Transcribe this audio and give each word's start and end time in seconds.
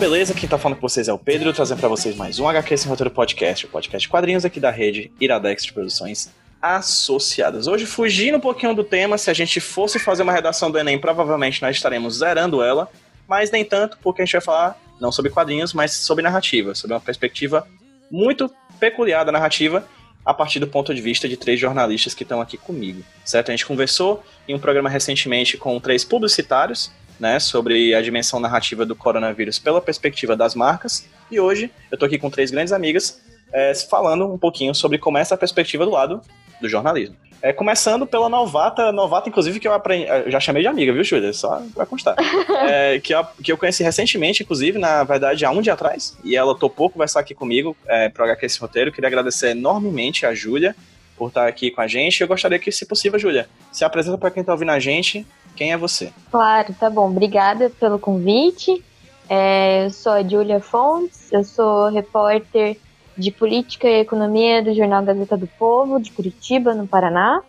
Beleza? 0.00 0.32
Quem 0.32 0.48
tá 0.48 0.56
falando 0.56 0.78
com 0.78 0.88
vocês 0.88 1.08
é 1.08 1.12
o 1.12 1.18
Pedro, 1.18 1.52
trazendo 1.52 1.78
para 1.78 1.88
vocês 1.90 2.16
mais 2.16 2.38
um 2.38 2.48
HQ 2.48 2.74
Sem 2.74 2.88
Roteiro 2.88 3.10
Podcast, 3.10 3.66
o 3.66 3.68
podcast 3.68 4.08
quadrinhos 4.08 4.46
aqui 4.46 4.58
da 4.58 4.70
rede 4.70 5.12
Iradex 5.20 5.62
de 5.62 5.74
Produções 5.74 6.32
Associadas. 6.62 7.66
Hoje, 7.66 7.84
fugindo 7.84 8.38
um 8.38 8.40
pouquinho 8.40 8.74
do 8.74 8.82
tema, 8.82 9.18
se 9.18 9.30
a 9.30 9.34
gente 9.34 9.60
fosse 9.60 9.98
fazer 9.98 10.22
uma 10.22 10.32
redação 10.32 10.70
do 10.70 10.78
Enem, 10.78 10.98
provavelmente 10.98 11.60
nós 11.60 11.76
estaremos 11.76 12.16
zerando 12.16 12.62
ela, 12.62 12.88
mas 13.28 13.50
nem 13.50 13.62
tanto, 13.62 13.98
porque 14.02 14.22
a 14.22 14.24
gente 14.24 14.32
vai 14.32 14.40
falar 14.40 14.80
não 14.98 15.12
sobre 15.12 15.30
quadrinhos, 15.30 15.74
mas 15.74 15.92
sobre 15.92 16.24
narrativa, 16.24 16.74
sobre 16.74 16.94
uma 16.94 17.00
perspectiva 17.00 17.68
muito 18.10 18.50
peculiar 18.80 19.22
da 19.24 19.30
narrativa 19.30 19.86
a 20.24 20.32
partir 20.32 20.60
do 20.60 20.66
ponto 20.66 20.94
de 20.94 21.02
vista 21.02 21.28
de 21.28 21.36
três 21.36 21.60
jornalistas 21.60 22.14
que 22.14 22.22
estão 22.22 22.40
aqui 22.40 22.56
comigo, 22.56 23.04
certo? 23.22 23.50
A 23.50 23.52
gente 23.52 23.66
conversou 23.66 24.24
em 24.48 24.54
um 24.54 24.58
programa 24.58 24.88
recentemente 24.88 25.58
com 25.58 25.78
três 25.78 26.04
publicitários, 26.04 26.90
né, 27.20 27.38
sobre 27.38 27.94
a 27.94 28.00
dimensão 28.00 28.40
narrativa 28.40 28.86
do 28.86 28.96
coronavírus 28.96 29.58
pela 29.58 29.80
perspectiva 29.80 30.34
das 30.34 30.54
marcas. 30.54 31.06
E 31.30 31.38
hoje 31.38 31.70
eu 31.90 31.96
estou 31.96 32.06
aqui 32.06 32.18
com 32.18 32.30
três 32.30 32.50
grandes 32.50 32.72
amigas 32.72 33.20
é, 33.52 33.74
falando 33.74 34.26
um 34.26 34.38
pouquinho 34.38 34.74
sobre 34.74 34.98
como 34.98 35.18
é 35.18 35.20
essa 35.20 35.36
perspectiva 35.36 35.84
do 35.84 35.90
lado 35.90 36.20
do 36.60 36.68
jornalismo. 36.68 37.16
É, 37.42 37.54
começando 37.54 38.06
pela 38.06 38.28
novata, 38.28 38.92
novata 38.92 39.28
inclusive 39.28 39.58
que 39.58 39.66
eu 39.66 39.72
aprendi, 39.72 40.06
eu 40.06 40.30
já 40.30 40.38
chamei 40.38 40.60
de 40.62 40.68
amiga, 40.68 40.92
viu, 40.92 41.02
Júlia? 41.02 41.32
Só 41.32 41.62
pra 41.74 41.86
constar. 41.86 42.16
É, 42.70 43.00
que, 43.00 43.14
eu, 43.14 43.24
que 43.42 43.50
eu 43.50 43.56
conheci 43.56 43.82
recentemente, 43.82 44.42
inclusive, 44.42 44.78
na 44.78 45.02
verdade, 45.02 45.44
há 45.44 45.50
um 45.50 45.62
dia 45.62 45.72
atrás, 45.72 46.16
e 46.22 46.36
ela 46.36 46.54
topou 46.54 46.90
conversar 46.90 47.20
aqui 47.20 47.34
comigo 47.34 47.74
é, 47.86 48.08
pro 48.08 48.24
HQ 48.24 48.46
esse 48.46 48.60
roteiro. 48.60 48.92
Queria 48.92 49.08
agradecer 49.08 49.50
enormemente 49.50 50.26
a 50.26 50.34
Júlia 50.34 50.76
por 51.16 51.28
estar 51.28 51.48
aqui 51.48 51.70
com 51.70 51.80
a 51.80 51.86
gente. 51.86 52.20
Eu 52.20 52.28
gostaria 52.28 52.58
que, 52.58 52.70
se 52.70 52.86
possível, 52.86 53.18
Júlia, 53.18 53.48
se 53.72 53.84
apresenta 53.84 54.18
para 54.18 54.30
quem 54.30 54.44
tá 54.44 54.52
ouvindo 54.52 54.72
a 54.72 54.78
gente, 54.78 55.26
quem 55.60 55.72
é 55.72 55.76
você? 55.76 56.10
Claro, 56.30 56.74
tá 56.80 56.88
bom. 56.88 57.10
Obrigada 57.10 57.68
pelo 57.78 57.98
convite. 57.98 58.82
É, 59.28 59.84
eu 59.84 59.90
sou 59.90 60.12
a 60.12 60.22
Júlia 60.22 60.58
Fontes, 60.58 61.30
eu 61.30 61.44
sou 61.44 61.90
repórter 61.90 62.78
de 63.14 63.30
Política 63.30 63.86
e 63.86 64.00
Economia 64.00 64.62
do 64.62 64.74
Jornal 64.74 65.02
Gazeta 65.02 65.36
do 65.36 65.46
Povo, 65.46 66.00
de 66.00 66.12
Curitiba, 66.12 66.74
no 66.74 66.86
Paraná. 66.86 67.42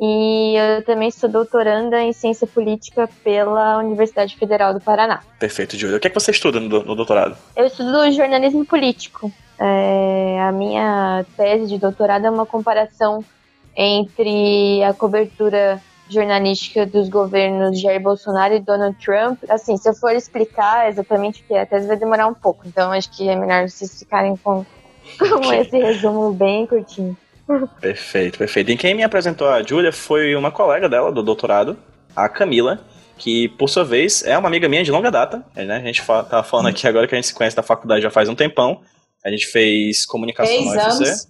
E 0.00 0.54
eu 0.56 0.84
também 0.84 1.10
sou 1.10 1.28
doutoranda 1.28 2.00
em 2.00 2.12
Ciência 2.12 2.46
Política 2.46 3.10
pela 3.24 3.78
Universidade 3.78 4.36
Federal 4.36 4.72
do 4.72 4.80
Paraná. 4.80 5.20
Perfeito, 5.40 5.76
Júlia. 5.76 5.96
O 5.96 6.00
que 6.00 6.06
é 6.06 6.10
que 6.10 6.20
você 6.20 6.30
estuda 6.30 6.60
no, 6.60 6.84
no 6.84 6.94
doutorado? 6.94 7.36
Eu 7.56 7.66
estudo 7.66 8.12
jornalismo 8.12 8.64
político. 8.64 9.30
É, 9.58 10.40
a 10.40 10.52
minha 10.52 11.26
tese 11.36 11.66
de 11.66 11.78
doutorado 11.78 12.24
é 12.26 12.30
uma 12.30 12.46
comparação 12.46 13.24
entre 13.76 14.84
a 14.84 14.94
cobertura 14.94 15.82
jornalística 16.12 16.84
dos 16.84 17.08
governos 17.08 17.80
Jair 17.80 18.00
Bolsonaro 18.00 18.54
e 18.54 18.60
Donald 18.60 18.96
Trump. 19.04 19.38
Assim, 19.48 19.76
se 19.76 19.88
eu 19.88 19.94
for 19.94 20.12
explicar 20.12 20.88
exatamente 20.88 21.42
o 21.42 21.44
que 21.46 21.54
é, 21.54 21.62
a 21.62 21.66
tese 21.66 21.86
vai 21.86 21.96
demorar 21.96 22.26
um 22.26 22.34
pouco. 22.34 22.66
Então, 22.66 22.92
acho 22.92 23.10
que 23.10 23.28
é 23.28 23.36
melhor 23.36 23.68
vocês 23.68 23.98
ficarem 23.98 24.36
com 24.36 24.64
com 25.18 25.52
esse 25.52 25.76
resumo 25.78 26.32
bem 26.32 26.66
curtinho. 26.66 27.16
Perfeito, 27.80 28.38
perfeito. 28.38 28.70
E 28.70 28.76
quem 28.76 28.94
me 28.94 29.02
apresentou 29.02 29.48
a 29.48 29.62
Júlia 29.62 29.92
foi 29.92 30.36
uma 30.36 30.52
colega 30.52 30.88
dela 30.88 31.10
do 31.10 31.22
doutorado, 31.22 31.76
a 32.14 32.28
Camila, 32.28 32.84
que 33.18 33.48
por 33.50 33.68
sua 33.68 33.84
vez 33.84 34.24
é 34.24 34.38
uma 34.38 34.48
amiga 34.48 34.68
minha 34.68 34.84
de 34.84 34.90
longa 34.90 35.10
data. 35.10 35.44
Né? 35.54 35.76
A 35.76 35.80
gente 35.80 36.04
tá 36.06 36.42
falando 36.42 36.68
aqui 36.68 36.86
agora 36.86 37.08
que 37.08 37.14
a 37.14 37.18
gente 37.18 37.26
se 37.26 37.34
conhece 37.34 37.56
da 37.56 37.62
faculdade 37.62 38.02
já 38.02 38.10
faz 38.10 38.28
um 38.28 38.34
tempão. 38.34 38.82
A 39.24 39.30
gente 39.30 39.46
fez 39.46 40.06
comunicação 40.06 40.54
Dez 40.54 40.68
UFC. 40.68 41.04
Anos. 41.04 41.28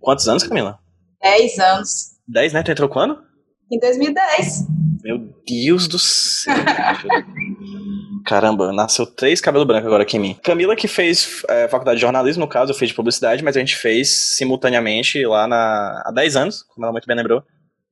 Quantos 0.00 0.28
anos, 0.28 0.42
Camila? 0.42 0.78
Dez 1.22 1.58
anos. 1.58 2.16
Dez, 2.26 2.52
né? 2.52 2.62
Tu 2.62 2.72
entrou 2.72 2.88
quando? 2.88 3.25
Em 3.70 3.78
2010. 3.80 4.66
Meu 5.02 5.18
Deus 5.46 5.88
do 5.88 5.98
céu. 5.98 6.54
Caramba, 8.24 8.72
nasceu 8.72 9.06
três 9.06 9.40
cabelos 9.40 9.66
brancos 9.66 9.86
agora 9.86 10.02
aqui 10.02 10.16
em 10.16 10.20
mim. 10.20 10.36
Camila 10.42 10.74
que 10.74 10.88
fez 10.88 11.42
é, 11.48 11.68
faculdade 11.68 11.96
de 11.96 12.02
jornalismo, 12.02 12.40
no 12.40 12.48
caso, 12.48 12.72
eu 12.72 12.76
fiz 12.76 12.88
de 12.88 12.94
publicidade, 12.94 13.42
mas 13.42 13.56
a 13.56 13.60
gente 13.60 13.76
fez 13.76 14.36
simultaneamente 14.36 15.24
lá 15.24 15.46
na, 15.46 16.02
há 16.04 16.12
10 16.12 16.36
anos, 16.36 16.62
como 16.62 16.84
ela 16.84 16.92
muito 16.92 17.06
bem 17.06 17.16
lembrou, 17.16 17.42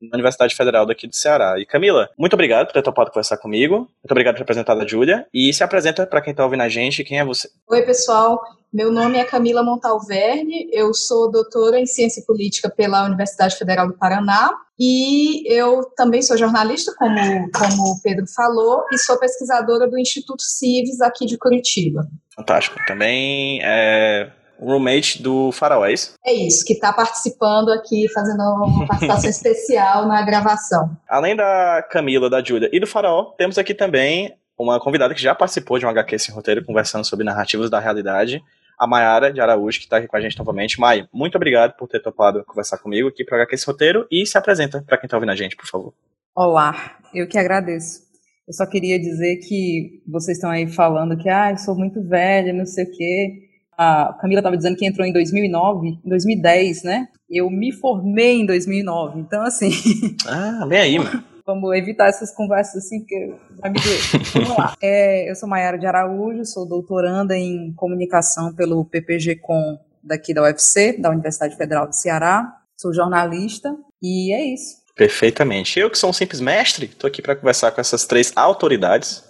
na 0.01 0.15
Universidade 0.15 0.55
Federal 0.55 0.87
daqui 0.87 1.07
do 1.07 1.15
Ceará. 1.15 1.59
E 1.59 1.67
Camila, 1.67 2.09
muito 2.19 2.35
obrigado 2.35 2.67
por 2.67 2.73
ter 2.73 2.83
topado 2.83 3.11
conversar 3.11 3.37
comigo. 3.39 3.77
Muito 3.77 4.11
obrigado 4.11 4.35
por 4.35 4.39
ter 4.39 4.45
apresentado 4.45 4.81
a 4.81 4.87
Júlia. 4.87 5.27
E 5.33 5.53
se 5.53 5.63
apresenta 5.65 6.07
para 6.07 6.21
quem 6.21 6.33
está 6.33 6.45
ouvindo 6.45 6.63
a 6.63 6.69
gente, 6.69 7.05
quem 7.05 7.19
é 7.19 7.25
você? 7.25 7.49
Oi, 7.69 7.83
pessoal. 7.83 8.41
Meu 8.73 8.91
nome 8.91 9.19
é 9.19 9.25
Camila 9.25 9.63
Montalverne, 9.63 10.69
eu 10.73 10.93
sou 10.93 11.31
doutora 11.31 11.79
em 11.79 11.87
Ciência 11.87 12.25
Política 12.27 12.69
pela 12.69 13.05
Universidade 13.05 13.57
Federal 13.57 13.87
do 13.87 13.97
Paraná 13.97 14.51
e 14.77 15.45
eu 15.47 15.85
também 15.97 16.21
sou 16.21 16.37
jornalista, 16.37 16.93
como, 16.99 17.17
como 17.53 17.93
o 17.93 18.03
Pedro 18.03 18.25
falou, 18.35 18.85
e 18.93 18.99
sou 18.99 19.17
pesquisadora 19.17 19.89
do 19.89 19.97
Instituto 19.97 20.43
Cives 20.43 21.01
aqui 21.01 21.25
de 21.25 21.39
Curitiba. 21.39 22.09
Fantástico. 22.35 22.77
Também 22.85 23.61
é 23.63 24.29
roommate 24.59 25.23
do 25.23 25.51
Faraó, 25.53 25.85
é 25.85 25.93
isso? 25.93 26.15
É 26.25 26.33
isso, 26.33 26.65
que 26.65 26.75
está 26.75 26.93
participando 26.93 27.71
aqui, 27.71 28.09
fazendo 28.13 28.41
uma 28.41 28.87
participação 28.87 29.31
especial 29.31 30.07
na 30.07 30.23
gravação. 30.23 30.97
Além 31.09 31.37
da 31.37 31.85
Camila, 31.91 32.31
da 32.31 32.43
Júlia 32.43 32.69
e 32.73 32.81
do 32.81 32.87
Faraó, 32.87 33.33
temos 33.37 33.59
aqui 33.59 33.75
também 33.75 34.35
uma 34.59 34.79
convidada 34.81 35.15
que 35.15 35.23
já 35.23 35.35
participou 35.35 35.79
de 35.79 35.87
um 35.87 35.89
HQ 35.89 36.19
Sem 36.19 36.35
Roteiro, 36.35 36.65
conversando 36.65 37.05
sobre 37.05 37.25
narrativas 37.25 37.69
da 37.69 37.81
realidade, 37.81 38.43
a 38.79 38.87
Mayara 38.87 39.33
de 39.33 39.41
Araújo, 39.41 39.79
que 39.79 39.87
está 39.87 39.99
aqui 39.99 40.07
com 40.07 40.17
a 40.17 40.21
gente 40.21 40.39
novamente. 40.39 40.81
Mai, 40.81 41.09
muito 41.13 41.37
obrigado 41.37 41.77
por 41.77 41.89
ter 41.89 42.01
topado 42.01 42.45
conversar 42.45 42.79
comigo 42.79 43.09
aqui 43.09 43.25
para 43.25 43.39
HQ 43.39 43.55
Esse 43.55 43.67
Roteiro 43.67 44.07
e 44.11 44.27
se 44.27 44.39
apresenta 44.39 44.83
para 44.87 44.99
quem 44.99 45.07
está 45.07 45.17
ouvindo 45.17 45.33
a 45.33 45.37
gente, 45.37 45.57
por 45.57 45.67
favor. 45.67 45.93
Olá, 46.35 46.99
eu 47.13 47.29
que 47.29 47.39
agradeço. 47.39 48.05
Eu 48.47 48.53
só 48.53 48.67
queria 48.67 48.99
dizer 48.99 49.37
que 49.37 50.03
vocês 50.07 50.37
estão 50.37 50.51
aí 50.51 50.69
falando 50.69 51.17
que 51.17 51.29
ah, 51.29 51.51
eu 51.51 51.57
sou 51.57 51.75
muito 51.75 52.03
velha, 52.07 52.53
não 52.53 52.67
sei 52.67 52.85
o 52.85 52.91
quê. 52.91 53.44
A 53.77 54.17
Camila 54.21 54.41
estava 54.41 54.57
dizendo 54.57 54.77
que 54.77 54.87
entrou 54.87 55.07
em 55.07 55.13
2009, 55.13 56.01
em 56.05 56.09
2010, 56.09 56.83
né? 56.83 57.09
Eu 57.31 57.51
me 57.51 57.73
formei 57.73 58.41
em 58.41 58.47
2009, 58.47 59.21
então 59.21 59.43
assim. 59.43 59.71
Ah, 60.27 60.67
vem 60.69 60.79
aí, 60.79 60.99
mano. 60.99 61.25
Vamos 61.47 61.77
evitar 61.77 62.09
essas 62.09 62.35
conversas 62.35 62.85
assim, 62.85 63.01
porque 63.01 63.35
vai 63.61 63.71
me 63.71 63.79
doer. 63.79 64.01
Vamos 64.33 64.57
lá. 64.57 64.75
É, 64.81 65.31
eu 65.31 65.35
sou 65.35 65.49
Maiara 65.49 65.79
de 65.79 65.87
Araújo, 65.87 66.45
sou 66.45 66.67
doutoranda 66.67 67.37
em 67.37 67.73
comunicação 67.75 68.55
pelo 68.55 68.85
PPG 68.85 69.37
Com 69.37 69.79
daqui 70.03 70.33
da 70.33 70.43
UFC, 70.43 70.99
da 70.99 71.11
Universidade 71.11 71.57
Federal 71.57 71.87
do 71.87 71.95
Ceará. 71.95 72.51
Sou 72.77 72.93
jornalista 72.95 73.75
e 74.03 74.33
é 74.33 74.55
isso. 74.55 74.85
Perfeitamente. 74.95 75.79
Eu 75.79 75.91
que 75.91 75.99
sou 75.99 76.11
um 76.11 76.13
simples 76.13 76.41
mestre, 76.41 76.87
estou 76.87 77.09
aqui 77.09 77.21
para 77.21 77.37
conversar 77.37 77.73
com 77.73 77.81
essas 77.81 78.07
três 78.07 78.33
autoridades. 78.37 79.25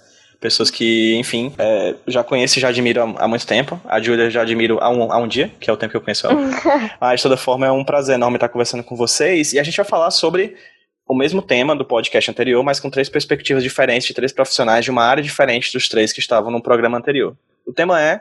Pessoas 0.45 0.69
que, 0.69 1.15
enfim, 1.17 1.55
é, 1.57 1.95
já 2.07 2.23
conheço 2.23 2.59
e 2.59 2.61
já 2.61 2.69
admiro 2.69 3.01
há, 3.01 3.25
há, 3.25 3.27
muito 3.27 3.47
tempo. 3.47 3.81
A 3.83 3.99
Júlia 3.99 4.29
já 4.29 4.43
admiro 4.43 4.79
há 4.79 4.91
um, 4.91 5.11
há 5.11 5.17
um 5.17 5.27
dia, 5.27 5.51
que 5.59 5.71
é 5.71 5.73
o 5.73 5.77
tempo 5.77 5.93
que 5.93 5.97
eu 5.97 6.03
conheço 6.03 6.27
ela. 6.27 6.39
Mas, 7.01 7.21
de 7.21 7.23
toda 7.23 7.35
forma, 7.39 7.67
é 7.67 7.71
um 7.71 7.83
prazer 7.83 8.17
enorme 8.17 8.37
estar 8.37 8.51
conversando 8.51 8.85
com 8.85 8.95
vocês. 8.95 9.55
E 9.55 9.59
a 9.59 9.63
gente 9.63 9.75
vai 9.75 9.87
falar 9.87 10.11
sobre 10.11 10.55
o 11.09 11.15
mesmo 11.15 11.41
tema 11.41 11.75
do 11.75 11.83
podcast 11.83 12.31
anterior, 12.31 12.63
mas 12.63 12.79
com 12.79 12.91
três 12.91 13.09
perspectivas 13.09 13.63
diferentes 13.63 14.07
de 14.07 14.13
três 14.13 14.33
profissionais 14.33 14.85
de 14.85 14.91
uma 14.91 15.03
área 15.03 15.23
diferente 15.23 15.73
dos 15.73 15.89
três 15.89 16.13
que 16.13 16.21
estavam 16.21 16.51
no 16.51 16.63
programa 16.63 16.99
anterior. 16.99 17.35
O 17.67 17.73
tema 17.73 17.99
é 17.99 18.21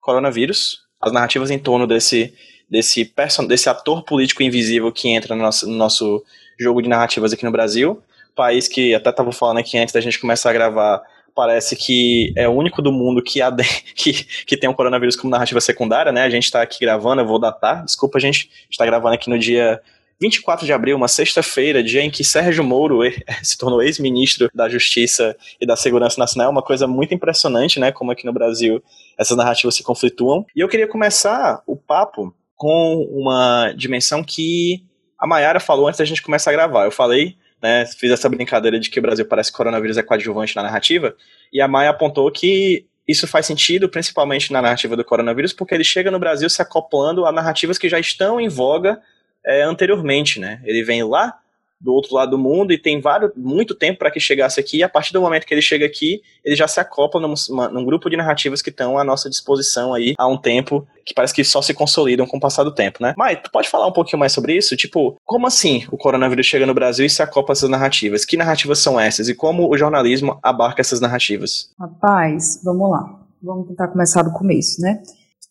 coronavírus, 0.00 0.80
as 1.00 1.12
narrativas 1.12 1.52
em 1.52 1.58
torno 1.58 1.86
desse 1.86 2.34
desse 2.68 3.04
person 3.04 3.46
desse 3.46 3.68
ator 3.68 4.04
político 4.04 4.42
invisível 4.42 4.90
que 4.90 5.08
entra 5.08 5.36
no 5.36 5.42
nosso, 5.42 5.68
no 5.68 5.76
nosso 5.76 6.24
jogo 6.58 6.82
de 6.82 6.88
narrativas 6.88 7.32
aqui 7.32 7.44
no 7.44 7.52
Brasil, 7.52 8.02
país 8.34 8.66
que 8.66 8.92
até 8.92 9.10
estava 9.10 9.30
falando 9.30 9.58
aqui 9.58 9.78
antes 9.78 9.94
da 9.94 10.00
gente 10.00 10.18
começar 10.18 10.50
a 10.50 10.52
gravar, 10.52 11.02
parece 11.34 11.76
que 11.76 12.32
é 12.36 12.48
o 12.48 12.52
único 12.52 12.82
do 12.82 12.92
mundo 12.92 13.22
que, 13.22 13.40
que, 13.94 14.24
que 14.44 14.56
tem 14.56 14.68
o 14.68 14.72
um 14.72 14.74
coronavírus 14.76 15.16
como 15.16 15.30
narrativa 15.30 15.60
secundária, 15.60 16.12
né? 16.12 16.24
A 16.24 16.30
gente 16.30 16.44
está 16.44 16.62
aqui 16.62 16.80
gravando, 16.80 17.22
eu 17.22 17.26
vou 17.26 17.38
datar, 17.38 17.84
desculpa, 17.84 18.18
a 18.18 18.20
gente 18.20 18.50
está 18.70 18.84
gravando 18.84 19.14
aqui 19.14 19.30
no 19.30 19.38
dia 19.38 19.80
24 20.20 20.66
de 20.66 20.72
abril, 20.72 20.96
uma 20.96 21.08
sexta-feira, 21.08 21.82
dia 21.82 22.02
em 22.02 22.10
que 22.10 22.22
Sérgio 22.22 22.62
Moro 22.62 23.00
se 23.42 23.56
tornou 23.56 23.82
ex-ministro 23.82 24.50
da 24.54 24.68
Justiça 24.68 25.34
e 25.58 25.66
da 25.66 25.76
Segurança 25.76 26.18
Nacional, 26.18 26.48
é 26.48 26.50
uma 26.50 26.62
coisa 26.62 26.86
muito 26.86 27.14
impressionante, 27.14 27.80
né? 27.80 27.90
Como 27.90 28.10
aqui 28.10 28.26
no 28.26 28.32
Brasil 28.32 28.82
essas 29.18 29.36
narrativas 29.36 29.74
se 29.74 29.82
conflituam. 29.82 30.44
E 30.54 30.60
eu 30.60 30.68
queria 30.68 30.86
começar 30.86 31.62
o 31.66 31.74
papo 31.74 32.34
com 32.54 33.08
uma 33.10 33.72
dimensão 33.72 34.22
que 34.22 34.84
a 35.18 35.26
Mayara 35.26 35.58
falou 35.58 35.88
antes 35.88 35.98
da 35.98 36.04
gente 36.04 36.22
começar 36.22 36.50
a 36.50 36.54
gravar. 36.54 36.84
Eu 36.84 36.90
falei, 36.90 37.36
né, 37.62 37.84
fiz 37.86 38.10
essa 38.10 38.28
brincadeira 38.28 38.78
de 38.78 38.90
que 38.90 38.98
o 38.98 39.02
Brasil 39.02 39.26
parece 39.26 39.52
coronavírus 39.52 39.96
é 39.96 40.02
coadjuvante 40.02 40.56
na 40.56 40.62
narrativa, 40.62 41.14
e 41.52 41.60
a 41.60 41.68
Maia 41.68 41.90
apontou 41.90 42.30
que 42.30 42.86
isso 43.06 43.26
faz 43.26 43.46
sentido, 43.46 43.88
principalmente 43.88 44.52
na 44.52 44.62
narrativa 44.62 44.96
do 44.96 45.04
coronavírus, 45.04 45.52
porque 45.52 45.74
ele 45.74 45.82
chega 45.82 46.10
no 46.10 46.18
Brasil 46.18 46.48
se 46.48 46.62
acoplando 46.62 47.26
a 47.26 47.32
narrativas 47.32 47.76
que 47.76 47.88
já 47.88 47.98
estão 47.98 48.40
em 48.40 48.48
voga 48.48 49.00
é, 49.44 49.62
anteriormente, 49.62 50.38
né? 50.38 50.60
Ele 50.64 50.84
vem 50.84 51.02
lá 51.02 51.39
do 51.80 51.92
outro 51.92 52.14
lado 52.14 52.32
do 52.32 52.38
mundo 52.38 52.72
e 52.72 52.78
tem 52.78 53.00
vários, 53.00 53.30
muito 53.34 53.74
tempo 53.74 53.98
para 53.98 54.10
que 54.10 54.20
chegasse 54.20 54.60
aqui, 54.60 54.82
a 54.82 54.88
partir 54.88 55.12
do 55.12 55.20
momento 55.20 55.46
que 55.46 55.54
ele 55.54 55.62
chega 55.62 55.86
aqui, 55.86 56.20
ele 56.44 56.54
já 56.54 56.68
se 56.68 56.78
acopla 56.78 57.20
num, 57.20 57.34
num 57.72 57.84
grupo 57.84 58.10
de 58.10 58.16
narrativas 58.16 58.60
que 58.60 58.68
estão 58.68 58.98
à 58.98 59.04
nossa 59.04 59.30
disposição 59.30 59.94
aí 59.94 60.14
há 60.18 60.28
um 60.28 60.36
tempo, 60.36 60.86
que 61.04 61.14
parece 61.14 61.32
que 61.32 61.42
só 61.42 61.62
se 61.62 61.72
consolidam 61.72 62.26
com 62.26 62.36
o 62.36 62.40
passar 62.40 62.64
do 62.64 62.74
tempo, 62.74 63.02
né? 63.02 63.14
Mas 63.16 63.40
tu 63.42 63.50
pode 63.50 63.68
falar 63.68 63.86
um 63.86 63.92
pouquinho 63.92 64.18
mais 64.18 64.32
sobre 64.32 64.54
isso? 64.54 64.76
Tipo, 64.76 65.16
como 65.24 65.46
assim 65.46 65.86
o 65.90 65.96
coronavírus 65.96 66.46
chega 66.46 66.66
no 66.66 66.74
Brasil 66.74 67.06
e 67.06 67.10
se 67.10 67.22
acopla 67.22 67.52
essas 67.52 67.70
narrativas? 67.70 68.24
Que 68.24 68.36
narrativas 68.36 68.78
são 68.78 69.00
essas 69.00 69.28
e 69.28 69.34
como 69.34 69.70
o 69.70 69.78
jornalismo 69.78 70.38
abarca 70.42 70.82
essas 70.82 71.00
narrativas? 71.00 71.70
Rapaz, 71.78 72.60
vamos 72.62 72.90
lá. 72.90 73.20
vamos 73.42 73.68
tentar 73.68 73.88
começar 73.88 74.22
do 74.22 74.32
começo, 74.32 74.82
né? 74.82 75.02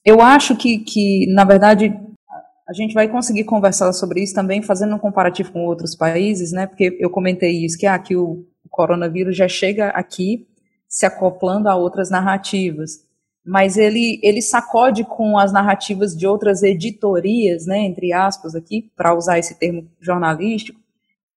Eu 0.05 0.21
acho 0.21 0.55
que, 0.55 0.79
que, 0.79 1.25
na 1.33 1.43
verdade, 1.43 1.93
a 2.69 2.73
gente 2.73 2.93
vai 2.93 3.07
conseguir 3.07 3.45
conversar 3.45 3.91
sobre 3.93 4.21
isso 4.21 4.35
também, 4.35 4.61
fazendo 4.61 4.95
um 4.95 4.99
comparativo 4.99 5.51
com 5.51 5.65
outros 5.65 5.95
países, 5.95 6.51
né? 6.51 6.67
Porque 6.67 6.95
eu 6.99 7.09
comentei 7.09 7.65
isso, 7.65 7.75
que 7.75 7.87
aqui 7.87 8.13
ah, 8.13 8.19
o 8.19 8.45
coronavírus 8.69 9.35
já 9.35 9.47
chega 9.47 9.87
aqui 9.89 10.47
se 10.87 11.03
acoplando 11.03 11.67
a 11.67 11.75
outras 11.75 12.11
narrativas. 12.11 13.03
Mas 13.43 13.75
ele, 13.75 14.19
ele 14.21 14.39
sacode 14.39 15.03
com 15.03 15.35
as 15.35 15.51
narrativas 15.51 16.15
de 16.15 16.27
outras 16.27 16.61
editorias, 16.61 17.65
né, 17.65 17.79
entre 17.79 18.13
aspas 18.13 18.53
aqui, 18.53 18.91
para 18.95 19.15
usar 19.15 19.39
esse 19.39 19.57
termo 19.57 19.89
jornalístico, 19.99 20.79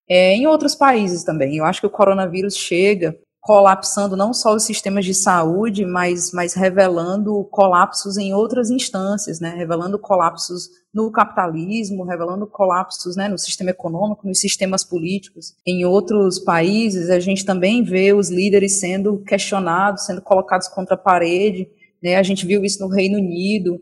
é, 0.07 0.35
em 0.35 0.45
outros 0.45 0.75
países 0.75 1.23
também. 1.23 1.57
Eu 1.57 1.65
acho 1.65 1.81
que 1.81 1.87
o 1.87 1.89
coronavírus 1.89 2.55
chega 2.55 3.17
colapsando 3.43 4.15
não 4.15 4.33
só 4.33 4.55
os 4.55 4.63
sistemas 4.63 5.03
de 5.03 5.13
saúde, 5.13 5.85
mas, 5.85 6.31
mas 6.31 6.53
revelando 6.53 7.43
colapsos 7.51 8.17
em 8.17 8.33
outras 8.33 8.71
instâncias, 8.71 9.41
né, 9.41 9.49
revelando 9.49 9.99
colapsos 9.99 10.69
no 10.93 11.11
capitalismo, 11.11 12.05
revelando 12.05 12.47
colapsos 12.47 13.17
né, 13.17 13.27
no 13.27 13.37
sistema 13.37 13.71
econômico, 13.71 14.25
nos 14.25 14.39
sistemas 14.39 14.85
políticos. 14.85 15.55
Em 15.67 15.83
outros 15.83 16.39
países, 16.39 17.09
a 17.09 17.19
gente 17.19 17.43
também 17.43 17.83
vê 17.83 18.13
os 18.13 18.29
líderes 18.29 18.79
sendo 18.79 19.21
questionados, 19.23 20.05
sendo 20.05 20.21
colocados 20.21 20.69
contra 20.69 20.95
a 20.95 20.97
parede. 20.97 21.67
Né, 22.01 22.15
a 22.15 22.23
gente 22.23 22.45
viu 22.45 22.63
isso 22.63 22.79
no 22.79 22.87
Reino 22.87 23.17
Unido, 23.17 23.77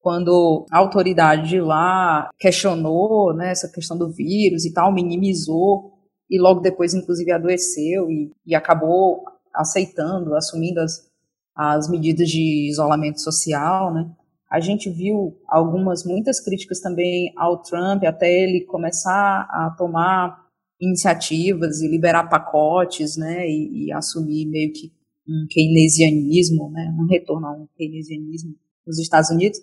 quando 0.00 0.64
a 0.72 0.78
autoridade 0.78 1.50
de 1.50 1.60
lá 1.60 2.30
questionou 2.38 3.34
né, 3.34 3.50
essa 3.50 3.68
questão 3.68 3.98
do 3.98 4.08
vírus 4.08 4.64
e 4.64 4.72
tal, 4.72 4.90
minimizou 4.90 5.95
e 6.30 6.40
logo 6.40 6.60
depois, 6.60 6.94
inclusive, 6.94 7.30
adoeceu 7.32 8.10
e, 8.10 8.32
e 8.46 8.54
acabou 8.54 9.24
aceitando, 9.54 10.34
assumindo 10.34 10.80
as, 10.80 11.08
as 11.54 11.88
medidas 11.88 12.28
de 12.28 12.68
isolamento 12.68 13.20
social, 13.20 13.92
né? 13.92 14.10
A 14.50 14.60
gente 14.60 14.88
viu 14.88 15.36
algumas, 15.48 16.04
muitas 16.04 16.38
críticas 16.38 16.80
também 16.80 17.32
ao 17.36 17.62
Trump, 17.62 18.04
até 18.04 18.32
ele 18.32 18.64
começar 18.64 19.40
a 19.50 19.74
tomar 19.76 20.46
iniciativas 20.80 21.80
e 21.80 21.88
liberar 21.88 22.28
pacotes, 22.28 23.16
né, 23.16 23.48
e, 23.48 23.86
e 23.86 23.92
assumir 23.92 24.46
meio 24.46 24.72
que 24.72 24.92
um 25.28 25.46
keynesianismo, 25.50 26.70
né, 26.70 26.94
um 26.96 27.06
retorno 27.06 27.46
a 27.46 27.52
um 27.52 27.66
keynesianismo 27.76 28.54
nos 28.86 29.00
Estados 29.00 29.30
Unidos. 29.30 29.58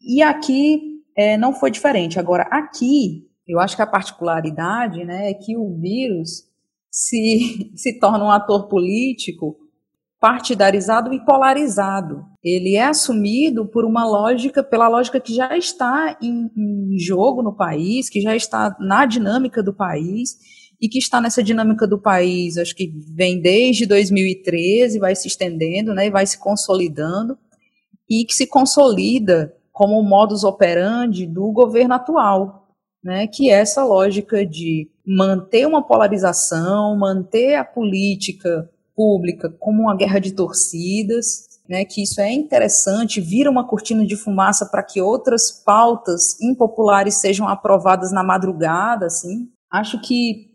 E 0.00 0.20
aqui 0.22 1.02
é, 1.16 1.36
não 1.36 1.52
foi 1.52 1.70
diferente. 1.70 2.18
Agora, 2.18 2.42
aqui 2.50 3.28
eu 3.46 3.60
acho 3.60 3.76
que 3.76 3.82
a 3.82 3.86
particularidade 3.86 5.04
né, 5.04 5.30
é 5.30 5.34
que 5.34 5.56
o 5.56 5.78
vírus 5.78 6.44
se, 6.90 7.72
se 7.76 7.98
torna 7.98 8.24
um 8.24 8.30
ator 8.30 8.68
político 8.68 9.56
partidarizado 10.18 11.12
e 11.12 11.24
polarizado. 11.24 12.24
Ele 12.42 12.74
é 12.74 12.84
assumido 12.84 13.66
por 13.66 13.84
uma 13.84 14.04
lógica, 14.04 14.62
pela 14.62 14.88
lógica 14.88 15.20
que 15.20 15.34
já 15.34 15.56
está 15.56 16.16
em, 16.22 16.50
em 16.56 16.98
jogo 16.98 17.42
no 17.42 17.54
país, 17.54 18.08
que 18.08 18.20
já 18.20 18.34
está 18.34 18.74
na 18.80 19.04
dinâmica 19.04 19.62
do 19.62 19.74
país 19.74 20.36
e 20.80 20.88
que 20.88 20.98
está 20.98 21.20
nessa 21.20 21.42
dinâmica 21.42 21.86
do 21.86 22.00
país, 22.00 22.56
acho 22.58 22.74
que 22.74 22.92
vem 23.14 23.40
desde 23.40 23.86
2013, 23.86 24.98
vai 24.98 25.14
se 25.14 25.28
estendendo, 25.28 25.94
né, 25.94 26.06
e 26.06 26.10
vai 26.10 26.26
se 26.26 26.38
consolidando 26.38 27.38
e 28.08 28.24
que 28.24 28.34
se 28.34 28.46
consolida 28.46 29.54
como 29.72 29.98
o 29.98 30.02
modus 30.02 30.44
operandi 30.44 31.26
do 31.26 31.50
governo 31.52 31.94
atual, 31.94 32.65
né, 33.06 33.28
que 33.28 33.50
é 33.50 33.60
essa 33.60 33.84
lógica 33.84 34.44
de 34.44 34.90
manter 35.06 35.64
uma 35.64 35.80
polarização, 35.80 36.98
manter 36.98 37.54
a 37.54 37.64
política 37.64 38.68
pública 38.96 39.48
como 39.60 39.82
uma 39.82 39.96
guerra 39.96 40.18
de 40.18 40.32
torcidas, 40.32 41.46
né, 41.68 41.84
que 41.84 42.02
isso 42.02 42.20
é 42.20 42.32
interessante, 42.32 43.20
vira 43.20 43.48
uma 43.48 43.64
cortina 43.64 44.04
de 44.04 44.16
fumaça 44.16 44.66
para 44.66 44.82
que 44.82 45.00
outras 45.00 45.52
pautas 45.52 46.36
impopulares 46.42 47.14
sejam 47.14 47.46
aprovadas 47.46 48.10
na 48.10 48.24
madrugada, 48.24 49.06
assim. 49.06 49.48
Acho 49.70 50.00
que 50.00 50.50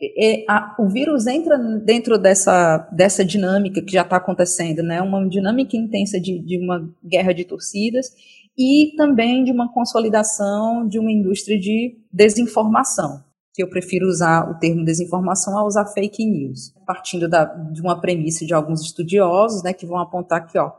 é, 0.00 0.42
é 0.42 0.44
a, 0.48 0.74
o 0.80 0.88
vírus 0.88 1.28
entra 1.28 1.56
dentro 1.56 2.18
dessa, 2.18 2.78
dessa 2.90 3.24
dinâmica 3.24 3.80
que 3.80 3.92
já 3.92 4.02
está 4.02 4.16
acontecendo, 4.16 4.82
né, 4.82 5.00
uma 5.00 5.24
dinâmica 5.28 5.76
intensa 5.76 6.18
de, 6.18 6.36
de 6.40 6.58
uma 6.58 6.92
guerra 7.04 7.32
de 7.32 7.44
torcidas, 7.44 8.10
e 8.56 8.94
também 8.96 9.44
de 9.44 9.52
uma 9.52 9.72
consolidação 9.72 10.86
de 10.86 10.98
uma 10.98 11.12
indústria 11.12 11.58
de 11.58 11.98
desinformação, 12.12 13.22
que 13.52 13.62
eu 13.62 13.68
prefiro 13.68 14.06
usar 14.06 14.50
o 14.50 14.58
termo 14.58 14.84
desinformação 14.84 15.58
a 15.58 15.66
usar 15.66 15.86
fake 15.86 16.24
news, 16.24 16.72
partindo 16.86 17.28
da, 17.28 17.44
de 17.44 17.80
uma 17.80 18.00
premissa 18.00 18.46
de 18.46 18.54
alguns 18.54 18.80
estudiosos, 18.82 19.62
né, 19.62 19.72
que 19.72 19.86
vão 19.86 19.98
apontar 19.98 20.46
que, 20.46 20.58
ó, 20.58 20.72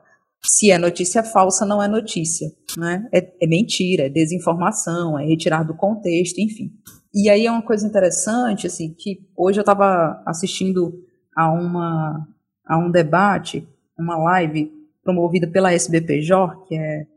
se 0.44 0.72
é 0.72 0.78
notícia 0.78 1.24
falsa, 1.24 1.66
não 1.66 1.82
é 1.82 1.88
notícia, 1.88 2.52
né? 2.78 3.08
É, 3.12 3.34
é 3.42 3.48
mentira, 3.48 4.06
é 4.06 4.10
desinformação, 4.10 5.18
é 5.18 5.26
retirar 5.26 5.64
do 5.64 5.76
contexto, 5.76 6.40
enfim. 6.40 6.72
E 7.14 7.30
aí 7.30 7.48
é 7.48 7.52
uma 7.52 7.64
coisa 7.64 7.86
interessante, 7.88 8.68
assim, 8.68 8.94
que 8.94 9.20
hoje 9.36 9.60
eu 9.60 9.64
estava 9.64 10.22
assistindo 10.26 10.94
a 11.36 11.52
uma 11.52 12.28
a 12.66 12.78
um 12.78 12.92
debate, 12.92 13.68
uma 13.98 14.18
live 14.18 14.72
promovida 15.04 15.48
pela 15.48 15.74
SBPJ, 15.74 16.66
que 16.68 16.76
é 16.76 17.08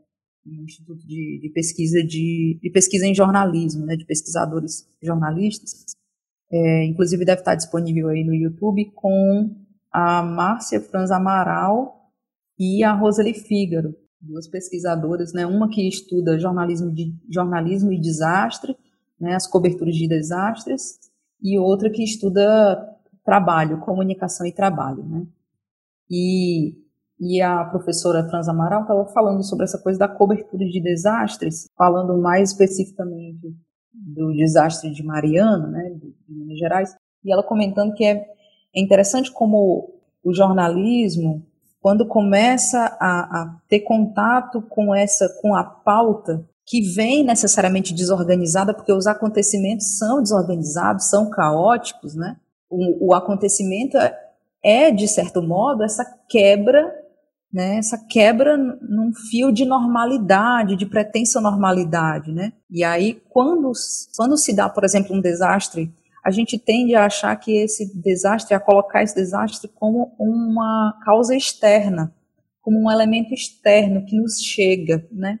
instituto 0.45 1.05
de, 1.05 1.39
de 1.41 1.49
pesquisa 1.49 2.03
de, 2.03 2.59
de, 2.61 2.69
pesquisa 2.71 3.05
em 3.05 3.13
jornalismo, 3.13 3.85
né, 3.85 3.95
de 3.95 4.05
pesquisadores 4.05 4.87
jornalistas. 5.01 5.85
É, 6.51 6.85
inclusive 6.85 7.23
deve 7.23 7.41
estar 7.41 7.55
disponível 7.55 8.09
aí 8.09 8.23
no 8.23 8.33
YouTube 8.33 8.91
com 8.93 9.55
a 9.91 10.21
Márcia 10.21 10.81
Franz 10.81 11.11
Amaral 11.11 12.11
e 12.59 12.83
a 12.83 12.93
Roseli 12.93 13.33
Fígaro, 13.33 13.95
duas 14.19 14.47
pesquisadoras, 14.47 15.33
né, 15.33 15.45
uma 15.45 15.69
que 15.69 15.87
estuda 15.87 16.39
jornalismo, 16.39 16.91
de, 16.91 17.15
jornalismo 17.29 17.91
e 17.91 17.99
desastre, 17.99 18.75
né, 19.19 19.35
as 19.35 19.47
coberturas 19.47 19.95
de 19.95 20.07
desastres, 20.07 20.99
e 21.41 21.57
outra 21.57 21.89
que 21.89 22.03
estuda 22.03 22.87
trabalho, 23.23 23.79
comunicação 23.79 24.45
e 24.45 24.51
trabalho, 24.51 25.03
né. 25.03 25.25
E 26.09 26.75
e 27.21 27.39
a 27.39 27.63
professora 27.65 28.27
Franz 28.27 28.47
Amaral 28.47 28.81
estava 28.81 29.05
falando 29.05 29.43
sobre 29.43 29.65
essa 29.65 29.77
coisa 29.77 29.99
da 29.99 30.07
cobertura 30.07 30.65
de 30.65 30.81
desastres, 30.81 31.69
falando 31.77 32.17
mais 32.17 32.49
especificamente 32.49 33.55
do 33.93 34.33
desastre 34.33 34.91
de 34.91 35.03
Mariana, 35.03 35.67
né, 35.67 35.91
de 35.91 36.15
Minas 36.27 36.57
Gerais, 36.57 36.95
e 37.23 37.31
ela 37.31 37.43
comentando 37.43 37.93
que 37.93 38.03
é, 38.03 38.25
é 38.75 38.81
interessante 38.81 39.31
como 39.31 39.93
o 40.23 40.33
jornalismo, 40.33 41.45
quando 41.79 42.07
começa 42.07 42.97
a, 42.99 43.41
a 43.41 43.55
ter 43.69 43.81
contato 43.81 44.59
com 44.63 44.93
essa, 44.95 45.29
com 45.43 45.55
a 45.55 45.63
pauta, 45.63 46.43
que 46.65 46.81
vem 46.95 47.23
necessariamente 47.23 47.93
desorganizada, 47.93 48.73
porque 48.73 48.93
os 48.93 49.05
acontecimentos 49.05 49.97
são 49.99 50.21
desorganizados, 50.23 51.09
são 51.09 51.29
caóticos, 51.29 52.15
né? 52.15 52.37
O, 52.69 53.09
o 53.09 53.13
acontecimento 53.13 53.97
é, 53.97 54.17
é, 54.63 54.91
de 54.91 55.07
certo 55.07 55.41
modo, 55.41 55.83
essa 55.83 56.05
quebra 56.29 57.00
né, 57.53 57.77
essa 57.77 57.97
quebra 57.97 58.57
num 58.57 59.11
fio 59.29 59.51
de 59.51 59.65
normalidade, 59.65 60.75
de 60.75 60.85
pretensa 60.85 61.41
normalidade, 61.41 62.31
né? 62.31 62.53
E 62.69 62.83
aí, 62.83 63.21
quando, 63.29 63.71
quando 64.15 64.37
se 64.37 64.55
dá, 64.55 64.69
por 64.69 64.83
exemplo, 64.83 65.15
um 65.15 65.21
desastre, 65.21 65.93
a 66.23 66.31
gente 66.31 66.57
tende 66.57 66.95
a 66.95 67.05
achar 67.05 67.35
que 67.35 67.51
esse 67.51 67.93
desastre, 67.99 68.53
a 68.53 68.59
colocar 68.59 69.03
esse 69.03 69.15
desastre 69.15 69.69
como 69.75 70.15
uma 70.17 70.97
causa 71.03 71.35
externa, 71.35 72.13
como 72.61 72.79
um 72.83 72.91
elemento 72.91 73.33
externo 73.33 74.05
que 74.05 74.15
nos 74.15 74.39
chega, 74.39 75.05
né? 75.11 75.39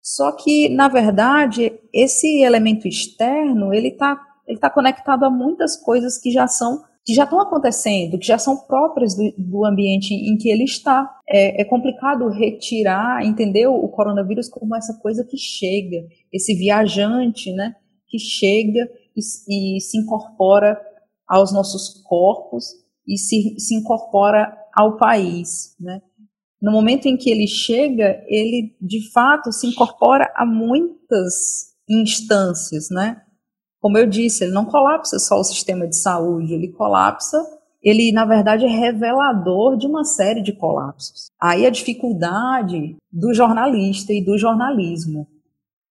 Só 0.00 0.32
que, 0.32 0.68
na 0.68 0.88
verdade, 0.88 1.72
esse 1.92 2.42
elemento 2.42 2.86
externo, 2.86 3.72
ele 3.72 3.88
está 3.88 4.20
ele 4.46 4.58
tá 4.58 4.68
conectado 4.68 5.24
a 5.24 5.30
muitas 5.30 5.76
coisas 5.76 6.18
que 6.18 6.30
já 6.30 6.46
são 6.46 6.82
que 7.04 7.14
já 7.14 7.24
estão 7.24 7.40
acontecendo, 7.40 8.18
que 8.18 8.26
já 8.26 8.38
são 8.38 8.56
próprias 8.56 9.14
do, 9.14 9.32
do 9.36 9.64
ambiente 9.64 10.14
em 10.14 10.36
que 10.36 10.48
ele 10.48 10.64
está. 10.64 11.18
É, 11.28 11.62
é, 11.62 11.64
complicado 11.64 12.28
retirar, 12.28 13.24
entender 13.24 13.66
o 13.66 13.88
coronavírus 13.88 14.48
como 14.48 14.76
essa 14.76 14.94
coisa 15.00 15.24
que 15.24 15.36
chega, 15.36 16.06
esse 16.32 16.54
viajante, 16.54 17.52
né, 17.52 17.74
que 18.06 18.18
chega 18.18 18.88
e, 19.16 19.76
e 19.76 19.80
se 19.80 19.98
incorpora 19.98 20.80
aos 21.26 21.52
nossos 21.52 22.02
corpos 22.04 22.66
e 23.06 23.18
se, 23.18 23.58
se 23.58 23.74
incorpora 23.74 24.56
ao 24.74 24.96
país, 24.96 25.74
né. 25.80 26.00
No 26.60 26.70
momento 26.70 27.06
em 27.06 27.16
que 27.16 27.28
ele 27.28 27.48
chega, 27.48 28.22
ele 28.28 28.76
de 28.80 29.10
fato 29.10 29.50
se 29.50 29.66
incorpora 29.66 30.32
a 30.36 30.46
muitas 30.46 31.72
instâncias, 31.88 32.88
né? 32.88 33.20
Como 33.82 33.98
eu 33.98 34.06
disse, 34.06 34.44
ele 34.44 34.52
não 34.52 34.64
colapsa 34.64 35.18
só 35.18 35.40
o 35.40 35.44
sistema 35.44 35.88
de 35.88 35.96
saúde, 35.96 36.54
ele 36.54 36.68
colapsa, 36.68 37.36
ele 37.82 38.12
na 38.12 38.24
verdade 38.24 38.64
é 38.64 38.68
revelador 38.68 39.76
de 39.76 39.88
uma 39.88 40.04
série 40.04 40.40
de 40.40 40.52
colapsos. 40.52 41.32
Aí 41.40 41.66
a 41.66 41.70
dificuldade 41.70 42.96
do 43.10 43.34
jornalista 43.34 44.12
e 44.12 44.24
do 44.24 44.38
jornalismo, 44.38 45.26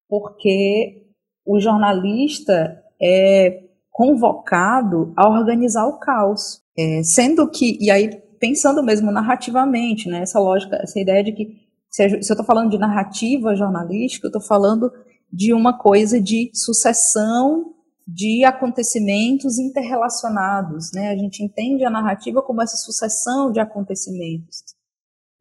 porque 0.07 1.03
o 1.45 1.59
jornalista 1.59 2.81
é 3.01 3.65
convocado 3.89 5.11
a 5.17 5.29
organizar 5.29 5.85
o 5.85 5.99
caos, 5.99 6.61
é, 6.77 7.03
sendo 7.03 7.45
que, 7.49 7.77
e 7.81 7.91
aí 7.91 8.21
pensando 8.39 8.81
mesmo 8.81 9.11
narrativamente, 9.11 10.07
né? 10.07 10.21
Essa 10.21 10.39
lógica, 10.39 10.77
essa 10.77 10.97
ideia 10.97 11.21
de 11.21 11.33
que 11.33 11.57
se, 11.89 12.05
eu 12.05 12.19
estou 12.19 12.45
falando 12.45 12.71
de 12.71 12.77
narrativa 12.77 13.53
jornalística, 13.53 14.27
eu 14.27 14.29
estou 14.29 14.41
falando 14.41 14.89
de 15.31 15.53
uma 15.53 15.77
coisa 15.77 16.21
de 16.21 16.49
sucessão 16.53 17.73
de 18.13 18.43
acontecimentos 18.43 19.57
interrelacionados, 19.57 20.91
né? 20.93 21.09
A 21.09 21.15
gente 21.15 21.43
entende 21.43 21.85
a 21.85 21.89
narrativa 21.89 22.41
como 22.41 22.61
essa 22.61 22.75
sucessão 22.75 23.51
de 23.51 23.59
acontecimentos. 23.59 24.63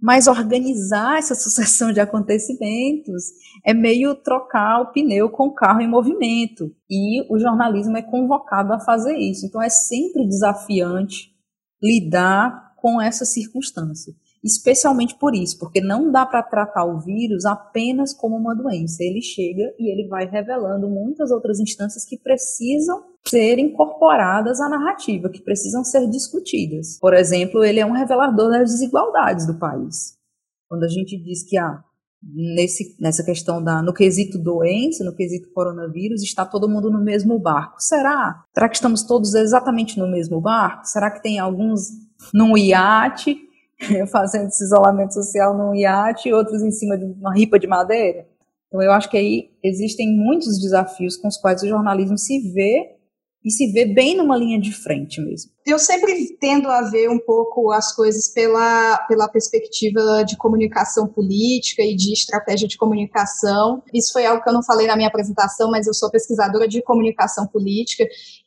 Mas 0.01 0.29
organizar 0.29 1.19
essa 1.19 1.35
sucessão 1.37 1.93
de 1.93 2.01
acontecimentos 2.01 3.25
é 3.65 3.75
meio 3.75 4.15
trocar 4.15 4.81
o 4.81 4.93
pneu 4.93 5.29
com 5.29 5.49
o 5.49 5.55
carro 5.55 5.81
em 5.81 5.89
movimento. 5.89 6.75
E 6.89 7.23
o 7.33 7.39
jornalismo 7.39 7.97
é 7.97 8.03
convocado 8.03 8.73
a 8.73 8.81
fazer 8.81 9.17
isso. 9.17 9.47
Então 9.47 9.61
é 9.61 9.69
sempre 9.69 10.27
desafiante 10.27 11.31
lidar 11.83 12.75
com 12.77 13.01
essa 13.01 13.25
circunstância 13.25 14.15
especialmente 14.43 15.15
por 15.19 15.35
isso, 15.35 15.59
porque 15.59 15.81
não 15.81 16.11
dá 16.11 16.25
para 16.25 16.43
tratar 16.43 16.85
o 16.85 17.01
vírus 17.01 17.45
apenas 17.45 18.15
como 18.15 18.37
uma 18.37 18.55
doença. 18.55 19.03
Ele 19.03 19.21
chega 19.21 19.75
e 19.79 19.93
ele 19.93 20.09
vai 20.09 20.27
revelando 20.27 20.89
muitas 20.89 21.31
outras 21.31 21.61
instâncias 21.61 22.05
que 22.05 22.19
precisam 22.19 23.03
ser 23.27 23.59
incorporadas 23.59 24.61
à 24.61 24.69
narrativa, 24.69 25.29
que 25.29 25.43
precisam 25.43 25.85
ser 25.85 26.09
discutidas. 26.09 26.99
Por 26.99 27.13
exemplo, 27.13 27.63
ele 27.63 27.81
é 27.81 27.87
um 27.87 27.93
revelador 27.93 28.51
das 28.51 28.71
desigualdades 28.71 29.47
do 29.47 29.59
país. 29.59 30.15
Quando 30.69 30.85
a 30.85 30.89
gente 30.89 31.19
diz 31.23 31.43
que 31.43 31.59
ah, 31.59 31.83
nesse, 32.23 32.97
nessa 32.99 33.23
questão 33.23 33.63
da 33.63 33.83
no 33.83 33.93
quesito 33.93 34.39
doença, 34.39 35.05
no 35.05 35.15
quesito 35.15 35.53
coronavírus, 35.53 36.23
está 36.23 36.47
todo 36.47 36.69
mundo 36.69 36.91
no 36.91 37.03
mesmo 37.03 37.39
barco. 37.39 37.77
Será? 37.79 38.43
Será 38.55 38.69
que 38.69 38.77
estamos 38.77 39.03
todos 39.03 39.35
exatamente 39.35 39.99
no 39.99 40.09
mesmo 40.09 40.41
barco? 40.41 40.87
Será 40.87 41.11
que 41.11 41.23
tem 41.23 41.39
alguns 41.39 41.89
num 42.33 42.57
iate 42.57 43.50
fazendo 44.11 44.49
esse 44.49 44.65
isolamento 44.65 45.15
social 45.15 45.57
num 45.57 45.75
iate, 45.75 46.33
outros 46.33 46.63
em 46.63 46.71
cima 46.71 46.99
de 46.99 47.05
uma 47.05 47.35
ripa 47.35 47.59
de 47.59 47.67
madeira. 47.67 48.27
Então, 48.69 48.83
eu 48.83 48.93
acho 48.93 49.11
que 49.11 49.17
aí 49.17 49.51
existem 49.65 50.15
muitos 50.15 50.61
desafios 50.61 51.17
com 51.17 51.29
os 51.29 51.37
quais 51.37 51.63
o 51.63 51.69
jornalismo 51.69 52.17
se 52.17 52.53
vê 52.53 53.01
e 53.45 53.51
se 53.51 53.73
vê 53.73 53.87
bem 53.87 54.17
numa 54.17 54.37
linha 54.37 54.61
de 54.61 54.71
frente 54.71 55.21
mesmo. 55.21 55.51
Eu 55.67 55.79
sempre 55.79 56.37
tendo 56.39 56.69
a 56.69 56.83
ver 56.83 57.09
um 57.09 57.19
pouco 57.19 57.73
as 57.73 57.95
coisas 57.95 58.29
pela, 58.29 58.99
pela 59.09 59.29
perspectiva 59.29 60.23
de 60.25 60.37
comunicação 60.37 61.07
política 61.09 61.83
e 61.83 61.97
de 61.97 62.13
estratégia 62.13 62.69
de 62.69 62.77
comunicação. 62.77 63.83
Isso 63.95 64.13
foi 64.13 64.27
algo 64.27 64.43
que 64.43 64.49
eu 64.49 64.53
não 64.53 64.63
falei 64.63 64.87
na 64.87 64.95
minha 64.95 65.09
apresentação, 65.09 65.71
mas 65.71 65.87
eu 65.87 65.95
sou 65.95 66.11
pesquisadora 66.11 66.69
de 66.69 66.83
comunicação 66.83 67.47
política 67.47 68.07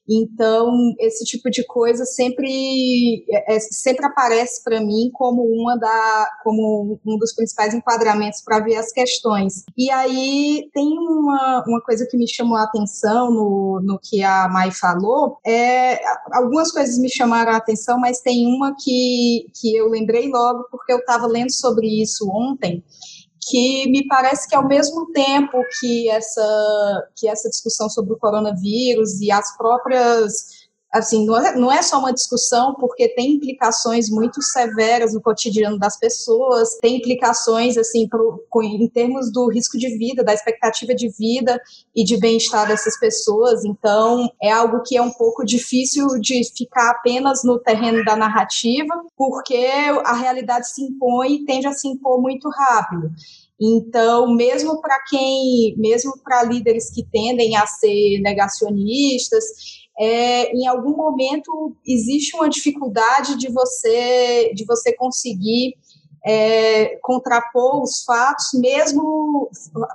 então, 0.10 0.94
esse 1.00 1.24
tipo 1.24 1.50
de 1.50 1.66
coisa 1.66 2.04
sempre, 2.06 3.24
é, 3.30 3.56
é 3.56 3.60
sempre 3.60 4.06
aparece 4.06 4.62
para 4.64 4.82
mim 4.82 5.10
como 5.14 5.44
uma 5.44 5.78
da, 5.78 6.30
como 6.44 7.00
um 7.06 7.18
dos 7.18 7.34
principais 7.34 7.74
enquadramentos 7.74 8.42
para 8.44 8.60
ver 8.60 8.76
as 8.76 8.92
questões. 8.92 9.64
E 9.78 9.90
aí 9.90 10.70
tem 10.74 10.88
uma, 10.88 11.64
uma 11.66 11.82
coisa 11.82 12.06
que 12.10 12.18
me 12.18 12.28
chamou 12.28 12.58
a 12.58 12.64
atenção 12.64 13.32
no, 13.32 13.82
no 13.84 14.00
que 14.00 14.22
a 14.24 14.48
Mai 14.50 14.72
falou. 14.72 15.38
É, 15.46 16.00
algumas 16.34 16.72
coisas 16.72 16.98
me 16.98 17.10
chamaram 17.10 17.54
a 17.54 17.58
atenção, 17.58 17.98
mas 18.00 18.20
tem 18.20 18.46
uma 18.46 18.76
que, 18.78 19.48
que 19.60 19.76
eu 19.76 19.90
lembrei 19.90 20.30
logo 20.30 20.68
porque 20.70 20.92
eu 20.92 21.00
estava 21.00 21.28
lendo 21.28 21.52
sobre 21.52 21.88
isso 22.02 22.30
ontem 22.30 22.84
que 23.50 23.90
me 23.90 24.08
parece 24.08 24.48
que 24.48 24.56
ao 24.56 24.68
mesmo 24.68 25.12
tempo 25.12 25.58
que 25.80 26.10
essa, 26.10 27.08
que 27.16 27.28
essa 27.28 27.50
discussão 27.50 27.90
sobre 27.90 28.14
o 28.14 28.18
coronavírus 28.18 29.20
e 29.22 29.32
as 29.32 29.56
próprias 29.58 30.63
assim, 30.94 31.26
não 31.26 31.36
é, 31.36 31.56
não 31.56 31.72
é 31.72 31.82
só 31.82 31.98
uma 31.98 32.14
discussão, 32.14 32.76
porque 32.76 33.10
tem 33.10 33.34
implicações 33.34 34.10
muito 34.10 34.42
severas 34.44 35.14
no 35.14 35.22
cotidiano 35.22 35.80
das 35.80 35.98
pessoas, 35.98 36.78
tem 36.80 36.98
implicações, 36.98 37.76
assim, 37.78 38.08
pro, 38.08 38.46
em 38.62 38.88
termos 38.88 39.32
do 39.32 39.50
risco 39.50 39.78
de 39.78 39.98
vida, 39.98 40.24
da 40.24 40.34
expectativa 40.34 40.94
de 40.94 41.10
vida 41.10 41.60
e 41.96 42.04
de 42.04 42.18
bem-estar 42.18 42.68
dessas 42.68 43.00
pessoas, 43.00 43.66
então 43.66 44.30
é 44.42 44.52
algo 44.52 44.84
que 44.86 44.96
é 44.96 45.02
um 45.02 45.12
pouco 45.12 45.44
difícil 45.44 46.08
de 46.20 46.42
ficar 46.56 46.92
apenas 46.92 47.44
no 47.44 47.58
terreno 47.58 48.06
da 48.06 48.16
narrativa, 48.16 48.94
porque 49.18 49.66
a 50.06 50.14
realidade 50.14 50.70
se 50.70 50.84
impõe 50.84 51.38
e 51.38 51.46
tende 51.46 51.66
a 51.66 51.74
se 51.74 51.88
impor 51.88 52.22
muito 52.22 52.48
rápido. 52.50 53.10
Então, 53.60 54.36
mesmo 54.36 54.82
para 54.82 55.00
quem, 55.10 55.76
mesmo 55.78 56.14
para 56.24 56.44
líderes 56.44 56.92
que 56.94 57.04
tendem 57.04 57.56
a 57.56 57.66
ser 57.66 58.20
negacionistas, 58.22 59.46
é, 60.00 60.52
em 60.52 60.68
algum 60.68 60.96
momento 60.96 61.76
existe 61.86 62.36
uma 62.36 62.50
dificuldade 62.50 63.38
de 63.38 63.52
você 63.52 64.52
de 64.56 64.66
você 64.66 64.94
conseguir 64.94 65.76
é, 66.26 66.98
contrapor 67.02 67.84
os 67.84 68.04
fatos, 68.04 68.52
mesmo 68.54 69.50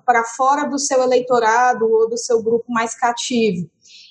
para 0.04 0.24
fora 0.24 0.68
do 0.68 0.78
seu 0.78 1.02
eleitorado 1.02 1.90
ou 1.90 2.08
do 2.08 2.18
seu 2.18 2.42
grupo 2.42 2.70
mais 2.70 2.94
cativo. 2.94 3.68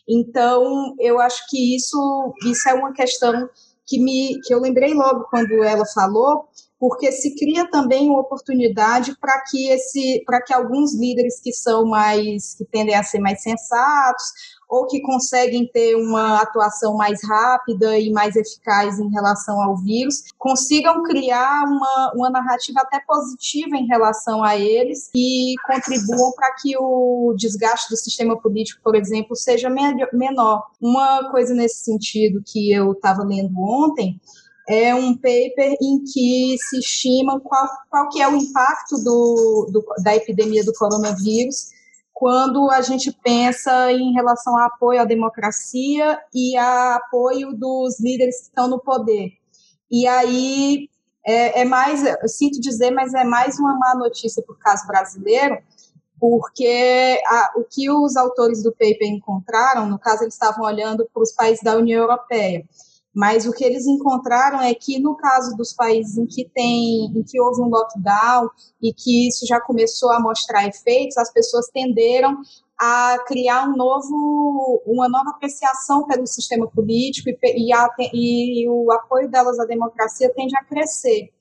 Então, 0.10 0.96
eu 1.00 1.20
acho 1.20 1.48
que 1.50 1.76
isso, 1.76 2.34
isso 2.46 2.68
é 2.68 2.74
uma 2.74 2.94
questão 2.94 3.48
que, 3.86 4.00
me, 4.00 4.40
que 4.42 4.54
eu 4.54 4.60
lembrei 4.60 4.94
logo 4.94 5.26
quando 5.30 5.64
ela 5.64 5.86
falou, 5.86 6.46
porque 6.80 7.12
se 7.12 7.36
cria 7.36 7.70
também 7.70 8.10
uma 8.10 8.22
oportunidade 8.22 9.16
para 9.20 9.42
que 9.50 9.70
esse, 9.70 10.24
para 10.26 10.42
que 10.42 10.54
alguns 10.54 10.96
líderes 10.96 11.40
que 11.42 11.52
são 11.52 11.86
mais, 11.86 12.56
que 12.56 12.66
tendem 12.66 12.96
a 12.96 13.04
ser 13.04 13.20
mais 13.20 13.42
sensatos 13.42 14.26
ou 14.70 14.86
que 14.86 15.02
conseguem 15.02 15.66
ter 15.68 15.96
uma 15.96 16.42
atuação 16.42 16.96
mais 16.96 17.24
rápida 17.24 17.98
e 17.98 18.12
mais 18.12 18.36
eficaz 18.36 19.00
em 19.00 19.10
relação 19.10 19.62
ao 19.62 19.78
vírus, 19.78 20.24
consigam 20.38 21.04
criar 21.04 21.64
uma, 21.66 22.12
uma 22.16 22.30
narrativa 22.30 22.82
até 22.82 23.00
positiva 23.00 23.78
em 23.78 23.88
relação 23.88 24.44
a 24.44 24.58
eles 24.58 25.10
e 25.16 25.56
contribuam 25.66 26.32
para 26.36 26.54
que 26.56 26.78
o 26.78 27.34
desgaste 27.38 27.90
do 27.90 27.98
sistema 27.98 28.40
político, 28.40 28.82
por 28.84 28.96
exemplo, 28.96 29.36
seja 29.36 29.70
menor. 29.70 30.64
Uma 30.82 31.32
coisa 31.32 31.54
nesse 31.54 31.84
sentido 31.84 32.42
que 32.46 32.72
eu 32.72 32.92
estava 32.92 33.24
lendo 33.24 33.54
ontem 33.60 34.20
é 34.70 34.94
um 34.94 35.16
paper 35.16 35.78
em 35.82 36.04
que 36.04 36.58
se 36.60 36.80
estima 36.80 37.40
qual, 37.40 37.68
qual 37.90 38.10
que 38.10 38.22
é 38.22 38.28
o 38.28 38.36
impacto 38.36 38.98
do, 38.98 39.70
do, 39.72 39.86
da 40.04 40.14
epidemia 40.14 40.64
do 40.64 40.74
coronavírus 40.74 41.77
quando 42.20 42.72
a 42.72 42.82
gente 42.82 43.16
pensa 43.24 43.92
em 43.92 44.12
relação 44.12 44.58
ao 44.58 44.66
apoio 44.66 45.00
à 45.00 45.06
democracia 45.06 46.20
e 46.34 46.58
a 46.58 46.96
apoio 46.96 47.54
dos 47.54 48.00
líderes 48.00 48.38
que 48.38 48.48
estão 48.48 48.68
no 48.68 48.80
poder. 48.80 49.34
E 49.90 50.08
aí 50.08 50.90
é, 51.24 51.62
é 51.62 51.64
mais, 51.64 52.02
sinto 52.26 52.60
dizer, 52.60 52.90
mas 52.90 53.14
é 53.14 53.24
mais 53.24 53.60
uma 53.60 53.78
má 53.78 53.94
notícia 53.94 54.42
para 54.42 54.56
o 54.56 54.58
caso 54.58 54.88
brasileiro, 54.88 55.60
porque 56.20 57.22
a, 57.28 57.52
o 57.56 57.64
que 57.64 57.88
os 57.92 58.18
autores 58.18 58.64
do 58.64 58.72
paper 58.72 59.08
encontraram, 59.08 59.86
no 59.86 60.00
caso, 60.00 60.24
eles 60.24 60.34
estavam 60.34 60.66
olhando 60.66 61.08
para 61.14 61.22
os 61.22 61.32
países 61.32 61.64
da 61.64 61.78
União 61.78 62.02
Europeia. 62.02 62.66
Mas 63.18 63.48
o 63.48 63.52
que 63.52 63.66
eles 63.66 63.88
encontraram 63.88 64.62
é 64.62 64.76
que 64.76 65.00
no 65.00 65.16
caso 65.16 65.58
dos 65.58 65.74
países 65.74 66.20
em 66.20 66.28
que 66.28 66.48
tem, 66.54 67.06
em 67.06 67.24
que 67.24 67.42
houve 67.42 67.64
um 67.64 67.68
lockdown 67.68 68.48
e 68.80 68.94
que 68.94 69.28
isso 69.28 69.44
já 69.48 69.60
começou 69.60 70.12
a 70.12 70.20
mostrar 70.20 70.68
efeitos, 70.68 71.18
as 71.18 71.34
pessoas 71.34 71.66
tenderam 71.74 72.38
a 72.80 73.18
criar 73.26 73.68
um 73.68 73.76
novo, 73.76 74.84
uma 74.86 75.10
nova 75.10 75.32
apreciação 75.32 76.06
pelo 76.06 76.28
sistema 76.28 76.68
político 76.68 77.28
e, 77.28 77.38
e, 77.44 77.74
a, 77.74 77.90
e 78.14 78.70
o 78.70 78.92
apoio 78.92 79.28
delas 79.32 79.58
à 79.60 79.66
democracia 79.66 80.32
tende 80.36 80.56
a 80.56 80.64
crescer. 80.64 81.34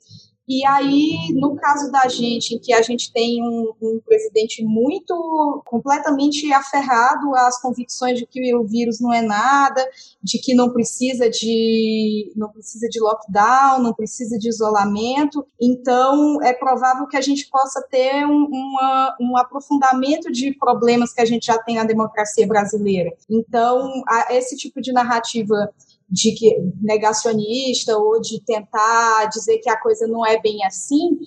E 0.49 0.65
aí, 0.65 1.33
no 1.35 1.57
caso 1.57 1.91
da 1.91 2.07
gente, 2.07 2.55
em 2.55 2.59
que 2.59 2.73
a 2.73 2.81
gente 2.81 3.13
tem 3.13 3.43
um, 3.43 3.73
um, 3.83 4.01
presidente 4.05 4.65
muito 4.65 5.63
completamente 5.67 6.53
aferrado 6.53 7.35
às 7.35 7.61
convicções 7.61 8.17
de 8.19 8.27
que 8.27 8.55
o 8.55 8.65
vírus 8.65 9.01
não 9.01 9.13
é 9.13 9.21
nada, 9.21 9.85
de 10.23 10.39
que 10.39 10.55
não 10.55 10.71
precisa 10.71 11.29
de 11.29 12.33
não 12.37 12.49
precisa 12.49 12.89
de 12.89 13.01
lockdown, 13.01 13.83
não 13.83 13.93
precisa 13.93 14.39
de 14.39 14.49
isolamento, 14.49 15.45
então 15.61 16.41
é 16.43 16.53
provável 16.53 17.09
que 17.09 17.17
a 17.17 17.21
gente 17.21 17.49
possa 17.49 17.83
ter 17.91 18.25
um, 18.25 18.47
uma, 18.47 19.17
um 19.21 19.37
aprofundamento 19.37 20.31
de 20.31 20.57
problemas 20.57 21.13
que 21.13 21.21
a 21.21 21.25
gente 21.25 21.47
já 21.47 21.59
tem 21.59 21.75
na 21.75 21.85
democracia 21.85 22.47
brasileira. 22.47 23.13
Então, 23.29 24.03
a, 24.09 24.33
esse 24.35 24.57
tipo 24.57 24.81
de 24.81 24.93
narrativa 24.93 25.73
de 26.09 26.33
que 26.35 26.57
negacionista 26.81 27.97
ou 27.97 28.21
de 28.21 28.41
tentar 28.45 29.27
dizer 29.27 29.59
que 29.59 29.69
a 29.69 29.81
coisa 29.81 30.07
não 30.07 30.25
é 30.25 30.41
bem 30.41 30.65
assim, 30.65 31.19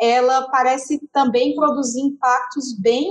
ela 0.00 0.48
parece 0.48 1.00
também 1.12 1.56
produzir 1.56 2.00
impactos 2.00 2.78
bem, 2.80 3.10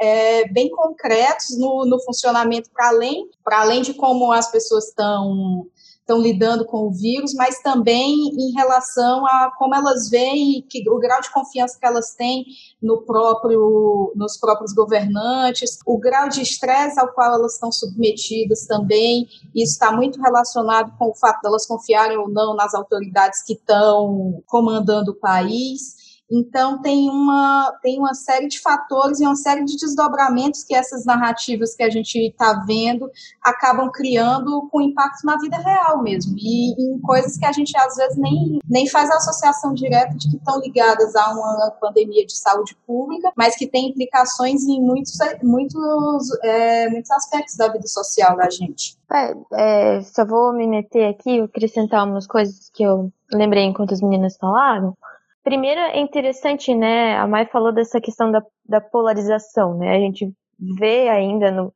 é, 0.00 0.48
bem 0.48 0.68
concretos 0.68 1.56
no, 1.56 1.86
no 1.86 2.02
funcionamento 2.02 2.70
para 2.72 2.88
além, 2.88 3.28
além 3.46 3.82
de 3.82 3.94
como 3.94 4.32
as 4.32 4.50
pessoas 4.50 4.88
estão 4.88 5.66
estão 6.04 6.20
lidando 6.20 6.66
com 6.66 6.86
o 6.86 6.92
vírus, 6.92 7.32
mas 7.32 7.60
também 7.62 8.28
em 8.28 8.52
relação 8.52 9.26
a 9.26 9.50
como 9.56 9.74
elas 9.74 10.10
veem 10.10 10.62
que 10.68 10.88
o 10.88 10.98
grau 10.98 11.20
de 11.22 11.32
confiança 11.32 11.78
que 11.80 11.86
elas 11.86 12.14
têm 12.14 12.44
no 12.80 13.02
próprio, 13.02 14.12
nos 14.14 14.36
próprios 14.36 14.74
governantes, 14.74 15.78
o 15.86 15.98
grau 15.98 16.28
de 16.28 16.42
estresse 16.42 17.00
ao 17.00 17.08
qual 17.08 17.34
elas 17.34 17.54
estão 17.54 17.72
submetidas 17.72 18.66
também. 18.66 19.26
Isso 19.54 19.72
está 19.72 19.90
muito 19.90 20.20
relacionado 20.20 20.92
com 20.98 21.08
o 21.08 21.14
fato 21.14 21.40
de 21.40 21.48
elas 21.48 21.66
confiarem 21.66 22.18
ou 22.18 22.28
não 22.28 22.54
nas 22.54 22.74
autoridades 22.74 23.42
que 23.42 23.54
estão 23.54 24.42
comandando 24.46 25.12
o 25.12 25.14
país. 25.14 26.03
Então, 26.34 26.82
tem 26.82 27.08
uma, 27.08 27.72
tem 27.80 27.98
uma 27.98 28.12
série 28.12 28.48
de 28.48 28.60
fatores 28.60 29.20
e 29.20 29.24
uma 29.24 29.36
série 29.36 29.64
de 29.64 29.76
desdobramentos 29.76 30.64
que 30.64 30.74
essas 30.74 31.04
narrativas 31.04 31.76
que 31.76 31.82
a 31.82 31.90
gente 31.90 32.18
está 32.18 32.64
vendo 32.66 33.08
acabam 33.42 33.88
criando 33.92 34.68
com 34.70 34.80
impacto 34.80 35.24
na 35.24 35.38
vida 35.38 35.56
real 35.58 36.02
mesmo. 36.02 36.34
E 36.36 36.72
em 36.72 37.00
coisas 37.00 37.38
que 37.38 37.46
a 37.46 37.52
gente, 37.52 37.76
às 37.76 37.96
vezes, 37.96 38.16
nem, 38.16 38.58
nem 38.68 38.88
faz 38.88 39.10
a 39.10 39.16
associação 39.16 39.72
direta 39.72 40.14
de 40.16 40.28
que 40.30 40.36
estão 40.36 40.60
ligadas 40.60 41.14
a 41.14 41.32
uma 41.32 41.70
pandemia 41.80 42.26
de 42.26 42.36
saúde 42.36 42.76
pública, 42.84 43.32
mas 43.36 43.54
que 43.56 43.66
tem 43.66 43.90
implicações 43.90 44.64
em 44.64 44.80
muitos, 44.80 45.16
muitos, 45.42 46.30
é, 46.42 46.88
muitos 46.88 47.10
aspectos 47.12 47.56
da 47.56 47.68
vida 47.68 47.86
social 47.86 48.36
da 48.36 48.50
gente. 48.50 48.96
É, 49.12 49.34
é, 49.52 50.02
só 50.02 50.24
vou 50.24 50.52
me 50.52 50.66
meter 50.66 51.08
aqui, 51.08 51.40
acrescentar 51.40 52.04
umas 52.04 52.26
coisas 52.26 52.68
que 52.74 52.82
eu 52.82 53.12
lembrei 53.32 53.64
enquanto 53.64 53.94
as 53.94 54.00
meninas 54.00 54.36
falaram. 54.36 54.96
Primeiro 55.44 55.78
é 55.78 56.00
interessante, 56.00 56.74
né? 56.74 57.18
A 57.18 57.26
Mai 57.26 57.44
falou 57.44 57.70
dessa 57.70 58.00
questão 58.00 58.32
da, 58.32 58.42
da 58.64 58.80
polarização, 58.80 59.76
né? 59.76 59.94
A 59.94 60.00
gente 60.00 60.32
vê 60.58 61.08
ainda 61.10 61.50
no, 61.50 61.72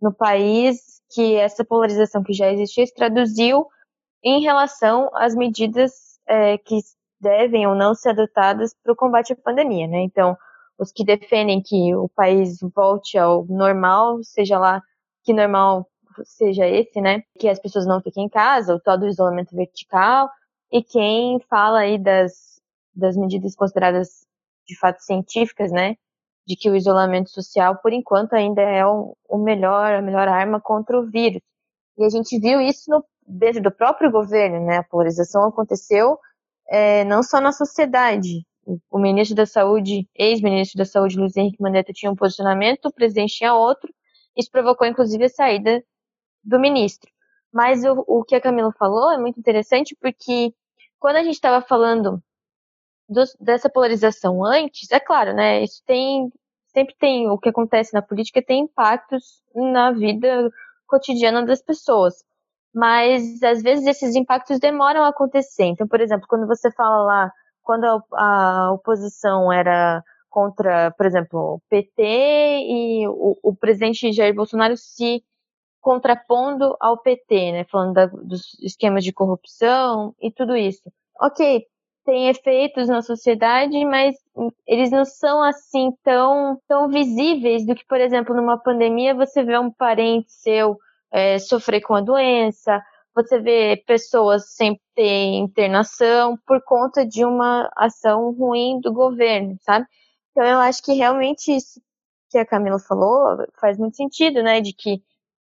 no 0.00 0.10
país 0.12 1.02
que 1.10 1.36
essa 1.36 1.62
polarização 1.62 2.22
que 2.22 2.32
já 2.32 2.50
existia 2.50 2.86
se 2.86 2.94
traduziu 2.94 3.66
em 4.24 4.40
relação 4.40 5.10
às 5.14 5.34
medidas 5.34 5.92
é, 6.26 6.56
que 6.56 6.78
devem 7.20 7.66
ou 7.66 7.74
não 7.74 7.94
ser 7.94 8.10
adotadas 8.10 8.74
para 8.82 8.94
o 8.94 8.96
combate 8.96 9.34
à 9.34 9.36
pandemia, 9.36 9.86
né? 9.86 10.00
Então, 10.00 10.34
os 10.78 10.90
que 10.90 11.04
defendem 11.04 11.60
que 11.62 11.94
o 11.94 12.08
país 12.08 12.58
volte 12.74 13.18
ao 13.18 13.44
normal, 13.44 14.22
seja 14.22 14.58
lá 14.58 14.82
que 15.24 15.34
normal 15.34 15.86
seja 16.24 16.66
esse, 16.66 17.02
né? 17.02 17.22
Que 17.38 17.50
as 17.50 17.58
pessoas 17.58 17.86
não 17.86 18.00
fiquem 18.00 18.24
em 18.24 18.28
casa, 18.30 18.74
o 18.74 18.80
tal 18.80 18.96
do 18.96 19.06
isolamento 19.06 19.54
vertical, 19.54 20.30
e 20.72 20.82
quem 20.82 21.38
fala 21.50 21.80
aí 21.80 21.98
das 21.98 22.49
das 22.94 23.16
medidas 23.16 23.54
consideradas 23.54 24.26
de 24.66 24.78
fato 24.78 25.00
científicas, 25.00 25.72
né, 25.72 25.96
de 26.46 26.56
que 26.56 26.70
o 26.70 26.76
isolamento 26.76 27.30
social, 27.30 27.78
por 27.82 27.92
enquanto, 27.92 28.34
ainda 28.34 28.62
é 28.62 28.84
o, 28.86 29.16
o 29.28 29.38
melhor, 29.38 29.94
a 29.94 30.02
melhor 30.02 30.28
arma 30.28 30.60
contra 30.60 30.98
o 30.98 31.06
vírus. 31.10 31.42
E 31.98 32.04
a 32.04 32.08
gente 32.08 32.38
viu 32.38 32.60
isso 32.60 32.90
no, 32.90 33.04
desde 33.26 33.66
o 33.66 33.70
próprio 33.70 34.10
governo, 34.10 34.64
né, 34.64 34.78
a 34.78 34.84
polarização 34.84 35.46
aconteceu 35.48 36.18
é, 36.70 37.04
não 37.04 37.22
só 37.22 37.40
na 37.40 37.52
sociedade. 37.52 38.46
O 38.90 38.98
ministro 38.98 39.34
da 39.34 39.46
Saúde, 39.46 40.08
ex-ministro 40.14 40.78
da 40.78 40.84
Saúde, 40.84 41.18
Luiz 41.18 41.36
Henrique 41.36 41.60
Mandetta, 41.60 41.92
tinha 41.92 42.12
um 42.12 42.14
posicionamento, 42.14 42.86
o 42.86 42.92
presidente 42.92 43.34
tinha 43.34 43.54
outro. 43.54 43.92
Isso 44.36 44.50
provocou, 44.50 44.86
inclusive, 44.86 45.24
a 45.24 45.28
saída 45.28 45.82
do 46.44 46.60
ministro. 46.60 47.10
Mas 47.52 47.84
o, 47.84 48.04
o 48.06 48.24
que 48.24 48.36
a 48.36 48.40
Camila 48.40 48.72
falou 48.78 49.10
é 49.12 49.18
muito 49.18 49.40
interessante 49.40 49.96
porque 50.00 50.54
quando 51.00 51.16
a 51.16 51.22
gente 51.24 51.34
estava 51.34 51.60
falando 51.60 52.22
do, 53.10 53.24
dessa 53.40 53.68
polarização 53.68 54.44
antes, 54.44 54.90
é 54.90 55.00
claro, 55.00 55.34
né? 55.34 55.62
Isso 55.62 55.82
tem 55.84 56.32
sempre 56.68 56.94
tem 56.98 57.28
o 57.28 57.36
que 57.36 57.48
acontece 57.48 57.92
na 57.92 58.00
política 58.00 58.40
tem 58.40 58.62
impactos 58.62 59.42
na 59.54 59.90
vida 59.90 60.50
cotidiana 60.86 61.44
das 61.44 61.60
pessoas. 61.60 62.24
Mas 62.72 63.42
às 63.42 63.62
vezes 63.62 63.86
esses 63.86 64.14
impactos 64.14 64.60
demoram 64.60 65.02
a 65.02 65.08
acontecer. 65.08 65.64
Então, 65.64 65.88
por 65.88 66.00
exemplo, 66.00 66.26
quando 66.28 66.46
você 66.46 66.70
fala 66.70 67.02
lá, 67.02 67.32
quando 67.62 67.84
a, 67.84 68.02
a 68.12 68.72
oposição 68.72 69.52
era 69.52 70.02
contra, 70.28 70.92
por 70.92 71.06
exemplo, 71.06 71.54
o 71.56 71.60
PT 71.68 72.02
e 72.02 73.08
o, 73.08 73.36
o, 73.42 73.56
presidente 73.56 74.12
Jair 74.12 74.34
Bolsonaro 74.34 74.76
se 74.76 75.24
contrapondo 75.80 76.76
ao 76.80 76.98
PT, 76.98 77.52
né, 77.52 77.64
falando 77.64 77.94
da, 77.94 78.06
dos 78.06 78.54
esquemas 78.60 79.02
de 79.02 79.12
corrupção 79.12 80.14
e 80.20 80.30
tudo 80.30 80.56
isso. 80.56 80.82
Ok, 81.20 81.66
tem 82.04 82.28
efeitos 82.28 82.88
na 82.88 83.02
sociedade, 83.02 83.84
mas 83.84 84.16
eles 84.66 84.90
não 84.90 85.04
são 85.04 85.42
assim 85.42 85.92
tão, 86.02 86.60
tão 86.66 86.88
visíveis 86.88 87.66
do 87.66 87.74
que, 87.74 87.84
por 87.86 88.00
exemplo, 88.00 88.34
numa 88.34 88.58
pandemia 88.58 89.14
você 89.14 89.42
vê 89.42 89.58
um 89.58 89.70
parente 89.70 90.32
seu 90.32 90.78
é, 91.12 91.38
sofrer 91.38 91.80
com 91.80 91.94
a 91.94 92.00
doença, 92.00 92.82
você 93.14 93.38
vê 93.40 93.82
pessoas 93.86 94.54
sem 94.54 94.80
ter 94.94 95.24
internação 95.34 96.38
por 96.46 96.62
conta 96.64 97.04
de 97.06 97.24
uma 97.24 97.70
ação 97.76 98.32
ruim 98.32 98.80
do 98.80 98.92
governo, 98.92 99.56
sabe? 99.60 99.86
Então 100.30 100.44
eu 100.44 100.58
acho 100.58 100.82
que 100.82 100.92
realmente 100.92 101.54
isso 101.54 101.80
que 102.30 102.38
a 102.38 102.46
Camila 102.46 102.78
falou 102.78 103.44
faz 103.60 103.76
muito 103.76 103.96
sentido, 103.96 104.42
né? 104.42 104.60
De 104.60 104.72
que 104.72 105.02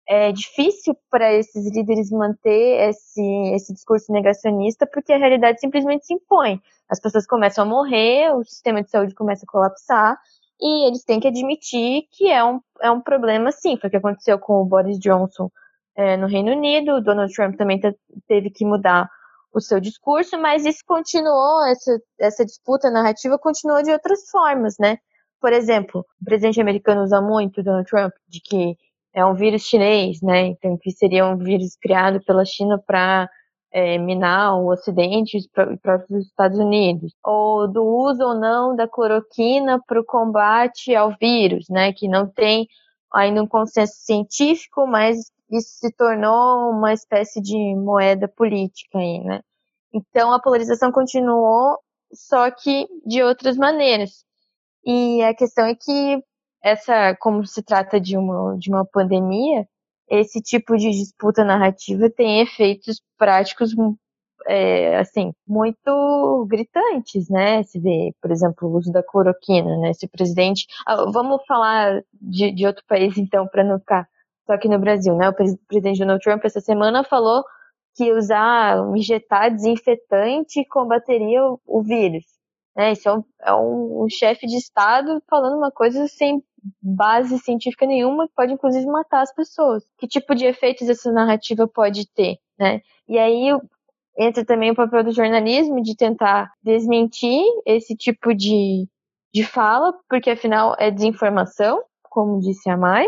é 0.07 0.31
difícil 0.31 0.95
para 1.09 1.33
esses 1.33 1.69
líderes 1.71 2.09
manter 2.09 2.89
esse, 2.89 3.21
esse 3.53 3.73
discurso 3.73 4.11
negacionista 4.11 4.87
porque 4.87 5.11
a 5.11 5.17
realidade 5.17 5.59
simplesmente 5.59 6.05
se 6.05 6.13
impõe. 6.13 6.61
As 6.89 6.99
pessoas 6.99 7.27
começam 7.27 7.65
a 7.65 7.67
morrer, 7.67 8.31
o 8.33 8.43
sistema 8.43 8.81
de 8.81 8.89
saúde 8.89 9.13
começa 9.13 9.45
a 9.45 9.51
colapsar 9.51 10.17
e 10.59 10.87
eles 10.87 11.03
têm 11.03 11.19
que 11.19 11.27
admitir 11.27 12.03
que 12.11 12.31
é 12.31 12.43
um, 12.43 12.61
é 12.81 12.89
um 12.89 13.01
problema 13.01 13.51
sim. 13.51 13.77
Foi 13.77 13.89
o 13.89 13.91
que 13.91 13.97
aconteceu 13.97 14.39
com 14.39 14.61
o 14.61 14.65
Boris 14.65 14.97
Johnson 14.97 15.51
é, 15.97 16.15
no 16.15 16.27
Reino 16.27 16.51
Unido, 16.51 16.93
o 16.93 17.01
Donald 17.01 17.33
Trump 17.33 17.57
também 17.57 17.81
teve 18.27 18.51
que 18.51 18.63
mudar 18.63 19.09
o 19.51 19.59
seu 19.59 19.79
discurso, 19.79 20.37
mas 20.37 20.63
isso 20.63 20.83
continuou, 20.85 21.65
essa, 21.65 21.99
essa 22.19 22.45
disputa 22.45 22.91
narrativa 22.91 23.39
continuou 23.39 23.81
de 23.81 23.91
outras 23.91 24.29
formas, 24.29 24.75
né? 24.79 24.99
Por 25.41 25.51
exemplo, 25.51 26.05
o 26.21 26.25
presidente 26.25 26.61
americano 26.61 27.01
usa 27.01 27.19
muito, 27.19 27.63
Donald 27.63 27.89
Trump, 27.89 28.13
de 28.27 28.39
que 28.39 28.77
é 29.13 29.25
um 29.25 29.33
vírus 29.33 29.63
chinês, 29.63 30.21
né? 30.21 30.47
Então, 30.47 30.77
que 30.77 30.91
seria 30.91 31.25
um 31.25 31.37
vírus 31.37 31.75
criado 31.81 32.23
pela 32.23 32.45
China 32.45 32.81
para 32.85 33.29
é, 33.71 33.97
minar 33.97 34.55
o 34.59 34.71
Ocidente 34.71 35.37
e 35.37 35.39
os 35.39 35.47
próprios 35.81 36.25
Estados 36.27 36.59
Unidos. 36.59 37.13
Ou 37.23 37.67
do 37.67 37.83
uso 37.83 38.23
ou 38.23 38.35
não 38.35 38.75
da 38.75 38.87
cloroquina 38.87 39.81
para 39.87 39.99
o 39.99 40.05
combate 40.05 40.95
ao 40.95 41.15
vírus, 41.19 41.65
né? 41.69 41.93
Que 41.93 42.07
não 42.07 42.27
tem 42.27 42.67
ainda 43.13 43.41
um 43.41 43.47
consenso 43.47 43.93
científico, 43.97 44.85
mas 44.87 45.17
isso 45.51 45.69
se 45.79 45.91
tornou 45.95 46.71
uma 46.71 46.93
espécie 46.93 47.41
de 47.41 47.75
moeda 47.75 48.27
política 48.27 48.99
aí, 48.99 49.23
né? 49.23 49.41
Então, 49.93 50.31
a 50.31 50.41
polarização 50.41 50.91
continuou, 50.91 51.77
só 52.13 52.51
que 52.51 52.87
de 53.05 53.23
outras 53.23 53.57
maneiras. 53.57 54.25
E 54.85 55.21
a 55.23 55.33
questão 55.33 55.65
é 55.65 55.75
que 55.75 56.23
essa, 56.63 57.15
como 57.19 57.45
se 57.45 57.63
trata 57.63 57.99
de 57.99 58.17
uma, 58.17 58.57
de 58.57 58.69
uma 58.69 58.85
pandemia, 58.85 59.67
esse 60.09 60.41
tipo 60.41 60.77
de 60.77 60.89
disputa 60.91 61.43
narrativa 61.43 62.09
tem 62.09 62.41
efeitos 62.41 63.01
práticos 63.17 63.73
é, 64.47 64.97
assim, 64.97 65.33
muito 65.45 66.45
gritantes, 66.49 67.29
né? 67.29 67.63
Se 67.63 67.79
vê, 67.79 68.13
por 68.21 68.31
exemplo, 68.31 68.69
o 68.69 68.77
uso 68.77 68.91
da 68.91 69.03
cloroquina, 69.03 69.77
né? 69.77 69.93
Se 69.93 70.05
o 70.05 70.09
presidente. 70.09 70.65
Ah, 70.85 71.05
vamos 71.11 71.41
falar 71.45 72.01
de, 72.13 72.51
de 72.51 72.65
outro 72.65 72.83
país, 72.87 73.17
então, 73.17 73.47
para 73.47 73.63
não 73.63 73.79
ficar 73.79 74.07
só 74.45 74.53
aqui 74.53 74.69
no 74.69 74.79
Brasil, 74.79 75.15
né? 75.15 75.29
O 75.29 75.33
presidente 75.67 75.99
Donald 75.99 76.23
Trump 76.23 76.43
essa 76.45 76.61
semana 76.61 77.03
falou 77.03 77.43
que 77.95 78.13
usar, 78.13 78.77
injetar 78.95 79.53
desinfetante 79.53 80.63
combateria 80.69 81.43
o, 81.43 81.59
o 81.65 81.81
vírus. 81.81 82.23
Né? 82.75 82.91
Isso 82.91 83.09
é 83.09 83.13
um, 83.13 83.23
é 83.41 83.53
um, 83.55 84.03
um 84.03 84.09
chefe 84.09 84.45
de 84.45 84.55
Estado 84.55 85.21
falando 85.27 85.57
uma 85.57 85.71
coisa 85.71 86.07
sem 86.07 86.43
base 86.81 87.39
científica 87.39 87.85
nenhuma, 87.85 88.29
pode 88.35 88.53
inclusive 88.53 88.85
matar 88.85 89.21
as 89.21 89.33
pessoas. 89.33 89.83
Que 89.97 90.07
tipo 90.07 90.35
de 90.35 90.45
efeitos 90.45 90.89
essa 90.89 91.11
narrativa 91.11 91.67
pode 91.67 92.07
ter, 92.11 92.37
né? 92.59 92.81
E 93.07 93.17
aí 93.17 93.51
entra 94.17 94.43
também 94.43 94.71
o 94.71 94.75
papel 94.75 95.03
do 95.03 95.11
jornalismo 95.11 95.81
de 95.81 95.95
tentar 95.95 96.51
desmentir 96.63 97.43
esse 97.65 97.95
tipo 97.95 98.33
de, 98.33 98.87
de 99.33 99.43
fala, 99.43 99.93
porque 100.09 100.31
afinal 100.31 100.75
é 100.79 100.89
desinformação, 100.89 101.81
como 102.03 102.39
disse 102.39 102.69
a 102.69 102.75
Mai, 102.75 103.07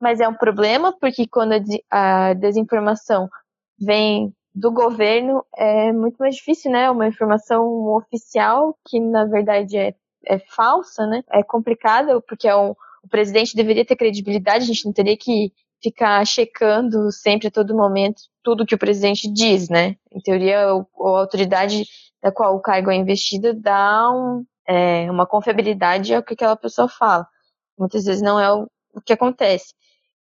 mas 0.00 0.20
é 0.20 0.28
um 0.28 0.34
problema 0.34 0.92
porque 1.00 1.26
quando 1.26 1.54
a 1.90 2.34
desinformação 2.34 3.28
vem 3.80 4.34
do 4.54 4.70
governo 4.70 5.44
é 5.56 5.92
muito 5.92 6.16
mais 6.18 6.36
difícil, 6.36 6.70
né? 6.70 6.90
Uma 6.90 7.08
informação 7.08 7.64
oficial 7.94 8.76
que 8.86 9.00
na 9.00 9.24
verdade 9.24 9.78
é, 9.78 9.94
é 10.26 10.38
falsa, 10.38 11.06
né? 11.06 11.22
É 11.30 11.42
complicada 11.42 12.20
porque 12.20 12.46
é 12.46 12.54
um, 12.54 12.74
o 13.02 13.08
presidente 13.08 13.56
deveria 13.56 13.84
ter 13.84 13.96
credibilidade, 13.96 14.64
a 14.64 14.66
gente 14.66 14.84
não 14.84 14.92
teria 14.92 15.16
que 15.16 15.52
ficar 15.82 16.24
checando 16.24 17.10
sempre 17.10 17.48
a 17.48 17.50
todo 17.50 17.76
momento 17.76 18.22
tudo 18.42 18.66
que 18.66 18.74
o 18.74 18.78
presidente 18.78 19.30
diz, 19.30 19.68
né? 19.68 19.96
Em 20.10 20.20
teoria, 20.20 20.68
a 20.68 20.84
autoridade 21.00 21.84
da 22.22 22.30
qual 22.30 22.54
o 22.54 22.60
cargo 22.60 22.90
é 22.90 22.94
investido 22.94 23.52
dá 23.52 24.10
um, 24.10 24.44
é, 24.66 25.10
uma 25.10 25.26
confiabilidade 25.26 26.14
ao 26.14 26.22
que 26.22 26.34
aquela 26.34 26.56
pessoa 26.56 26.88
fala. 26.88 27.26
Muitas 27.78 28.04
vezes 28.04 28.22
não 28.22 28.38
é 28.38 28.52
o, 28.52 28.68
o 28.94 29.00
que 29.00 29.12
acontece. 29.12 29.74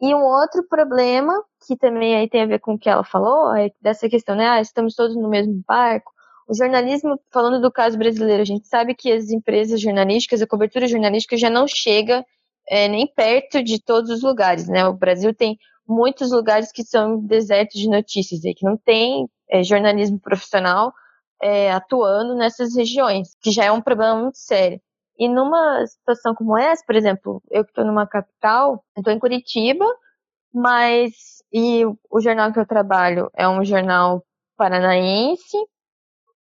E 0.00 0.14
um 0.14 0.22
outro 0.22 0.66
problema, 0.68 1.32
que 1.66 1.76
também 1.76 2.16
aí 2.16 2.28
tem 2.28 2.42
a 2.42 2.46
ver 2.46 2.58
com 2.58 2.74
o 2.74 2.78
que 2.78 2.88
ela 2.88 3.04
falou, 3.04 3.54
é 3.54 3.70
dessa 3.80 4.08
questão, 4.08 4.34
né? 4.34 4.46
Ah, 4.46 4.60
estamos 4.60 4.94
todos 4.94 5.16
no 5.16 5.28
mesmo 5.28 5.62
barco. 5.66 6.12
O 6.48 6.54
jornalismo, 6.54 7.18
falando 7.32 7.60
do 7.60 7.72
caso 7.72 7.98
brasileiro, 7.98 8.42
a 8.42 8.46
gente 8.46 8.68
sabe 8.68 8.94
que 8.94 9.10
as 9.10 9.30
empresas 9.30 9.80
jornalísticas, 9.80 10.42
a 10.42 10.46
cobertura 10.46 10.86
jornalística 10.86 11.36
já 11.36 11.50
não 11.50 11.66
chega 11.66 12.24
é, 12.68 12.88
nem 12.88 13.06
perto 13.06 13.62
de 13.62 13.82
todos 13.82 14.10
os 14.10 14.22
lugares, 14.22 14.68
né? 14.68 14.86
O 14.86 14.94
Brasil 14.94 15.34
tem 15.34 15.58
muitos 15.86 16.32
lugares 16.32 16.72
que 16.72 16.82
são 16.82 17.18
desertos 17.20 17.80
de 17.80 17.88
notícias 17.88 18.44
e 18.44 18.54
que 18.54 18.64
não 18.64 18.76
tem 18.76 19.28
é, 19.48 19.62
jornalismo 19.62 20.18
profissional 20.18 20.92
é, 21.42 21.70
atuando 21.70 22.34
nessas 22.34 22.74
regiões, 22.74 23.36
que 23.40 23.50
já 23.50 23.64
é 23.64 23.72
um 23.72 23.80
problema 23.80 24.20
muito 24.20 24.38
sério. 24.38 24.80
E 25.18 25.28
numa 25.28 25.86
situação 25.86 26.34
como 26.34 26.58
essa, 26.58 26.82
por 26.86 26.94
exemplo, 26.94 27.42
eu 27.50 27.64
que 27.64 27.70
estou 27.70 27.84
numa 27.84 28.06
capital, 28.06 28.84
estou 28.96 29.12
em 29.12 29.18
Curitiba, 29.18 29.86
mas 30.52 31.42
e 31.52 31.84
o 32.10 32.20
jornal 32.20 32.52
que 32.52 32.58
eu 32.58 32.66
trabalho 32.66 33.30
é 33.34 33.48
um 33.48 33.64
jornal 33.64 34.24
paranaense, 34.56 35.56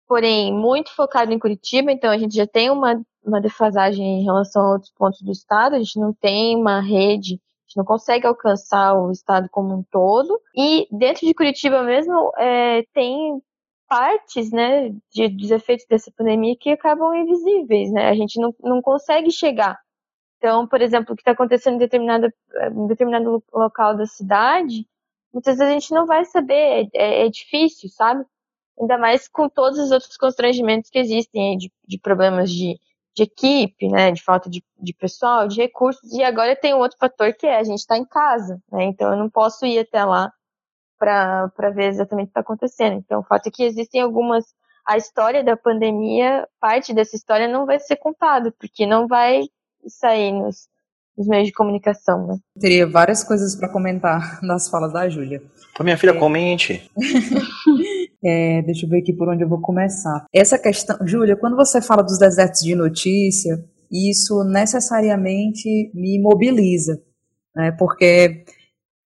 porém 0.08 0.53
muito 0.53 0.93
focado 0.95 1.32
em 1.32 1.39
Curitiba, 1.39 1.91
então 1.91 2.10
a 2.10 2.17
gente 2.17 2.36
já 2.36 2.47
tem 2.47 2.69
uma, 2.69 3.01
uma 3.28 3.42
defasagem 3.42 4.22
em 4.22 4.24
relação 4.24 4.62
a 4.62 4.72
outros 4.74 4.92
pontos 4.92 5.22
do 5.22 5.32
estado, 5.32 5.76
a 5.76 5.80
gente 5.80 6.00
não 6.00 6.13
tem 6.13 6.56
uma 6.56 6.80
rede, 6.80 7.36
a 7.36 7.68
gente 7.68 7.78
não 7.78 7.86
consegue 7.86 8.26
alcançar 8.26 8.94
o 8.94 9.12
estado 9.12 9.50
como 9.50 9.76
um 9.76 9.84
todo. 9.84 10.40
E 10.56 10.88
dentro 10.92 11.26
de 11.26 11.34
Curitiba 11.34 11.84
mesmo 11.84 12.32
é, 12.38 12.84
tem 12.94 13.42
partes, 13.88 14.52
né, 14.52 14.90
de, 15.12 15.30
dos 15.30 15.52
efeitos 15.52 15.86
dessa 15.88 16.12
pandemia 16.12 16.56
que 16.60 16.70
acabam 16.70 17.13
invisíveis, 17.16 17.92
né? 17.92 18.10
A 18.10 18.16
gente 18.16 18.40
não, 18.40 18.54
não 18.62 18.82
consegue 18.82 19.32
chegar. 19.32 19.80
Então, 20.38 20.68
por 20.68 20.82
exemplo, 20.82 21.13
o 21.13 21.16
que 21.16 21.22
está 21.22 21.32
acontecendo 21.32 21.76
em 21.76 21.80
determinado, 21.80 22.28
em 22.72 22.88
determinado 22.88 23.44
local 23.54 23.96
da 23.96 24.06
cidade, 24.06 24.86
muitas 25.34 25.58
vezes 25.58 25.72
a 25.72 25.80
gente 25.80 25.94
não 25.94 26.06
vai 26.06 26.26
saber, 26.26 26.90
é, 26.94 27.26
é 27.26 27.30
difícil, 27.30 27.90
sabe? 27.90 28.24
Ainda 28.80 28.98
mais 28.98 29.28
com 29.28 29.50
todos 29.50 29.80
os 29.80 29.92
outros 29.92 30.16
constrangimentos 30.18 30.90
que 30.90 31.00
existem, 31.00 31.58
de, 31.58 31.72
de 31.88 31.98
problemas 32.00 32.52
de, 32.52 32.80
de 33.17 33.23
equipe, 33.23 33.89
né, 33.89 34.12
de 34.12 34.23
falta 34.23 34.47
de, 34.47 34.63
de 34.80 34.93
pessoal, 34.93 35.47
de 35.47 35.60
recursos, 35.60 36.13
e 36.13 36.23
agora 36.23 36.56
tem 36.56 36.75
um 36.75 36.77
outro 36.77 36.99
fator 36.99 37.34
que 37.34 37.47
é 37.47 37.58
a 37.58 37.63
gente 37.63 37.80
está 37.80 37.97
em 37.97 38.06
casa, 38.06 38.62
né, 38.71 38.84
então 38.84 39.12
eu 39.12 39.17
não 39.17 39.27
posso 39.27 39.65
ir 39.65 39.80
até 39.80 40.06
lá 40.06 40.32
para 40.99 41.69
ver 41.73 41.89
exatamente 41.89 42.25
o 42.25 42.27
que 42.27 42.32
está 42.32 42.41
acontecendo. 42.41 42.97
Então, 42.97 43.19
o 43.19 43.23
fato 43.23 43.47
é 43.47 43.51
que 43.51 43.63
existem 43.63 44.01
algumas. 44.01 44.45
A 44.86 44.97
história 44.97 45.43
da 45.43 45.58
pandemia, 45.58 46.47
parte 46.62 46.93
dessa 46.93 47.15
história 47.15 47.47
não 47.47 47.65
vai 47.65 47.77
ser 47.77 47.97
contada, 47.97 48.53
porque 48.58 48.86
não 48.86 49.06
vai 49.06 49.43
sair 49.86 50.32
nos, 50.32 50.69
nos 51.17 51.27
meios 51.27 51.47
de 51.47 51.53
comunicação, 51.53 52.25
né? 52.25 52.38
Teria 52.60 52.88
várias 52.88 53.23
coisas 53.23 53.56
para 53.56 53.69
comentar 53.69 54.39
nas 54.41 54.69
falas 54.69 54.93
da 54.93 55.10
Júlia. 55.10 55.43
Ô, 55.80 55.84
minha 55.84 55.97
filha, 55.97 56.12
é... 56.12 56.17
comente. 56.17 56.89
é, 58.23 58.62
deixa 58.63 58.86
eu 58.86 58.89
ver 58.89 58.99
aqui 58.99 59.13
por 59.13 59.30
onde 59.30 59.43
eu 59.43 59.49
vou 59.49 59.62
começar. 59.62 60.25
Essa 60.34 60.58
questão, 60.58 60.97
Júlia, 61.06 61.36
quando 61.36 61.56
você 61.56 61.82
fala 61.82 62.03
dos 62.03 62.17
desertos 62.17 62.62
de 62.62 62.75
notícia, 62.75 63.63
isso 63.91 64.43
necessariamente 64.43 65.91
me 65.93 66.19
mobiliza, 66.21 67.01
né? 67.56 67.71
Porque 67.77 68.43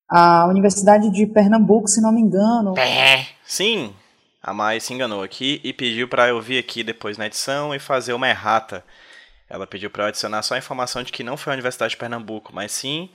a 0.09 0.47
Universidade 0.47 1.09
de 1.09 1.25
Pernambuco, 1.25 1.87
se 1.87 2.01
não 2.01 2.11
me 2.11 2.21
engano. 2.21 2.77
É, 2.77 3.25
sim. 3.45 3.93
A 4.41 4.53
Mai 4.53 4.79
se 4.79 4.93
enganou 4.93 5.21
aqui 5.21 5.61
e 5.63 5.71
pediu 5.71 6.07
para 6.07 6.29
eu 6.29 6.41
vir 6.41 6.57
aqui 6.57 6.83
depois 6.83 7.17
na 7.17 7.27
edição 7.27 7.75
e 7.75 7.79
fazer 7.79 8.13
uma 8.13 8.27
errata. 8.27 8.83
Ela 9.47 9.67
pediu 9.67 9.91
para 9.91 10.03
eu 10.03 10.07
adicionar 10.07 10.41
só 10.41 10.55
a 10.55 10.57
informação 10.57 11.03
de 11.03 11.11
que 11.11 11.23
não 11.23 11.37
foi 11.37 11.53
a 11.53 11.55
Universidade 11.55 11.91
de 11.91 11.97
Pernambuco, 11.97 12.51
mas 12.53 12.71
sim 12.71 13.09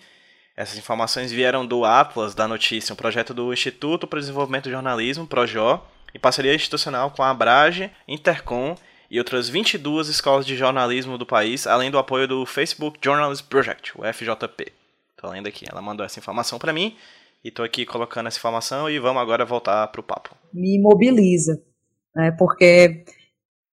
essas 0.57 0.79
informações 0.79 1.31
vieram 1.31 1.67
do 1.67 1.85
Atlas 1.85 2.35
da 2.35 2.49
Notícia, 2.49 2.93
um 2.93 2.97
projeto 2.97 3.35
do 3.35 3.53
Instituto 3.53 4.07
para 4.07 4.17
o 4.17 4.21
Desenvolvimento 4.21 4.65
do 4.65 4.71
Jornalismo, 4.71 5.27
PROJO, 5.27 5.83
em 6.15 6.19
parceria 6.19 6.55
institucional 6.55 7.11
com 7.11 7.23
a 7.23 7.31
Abrage, 7.31 7.91
Intercom 8.09 8.75
e 9.11 9.19
outras 9.19 9.49
22 9.51 10.09
escolas 10.09 10.47
de 10.47 10.57
jornalismo 10.57 11.19
do 11.19 11.27
país, 11.27 11.67
além 11.67 11.91
do 11.91 11.99
apoio 11.99 12.27
do 12.27 12.47
Facebook 12.47 12.99
Journalism 13.05 13.45
Project, 13.49 13.93
o 13.97 14.03
FJP. 14.03 14.73
Tô 15.17 15.29
lendo 15.29 15.47
aqui. 15.47 15.67
Ela 15.71 15.83
mandou 15.83 16.05
essa 16.05 16.19
informação 16.19 16.59
para 16.59 16.73
mim 16.73 16.97
e 17.45 17.51
tô 17.51 17.63
aqui 17.63 17.85
colocando 17.85 18.27
essa 18.27 18.39
informação 18.39 18.89
e 18.89 18.99
vamos 18.99 19.21
agora 19.21 19.45
voltar 19.45 19.87
pro 19.89 20.03
papo. 20.03 20.35
Me 20.53 20.81
mobiliza, 20.81 21.63
né? 22.15 22.33
Porque 22.33 23.05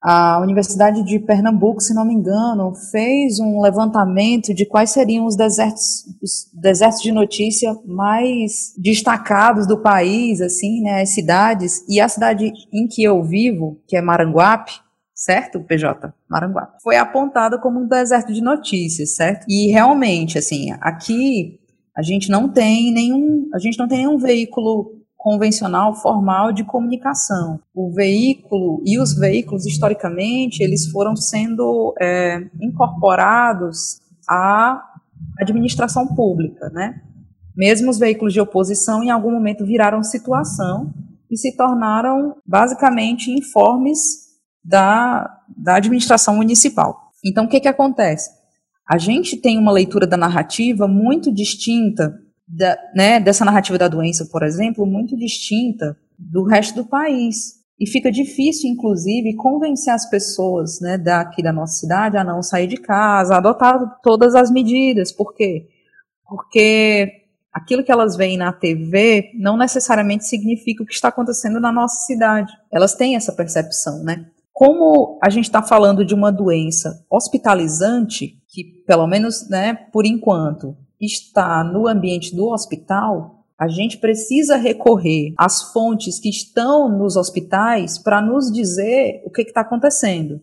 a 0.04 0.42
Universidade 0.42 1.02
de 1.02 1.18
Pernambuco, 1.18 1.80
se 1.80 1.94
não 1.94 2.04
me 2.04 2.14
engano, 2.14 2.76
fez 2.92 3.40
um 3.40 3.62
levantamento 3.62 4.54
de 4.54 4.66
quais 4.66 4.90
seriam 4.90 5.26
os 5.26 5.38
desertos, 5.38 6.04
os 6.22 6.50
desertos 6.54 7.02
de 7.02 7.14
notícia 7.14 7.74
mais 7.86 8.74
destacados 8.78 9.66
do 9.66 9.82
país, 9.82 10.42
assim, 10.42 10.82
né, 10.82 11.02
as 11.02 11.10
cidades. 11.12 11.86
E 11.88 12.02
a 12.02 12.10
cidade 12.10 12.52
em 12.74 12.86
que 12.86 13.02
eu 13.02 13.24
vivo, 13.24 13.82
que 13.88 13.96
é 13.96 14.02
Maranguape, 14.02 14.74
certo, 15.16 15.62
PJ? 15.62 16.14
Maranguape. 16.30 16.84
Foi 16.84 16.98
apontada 16.98 17.58
como 17.58 17.80
um 17.80 17.88
deserto 17.88 18.34
de 18.34 18.42
notícias, 18.42 19.16
certo? 19.16 19.46
E 19.48 19.72
realmente, 19.72 20.38
assim, 20.38 20.74
aqui 20.82 21.62
a 21.96 22.02
gente 22.02 22.30
não 22.30 22.50
tem 22.50 22.92
nenhum, 22.92 23.48
a 23.54 23.60
gente 23.60 23.80
não 23.80 23.88
tem 23.88 24.00
nenhum 24.00 24.18
veículo 24.18 25.03
convencional 25.24 25.96
formal 25.96 26.52
de 26.52 26.66
comunicação. 26.66 27.58
O 27.74 27.94
veículo 27.94 28.84
e 28.86 29.00
os 29.00 29.18
veículos 29.18 29.66
historicamente 29.66 30.62
eles 30.62 30.92
foram 30.92 31.16
sendo 31.16 31.96
é, 31.98 32.46
incorporados 32.62 34.02
à 34.30 34.84
administração 35.40 36.14
pública, 36.14 36.70
né? 36.74 37.02
Mesmo 37.56 37.90
os 37.90 37.98
veículos 37.98 38.34
de 38.34 38.42
oposição 38.42 39.02
em 39.02 39.12
algum 39.12 39.32
momento 39.32 39.66
viraram 39.66 40.04
situação 40.04 40.94
e 41.32 41.38
se 41.38 41.56
tornaram 41.56 42.36
basicamente 42.46 43.32
informes 43.32 44.00
da, 44.62 45.40
da 45.58 45.76
administração 45.78 46.36
municipal. 46.36 46.98
Então, 47.24 47.46
o 47.46 47.48
que, 47.48 47.62
que 47.62 47.68
acontece? 47.70 48.30
A 48.90 48.98
gente 48.98 49.38
tem 49.38 49.58
uma 49.58 49.72
leitura 49.72 50.06
da 50.06 50.18
narrativa 50.18 50.86
muito 50.86 51.34
distinta, 51.34 52.14
da, 52.56 52.78
né, 52.96 53.20
dessa 53.20 53.44
narrativa 53.44 53.78
da 53.78 53.88
doença, 53.88 54.28
por 54.32 54.44
exemplo, 54.44 54.86
muito 54.86 55.18
distinta 55.18 55.98
do 56.18 56.44
resto 56.44 56.76
do 56.76 56.86
país. 56.86 57.64
E 57.80 57.90
fica 57.90 58.12
difícil, 58.12 58.70
inclusive, 58.70 59.36
convencer 59.36 59.94
as 59.94 60.08
pessoas 60.08 60.80
né, 60.80 60.98
daqui 60.98 61.42
da 61.42 61.52
nossa 61.52 61.80
cidade 61.80 62.16
a 62.16 62.24
não 62.24 62.44
sair 62.44 62.68
de 62.68 62.78
casa, 62.78 63.34
a 63.34 63.38
adotar 63.38 64.00
todas 64.02 64.36
as 64.36 64.52
medidas. 64.52 65.12
Por 65.12 65.34
quê? 65.34 65.68
Porque 66.28 67.12
aquilo 67.52 67.84
que 67.84 67.92
elas 67.92 68.16
veem 68.16 68.38
na 68.38 68.54
TV 68.54 69.32
não 69.40 69.58
necessariamente 69.58 70.26
significa 70.26 70.84
o 70.84 70.86
que 70.86 70.94
está 70.94 71.08
acontecendo 71.08 71.60
na 71.60 71.72
nossa 71.72 72.06
cidade. 72.06 72.54
Elas 72.72 72.94
têm 72.94 73.16
essa 73.16 73.34
percepção, 73.34 74.04
né? 74.04 74.28
Como 74.54 75.20
a 75.22 75.32
gente 75.32 75.46
está 75.46 75.64
falando 75.64 76.06
de 76.06 76.14
uma 76.14 76.32
doença 76.32 77.04
hospitalizante, 77.10 78.38
que 78.48 78.64
pelo 78.86 79.08
menos, 79.08 79.50
né, 79.50 79.74
por 79.92 80.06
enquanto, 80.06 80.78
está 81.06 81.64
no 81.64 81.88
ambiente 81.88 82.36
do 82.36 82.50
hospital, 82.50 83.46
a 83.60 83.68
gente 83.68 83.98
precisa 83.98 84.58
recorrer 84.58 85.34
às 85.38 85.72
fontes 85.72 86.20
que 86.20 86.30
estão 86.30 86.90
nos 86.90 87.16
hospitais 87.16 87.98
para 87.98 88.22
nos 88.22 88.52
dizer 88.52 89.22
o 89.26 89.32
que 89.32 89.42
está 89.42 89.62
acontecendo. 89.62 90.42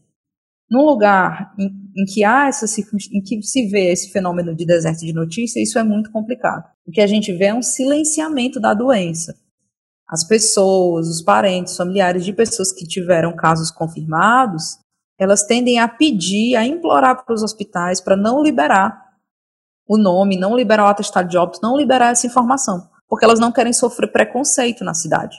Num 0.71 0.85
lugar 0.85 1.53
em, 1.59 1.71
em, 1.97 2.05
que 2.05 2.23
há 2.23 2.47
essa, 2.47 2.67
em 3.13 3.21
que 3.21 3.43
se 3.43 3.67
vê 3.67 3.91
esse 3.91 4.13
fenômeno 4.13 4.55
de 4.55 4.65
deserto 4.65 5.01
de 5.01 5.13
notícia, 5.13 5.61
isso 5.61 5.79
é 5.79 5.83
muito 5.83 6.13
complicado. 6.13 6.65
O 6.87 6.93
que 6.93 7.01
a 7.01 7.07
gente 7.07 7.33
vê 7.33 7.47
é 7.47 7.55
um 7.55 7.63
silenciamento 7.63 8.61
da 8.61 8.73
doença 8.73 9.35
as 10.11 10.25
pessoas, 10.25 11.09
os 11.09 11.23
parentes, 11.23 11.77
familiares 11.77 12.25
de 12.25 12.33
pessoas 12.33 12.73
que 12.73 12.85
tiveram 12.85 13.35
casos 13.35 13.71
confirmados, 13.71 14.77
elas 15.17 15.45
tendem 15.45 15.79
a 15.79 15.87
pedir, 15.87 16.57
a 16.57 16.67
implorar 16.67 17.25
para 17.25 17.33
os 17.35 17.45
hospitais 17.45 18.01
para 18.01 18.17
não 18.17 18.43
liberar 18.43 19.10
o 19.91 19.99
nome, 19.99 20.39
não 20.39 20.57
liberar 20.57 20.85
o 20.85 20.87
atestado 20.87 21.29
de 21.29 21.37
óbito, 21.37 21.59
não 21.61 21.77
liberar 21.77 22.13
essa 22.13 22.25
informação, 22.25 22.89
porque 23.09 23.25
elas 23.25 23.41
não 23.41 23.51
querem 23.51 23.73
sofrer 23.73 24.07
preconceito 24.13 24.85
na 24.85 24.95
cidade. 24.95 25.37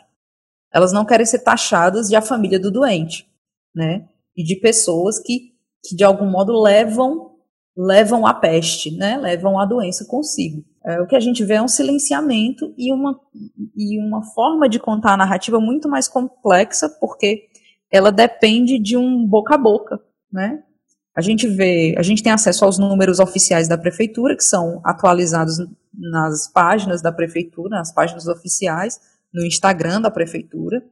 Elas 0.74 0.92
não 0.92 1.06
querem 1.06 1.26
ser 1.26 1.40
taxadas 1.40 2.10
de 2.10 2.18
a 2.18 2.22
família 2.22 2.60
do 2.60 2.70
doente, 2.70 3.26
né? 3.74 4.10
E 4.36 4.44
de 4.44 4.58
pessoas 4.58 5.20
que, 5.20 5.54
que 5.82 5.96
de 5.96 6.04
algum 6.04 6.30
modo 6.30 6.62
levam 6.62 7.32
levam 7.78 8.28
a 8.28 8.34
peste, 8.34 8.92
né? 8.98 9.18
Levam 9.18 9.58
a 9.58 9.66
doença 9.66 10.04
consigo. 10.04 10.66
É, 10.86 11.00
o 11.00 11.08
que 11.08 11.16
a 11.16 11.20
gente 11.22 11.46
vê 11.46 11.54
é 11.54 11.62
um 11.62 11.70
silenciamento 11.70 12.74
e 12.78 12.92
uma, 12.92 13.18
e 13.74 13.98
uma 14.06 14.22
forma 14.34 14.68
de 14.68 14.80
contar 14.80 15.14
a 15.14 15.18
narrativa 15.18 15.62
muito 15.62 15.88
mais 15.88 16.10
complexa, 16.10 16.90
porque 17.00 17.48
ela 17.90 18.12
depende 18.12 18.78
de 18.78 18.98
um 18.98 19.26
boca 19.26 19.56
a 19.56 19.58
boca, 19.58 19.98
né? 20.30 20.62
A 21.16 21.22
gente 21.22 21.48
vê, 21.48 21.94
a 21.98 22.02
gente 22.02 22.24
tem 22.24 22.32
acesso 22.32 22.64
aos 22.64 22.78
números 22.78 23.20
oficiais 23.20 23.68
da 23.68 23.78
prefeitura, 23.78 24.36
que 24.36 24.44
são 24.44 24.82
atualizados 24.84 25.58
nas 25.94 26.48
páginas 26.48 27.02
da 27.02 27.12
prefeitura, 27.12 27.78
nas 27.78 27.94
páginas 27.94 28.28
oficiais, 28.28 29.00
no 29.34 29.46
Instagram 29.46 30.02
da 30.02 30.12
prefeitura, 30.12 30.84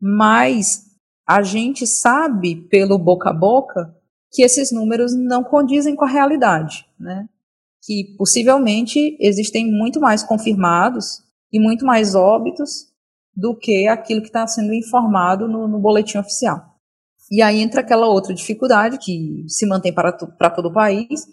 mas 0.00 0.86
a 1.26 1.42
gente 1.42 1.86
sabe 1.86 2.56
pelo 2.56 2.98
boca 2.98 3.30
a 3.30 3.34
boca 3.34 3.94
que 4.32 4.42
esses 4.42 4.72
números 4.72 5.14
não 5.14 5.42
condizem 5.44 5.94
com 5.94 6.04
a 6.04 6.08
realidade, 6.08 6.86
né? 6.98 7.28
que 7.82 8.14
possivelmente 8.16 9.16
existem 9.20 9.70
muito 9.70 10.00
mais 10.00 10.22
confirmados 10.22 11.22
e 11.52 11.58
muito 11.58 11.84
mais 11.84 12.14
óbitos 12.14 12.88
do 13.34 13.56
que 13.56 13.88
aquilo 13.88 14.20
que 14.20 14.28
está 14.28 14.46
sendo 14.46 14.74
informado 14.74 15.48
no, 15.48 15.66
no, 15.66 15.78
boletim 15.78 16.18
oficial. 16.18 16.69
E 17.30 17.40
aí 17.40 17.60
entra 17.60 17.80
aquela 17.80 18.08
outra 18.08 18.34
dificuldade 18.34 18.98
que 18.98 19.44
se 19.46 19.66
mantém 19.66 19.92
para, 19.92 20.12
para 20.12 20.50
todo 20.50 20.68
o 20.68 20.72
país, 20.72 21.26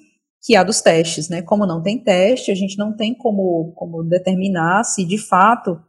que 0.43 0.55
é 0.55 0.59
a 0.59 0.63
dos 0.63 0.79
testes, 0.79 1.27
né? 1.27 1.41
Como 1.41 1.65
não 1.65 1.81
tem 1.81 1.97
teste, 1.97 2.51
a 2.51 2.55
gente 2.55 2.77
não 2.77 2.95
tem 2.95 3.15
como, 3.15 3.73
como 3.75 4.03
determinar 4.03 4.83
se 4.83 5.03
de 5.03 5.17
fato 5.17 5.79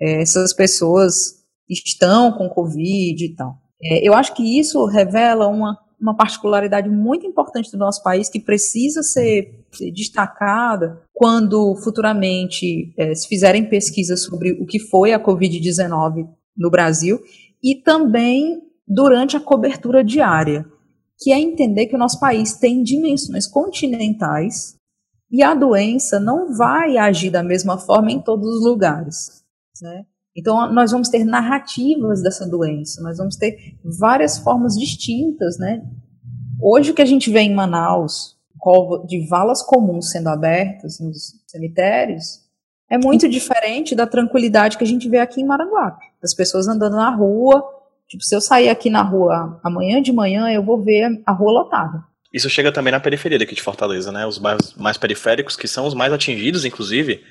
é, 0.00 0.22
essas 0.22 0.54
pessoas 0.54 1.40
estão 1.68 2.32
com 2.32 2.48
Covid 2.48 3.24
e 3.24 3.34
tal. 3.34 3.56
É, 3.82 4.06
eu 4.06 4.14
acho 4.14 4.34
que 4.34 4.58
isso 4.58 4.84
revela 4.86 5.48
uma, 5.48 5.76
uma 6.00 6.16
particularidade 6.16 6.88
muito 6.88 7.26
importante 7.26 7.70
do 7.70 7.78
nosso 7.78 8.02
país 8.02 8.28
que 8.28 8.40
precisa 8.40 9.02
ser 9.02 9.60
destacada 9.92 11.02
quando 11.12 11.76
futuramente 11.76 12.92
é, 12.96 13.14
se 13.14 13.28
fizerem 13.28 13.68
pesquisas 13.68 14.22
sobre 14.22 14.52
o 14.52 14.66
que 14.66 14.78
foi 14.78 15.12
a 15.12 15.20
Covid-19 15.20 16.28
no 16.56 16.70
Brasil 16.70 17.20
e 17.62 17.74
também 17.76 18.69
durante 18.90 19.36
a 19.36 19.40
cobertura 19.40 20.02
diária, 20.02 20.66
que 21.16 21.32
é 21.32 21.38
entender 21.38 21.86
que 21.86 21.94
o 21.94 21.98
nosso 21.98 22.18
país 22.18 22.54
tem 22.54 22.82
dimensões 22.82 23.46
continentais 23.46 24.74
e 25.30 25.44
a 25.44 25.54
doença 25.54 26.18
não 26.18 26.52
vai 26.56 26.96
agir 26.96 27.30
da 27.30 27.42
mesma 27.42 27.78
forma 27.78 28.10
em 28.10 28.20
todos 28.20 28.48
os 28.48 28.64
lugares. 28.64 29.44
Né? 29.80 30.04
Então, 30.36 30.72
nós 30.72 30.90
vamos 30.90 31.08
ter 31.08 31.24
narrativas 31.24 32.20
dessa 32.20 32.48
doença, 32.48 33.00
nós 33.00 33.18
vamos 33.18 33.36
ter 33.36 33.78
várias 34.00 34.38
formas 34.38 34.74
distintas, 34.74 35.56
né? 35.56 35.82
Hoje, 36.60 36.90
o 36.90 36.94
que 36.94 37.02
a 37.02 37.06
gente 37.06 37.30
vê 37.30 37.40
em 37.40 37.54
Manaus, 37.54 38.36
de 39.06 39.26
valas 39.26 39.62
comuns 39.62 40.10
sendo 40.10 40.28
abertas 40.28 40.98
nos 41.00 41.40
cemitérios, 41.46 42.40
é 42.90 42.98
muito 42.98 43.28
diferente 43.28 43.94
da 43.94 44.06
tranquilidade 44.06 44.76
que 44.76 44.84
a 44.84 44.86
gente 44.86 45.08
vê 45.08 45.18
aqui 45.18 45.40
em 45.40 45.46
Maranguape. 45.46 46.04
Das 46.20 46.34
pessoas 46.34 46.68
andando 46.68 46.96
na 46.96 47.14
rua, 47.14 47.64
tipo, 48.10 48.24
se 48.24 48.34
eu 48.34 48.40
sair 48.40 48.68
aqui 48.68 48.90
na 48.90 49.02
rua 49.02 49.58
amanhã 49.62 50.02
de 50.02 50.12
manhã, 50.12 50.50
eu 50.50 50.64
vou 50.64 50.82
ver 50.82 51.22
a 51.24 51.32
rua 51.32 51.52
lotada. 51.52 52.04
Isso 52.32 52.50
chega 52.50 52.70
também 52.70 52.92
na 52.92 53.00
periferia 53.00 53.38
daqui 53.38 53.54
de 53.54 53.62
Fortaleza, 53.62 54.12
né? 54.12 54.26
Os 54.26 54.38
bairros 54.38 54.74
mais 54.74 54.98
periféricos, 54.98 55.56
que 55.56 55.66
são 55.66 55.86
os 55.86 55.94
mais 55.94 56.12
atingidos, 56.12 56.64
inclusive, 56.64 57.22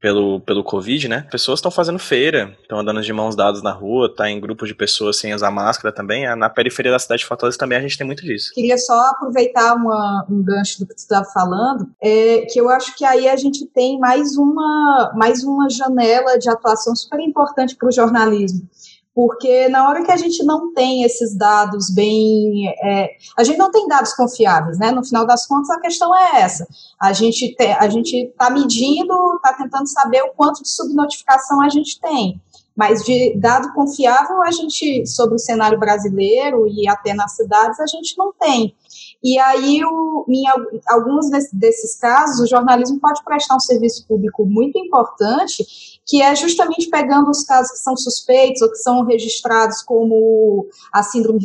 pelo, 0.00 0.40
pelo 0.40 0.62
Covid, 0.62 1.08
né? 1.08 1.26
Pessoas 1.30 1.58
estão 1.58 1.70
fazendo 1.70 1.98
feira, 1.98 2.56
estão 2.62 2.78
andando 2.78 3.00
de 3.00 3.12
mãos 3.12 3.34
dadas 3.34 3.62
na 3.62 3.72
rua, 3.72 4.14
tá 4.14 4.30
em 4.30 4.40
grupos 4.40 4.68
de 4.68 4.74
pessoas 4.74 5.18
sem 5.18 5.34
usar 5.34 5.50
máscara 5.50 5.92
também. 5.92 6.24
Na 6.36 6.48
periferia 6.48 6.92
da 6.92 6.98
cidade 6.98 7.22
de 7.22 7.26
Fortaleza 7.26 7.58
também 7.58 7.78
a 7.78 7.80
gente 7.80 7.98
tem 7.98 8.06
muito 8.06 8.22
disso. 8.22 8.50
Queria 8.54 8.78
só 8.78 9.10
aproveitar 9.10 9.74
uma, 9.74 10.24
um 10.30 10.42
gancho 10.42 10.80
do 10.80 10.86
que 10.86 10.94
você 10.94 11.04
estava 11.04 11.24
falando, 11.32 11.88
é, 12.00 12.42
que 12.42 12.60
eu 12.60 12.68
acho 12.68 12.94
que 12.96 13.04
aí 13.04 13.28
a 13.28 13.36
gente 13.36 13.66
tem 13.66 13.98
mais 13.98 14.36
uma, 14.36 15.12
mais 15.16 15.42
uma 15.42 15.68
janela 15.68 16.38
de 16.38 16.48
atuação 16.48 16.94
super 16.94 17.18
importante 17.18 17.74
para 17.74 17.88
o 17.88 17.92
jornalismo 17.92 18.68
porque 19.14 19.68
na 19.68 19.88
hora 19.88 20.02
que 20.04 20.10
a 20.10 20.16
gente 20.16 20.42
não 20.42 20.72
tem 20.74 21.04
esses 21.04 21.36
dados 21.36 21.88
bem. 21.88 22.68
É, 22.82 23.10
a 23.38 23.44
gente 23.44 23.56
não 23.56 23.70
tem 23.70 23.86
dados 23.86 24.12
confiáveis, 24.12 24.78
né? 24.78 24.90
No 24.90 25.04
final 25.04 25.24
das 25.24 25.46
contas, 25.46 25.70
a 25.70 25.80
questão 25.80 26.14
é 26.16 26.40
essa. 26.40 26.66
A 27.00 27.12
gente 27.12 27.54
está 27.56 28.50
medindo, 28.50 29.14
está 29.36 29.52
tentando 29.52 29.86
saber 29.86 30.22
o 30.22 30.30
quanto 30.30 30.62
de 30.62 30.68
subnotificação 30.68 31.62
a 31.62 31.68
gente 31.68 32.00
tem. 32.00 32.40
Mas 32.76 33.04
de 33.04 33.38
dado 33.38 33.72
confiável, 33.72 34.42
a 34.42 34.50
gente, 34.50 35.06
sobre 35.06 35.36
o 35.36 35.38
cenário 35.38 35.78
brasileiro 35.78 36.66
e 36.66 36.88
até 36.88 37.14
nas 37.14 37.36
cidades, 37.36 37.78
a 37.78 37.86
gente 37.86 38.18
não 38.18 38.32
tem. 38.32 38.74
E 39.22 39.38
aí, 39.38 39.80
o, 39.84 40.26
em 40.28 40.42
alguns 40.88 41.30
desses 41.52 41.96
casos, 41.96 42.40
o 42.40 42.46
jornalismo 42.48 42.98
pode 43.00 43.22
prestar 43.24 43.54
um 43.56 43.60
serviço 43.60 44.04
público 44.06 44.44
muito 44.44 44.76
importante, 44.76 45.64
que 46.06 46.22
é 46.22 46.34
justamente 46.34 46.88
pegando 46.88 47.30
os 47.30 47.44
casos 47.44 47.72
que 47.72 47.78
são 47.78 47.96
suspeitos 47.96 48.60
ou 48.62 48.70
que 48.70 48.76
são 48.76 49.04
registrados 49.04 49.82
como 49.82 50.66
a 50.92 51.02
síndrome 51.02 51.40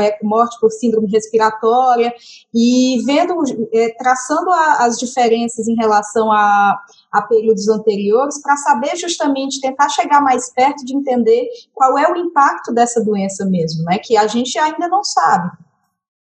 é, 0.00 0.18
morte 0.22 0.58
por 0.60 0.70
síndrome 0.70 1.08
respiratória 1.08 2.12
e 2.52 3.02
vendo, 3.04 3.34
é, 3.72 3.94
traçando 3.96 4.50
a, 4.50 4.84
as 4.84 4.98
diferenças 4.98 5.68
em 5.68 5.74
relação 5.76 6.32
a, 6.32 6.78
a 7.12 7.22
períodos 7.22 7.68
anteriores 7.68 8.40
para 8.42 8.56
saber 8.56 8.96
justamente 8.96 9.60
tentar 9.60 9.88
chegar 9.88 10.20
mais 10.20 10.52
perto 10.52 10.84
de 10.84 10.96
entender 10.96 11.48
qual 11.72 11.96
é 11.96 12.10
o 12.10 12.16
impacto 12.16 12.72
dessa 12.72 13.02
doença 13.02 13.44
mesmo, 13.44 13.84
né? 13.84 13.98
Que 13.98 14.16
a 14.16 14.26
gente 14.26 14.58
ainda 14.58 14.88
não 14.88 15.04
sabe. 15.04 15.50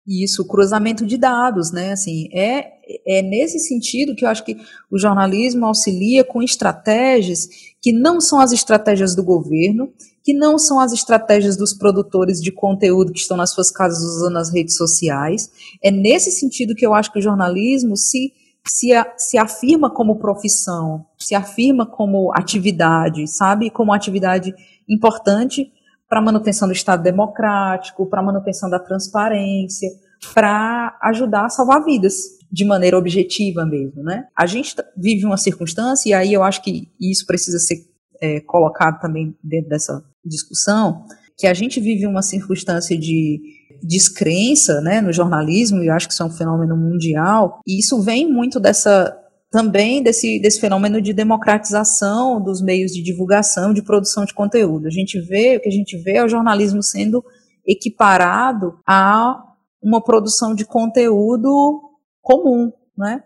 Isso, 0.07 0.47
cruzamento 0.47 1.05
de 1.05 1.17
dados, 1.17 1.71
né? 1.71 1.91
Assim, 1.91 2.29
é, 2.33 2.76
é 3.05 3.21
nesse 3.21 3.59
sentido 3.59 4.15
que 4.15 4.23
eu 4.25 4.29
acho 4.29 4.43
que 4.43 4.57
o 4.91 4.97
jornalismo 4.97 5.65
auxilia 5.65 6.23
com 6.23 6.41
estratégias 6.41 7.47
que 7.81 7.91
não 7.91 8.19
são 8.19 8.39
as 8.39 8.51
estratégias 8.51 9.15
do 9.15 9.23
governo, 9.23 9.93
que 10.23 10.33
não 10.33 10.57
são 10.57 10.79
as 10.79 10.91
estratégias 10.91 11.55
dos 11.55 11.73
produtores 11.73 12.41
de 12.41 12.51
conteúdo 12.51 13.13
que 13.13 13.19
estão 13.19 13.37
nas 13.37 13.51
suas 13.51 13.71
casas 13.71 14.03
usando 14.03 14.37
as 14.37 14.53
redes 14.53 14.75
sociais. 14.75 15.49
É 15.81 15.89
nesse 15.89 16.31
sentido 16.31 16.75
que 16.75 16.85
eu 16.85 16.93
acho 16.93 17.11
que 17.11 17.19
o 17.19 17.21
jornalismo 17.21 17.95
se, 17.95 18.33
se, 18.65 18.89
se 19.15 19.37
afirma 19.37 19.89
como 19.89 20.19
profissão, 20.19 21.05
se 21.17 21.33
afirma 21.33 21.85
como 21.85 22.31
atividade, 22.33 23.27
sabe? 23.27 23.69
Como 23.69 23.93
atividade 23.93 24.53
importante 24.89 25.71
para 26.09 26.19
a 26.19 26.23
manutenção 26.23 26.67
do 26.67 26.73
Estado 26.73 27.03
democrático, 27.03 28.05
para 28.05 28.19
a 28.19 28.25
manutenção 28.25 28.69
da 28.69 28.79
transparência, 28.79 29.89
para 30.33 30.97
ajudar 31.03 31.45
a 31.45 31.49
salvar 31.49 31.83
vidas 31.83 32.36
de 32.51 32.65
maneira 32.65 32.97
objetiva 32.97 33.65
mesmo, 33.65 34.03
né? 34.03 34.25
A 34.35 34.45
gente 34.45 34.75
vive 34.95 35.25
uma 35.25 35.37
circunstância, 35.37 36.09
e 36.09 36.13
aí 36.13 36.33
eu 36.33 36.43
acho 36.43 36.61
que 36.61 36.89
isso 36.99 37.25
precisa 37.25 37.59
ser 37.59 37.77
é, 38.21 38.39
colocado 38.41 38.99
também 38.99 39.35
dentro 39.43 39.69
dessa 39.69 40.03
discussão, 40.25 41.05
que 41.37 41.47
a 41.47 41.53
gente 41.53 41.79
vive 41.79 42.07
uma 42.07 42.21
circunstância 42.21 42.97
de 42.97 43.39
descrença 43.83 44.81
né, 44.81 45.01
no 45.01 45.13
jornalismo, 45.13 45.83
e 45.83 45.87
eu 45.87 45.93
acho 45.93 46.07
que 46.07 46.13
isso 46.13 46.23
é 46.23 46.25
um 46.25 46.31
fenômeno 46.31 46.75
mundial, 46.75 47.59
e 47.67 47.79
isso 47.79 48.01
vem 48.01 48.31
muito 48.31 48.59
dessa 48.59 49.15
também 49.49 50.03
desse, 50.03 50.39
desse 50.39 50.59
fenômeno 50.59 51.01
de 51.01 51.13
democratização 51.13 52.41
dos 52.43 52.61
meios 52.61 52.91
de 52.91 53.01
divulgação, 53.01 53.73
de 53.73 53.81
produção 53.81 54.25
de 54.25 54.33
conteúdo. 54.33 54.87
A 54.87 54.91
gente 54.91 55.19
vê, 55.21 55.55
o 55.55 55.61
que 55.61 55.69
a 55.69 55.71
gente 55.71 55.97
vê 55.97 56.17
é 56.17 56.23
o 56.23 56.27
jornalismo 56.27 56.83
sendo 56.83 57.23
equiparado 57.65 58.77
a 58.85 59.41
uma 59.81 60.03
produção 60.03 60.53
de 60.53 60.65
conteúdo 60.65 61.86
comum, 62.27 62.71
né? 62.97 63.23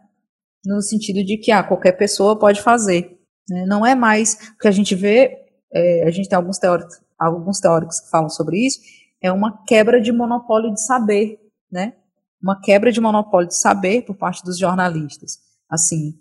No 0.64 0.80
sentido 0.80 1.26
de 1.26 1.38
que 1.38 1.52
ah, 1.52 1.64
qualquer 1.64 1.94
pessoa 1.94 2.38
pode 2.38 2.62
fazer. 2.62 3.18
Né? 3.50 3.66
Não 3.66 3.84
é 3.84 3.96
mais 3.96 4.34
o 4.54 4.58
que 4.60 4.68
a 4.68 4.72
gente 4.72 4.94
vê, 4.94 5.40
é, 5.74 6.04
a 6.08 6.12
gente 6.12 6.30
tem 6.30 6.38
alguns 6.38 6.60
teóricos, 6.60 7.02
alguns 7.18 7.60
teóricos 7.60 8.00
que 8.00 8.12
falam 8.12 8.30
sobre 8.30 8.58
isso, 8.68 8.80
é 9.20 9.32
uma 9.32 9.64
quebra 9.66 10.00
de 10.00 10.12
monopólio 10.12 10.72
de 10.72 10.86
saber, 10.86 11.40
né? 11.72 11.94
Uma 12.42 12.60
quebra 12.60 12.92
de 12.92 13.02
monopólio 13.02 13.48
de 13.48 13.58
saber 13.58 14.04
por 14.04 14.16
parte 14.16 14.44
dos 14.44 14.58
jornalistas. 14.58 15.40
Assim, 15.70 16.14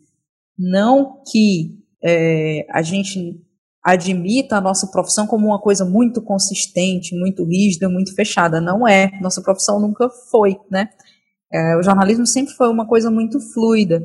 não 0.59 1.23
que 1.31 1.79
é, 2.03 2.67
a 2.71 2.83
gente 2.83 3.43
admita 3.83 4.57
a 4.57 4.61
nossa 4.61 4.87
profissão 4.87 5.27
como 5.27 5.47
uma 5.47 5.61
coisa 5.61 5.85
muito 5.85 6.23
consistente, 6.23 7.19
muito 7.19 7.45
rígida, 7.45 7.89
muito 7.89 8.15
fechada. 8.15 8.61
Não 8.61 8.87
é. 8.87 9.11
Nossa 9.21 9.43
profissão 9.43 9.81
nunca 9.81 10.09
foi, 10.31 10.59
né? 10.71 10.89
É, 11.53 11.77
o 11.77 11.83
jornalismo 11.83 12.27
sempre 12.27 12.55
foi 12.55 12.69
uma 12.69 12.87
coisa 12.87 13.11
muito 13.11 13.41
fluida, 13.41 14.03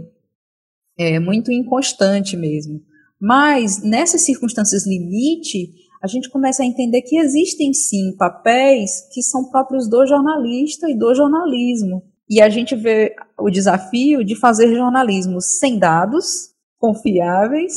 é, 0.98 1.20
muito 1.20 1.52
inconstante 1.52 2.36
mesmo. 2.36 2.82
Mas 3.20 3.82
nessas 3.84 4.22
circunstâncias 4.22 4.86
limite, 4.86 5.72
a 6.02 6.08
gente 6.08 6.30
começa 6.30 6.64
a 6.64 6.66
entender 6.66 7.02
que 7.02 7.18
existem 7.18 7.74
sim 7.74 8.16
papéis 8.18 9.08
que 9.14 9.22
são 9.22 9.50
próprios 9.50 9.90
do 9.90 10.06
jornalista 10.06 10.90
e 10.90 10.98
do 10.98 11.14
jornalismo. 11.14 12.04
E 12.30 12.42
a 12.42 12.50
gente 12.50 12.76
vê 12.76 13.16
o 13.40 13.50
desafio 13.50 14.24
de 14.24 14.36
fazer 14.36 14.74
jornalismo 14.76 15.40
sem 15.40 15.78
dados 15.78 16.54
confiáveis 16.78 17.74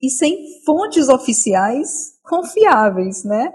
e 0.00 0.08
sem 0.08 0.62
fontes 0.64 1.08
oficiais 1.08 2.18
confiáveis, 2.22 3.24
né? 3.24 3.52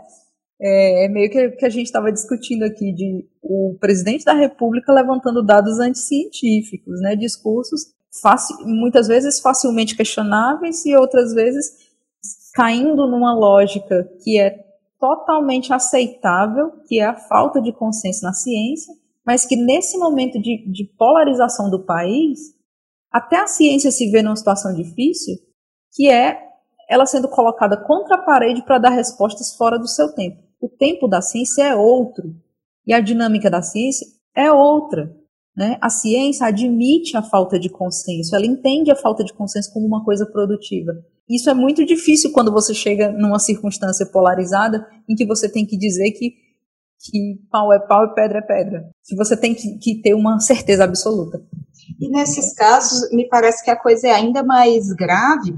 É, 0.65 1.06
é 1.06 1.10
meio 1.10 1.30
que, 1.30 1.49
que 1.49 1.65
a 1.65 1.69
gente 1.69 1.88
estava 1.88 2.10
discutindo 2.10 2.63
aqui 2.63 2.93
de 2.93 3.28
o 3.41 3.76
presidente 3.82 4.23
da 4.23 4.34
República 4.34 4.93
levantando 4.93 5.43
dados 5.43 5.78
anticientíficos, 5.80 7.02
né? 7.02 7.17
Discursos 7.17 7.93
muitas 8.63 9.08
vezes 9.08 9.41
facilmente 9.41 9.97
questionáveis 9.97 10.86
e 10.86 10.95
outras 10.95 11.34
vezes 11.34 11.91
caindo 12.54 13.08
numa 13.08 13.36
lógica 13.36 14.08
que 14.23 14.39
é 14.39 14.63
totalmente 14.99 15.73
aceitável, 15.73 16.71
que 16.88 16.99
é 16.99 17.06
a 17.06 17.15
falta 17.15 17.62
de 17.62 17.73
consenso 17.73 18.23
na 18.23 18.32
ciência, 18.32 18.93
mas 19.26 19.45
que 19.45 19.56
nesse 19.56 19.97
momento 19.97 20.39
de, 20.39 20.65
de 20.71 20.86
polarização 20.97 21.69
do 21.69 21.84
país, 21.84 22.39
até 23.12 23.38
a 23.38 23.47
ciência 23.47 23.91
se 23.91 24.10
vê 24.10 24.21
numa 24.21 24.36
situação 24.36 24.73
difícil, 24.73 25.36
que 25.93 26.10
é 26.10 26.53
ela 26.89 27.06
sendo 27.06 27.28
colocada 27.28 27.78
contra 27.78 28.15
a 28.15 28.22
parede 28.22 28.63
para 28.63 28.78
dar 28.78 28.89
respostas 28.89 29.56
fora 29.56 29.78
do 29.78 29.88
seu 29.88 30.13
tempo. 30.13 30.41
O 30.62 30.69
tempo 30.69 31.08
da 31.08 31.22
ciência 31.22 31.63
é 31.63 31.76
outro 31.76 32.36
e 32.86 32.93
a 32.93 33.00
dinâmica 33.00 33.50
da 33.50 33.62
ciência 33.62 34.08
é 34.36 34.52
outra. 34.52 35.15
Né? 35.56 35.78
A 35.82 35.89
ciência 35.89 36.48
admite 36.48 37.15
a 37.15 37.22
falta 37.22 37.60
de 37.60 37.69
consenso, 37.69 38.36
ela 38.36 38.46
entende 38.46 38.91
a 38.91 38.96
falta 38.96 39.24
de 39.24 39.34
consenso 39.34 39.72
como 39.72 39.86
uma 39.86 40.04
coisa 40.04 40.26
produtiva. 40.26 40.93
Isso 41.30 41.50
é 41.50 41.54
muito 41.54 41.86
difícil 41.86 42.32
quando 42.32 42.52
você 42.52 42.74
chega 42.74 43.12
numa 43.12 43.39
circunstância 43.39 44.06
polarizada 44.06 44.86
em 45.08 45.15
que 45.15 45.26
você 45.26 45.50
tem 45.50 45.65
que 45.65 45.78
dizer 45.78 46.12
que, 46.12 46.34
que 47.00 47.39
pau 47.52 47.72
é 47.72 47.80
pau 47.80 48.06
e 48.06 48.13
pedra 48.13 48.39
é 48.39 48.41
pedra. 48.41 48.89
Que 49.06 49.15
você 49.15 49.38
tem 49.38 49.54
que, 49.54 49.78
que 49.78 50.02
ter 50.02 50.13
uma 50.13 50.39
certeza 50.39 50.84
absoluta. 50.84 51.41
E 52.00 52.10
nesses 52.10 52.54
casos, 52.54 53.10
me 53.12 53.28
parece 53.28 53.63
que 53.63 53.72
a 53.72 53.80
coisa 53.80 54.08
é 54.08 54.12
ainda 54.12 54.43
mais 54.43 54.88
grave, 54.93 55.56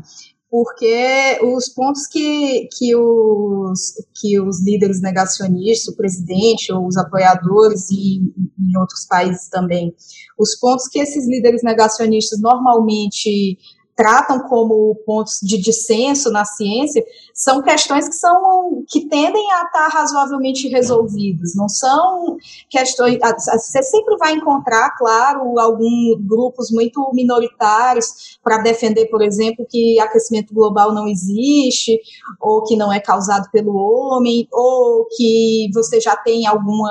porque 0.55 1.37
os 1.43 1.67
pontos 1.67 2.07
que, 2.07 2.69
que, 2.77 2.95
os, 2.95 3.93
que 4.15 4.39
os 4.39 4.63
líderes 4.63 5.01
negacionistas, 5.01 5.93
o 5.93 5.97
presidente 5.97 6.71
ou 6.71 6.87
os 6.87 6.95
apoiadores 6.95 7.91
e 7.91 8.19
em 8.21 8.77
outros 8.79 9.05
países 9.05 9.49
também, 9.49 9.93
os 10.39 10.55
pontos 10.57 10.87
que 10.87 10.99
esses 10.99 11.27
líderes 11.27 11.61
negacionistas 11.61 12.39
normalmente 12.39 13.57
tratam 13.95 14.39
como 14.47 14.95
pontos 15.05 15.39
de 15.41 15.57
dissenso 15.57 16.29
na 16.29 16.43
ciência 16.43 17.03
são 17.33 17.61
questões 17.61 18.09
que 18.09 18.15
são 18.15 18.83
que 18.87 19.07
tendem 19.07 19.51
a 19.51 19.63
estar 19.63 19.87
razoavelmente 19.87 20.67
resolvidas. 20.67 21.55
Não 21.55 21.69
são 21.69 22.37
questões. 22.69 23.17
Você 23.47 23.83
sempre 23.83 24.17
vai 24.17 24.33
encontrar, 24.33 24.91
claro, 24.97 25.59
alguns 25.59 26.19
grupos 26.19 26.71
muito 26.71 27.09
minoritários 27.13 28.37
para 28.43 28.57
defender, 28.59 29.07
por 29.07 29.21
exemplo, 29.21 29.65
que 29.69 29.99
aquecimento 29.99 30.53
global 30.53 30.93
não 30.93 31.07
existe, 31.07 31.99
ou 32.39 32.63
que 32.63 32.75
não 32.75 32.91
é 32.91 32.99
causado 32.99 33.49
pelo 33.51 33.75
homem, 33.75 34.47
ou 34.51 35.05
que 35.15 35.69
você 35.73 35.99
já 35.99 36.15
tem 36.15 36.45
alguma, 36.45 36.89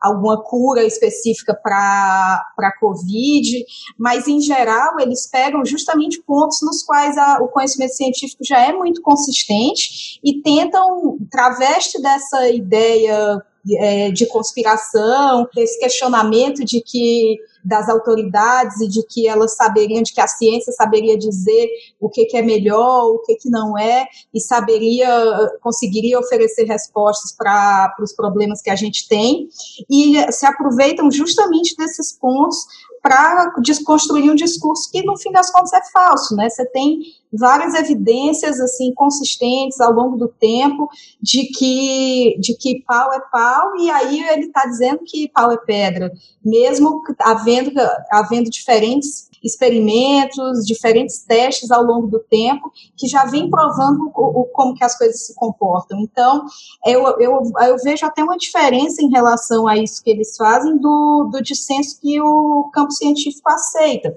alguma 0.00 0.42
cura 0.42 0.84
específica 0.84 1.54
para 1.54 2.44
a 2.58 2.78
Covid, 2.78 3.64
mas 3.98 4.26
em 4.26 4.40
geral 4.40 4.98
eles 5.00 5.28
pegam 5.28 5.64
justamente 5.64 6.22
pontos 6.26 6.58
nos 6.62 6.82
quais 6.82 7.16
a, 7.16 7.38
o 7.42 7.48
conhecimento 7.48 7.94
científico 7.94 8.44
já 8.44 8.60
é 8.60 8.72
muito 8.72 9.00
consistente 9.02 10.20
e 10.22 10.40
tentam, 10.42 11.18
traveste 11.30 12.00
dessa 12.00 12.48
ideia 12.48 13.42
é, 13.78 14.10
de 14.10 14.26
conspiração, 14.26 15.48
desse 15.54 15.78
questionamento 15.78 16.64
de 16.64 16.82
que 16.82 17.38
das 17.64 17.88
autoridades 17.88 18.78
e 18.82 18.88
de 18.88 19.02
que 19.06 19.26
elas 19.26 19.56
saberiam, 19.56 20.02
de 20.02 20.12
que 20.12 20.20
a 20.20 20.26
ciência 20.26 20.70
saberia 20.72 21.16
dizer 21.16 21.66
o 21.98 22.10
que, 22.10 22.26
que 22.26 22.36
é 22.36 22.42
melhor, 22.42 23.06
o 23.06 23.20
que, 23.20 23.36
que 23.36 23.48
não 23.48 23.78
é, 23.78 24.06
e 24.34 24.40
saberia, 24.40 25.08
conseguiria 25.62 26.18
oferecer 26.18 26.64
respostas 26.64 27.32
para 27.32 27.94
os 28.00 28.12
problemas 28.12 28.60
que 28.60 28.68
a 28.68 28.76
gente 28.76 29.08
tem, 29.08 29.48
e 29.90 30.30
se 30.30 30.44
aproveitam 30.44 31.10
justamente 31.10 31.74
desses 31.74 32.12
pontos 32.12 32.66
para 33.04 33.52
desconstruir 33.60 34.30
um 34.30 34.34
discurso 34.34 34.90
que, 34.90 35.02
no 35.02 35.14
fim 35.18 35.30
das 35.30 35.50
contas, 35.50 35.74
é 35.74 35.80
falso, 35.92 36.34
né? 36.34 36.48
Você 36.48 36.64
tem 36.64 37.00
várias 37.30 37.74
evidências, 37.74 38.58
assim, 38.58 38.94
consistentes 38.94 39.78
ao 39.78 39.92
longo 39.92 40.16
do 40.16 40.26
tempo 40.26 40.88
de 41.20 41.44
que, 41.48 42.34
de 42.40 42.56
que 42.56 42.82
pau 42.86 43.12
é 43.12 43.20
pau, 43.30 43.76
e 43.76 43.90
aí 43.90 44.22
ele 44.30 44.46
está 44.46 44.64
dizendo 44.64 45.00
que 45.04 45.28
pau 45.28 45.52
é 45.52 45.58
pedra, 45.58 46.10
mesmo 46.42 47.02
havendo, 47.20 47.72
havendo 48.10 48.48
diferentes 48.48 49.28
experimentos, 49.44 50.64
diferentes 50.64 51.22
testes 51.24 51.70
ao 51.70 51.82
longo 51.82 52.06
do 52.06 52.18
tempo, 52.18 52.72
que 52.96 53.06
já 53.06 53.26
vem 53.26 53.50
provando 53.50 54.10
o, 54.14 54.40
o, 54.40 54.44
como 54.46 54.74
que 54.74 54.82
as 54.82 54.96
coisas 54.96 55.26
se 55.26 55.34
comportam. 55.34 56.00
Então, 56.00 56.46
eu, 56.86 57.06
eu, 57.20 57.42
eu 57.60 57.76
vejo 57.84 58.06
até 58.06 58.24
uma 58.24 58.36
diferença 58.36 59.02
em 59.02 59.10
relação 59.10 59.68
a 59.68 59.76
isso 59.76 60.02
que 60.02 60.10
eles 60.10 60.34
fazem 60.36 60.78
do, 60.78 61.28
do 61.30 61.42
dissenso 61.42 62.00
que 62.00 62.20
o 62.20 62.70
campo 62.72 62.92
científico 62.92 63.50
aceita 63.50 64.16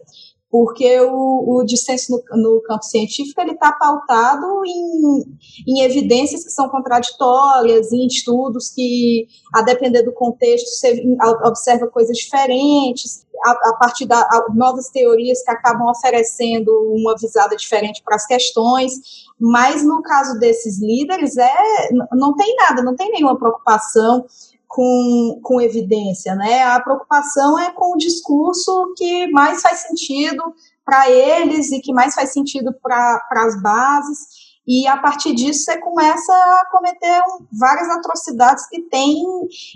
porque 0.50 1.00
o, 1.02 1.58
o 1.58 1.66
dissenso 1.66 2.24
no, 2.32 2.42
no, 2.42 2.62
campo 2.62 2.84
científico 2.84 3.42
ele 3.42 3.52
está 3.52 3.74
pautado 3.74 4.46
em, 4.66 5.24
em 5.68 5.82
evidências 5.82 6.44
que 6.44 6.52
são 6.52 6.70
contraditórias, 6.70 7.92
em 7.92 8.08
estudos 8.08 8.70
que, 8.70 9.28
a 9.54 9.62
depender 9.62 10.04
do 10.04 10.14
contexto, 10.14 10.68
você 10.68 11.04
observa 11.44 11.88
coisas 11.88 12.18
diferentes, 12.18 13.26
a, 13.46 13.52
a 13.52 13.76
partir 13.78 14.06
de 14.06 14.16
novas 14.56 14.90
teorias 14.90 15.44
que 15.44 15.52
acabam 15.52 15.90
oferecendo 15.90 16.72
uma 16.94 17.16
visada 17.20 17.56
diferente 17.56 18.02
para 18.04 18.16
as 18.16 18.26
questões, 18.26 18.94
mas 19.40 19.84
no 19.84 20.02
caso 20.02 20.40
desses 20.40 20.82
líderes, 20.82 21.38
é, 21.38 21.90
não 22.14 22.36
tem 22.36 22.56
nada, 22.56 22.82
não 22.82 22.96
tem 22.96 23.12
nenhuma 23.12 23.38
preocupação 23.38 24.26
com, 24.68 25.40
com 25.42 25.62
evidência, 25.62 26.36
né? 26.36 26.64
A 26.64 26.80
preocupação 26.80 27.58
é 27.58 27.72
com 27.72 27.94
o 27.94 27.98
discurso 27.98 28.94
que 28.96 29.28
mais 29.32 29.62
faz 29.62 29.80
sentido 29.80 30.44
para 30.86 31.10
eles 31.10 31.72
e 31.72 31.80
que 31.80 31.94
mais 31.94 32.14
faz 32.14 32.32
sentido 32.32 32.74
para 32.82 33.22
as 33.32 33.62
bases. 33.62 34.48
E 34.68 34.86
a 34.86 34.98
partir 34.98 35.34
disso 35.34 35.64
você 35.64 35.78
começa 35.78 36.34
a 36.34 36.66
cometer 36.72 37.22
várias 37.58 37.90
atrocidades 37.90 38.68
que 38.68 38.82
têm 38.82 39.26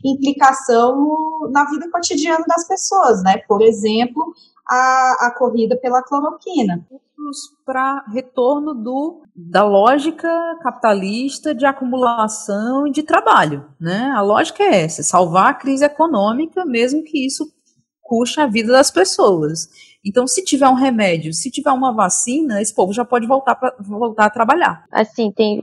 implicação 0.03 0.97
no, 0.97 1.49
na 1.51 1.63
vida 1.65 1.89
cotidiana 1.89 2.43
das 2.45 2.67
pessoas, 2.67 3.23
né? 3.23 3.37
Por 3.47 3.61
exemplo, 3.61 4.33
a, 4.67 5.27
a 5.27 5.31
corrida 5.31 5.77
pela 5.77 6.03
cloroquina 6.03 6.85
para 7.65 8.05
retorno 8.11 8.73
do, 8.73 9.23
da 9.35 9.63
lógica 9.63 10.29
capitalista 10.61 11.53
de 11.53 11.65
acumulação 11.65 12.87
e 12.87 12.91
de 12.91 13.03
trabalho. 13.03 13.65
Né? 13.79 14.11
A 14.15 14.21
lógica 14.21 14.63
é 14.63 14.83
essa: 14.83 15.03
salvar 15.03 15.49
a 15.49 15.53
crise 15.53 15.85
econômica, 15.85 16.65
mesmo 16.65 17.03
que 17.03 17.25
isso 17.25 17.45
custe 18.01 18.39
a 18.39 18.45
vida 18.45 18.71
das 18.71 18.91
pessoas. 18.91 19.69
Então, 20.05 20.25
se 20.27 20.43
tiver 20.43 20.67
um 20.67 20.73
remédio, 20.73 21.33
se 21.33 21.51
tiver 21.51 21.71
uma 21.71 21.93
vacina, 21.93 22.61
esse 22.61 22.73
povo 22.73 22.91
já 22.91 23.05
pode 23.05 23.27
voltar, 23.27 23.55
pra, 23.55 23.75
voltar 23.79 24.25
a 24.25 24.29
trabalhar. 24.29 24.85
Assim, 24.91 25.31
tem 25.31 25.61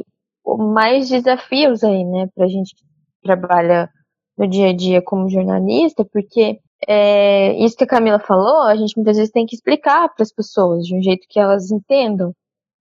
mais 0.72 1.08
desafios 1.08 1.82
aí, 1.84 2.04
né, 2.04 2.28
para 2.34 2.46
a 2.46 2.48
gente 2.48 2.74
que 2.74 2.82
trabalha 3.22 3.90
no 4.36 4.48
dia 4.48 4.68
a 4.68 4.72
dia 4.72 5.02
como 5.02 5.28
jornalista, 5.28 6.04
porque 6.04 6.60
é, 6.86 7.54
isso 7.64 7.76
que 7.76 7.84
a 7.84 7.88
Camila 7.88 8.18
falou, 8.20 8.62
a 8.62 8.76
gente 8.76 8.96
muitas 8.96 9.16
vezes 9.16 9.32
tem 9.32 9.46
que 9.46 9.54
explicar 9.54 10.08
para 10.14 10.22
as 10.22 10.32
pessoas 10.32 10.84
de 10.84 10.94
um 10.94 11.02
jeito 11.02 11.26
que 11.28 11.38
elas 11.38 11.70
entendam, 11.70 12.32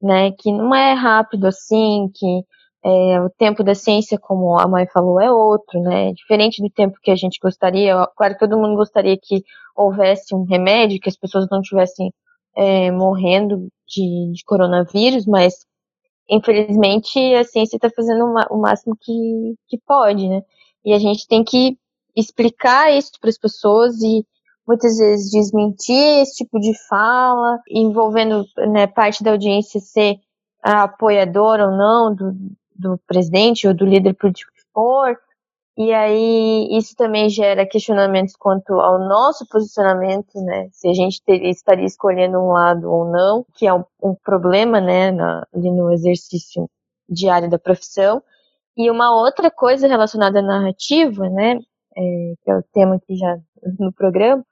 né? 0.02 0.32
Que 0.32 0.52
não 0.52 0.74
é 0.76 0.94
rápido 0.94 1.48
assim, 1.48 2.10
que 2.14 2.44
é, 2.84 3.20
o 3.22 3.30
tempo 3.30 3.64
da 3.64 3.74
ciência, 3.76 4.20
como 4.20 4.58
a 4.60 4.68
mãe 4.68 4.88
falou, 4.88 5.20
é 5.20 5.32
outro, 5.32 5.82
né? 5.82 6.14
Diferente 6.14 6.62
do 6.62 6.70
tempo 6.70 6.98
que 7.02 7.12
a 7.12 7.16
gente 7.16 7.40
gostaria. 7.42 7.96
Claro 8.16 8.34
que 8.34 8.40
todo 8.40 8.58
mundo 8.58 8.76
gostaria 8.76 9.18
que 9.22 9.44
houvesse 9.76 10.36
um 10.36 10.44
remédio, 10.44 11.00
que 11.00 11.10
as 11.10 11.18
pessoas 11.18 11.48
não 11.50 11.62
estivessem 11.62 12.14
é, 12.56 12.92
morrendo 12.92 13.68
de, 13.88 14.32
de, 14.34 14.44
coronavírus, 14.46 15.26
mas 15.26 15.66
infelizmente 16.30 17.20
a 17.36 17.44
ciência 17.44 17.78
está 17.78 17.90
fazendo 17.90 18.26
o 18.52 18.58
máximo 18.60 18.96
que, 19.00 19.56
que 19.68 19.78
pode, 19.86 20.28
né? 20.28 20.42
E 20.86 20.94
a 20.94 21.00
gente 21.00 21.28
tem 21.28 21.44
que 21.44 21.78
explicar 22.18 22.92
isso 22.92 23.12
para 23.22 23.30
as 23.30 23.38
pessoas 23.38 24.02
e 24.02 24.26
muitas 24.68 24.98
vezes 24.98 25.32
desmentir 25.32 26.22
esse 26.22 26.44
tipo 26.44 26.60
de 26.60 26.74
fala, 26.90 27.60
envolvendo 27.70 28.44
né, 28.70 28.88
parte 28.88 29.24
da 29.24 29.32
audiência 29.32 29.80
ser 29.80 30.18
apoiador 30.62 31.60
ou 31.60 31.72
não 31.72 32.14
do, 32.14 32.34
do 32.76 33.00
presidente 33.08 33.68
ou 33.68 33.74
do 33.74 33.86
líder 33.86 34.14
político 34.16 34.52
que 34.52 34.64
for. 34.74 35.18
E 35.78 35.94
aí 35.94 36.68
isso 36.72 36.96
também 36.96 37.30
gera 37.30 37.66
questionamentos 37.66 38.36
quanto 38.36 38.74
ao 38.74 38.98
nosso 38.98 39.48
posicionamento, 39.48 40.42
né? 40.42 40.68
Se 40.72 40.90
a 40.90 40.94
gente 40.94 41.22
estaria 41.28 41.86
escolhendo 41.86 42.40
um 42.40 42.52
lado 42.52 42.92
ou 42.92 43.06
não, 43.06 43.46
que 43.54 43.68
é 43.68 43.74
um, 43.74 43.84
um 44.02 44.16
problema, 44.16 44.82
né, 44.82 45.12
na, 45.12 45.46
ali 45.54 45.70
no 45.70 45.92
exercício 45.94 46.68
diário 47.08 47.48
da 47.48 47.60
profissão. 47.60 48.24
E 48.76 48.90
uma 48.90 49.16
outra 49.16 49.52
coisa 49.52 49.88
relacionada 49.88 50.40
à 50.40 50.42
narrativa, 50.42 51.30
né, 51.30 51.60
é, 51.98 52.34
que 52.44 52.52
é 52.52 52.56
o 52.56 52.64
tema 52.72 52.96
aqui 52.96 53.16
já 53.16 53.38
no 53.80 53.92
programa. 53.92 54.46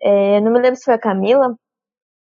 É, 0.00 0.40
não 0.40 0.52
me 0.52 0.60
lembro 0.60 0.76
se 0.76 0.84
foi 0.84 0.94
a 0.94 0.98
Camila 0.98 1.56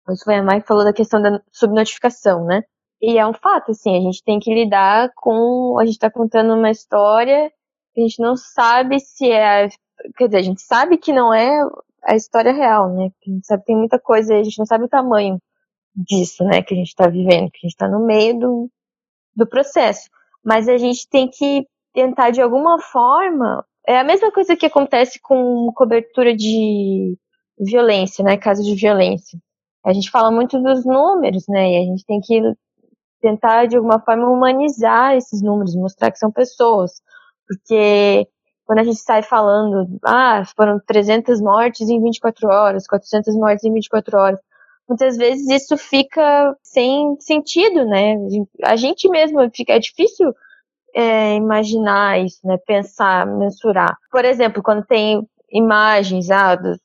ou 0.08 0.16
se 0.16 0.24
foi 0.24 0.36
a 0.36 0.44
Mai 0.44 0.62
que 0.62 0.68
falou 0.68 0.84
da 0.84 0.94
questão 0.94 1.22
da 1.22 1.42
subnotificação, 1.52 2.46
né? 2.46 2.64
E 3.02 3.18
é 3.18 3.28
um 3.28 3.34
fato, 3.34 3.72
assim, 3.72 3.96
a 3.96 4.02
gente 4.02 4.24
tem 4.24 4.40
que 4.40 4.54
lidar 4.54 5.12
com. 5.16 5.78
A 5.80 5.86
gente 5.86 5.96
está 5.96 6.10
contando 6.10 6.54
uma 6.54 6.72
história 6.72 7.52
que 7.94 8.02
a 8.02 8.04
gente 8.04 8.22
não 8.22 8.36
sabe 8.36 9.00
se 9.00 9.30
é. 9.32 9.68
Quer 10.18 10.28
dizer, 10.28 10.38
a 10.38 10.44
gente 10.44 10.62
sabe 10.62 10.98
que 10.98 11.14
não 11.14 11.34
é 11.34 11.52
a 12.04 12.16
história 12.16 12.52
real, 12.52 12.94
né? 12.94 13.10
A 13.28 13.30
gente 13.30 13.46
sabe 13.46 13.62
que 13.62 13.68
tem 13.68 13.78
muita 13.78 14.00
coisa, 14.00 14.36
a 14.36 14.44
gente 14.44 14.60
não 14.60 14.66
sabe 14.66 14.86
o 14.86 14.90
tamanho 14.90 15.40
disso, 15.96 16.44
né? 16.46 16.62
Que 16.62 16.74
a 16.74 16.78
gente 16.78 16.88
está 16.88 17.08
vivendo, 17.08 17.52
que 17.52 17.60
a 17.60 17.68
gente 17.68 17.74
está 17.74 17.88
no 17.88 18.06
meio 18.06 18.40
do, 18.40 18.70
do 19.36 19.48
processo. 19.48 20.10
Mas 20.44 20.68
a 20.68 20.78
gente 20.78 21.08
tem 21.10 21.30
que 21.30 21.68
tentar, 21.94 22.32
de 22.32 22.42
alguma 22.42 22.80
forma, 22.80 23.66
é 23.88 24.00
a 24.00 24.04
mesma 24.04 24.32
coisa 24.32 24.56
que 24.56 24.66
acontece 24.66 25.20
com 25.22 25.72
cobertura 25.74 26.36
de 26.36 27.18
violência, 27.60 28.24
né? 28.24 28.38
Casos 28.38 28.66
de 28.66 28.76
violência. 28.76 29.40
A 29.86 29.94
gente 29.94 30.10
fala 30.10 30.32
muito 30.32 30.62
dos 30.62 30.86
números, 30.86 31.46
né? 31.48 31.72
E 31.72 31.78
a 31.78 31.82
gente 31.82 32.06
tem 32.06 32.20
que 32.20 32.42
tentar, 33.22 33.66
de 33.68 33.78
alguma 33.78 34.00
forma, 34.00 34.30
humanizar 34.30 35.16
esses 35.16 35.42
números, 35.42 35.76
mostrar 35.76 36.12
que 36.12 36.20
são 36.20 36.32
pessoas. 36.32 37.02
Porque 37.48 38.28
quando 38.66 38.80
a 38.80 38.84
gente 38.84 39.00
sai 39.00 39.22
falando, 39.22 39.88
ah, 40.04 40.44
foram 40.56 40.80
300 40.86 41.40
mortes 41.40 41.88
em 41.88 42.02
24 42.02 42.50
horas, 42.50 42.88
400 42.88 43.36
mortes 43.36 43.64
em 43.64 43.74
24 43.74 44.18
horas, 44.18 44.40
muitas 44.90 45.18
vezes 45.18 45.48
isso 45.50 45.78
fica 45.78 46.56
sem 46.64 47.16
sentido, 47.20 47.86
né? 47.86 48.16
A 48.64 48.76
gente 48.76 49.08
mesmo 49.10 49.40
fica, 49.54 49.74
é 49.74 49.80
difícil 49.80 50.34
é, 50.96 51.36
imaginar 51.36 52.24
isso, 52.24 52.40
né? 52.48 52.58
Pensar, 52.66 53.28
mensurar. 53.28 53.98
Por 54.10 54.24
exemplo, 54.24 54.64
quando 54.64 54.86
tem 54.86 55.28
imagens 55.52 56.32
ah, 56.32 56.56
do, 56.56 56.80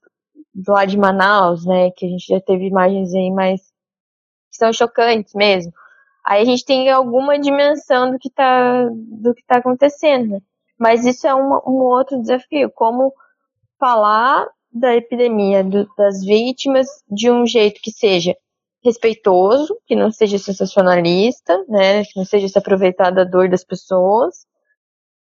do 0.52 0.72
lado 0.72 0.90
de 0.90 0.98
Manaus, 0.98 1.64
né? 1.64 1.90
Que 1.92 2.06
a 2.06 2.08
gente 2.08 2.26
já 2.26 2.40
teve 2.40 2.66
imagens 2.66 3.14
aí 3.14 3.30
mais 3.30 3.60
que 4.50 4.56
são 4.56 4.72
chocantes 4.72 5.32
mesmo. 5.34 5.72
Aí 6.26 6.42
a 6.42 6.44
gente 6.44 6.64
tem 6.64 6.90
alguma 6.90 7.38
dimensão 7.38 8.10
do 8.10 8.18
que 8.18 8.28
está 8.28 8.88
do 8.90 9.32
que 9.32 9.44
tá 9.46 9.58
acontecendo, 9.58 10.32
né? 10.32 10.40
Mas 10.78 11.04
isso 11.04 11.26
é 11.26 11.34
um, 11.34 11.60
um 11.66 11.82
outro 11.82 12.20
desafio, 12.20 12.70
como 12.74 13.12
falar 13.78 14.46
da 14.72 14.94
epidemia, 14.96 15.62
do, 15.62 15.86
das 15.96 16.24
vítimas, 16.24 16.86
de 17.08 17.30
um 17.30 17.46
jeito 17.46 17.80
que 17.82 17.92
seja 17.92 18.34
respeitoso, 18.82 19.76
que 19.86 19.94
não 19.94 20.10
seja 20.10 20.38
sensacionalista, 20.38 21.64
né, 21.68 22.04
que 22.04 22.16
não 22.16 22.24
seja 22.24 22.48
se 22.48 22.58
aproveitar 22.58 23.10
da 23.10 23.24
dor 23.24 23.48
das 23.48 23.64
pessoas, 23.64 24.46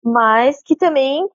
mas 0.03 0.61
que 0.63 0.75
também 0.75 1.27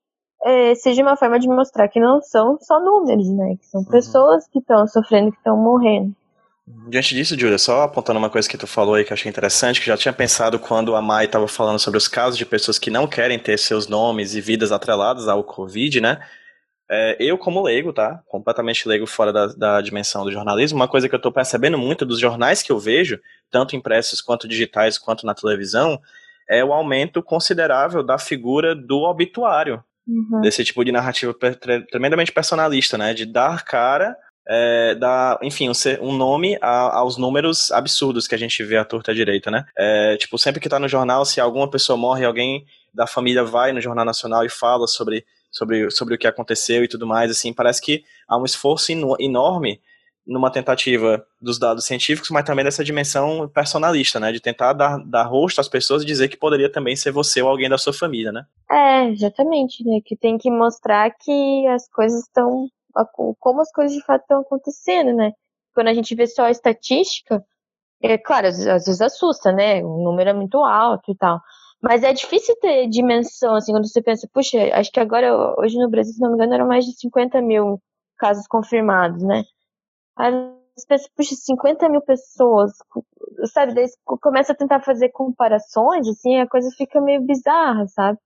é, 0.45 0.75
seja 0.75 1.03
uma 1.03 1.17
forma 1.17 1.39
de 1.39 1.49
mostrar 1.49 1.89
que 1.89 2.01
não 2.01 2.21
são 2.23 2.59
só 2.61 2.81
números, 2.81 3.29
né, 3.29 3.57
que 3.61 3.67
são 3.67 3.81
uhum. 3.81 3.89
pessoas 3.89 4.47
que 4.49 4.59
estão 4.59 4.87
sofrendo, 4.87 5.33
que 5.33 5.39
estão 5.39 5.57
morrendo. 5.57 6.15
Diante 6.89 7.15
disso, 7.15 7.39
Júlia, 7.39 7.59
só 7.59 7.83
apontando 7.83 8.21
uma 8.21 8.31
coisa 8.31 8.49
que 8.49 8.57
tu 8.57 8.69
falou 8.69 8.95
aí 8.95 9.05
que 9.05 9.13
eu 9.13 9.15
achei 9.15 9.29
interessante, 9.29 9.81
que 9.81 9.87
já 9.87 9.97
tinha 9.97 10.13
pensado 10.13 10.61
quando 10.61 10.95
a 10.95 11.03
Mai 11.03 11.25
estava 11.25 11.49
falando 11.49 11.81
sobre 11.81 11.99
os 11.99 12.07
casos 12.07 12.39
de 12.39 12.47
pessoas 12.47 12.79
que 12.79 12.89
não 12.89 13.07
querem 13.07 13.39
ter 13.39 13.59
seus 13.59 13.89
nomes 13.89 14.37
e 14.37 14.41
vidas 14.41 14.71
atreladas 14.71 15.27
ao 15.27 15.43
Covid, 15.43 16.01
né? 16.01 16.21
É, 16.91 17.17
eu, 17.19 17.39
como 17.39 17.63
leigo, 17.63 17.93
tá? 17.93 18.21
Completamente 18.27 18.87
leigo 18.87 19.07
fora 19.07 19.33
da, 19.33 19.47
da 19.47 19.81
dimensão 19.81 20.25
do 20.25 20.33
jornalismo, 20.33 20.79
uma 20.79 20.89
coisa 20.89 21.09
que 21.09 21.15
eu 21.15 21.19
estou 21.19 21.33
percebendo 21.33 21.79
muito 21.79 22.05
dos 22.05 22.21
jornais 22.21 22.63
que 22.63 22.71
eu 22.71 22.79
vejo, 22.79 23.19
tanto 23.51 23.77
impressos 23.77 24.21
quanto 24.21 24.49
digitais, 24.49 24.99
quanto 24.99 25.25
na 25.25 25.35
televisão, 25.35 26.01
é 26.49 26.65
o 26.65 26.73
aumento 26.73 27.23
considerável 27.23 28.03
da 28.03 28.19
figura 28.19 28.75
do 28.75 29.03
obituário. 29.03 29.83
Uhum. 30.07 30.41
Desse 30.41 30.65
tipo 30.65 30.85
de 30.85 30.91
narrativa 30.91 31.33
tremendamente 31.91 32.33
personalista, 32.33 32.99
né? 32.99 33.15
De 33.15 33.25
dar 33.25 33.65
cara 33.65 34.17
é, 34.47 34.95
dar, 34.97 35.39
enfim, 35.43 35.69
um, 35.69 35.73
um 36.01 36.13
nome 36.13 36.59
a, 36.61 36.99
aos 36.99 37.17
números 37.17 37.71
absurdos 37.71 38.27
que 38.27 38.35
a 38.35 38.39
gente 38.39 38.63
vê 38.65 38.77
à 38.77 38.85
torta 38.85 39.15
direita, 39.15 39.51
né? 39.51 39.65
É, 39.77 40.17
tipo, 40.17 40.39
sempre 40.39 40.61
que 40.61 40.69
tá 40.69 40.79
no 40.79 40.89
jornal, 40.89 41.25
se 41.25 41.41
alguma 41.41 41.71
pessoa 41.71 41.97
morre, 41.97 42.25
alguém 42.25 42.65
da 42.93 43.07
família 43.07 43.45
vai 43.45 43.73
no 43.73 43.81
Jornal 43.81 44.05
Nacional 44.05 44.45
e 44.45 44.51
fala 44.51 44.87
sobre, 44.87 45.25
sobre, 45.53 45.91
sobre 45.91 46.15
o 46.15 46.19
que 46.19 46.27
aconteceu 46.27 46.83
e 46.83 46.89
tudo 46.89 47.07
mais, 47.07 47.31
assim, 47.31 47.53
parece 47.53 47.81
que 47.81 48.03
há 48.27 48.37
um 48.37 48.45
esforço 48.45 48.91
enorme 49.21 49.81
numa 50.27 50.51
tentativa 50.51 51.25
dos 51.41 51.59
dados 51.59 51.85
científicos, 51.85 52.31
mas 52.31 52.45
também 52.45 52.65
dessa 52.65 52.85
dimensão 52.85 53.49
personalista, 53.49 54.21
né? 54.21 54.31
De 54.31 54.41
tentar 54.41 54.73
dar, 54.73 54.99
dar 55.05 55.25
rosto 55.25 55.61
às 55.61 55.69
pessoas 55.69 56.03
e 56.03 56.07
dizer 56.07 56.29
que 56.29 56.37
poderia 56.37 56.71
também 56.71 56.95
ser 56.95 57.11
você 57.11 57.43
ou 57.43 57.49
alguém 57.49 57.69
da 57.69 57.77
sua 57.77 57.93
família, 57.93 58.31
né? 58.31 58.45
É, 58.71 59.09
exatamente, 59.09 59.85
né? 59.85 60.01
Que 60.05 60.17
tem 60.17 60.39
que 60.39 60.51
mostrar 60.51 61.11
que 61.11 61.67
as 61.67 61.89
coisas 61.89 62.23
estão 62.23 62.69
como 63.41 63.63
as 63.63 63.73
coisas 63.73 63.97
de 63.97 64.05
fato 64.05 64.23
estão 64.23 64.41
acontecendo, 64.41 65.15
né? 65.15 65.33
Quando 65.75 65.89
a 65.89 65.95
gente 65.95 66.15
vê 66.15 66.27
só 66.27 66.45
a 66.45 66.51
estatística, 66.51 67.43
é 68.03 68.19
claro, 68.19 68.49
às, 68.49 68.59
vezes 68.59 69.01
assusta, 69.01 69.51
né? 69.51 69.83
O 69.83 70.03
número 70.03 70.31
é 70.31 70.33
muito 70.33 70.59
alto 70.59 71.11
e 71.11 71.17
tal. 71.17 71.41
Mas 71.83 72.03
é 72.05 72.13
difícil 72.13 72.57
ter 72.61 72.89
dimensão, 72.89 73.57
assim, 73.57 73.73
quando 73.73 73.89
você 73.89 74.03
pensa, 74.03 74.29
puxa, 74.33 74.59
acho 74.75 74.93
que 74.93 75.01
agora, 75.01 75.55
hoje 75.59 75.77
no 75.79 75.91
Brasil, 75.91 76.15
se 76.15 76.21
não 76.21 76.31
me 76.31 76.37
engano, 76.37 76.55
eram 76.55 76.69
mais 76.69 76.85
de 76.85 76.93
50 76.99 77.43
mil 77.43 77.81
casos 78.17 78.47
confirmados, 78.47 79.23
né? 79.23 79.43
Aí 80.17 80.33
você 80.77 80.87
pensa, 80.89 81.09
puxa, 81.17 81.35
50 81.35 81.89
mil 81.89 82.01
pessoas, 82.03 82.73
sabe? 83.53 83.75
Daí 83.75 83.87
começa 84.21 84.53
a 84.53 84.57
tentar 84.57 84.81
fazer 84.81 85.11
comparações, 85.11 86.09
assim, 86.09 86.39
a 86.39 86.49
coisa 86.49 86.71
fica 86.77 87.01
meio 87.01 87.23
bizarra, 87.23 87.87
sabe? 87.89 88.19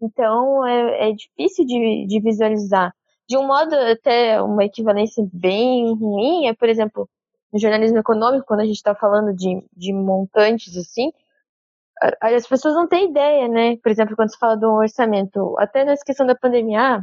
Então 0.00 0.66
é, 0.66 1.10
é 1.10 1.12
difícil 1.12 1.64
de, 1.66 2.06
de 2.06 2.20
visualizar 2.20 2.92
de 3.26 3.36
um 3.38 3.46
modo 3.46 3.74
até 3.74 4.40
uma 4.42 4.64
equivalência 4.64 5.26
bem 5.32 5.94
ruim, 5.94 6.46
é, 6.46 6.54
por 6.54 6.68
exemplo, 6.68 7.08
no 7.52 7.58
jornalismo 7.58 7.98
econômico, 7.98 8.46
quando 8.46 8.60
a 8.60 8.66
gente 8.66 8.76
está 8.76 8.94
falando 8.94 9.34
de, 9.34 9.64
de 9.74 9.92
montantes 9.92 10.76
assim, 10.76 11.10
as 12.20 12.46
pessoas 12.46 12.74
não 12.74 12.88
têm 12.88 13.10
ideia, 13.10 13.48
né? 13.48 13.76
Por 13.78 13.90
exemplo, 13.90 14.16
quando 14.16 14.30
se 14.30 14.38
fala 14.38 14.56
do 14.56 14.70
orçamento, 14.72 15.54
até 15.58 15.84
nessa 15.84 16.04
questão 16.04 16.26
da 16.26 16.34
pandemia, 16.34 17.02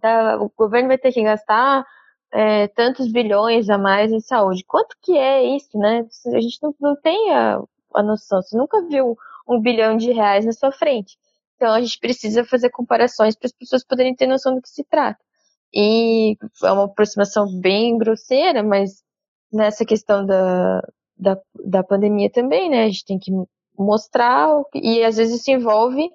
tá, 0.00 0.38
o 0.40 0.50
governo 0.56 0.88
vai 0.88 0.98
ter 0.98 1.12
que 1.12 1.22
gastar 1.22 1.84
é, 2.32 2.68
tantos 2.68 3.10
bilhões 3.10 3.68
a 3.70 3.78
mais 3.78 4.12
em 4.12 4.20
saúde. 4.20 4.64
Quanto 4.66 4.96
que 5.02 5.16
é 5.16 5.44
isso, 5.56 5.78
né? 5.78 6.06
A 6.34 6.40
gente 6.40 6.58
não, 6.62 6.74
não 6.80 6.96
tem 6.96 7.32
a, 7.32 7.60
a 7.94 8.02
noção. 8.02 8.42
Você 8.42 8.56
nunca 8.56 8.82
viu 8.86 9.16
um 9.48 9.60
bilhão 9.60 9.96
de 9.96 10.12
reais 10.12 10.44
na 10.44 10.52
sua 10.52 10.72
frente. 10.72 11.16
Então 11.56 11.72
a 11.72 11.80
gente 11.80 11.98
precisa 11.98 12.44
fazer 12.44 12.70
comparações 12.70 13.36
para 13.36 13.46
as 13.46 13.52
pessoas 13.52 13.84
poderem 13.84 14.14
ter 14.14 14.26
noção 14.26 14.54
do 14.54 14.62
que 14.62 14.68
se 14.68 14.84
trata. 14.84 15.18
E 15.74 16.36
é 16.64 16.72
uma 16.72 16.84
aproximação 16.84 17.46
bem 17.60 17.98
grosseira, 17.98 18.62
mas 18.62 19.02
nessa 19.52 19.84
questão 19.84 20.24
da, 20.24 20.80
da, 21.16 21.38
da 21.64 21.82
pandemia 21.84 22.30
também, 22.30 22.70
né? 22.70 22.84
A 22.84 22.86
gente 22.86 23.04
tem 23.04 23.18
que 23.18 23.32
mostrar, 23.78 24.48
e 24.74 25.02
às 25.02 25.16
vezes 25.16 25.40
isso 25.40 25.50
envolve 25.50 26.08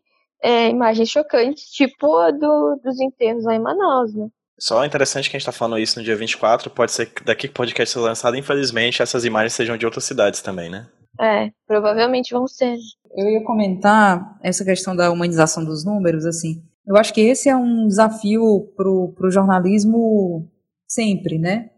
é, 0.44 0.70
imagens 0.70 1.10
chocantes, 1.10 1.66
tipo 1.66 2.18
a 2.18 2.32
do, 2.32 2.80
dos 2.84 3.00
enterros 3.00 3.44
lá 3.44 3.56
em 3.56 3.60
Manaus, 3.60 4.14
né? 4.14 4.28
Só 4.60 4.86
interessante 4.86 5.30
que 5.30 5.36
a 5.36 5.40
gente 5.40 5.48
está 5.48 5.52
falando 5.52 5.80
isso 5.80 5.98
no 5.98 6.06
dia 6.06 6.16
24, 6.16 6.70
pode 6.70 6.92
ser 6.92 7.08
que 7.08 7.24
daqui 7.24 7.48
que 7.48 7.54
o 7.54 7.56
podcast 7.56 7.94
seja 7.94 8.06
lançado, 8.06 8.38
infelizmente, 8.38 9.02
essas 9.02 9.26
imagens 9.26 9.54
sejam 9.54 9.76
de 9.76 9.86
outras 9.86 10.06
cidades 10.06 10.42
também, 10.42 10.70
né? 10.70 10.88
É, 11.20 11.52
provavelmente 11.68 12.32
vão 12.32 12.48
ser. 12.48 12.78
Eu 13.16 13.28
ia 13.28 13.44
comentar 13.44 14.38
essa 14.44 14.64
questão 14.64 14.96
da 14.96 15.12
humanização 15.12 15.66
dos 15.66 15.84
números, 15.84 16.26
assim. 16.26 16.64
Eu 16.86 16.96
acho 16.96 17.14
que 17.14 17.22
esse 17.22 17.50
é 17.50 17.56
um 17.56 17.88
desafio 17.88 18.72
para 18.76 18.88
o 18.88 19.32
jornalismo 19.32 20.48
sempre, 20.88 21.38
né? 21.38 21.70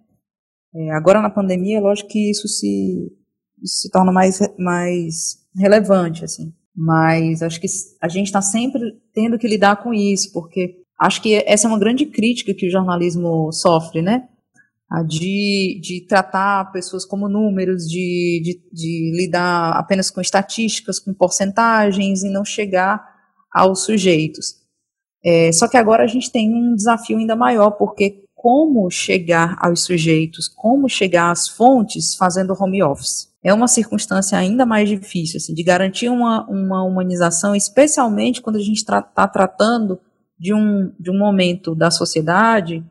É, 0.75 0.91
agora 0.91 1.21
na 1.21 1.29
pandemia, 1.29 1.79
lógico 1.79 2.09
que 2.09 2.31
isso 2.31 2.47
se, 2.47 3.11
se 3.63 3.89
torna 3.91 4.11
mais, 4.11 4.39
mais 4.57 5.42
relevante, 5.55 6.23
assim. 6.23 6.53
Mas 6.75 7.41
acho 7.41 7.59
que 7.59 7.67
a 8.01 8.07
gente 8.07 8.27
está 8.27 8.41
sempre 8.41 8.81
tendo 9.13 9.37
que 9.37 9.47
lidar 9.47 9.83
com 9.83 9.93
isso, 9.93 10.31
porque 10.33 10.77
acho 10.99 11.21
que 11.21 11.43
essa 11.45 11.67
é 11.67 11.69
uma 11.69 11.79
grande 11.79 12.05
crítica 12.05 12.53
que 12.53 12.67
o 12.67 12.71
jornalismo 12.71 13.51
sofre, 13.51 14.01
né? 14.01 14.27
de, 15.01 15.79
de 15.81 16.05
tratar 16.05 16.71
pessoas 16.71 17.03
como 17.03 17.27
números, 17.27 17.87
de, 17.89 18.41
de, 18.43 18.61
de, 18.71 19.11
lidar 19.15 19.71
apenas 19.71 20.11
com 20.11 20.21
estatísticas, 20.21 20.99
com 20.99 21.13
porcentagens 21.13 22.21
e 22.21 22.29
não 22.29 22.45
chegar 22.45 23.03
aos 23.51 23.85
sujeitos. 23.85 24.61
É, 25.25 25.51
só 25.51 25.67
que 25.67 25.77
agora 25.77 26.03
a 26.03 26.07
gente 26.07 26.31
tem 26.31 26.53
um 26.53 26.75
desafio 26.75 27.17
ainda 27.17 27.35
maior, 27.35 27.71
porque 27.71 28.22
como 28.43 28.91
chegar 28.91 29.55
aos 29.57 29.85
sujeitos, 29.85 30.49
como 30.49 30.89
chegar 30.89 31.31
às 31.31 31.47
fontes 31.47 32.13
fazendo 32.13 32.53
home 32.59 32.83
office? 32.83 33.29
É 33.41 33.53
uma 33.53 33.69
circunstância 33.69 34.37
ainda 34.37 34.65
mais 34.65 34.89
difícil, 34.89 35.37
assim, 35.37 35.53
de 35.53 35.63
garantir 35.63 36.09
uma, 36.09 36.45
uma 36.49 36.83
humanização, 36.83 37.55
especialmente 37.55 38.41
quando 38.41 38.57
a 38.57 38.61
gente 38.61 38.79
está 38.79 39.01
tra 39.01 39.29
tratando 39.29 39.97
de 40.37 40.53
um, 40.53 40.91
de 40.99 41.09
um 41.09 41.17
momento 41.17 41.73
da 41.73 41.89
sociedade 41.89 42.83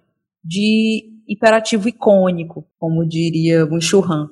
de 0.42 1.04
hiperativo 1.28 1.86
icônico, 1.86 2.64
como 2.78 3.06
diria 3.06 3.66
o 3.66 3.78
Churran, 3.78 4.30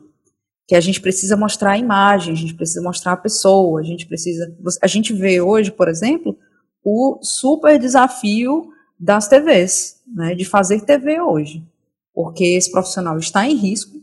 que 0.66 0.74
a 0.74 0.80
gente 0.80 1.02
precisa 1.02 1.36
mostrar 1.36 1.72
a 1.72 1.78
imagem, 1.78 2.32
a 2.32 2.36
gente 2.36 2.54
precisa 2.54 2.80
mostrar 2.80 3.12
a 3.12 3.18
pessoa, 3.18 3.78
a 3.78 3.84
gente 3.84 4.06
precisa, 4.06 4.56
a 4.82 4.86
gente 4.86 5.12
vê 5.12 5.38
hoje, 5.38 5.70
por 5.70 5.86
exemplo, 5.86 6.38
o 6.82 7.18
super 7.20 7.78
desafio 7.78 8.70
das 8.98 9.28
TVs, 9.28 9.99
né, 10.14 10.34
de 10.34 10.44
fazer 10.44 10.84
TV 10.84 11.20
hoje, 11.20 11.62
porque 12.14 12.44
esse 12.44 12.70
profissional 12.70 13.18
está 13.18 13.46
em 13.46 13.54
risco, 13.54 14.00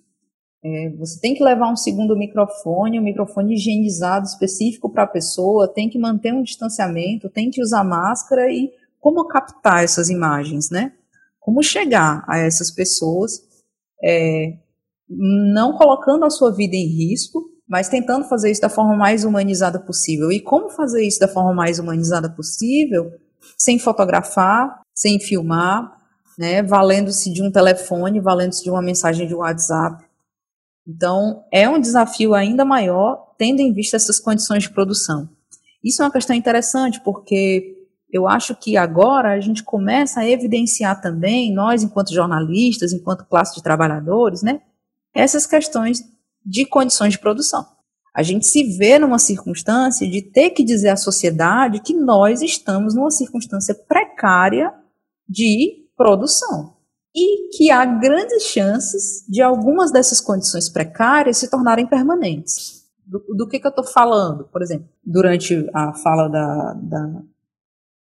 é, 0.64 0.90
você 0.98 1.20
tem 1.20 1.36
que 1.36 1.44
levar 1.44 1.72
um 1.72 1.76
segundo 1.76 2.18
microfone, 2.18 3.00
um 3.00 3.04
microfone 3.04 3.54
higienizado 3.54 4.26
específico 4.26 4.90
para 4.90 5.04
a 5.04 5.08
pessoa, 5.08 5.72
tem 5.72 5.90
que 5.90 6.00
manter 6.00 6.34
um 6.34 6.44
distanciamento, 6.44 7.30
tem 7.30 7.50
que 7.50 7.62
usar 7.62 7.84
máscara 7.84 8.52
e 8.52 8.72
como 9.00 9.28
captar 9.28 9.84
essas 9.84 10.10
imagens, 10.10 10.70
né? 10.70 10.94
Como 11.40 11.64
chegar 11.64 12.26
a 12.28 12.40
essas 12.40 12.72
pessoas, 12.72 13.40
é, 14.04 14.58
não 15.08 15.78
colocando 15.78 16.26
a 16.26 16.30
sua 16.30 16.52
vida 16.52 16.76
em 16.76 16.88
risco, 16.88 17.50
mas 17.68 17.88
tentando 17.88 18.28
fazer 18.28 18.52
isso 18.52 18.62
da 18.62 18.70
forma 18.70 18.96
mais 18.96 19.24
humanizada 19.24 19.80
possível. 19.80 20.32
E 20.32 20.42
como 20.42 20.70
fazer 20.70 21.06
isso 21.06 21.20
da 21.20 21.28
forma 21.28 21.54
mais 21.54 21.80
humanizada 21.80 22.30
possível, 22.30 23.12
sem 23.58 23.78
fotografar, 23.78 24.82
sem 24.94 25.20
filmar, 25.20 25.97
né, 26.38 26.62
valendo-se 26.62 27.34
de 27.34 27.42
um 27.42 27.52
telefone, 27.52 28.20
valendo-se 28.20 28.64
de 28.64 28.70
uma 28.70 28.82
mensagem 28.82 29.28
de 29.28 29.34
WhatsApp. 29.34 30.06
Então, 30.88 31.44
é 31.52 31.68
um 31.68 31.82
desafio 31.82 32.34
ainda 32.34 32.64
maior, 32.64 33.34
tendo 33.38 33.60
em 33.60 33.74
vista 33.74 33.98
essas 33.98 34.20
condições 34.20 34.64
de 34.64 34.70
produção. 34.70 35.30
Isso 35.84 36.02
é 36.02 36.06
uma 36.06 36.12
questão 36.12 36.36
interessante, 36.36 37.02
porque 37.02 37.76
Eu 38.10 38.28
acho 38.28 38.56
que 38.56 38.78
agora 38.78 39.34
a 39.34 39.40
gente 39.40 39.64
começa 39.64 40.22
a 40.22 40.30
evidenciar 40.30 41.02
também, 41.02 41.54
nós 41.54 41.84
enquanto 41.84 42.14
jornalistas, 42.14 42.94
enquanto 42.94 43.26
classe 43.26 43.56
de 43.56 43.64
trabalhadores, 43.64 44.42
né, 44.42 44.62
essas 45.14 45.46
questões 45.46 46.04
de 46.46 46.66
condições 46.66 47.14
de 47.14 47.20
produção. 47.20 47.66
A 48.14 48.24
gente 48.24 48.48
se 48.48 48.64
vê 48.78 48.98
numa 48.98 49.20
circunstância 49.20 50.10
de 50.10 50.22
ter 50.22 50.52
que 50.52 50.64
dizer 50.64 50.90
à 50.90 50.96
sociedade 50.96 51.82
que 51.82 51.94
nós 51.94 52.42
estamos 52.42 52.96
numa 52.96 53.12
circunstância 53.12 53.76
precária 53.76 54.74
de 55.28 55.87
produção 55.98 56.78
e 57.16 57.50
que 57.58 57.72
há 57.72 57.84
grandes 57.84 58.44
chances 58.44 59.26
de 59.28 59.42
algumas 59.42 59.92
dessas 59.92 60.22
condições 60.22 60.70
precárias 60.70 61.38
se 61.38 61.50
tornarem 61.50 61.88
permanentes. 61.88 62.86
Do, 63.06 63.20
do 63.36 63.48
que, 63.48 63.60
que 63.60 63.66
eu 63.66 63.72
estou 63.72 63.86
falando? 63.86 64.46
Por 64.46 64.62
exemplo, 64.62 64.88
durante 65.04 65.68
a 65.74 65.94
fala 65.94 66.28
da, 66.28 66.74
da, 66.74 67.24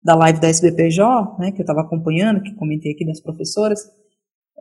da 0.04 0.16
live 0.16 0.40
da 0.40 0.50
SBPJ, 0.50 1.38
né, 1.40 1.52
que 1.52 1.60
eu 1.60 1.64
estava 1.64 1.82
acompanhando, 1.82 2.44
que 2.44 2.54
comentei 2.54 2.92
aqui 2.92 3.06
das 3.06 3.20
professoras, 3.20 3.90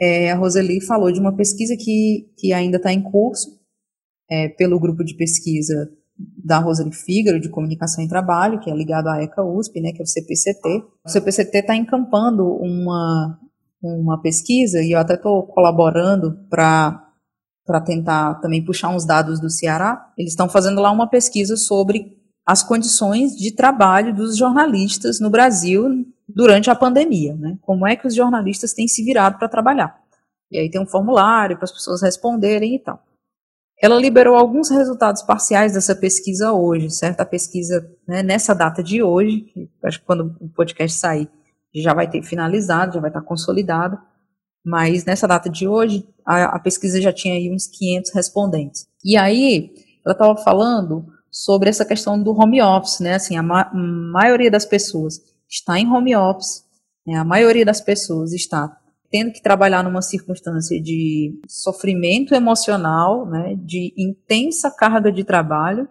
é, 0.00 0.30
a 0.30 0.36
Roseli 0.36 0.80
falou 0.80 1.12
de 1.12 1.20
uma 1.20 1.36
pesquisa 1.36 1.76
que, 1.76 2.32
que 2.38 2.52
ainda 2.52 2.76
está 2.76 2.92
em 2.92 3.02
curso, 3.02 3.58
é, 4.30 4.48
pelo 4.48 4.80
grupo 4.80 5.04
de 5.04 5.14
pesquisa 5.14 5.90
da 6.18 6.58
Roseli 6.58 6.92
Fígaro, 6.92 7.40
de 7.40 7.48
Comunicação 7.48 8.02
e 8.02 8.08
Trabalho, 8.08 8.58
que 8.58 8.70
é 8.70 8.74
ligado 8.74 9.08
à 9.08 9.22
ECA 9.22 9.42
USP, 9.42 9.80
né, 9.80 9.92
que 9.92 10.00
é 10.00 10.04
o 10.04 10.06
CPCT. 10.06 10.84
O 11.04 11.08
CPCT 11.08 11.58
está 11.58 11.76
encampando 11.76 12.44
uma, 12.56 13.38
uma 13.82 14.20
pesquisa, 14.20 14.82
e 14.82 14.92
eu 14.92 14.98
até 14.98 15.14
estou 15.14 15.46
colaborando 15.46 16.38
para 16.50 17.04
para 17.68 17.82
tentar 17.82 18.36
também 18.36 18.64
puxar 18.64 18.88
uns 18.88 19.04
dados 19.04 19.38
do 19.38 19.50
Ceará, 19.50 20.10
eles 20.16 20.32
estão 20.32 20.48
fazendo 20.48 20.80
lá 20.80 20.90
uma 20.90 21.06
pesquisa 21.06 21.54
sobre 21.54 22.16
as 22.46 22.62
condições 22.62 23.36
de 23.36 23.54
trabalho 23.54 24.14
dos 24.14 24.38
jornalistas 24.38 25.20
no 25.20 25.28
Brasil 25.28 25.84
durante 26.26 26.70
a 26.70 26.74
pandemia, 26.74 27.36
né? 27.36 27.58
Como 27.60 27.86
é 27.86 27.94
que 27.94 28.06
os 28.06 28.14
jornalistas 28.14 28.72
têm 28.72 28.88
se 28.88 29.04
virado 29.04 29.38
para 29.38 29.50
trabalhar? 29.50 30.00
E 30.50 30.58
aí 30.58 30.70
tem 30.70 30.80
um 30.80 30.86
formulário 30.86 31.56
para 31.56 31.66
as 31.66 31.72
pessoas 31.72 32.00
responderem 32.00 32.76
e 32.76 32.78
tal. 32.78 33.02
Ela 33.80 33.96
liberou 33.96 34.34
alguns 34.34 34.70
resultados 34.70 35.22
parciais 35.22 35.72
dessa 35.72 35.94
pesquisa 35.94 36.52
hoje, 36.52 36.90
certo? 36.90 37.20
A 37.20 37.26
pesquisa 37.26 37.88
né, 38.06 38.22
nessa 38.22 38.54
data 38.54 38.82
de 38.82 39.02
hoje, 39.02 39.42
que 39.42 39.70
acho 39.84 40.00
que 40.00 40.06
quando 40.06 40.36
o 40.40 40.48
podcast 40.48 40.98
sair 40.98 41.28
já 41.74 41.94
vai 41.94 42.10
ter 42.10 42.22
finalizado, 42.22 42.94
já 42.94 43.00
vai 43.00 43.10
estar 43.10 43.22
consolidado, 43.22 43.98
mas 44.64 45.04
nessa 45.04 45.28
data 45.28 45.48
de 45.48 45.68
hoje 45.68 46.06
a, 46.26 46.56
a 46.56 46.58
pesquisa 46.58 47.00
já 47.00 47.12
tinha 47.12 47.34
aí 47.34 47.50
uns 47.52 47.66
500 47.68 48.12
respondentes. 48.14 48.88
E 49.04 49.16
aí 49.16 49.72
ela 50.04 50.12
estava 50.12 50.36
falando 50.36 51.06
sobre 51.30 51.68
essa 51.68 51.84
questão 51.84 52.20
do 52.20 52.32
home 52.32 52.60
office, 52.60 53.00
né? 53.00 53.14
Assim, 53.14 53.36
a 53.36 53.42
ma 53.42 53.70
maioria 53.72 54.50
das 54.50 54.64
pessoas 54.64 55.20
está 55.48 55.78
em 55.78 55.86
home 55.86 56.16
office, 56.16 56.64
né? 57.06 57.16
a 57.16 57.24
maioria 57.24 57.64
das 57.64 57.80
pessoas 57.80 58.32
está 58.32 58.77
tendo 59.10 59.32
que 59.32 59.42
trabalhar 59.42 59.82
numa 59.82 60.02
circunstância 60.02 60.80
de 60.80 61.40
sofrimento 61.48 62.34
emocional, 62.34 63.26
né, 63.26 63.56
de 63.58 63.92
intensa 63.96 64.70
carga 64.70 65.10
de 65.10 65.24
trabalho 65.24 65.88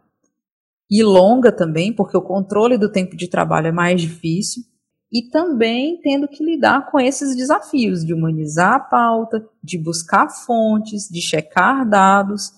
e 0.90 1.04
longa 1.04 1.52
também, 1.52 1.92
porque 1.92 2.16
o 2.16 2.22
controle 2.22 2.78
do 2.78 2.92
tempo 2.92 3.16
de 3.16 3.28
trabalho 3.28 3.68
é 3.68 3.72
mais 3.72 4.02
difícil, 4.02 4.64
e 5.12 5.30
também 5.30 6.00
tendo 6.02 6.28
que 6.28 6.44
lidar 6.44 6.90
com 6.92 7.00
esses 7.00 7.36
desafios 7.36 8.06
de 8.06 8.14
humanizar 8.14 8.74
a 8.74 8.80
pauta, 8.80 9.46
de 9.64 9.78
buscar 9.78 10.30
fontes, 10.30 11.08
de 11.10 11.22
checar 11.22 11.88
dados 11.88 12.52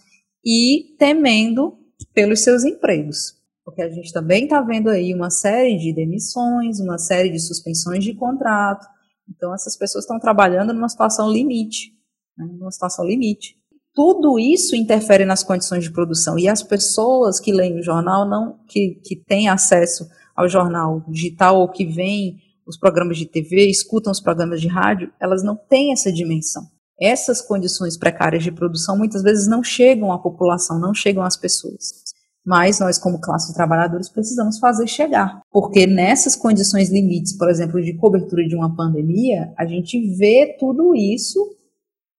e 0.43 0.95
temendo 0.97 1.77
pelos 2.13 2.41
seus 2.41 2.63
empregos. 2.63 3.37
Porque 3.63 3.83
a 3.83 3.89
gente 3.89 4.11
também 4.11 4.45
está 4.45 4.61
vendo 4.61 4.89
aí 4.89 5.13
uma 5.13 5.29
série 5.29 5.77
de 5.77 5.93
demissões, 5.93 6.79
uma 6.79 6.97
série 6.97 7.29
de 7.29 7.39
suspensões 7.39 8.03
de 8.03 8.15
contrato, 8.15 8.87
então, 9.29 9.53
essas 9.53 9.77
pessoas 9.77 10.03
estão 10.03 10.19
trabalhando 10.19 10.73
numa 10.73 10.89
situação 10.89 11.29
limite, 11.29 11.93
né, 12.37 12.45
numa 12.57 12.71
situação 12.71 13.05
limite. 13.05 13.55
Tudo 13.93 14.39
isso 14.39 14.75
interfere 14.75 15.25
nas 15.25 15.43
condições 15.43 15.83
de 15.83 15.91
produção 15.91 16.37
e 16.37 16.47
as 16.47 16.63
pessoas 16.63 17.39
que 17.39 17.51
leem 17.51 17.79
o 17.79 17.83
jornal, 17.83 18.27
não 18.27 18.59
que, 18.67 19.01
que 19.03 19.15
têm 19.15 19.49
acesso 19.49 20.07
ao 20.35 20.47
jornal 20.47 21.03
digital 21.07 21.59
ou 21.59 21.69
que 21.69 21.85
veem 21.85 22.37
os 22.65 22.77
programas 22.77 23.17
de 23.17 23.25
TV, 23.25 23.67
escutam 23.67 24.11
os 24.11 24.21
programas 24.21 24.61
de 24.61 24.67
rádio, 24.67 25.11
elas 25.19 25.43
não 25.43 25.55
têm 25.55 25.91
essa 25.91 26.11
dimensão. 26.11 26.63
Essas 27.01 27.41
condições 27.41 27.97
precárias 27.97 28.43
de 28.43 28.51
produção 28.51 28.97
muitas 28.97 29.23
vezes 29.23 29.47
não 29.47 29.63
chegam 29.63 30.11
à 30.11 30.19
população, 30.19 30.79
não 30.79 30.93
chegam 30.93 31.23
às 31.23 31.35
pessoas 31.35 32.09
mas 32.45 32.79
nós, 32.79 32.97
como 32.97 33.19
classe 33.19 33.49
de 33.49 33.53
trabalhadores, 33.53 34.09
precisamos 34.09 34.59
fazer 34.59 34.87
chegar. 34.87 35.41
Porque 35.51 35.85
nessas 35.85 36.35
condições 36.35 36.89
limites, 36.89 37.37
por 37.37 37.49
exemplo, 37.49 37.81
de 37.81 37.95
cobertura 37.97 38.45
de 38.47 38.55
uma 38.55 38.75
pandemia, 38.75 39.53
a 39.57 39.65
gente 39.65 39.99
vê 40.15 40.55
tudo 40.59 40.95
isso 40.95 41.39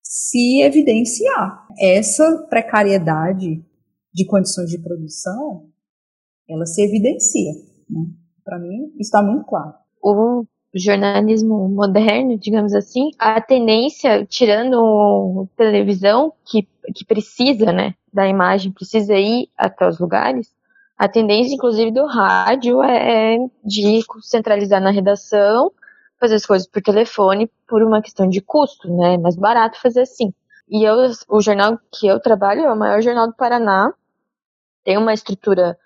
se 0.03 0.63
evidenciar. 0.63 1.67
Essa 1.79 2.47
precariedade 2.49 3.65
de 4.13 4.27
condições 4.27 4.71
de 4.71 4.79
produção, 4.79 5.69
ela 6.49 6.67
se 6.67 6.83
evidencia. 6.83 7.53
Né? 7.89 8.07
Para 8.45 8.59
mim, 8.59 8.93
está 8.99 9.23
muito 9.23 9.47
claro. 9.47 9.75
Jornalismo 10.75 11.69
moderno, 11.69 12.39
digamos 12.39 12.75
assim, 12.75 13.11
a 13.19 13.41
tendência, 13.41 14.25
tirando 14.25 15.49
televisão, 15.57 16.33
que, 16.45 16.67
que 16.95 17.05
precisa, 17.05 17.73
né, 17.73 17.95
da 18.13 18.29
imagem, 18.29 18.73
precisa 18.73 19.15
ir 19.15 19.49
até 19.57 19.89
os 19.89 19.99
lugares, 19.99 20.53
a 20.97 21.09
tendência, 21.09 21.55
inclusive, 21.55 21.91
do 21.91 22.07
rádio 22.07 22.83
é, 22.83 23.35
é 23.35 23.39
de 23.65 24.01
centralizar 24.21 24.81
na 24.81 24.91
redação, 24.91 25.73
fazer 26.21 26.35
as 26.35 26.45
coisas 26.45 26.69
por 26.69 26.83
telefone 26.83 27.51
por 27.67 27.83
uma 27.83 28.03
questão 28.03 28.29
de 28.29 28.41
custo, 28.41 28.95
né, 28.95 29.15
é 29.15 29.19
mais 29.19 29.37
barato 29.37 29.81
fazer 29.81 30.03
assim. 30.03 30.33
E 30.69 30.85
eu, 30.85 31.11
o 31.29 31.41
jornal 31.41 31.79
que 31.91 32.07
eu 32.07 32.21
trabalho 32.21 32.63
é 32.63 32.73
o 32.73 32.77
maior 32.77 33.03
jornal 33.03 33.27
do 33.27 33.35
Paraná, 33.35 33.93
tem 34.85 34.97
uma 34.97 35.13
estrutura 35.13 35.77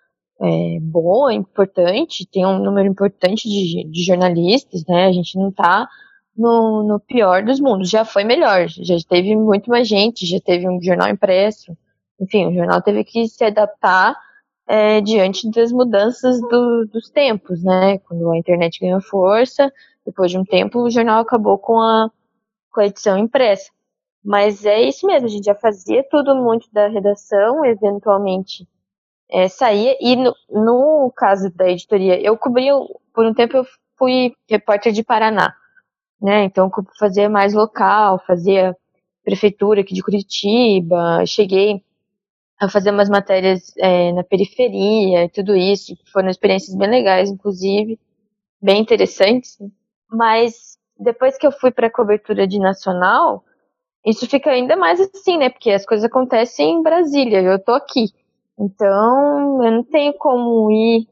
é, 0.45 0.79
boa, 0.81 1.33
importante, 1.33 2.29
tem 2.31 2.45
um 2.45 2.59
número 2.59 2.87
importante 2.87 3.49
de, 3.49 3.85
de 3.85 4.05
jornalistas, 4.05 4.85
né? 4.87 5.07
A 5.07 5.13
gente 5.13 5.39
não 5.39 5.49
está 5.49 5.89
no, 6.37 6.83
no, 6.83 7.01
pior 7.01 7.43
dos 7.43 7.59
mundos. 7.59 7.89
Já 7.89 8.05
foi 8.05 8.25
melhor, 8.25 8.67
já 8.69 8.97
teve 9.09 9.35
muito 9.35 9.71
mais 9.71 9.89
gente, 9.89 10.27
já 10.27 10.39
teve 10.41 10.69
um 10.69 10.83
jornal 10.83 11.09
impresso. 11.09 11.77
Enfim, 12.21 12.47
o 12.47 12.55
jornal 12.55 12.83
teve 12.83 13.05
que 13.05 13.27
se 13.27 13.43
adaptar 13.43 14.15
é, 14.69 15.01
diante 15.01 15.51
das 15.51 15.73
mudanças 15.73 16.41
do, 16.41 16.87
dos 16.93 17.09
tempos, 17.11 17.63
né? 17.63 17.99
Quando 18.01 18.31
a 18.31 18.37
internet 18.37 18.79
ganhou 18.81 19.01
força, 19.01 19.73
depois 20.05 20.31
de 20.31 20.39
um 20.39 20.45
tempo 20.45 20.81
o 20.81 20.91
jornal 20.91 21.21
acabou 21.21 21.59
com 21.59 21.81
a, 21.81 22.11
com 22.71 22.81
a 22.83 22.87
edição 22.87 23.17
impressa. 23.17 23.71
Mas 24.23 24.67
é 24.67 24.83
isso 24.83 25.07
mesmo, 25.07 25.27
a 25.27 25.31
gente 25.31 25.45
já 25.45 25.55
fazia 25.55 26.05
tudo 26.11 26.35
muito 26.35 26.69
da 26.73 26.89
redação, 26.89 27.65
eventualmente 27.65 28.67
é, 29.31 29.49
saía. 29.49 29.97
E 30.01 30.17
no, 30.17 30.35
no, 30.51 31.13
caso 31.17 31.51
da 31.55 31.69
editoria, 31.69 32.21
eu 32.21 32.37
cobri, 32.37 32.67
por 33.13 33.27
um 33.27 33.35
tempo 33.35 33.57
eu 33.57 33.67
fui 33.97 34.35
repórter 34.49 34.93
de 34.93 35.03
Paraná, 35.03 35.55
né? 36.21 36.45
Então 36.45 36.71
fazia 36.99 37.29
mais 37.29 37.55
local, 37.55 38.23
fazia 38.27 38.77
prefeitura 39.25 39.81
aqui 39.81 39.95
de 39.95 40.03
Curitiba, 40.03 41.25
cheguei 41.27 41.83
a 42.61 42.69
fazer 42.69 42.91
umas 42.91 43.09
matérias 43.09 43.73
é, 43.79 44.13
na 44.13 44.23
periferia 44.23 45.25
e 45.25 45.29
tudo 45.29 45.57
isso, 45.57 45.97
foram 46.13 46.29
experiências 46.29 46.77
bem 46.77 46.89
legais, 46.89 47.31
inclusive, 47.31 47.99
bem 48.61 48.81
interessantes. 48.81 49.59
Mas 50.11 50.79
depois 50.99 51.37
que 51.37 51.47
eu 51.47 51.53
fui 51.53 51.71
para 51.71 51.91
cobertura 51.91 52.47
de 52.47 52.59
nacional, 52.59 53.45
isso 54.07 54.27
fica 54.29 54.51
ainda 54.51 54.77
mais 54.77 55.01
assim, 55.01 55.39
né? 55.39 55.51
Porque 55.51 55.71
as 55.71 55.85
coisas 55.85 56.05
acontecem 56.05 56.75
em 56.75 56.83
Brasília, 56.83 57.41
eu 57.41 57.59
tô 57.59 57.73
aqui. 57.73 58.13
Então, 58.59 59.65
eu 59.65 59.73
não 59.73 59.85
tenho 59.85 60.15
como 60.15 60.71
ir 60.71 61.09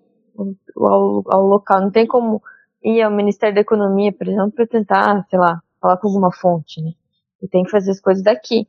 ao, 0.77 1.23
ao 1.27 1.47
local, 1.47 1.81
não 1.81 1.91
tem 1.91 2.07
como 2.07 2.43
ir 2.83 3.03
ao 3.03 3.11
Ministério 3.11 3.55
da 3.55 3.61
Economia, 3.61 4.13
por 4.13 4.29
exemplo, 4.29 4.53
para 4.53 4.67
tentar, 4.67 5.27
sei 5.29 5.39
lá, 5.39 5.61
falar 5.81 5.97
com 5.97 6.09
alguma 6.09 6.33
fonte, 6.33 6.81
né? 6.81 6.93
Eu 7.41 7.49
tenho 7.49 7.65
que 7.65 7.71
fazer 7.71 7.91
as 7.91 8.01
coisas 8.01 8.23
daqui. 8.23 8.67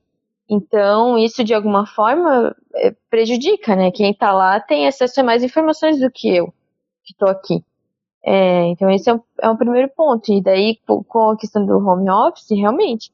Então, 0.50 1.18
isso 1.18 1.44
de 1.44 1.54
alguma 1.54 1.86
forma 1.86 2.56
é, 2.76 2.96
prejudica, 3.10 3.76
né? 3.76 3.92
Quem 3.92 4.12
está 4.12 4.32
lá 4.34 4.60
tem 4.60 4.88
acesso 4.88 5.22
a 5.22 5.24
mais 5.24 5.44
informações 5.44 6.00
do 6.00 6.10
que 6.12 6.36
eu, 6.36 6.48
que 7.04 7.14
estou 7.14 7.30
aqui. 7.30 7.64
É, 8.26 8.68
então, 8.68 8.90
esse 8.90 9.10
é 9.10 9.14
um, 9.14 9.22
é 9.42 9.56
primeiro 9.56 9.90
ponto. 9.96 10.32
E 10.32 10.42
daí, 10.42 10.80
com 10.86 11.30
a 11.30 11.38
questão 11.38 11.66
do 11.66 11.78
home 11.78 12.10
office, 12.10 12.50
realmente, 12.50 13.12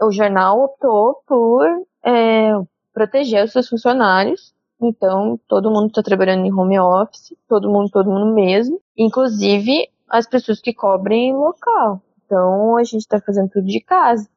o 0.00 0.10
jornal 0.10 0.60
optou 0.62 1.22
por 1.26 1.66
é, 2.04 2.52
proteger 2.92 3.44
os 3.44 3.52
seus 3.52 3.68
funcionários 3.68 4.54
então, 4.86 5.38
todo 5.48 5.70
mundo 5.70 5.88
está 5.88 6.02
trabalhando 6.02 6.44
em 6.44 6.52
home 6.52 6.78
office, 6.78 7.34
todo 7.48 7.70
mundo, 7.70 7.90
todo 7.90 8.10
mundo 8.10 8.34
mesmo, 8.34 8.80
inclusive 8.96 9.88
as 10.08 10.26
pessoas 10.26 10.60
que 10.60 10.74
cobrem 10.74 11.34
local. 11.34 12.02
Então, 12.24 12.76
a 12.76 12.84
gente 12.84 13.00
está 13.00 13.20
fazendo 13.20 13.50
tudo 13.50 13.66
de 13.66 13.80
casa. 13.80 14.28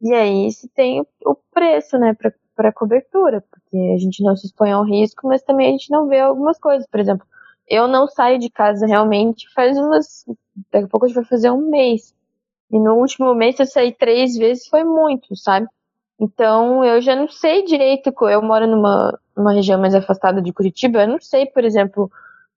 E 0.00 0.12
aí 0.12 0.50
se 0.52 0.68
tem 0.68 1.00
o 1.24 1.34
preço, 1.52 1.98
né, 1.98 2.14
para 2.54 2.72
cobertura, 2.72 3.42
porque 3.50 3.76
a 3.94 3.98
gente 3.98 4.22
não 4.22 4.36
se 4.36 4.46
expõe 4.46 4.72
ao 4.72 4.84
risco, 4.84 5.26
mas 5.26 5.42
também 5.42 5.68
a 5.68 5.70
gente 5.72 5.90
não 5.90 6.08
vê 6.08 6.20
algumas 6.20 6.58
coisas. 6.58 6.86
Por 6.86 7.00
exemplo, 7.00 7.26
eu 7.68 7.88
não 7.88 8.06
saio 8.06 8.38
de 8.38 8.50
casa 8.50 8.86
realmente 8.86 9.48
faz 9.54 9.76
umas 9.78 10.24
Daqui 10.70 10.86
a 10.86 10.88
pouco 10.88 11.06
a 11.06 11.08
gente 11.08 11.16
vai 11.16 11.24
fazer 11.24 11.50
um 11.50 11.68
mês. 11.68 12.14
E 12.70 12.78
no 12.78 12.94
último 12.94 13.34
mês, 13.34 13.58
eu 13.58 13.66
saí 13.66 13.92
três 13.92 14.36
vezes, 14.36 14.66
foi 14.68 14.84
muito, 14.84 15.36
sabe? 15.36 15.66
Então, 16.18 16.84
eu 16.84 17.00
já 17.00 17.16
não 17.16 17.28
sei 17.28 17.64
direito. 17.64 18.12
Eu 18.22 18.42
moro 18.42 18.66
numa, 18.66 19.18
numa 19.36 19.52
região 19.52 19.80
mais 19.80 19.94
afastada 19.94 20.40
de 20.40 20.52
Curitiba, 20.52 21.02
eu 21.02 21.08
não 21.08 21.20
sei, 21.20 21.46
por 21.46 21.64
exemplo, 21.64 22.10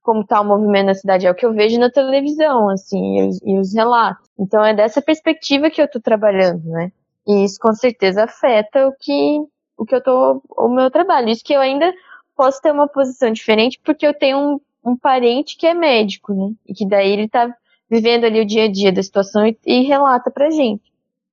como 0.07 0.21
está 0.21 0.39
o 0.39 0.45
movimento 0.45 0.85
na 0.85 0.93
cidade, 0.93 1.27
é 1.27 1.31
o 1.31 1.35
que 1.35 1.45
eu 1.45 1.53
vejo 1.53 1.77
na 1.77 1.91
televisão, 1.91 2.69
assim, 2.69 3.19
e 3.19 3.27
os, 3.27 3.41
e 3.43 3.59
os 3.59 3.73
relatos. 3.73 4.25
Então 4.39 4.63
é 4.63 4.73
dessa 4.73 5.01
perspectiva 5.01 5.69
que 5.69 5.81
eu 5.81 5.85
estou 5.85 6.01
trabalhando, 6.01 6.63
né? 6.63 6.93
E 7.27 7.43
isso 7.43 7.59
com 7.59 7.73
certeza 7.73 8.23
afeta 8.23 8.87
o 8.87 8.93
que, 8.97 9.43
o 9.77 9.85
que 9.85 9.93
eu 9.93 10.01
tô, 10.01 10.41
o 10.49 10.69
meu 10.69 10.89
trabalho. 10.89 11.27
Isso 11.27 11.43
que 11.43 11.51
eu 11.51 11.59
ainda 11.59 11.93
posso 12.37 12.61
ter 12.61 12.71
uma 12.71 12.87
posição 12.87 13.33
diferente 13.33 13.81
porque 13.83 14.07
eu 14.07 14.13
tenho 14.13 14.37
um, 14.37 14.91
um 14.91 14.95
parente 14.95 15.57
que 15.57 15.67
é 15.67 15.73
médico, 15.73 16.33
né? 16.33 16.53
E 16.65 16.73
que 16.73 16.87
daí 16.87 17.11
ele 17.11 17.25
está 17.25 17.53
vivendo 17.89 18.23
ali 18.23 18.39
o 18.39 18.45
dia 18.45 18.63
a 18.63 18.71
dia 18.71 18.93
da 18.93 19.03
situação 19.03 19.45
e, 19.45 19.57
e 19.65 19.81
relata 19.81 20.31
pra 20.31 20.49
gente. 20.49 20.83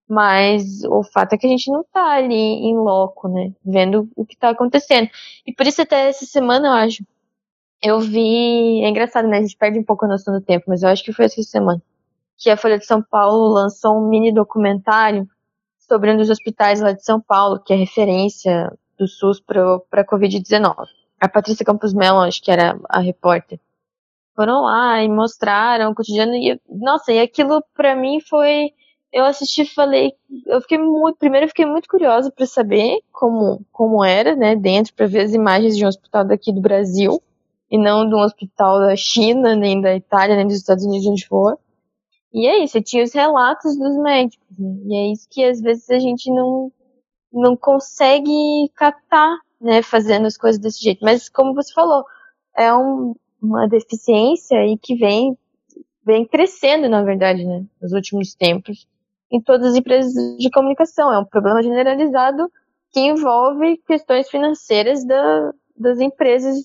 Mas 0.09 0.85
o 0.85 1.03
fato 1.03 1.33
é 1.33 1.39
que 1.39 1.47
a 1.47 1.51
gente 1.51 1.71
não 1.71 1.85
tá 1.85 2.17
ali 2.17 2.35
em 2.35 2.77
loco, 2.77 3.29
né? 3.29 3.53
Vendo 3.65 4.09
o 4.15 4.27
que 4.27 4.37
tá 4.37 4.51
acontecendo. 4.51 5.09
E 5.47 5.53
por 5.53 5.67
isso 5.67 5.81
até 5.81 6.09
essa 6.09 6.27
semana, 6.27 6.69
eu 6.69 6.73
acho, 6.73 7.05
eu 7.83 8.01
vi. 8.01 8.83
É 8.85 8.89
engraçado, 8.89 9.29
né? 9.29 9.39
A 9.39 9.43
gente 9.43 9.57
perde 9.57 9.79
um 9.79 9.85
pouco 9.85 10.05
a 10.05 10.09
noção 10.09 10.35
do 10.35 10.45
tempo, 10.45 10.67
mas 10.69 10.83
eu 10.83 10.89
acho 10.91 11.05
que 11.05 11.13
foi 11.13 11.25
essa 11.27 11.43
semana. 11.43 11.83
Que 12.37 12.51
a 12.51 12.57
Folha 12.57 12.79
de 12.79 12.87
São 12.87 13.03
Paulo 13.03 13.49
lançou 13.55 13.97
um 13.97 14.09
mini 14.09 14.33
documentário 14.33 15.29
sobre 15.79 16.13
um 16.13 16.17
dos 16.17 16.31
hospitais 16.31 16.81
lá 16.81 16.93
de 16.93 17.05
São 17.05 17.21
Paulo, 17.21 17.61
que 17.61 17.73
é 17.73 17.77
referência 17.77 18.71
do 18.99 19.07
SUS 19.07 19.41
para 19.41 19.77
a 19.93 20.07
Covid-19. 20.07 20.75
A 21.21 21.29
Patrícia 21.29 21.65
Campos 21.65 21.95
Melo, 21.95 22.21
acho 22.21 22.43
que 22.43 22.51
era 22.51 22.79
a 22.89 23.01
repórter, 23.01 23.59
foram 24.35 24.63
lá 24.63 25.03
e 25.03 25.09
mostraram 25.09 25.91
o 25.91 25.95
cotidiano. 25.95 26.35
E, 26.35 26.61
nossa, 26.69 27.13
e 27.13 27.21
aquilo 27.21 27.63
para 27.75 27.95
mim 27.95 28.21
foi. 28.21 28.73
Eu 29.15 29.25
assisti 29.25 29.63
e 29.63 29.67
falei. 29.67 30.13
Eu 30.45 30.61
fiquei 30.61 30.77
muito. 30.77 31.17
Primeiro, 31.19 31.45
eu 31.45 31.49
fiquei 31.49 31.65
muito 31.65 31.89
curiosa 31.89 32.33
para 32.33 32.47
saber 32.47 32.99
como, 33.13 33.65
como 33.71 34.05
era, 34.05 34.35
né, 34.35 34.57
dentro, 34.57 34.93
para 34.93 35.07
ver 35.07 35.21
as 35.21 35.33
imagens 35.33 35.77
de 35.77 35.85
um 35.85 35.89
hospital 35.89 36.25
daqui 36.27 36.53
do 36.53 36.61
Brasil 36.61 37.23
e 37.71 37.79
não 37.79 38.09
de 38.09 38.13
um 38.13 38.19
hospital 38.19 38.81
da 38.81 38.97
China, 38.97 39.55
nem 39.55 39.81
da 39.81 39.95
Itália, 39.95 40.35
nem 40.35 40.49
dos 40.49 40.57
Estados 40.57 40.85
Unidos, 40.85 41.07
onde 41.07 41.25
for. 41.29 41.57
E 42.33 42.49
é 42.49 42.65
isso, 42.65 42.83
tinha 42.83 43.05
os 43.05 43.15
relatos 43.15 43.79
dos 43.79 43.97
médicos, 43.99 44.59
né? 44.59 44.77
E 44.87 44.97
é 44.97 45.13
isso 45.13 45.29
que 45.31 45.45
às 45.45 45.61
vezes 45.61 45.89
a 45.91 46.01
gente 46.01 46.29
não, 46.33 46.73
não 47.33 47.57
consegue 47.57 48.69
captar, 48.75 49.39
né, 49.61 49.81
fazendo 49.81 50.27
as 50.27 50.37
coisas 50.37 50.61
desse 50.61 50.83
jeito. 50.83 51.05
Mas 51.05 51.29
como 51.29 51.55
você 51.55 51.73
falou, 51.73 52.05
é 52.57 52.75
um, 52.75 53.15
uma 53.41 53.69
deficiência 53.69 54.67
e 54.67 54.77
que 54.77 54.97
vem, 54.97 55.39
vem 56.05 56.27
crescendo, 56.27 56.89
na 56.89 57.03
verdade, 57.05 57.45
né, 57.45 57.65
nos 57.81 57.93
últimos 57.93 58.35
tempos, 58.35 58.89
em 59.31 59.41
todas 59.41 59.69
as 59.69 59.77
empresas 59.77 60.13
de 60.39 60.51
comunicação. 60.51 61.13
É 61.13 61.19
um 61.19 61.25
problema 61.25 61.63
generalizado 61.63 62.51
que 62.93 63.01
envolve 63.01 63.77
questões 63.87 64.29
financeiras 64.29 65.05
da, 65.05 65.53
das 65.77 65.99
empresas 65.99 66.57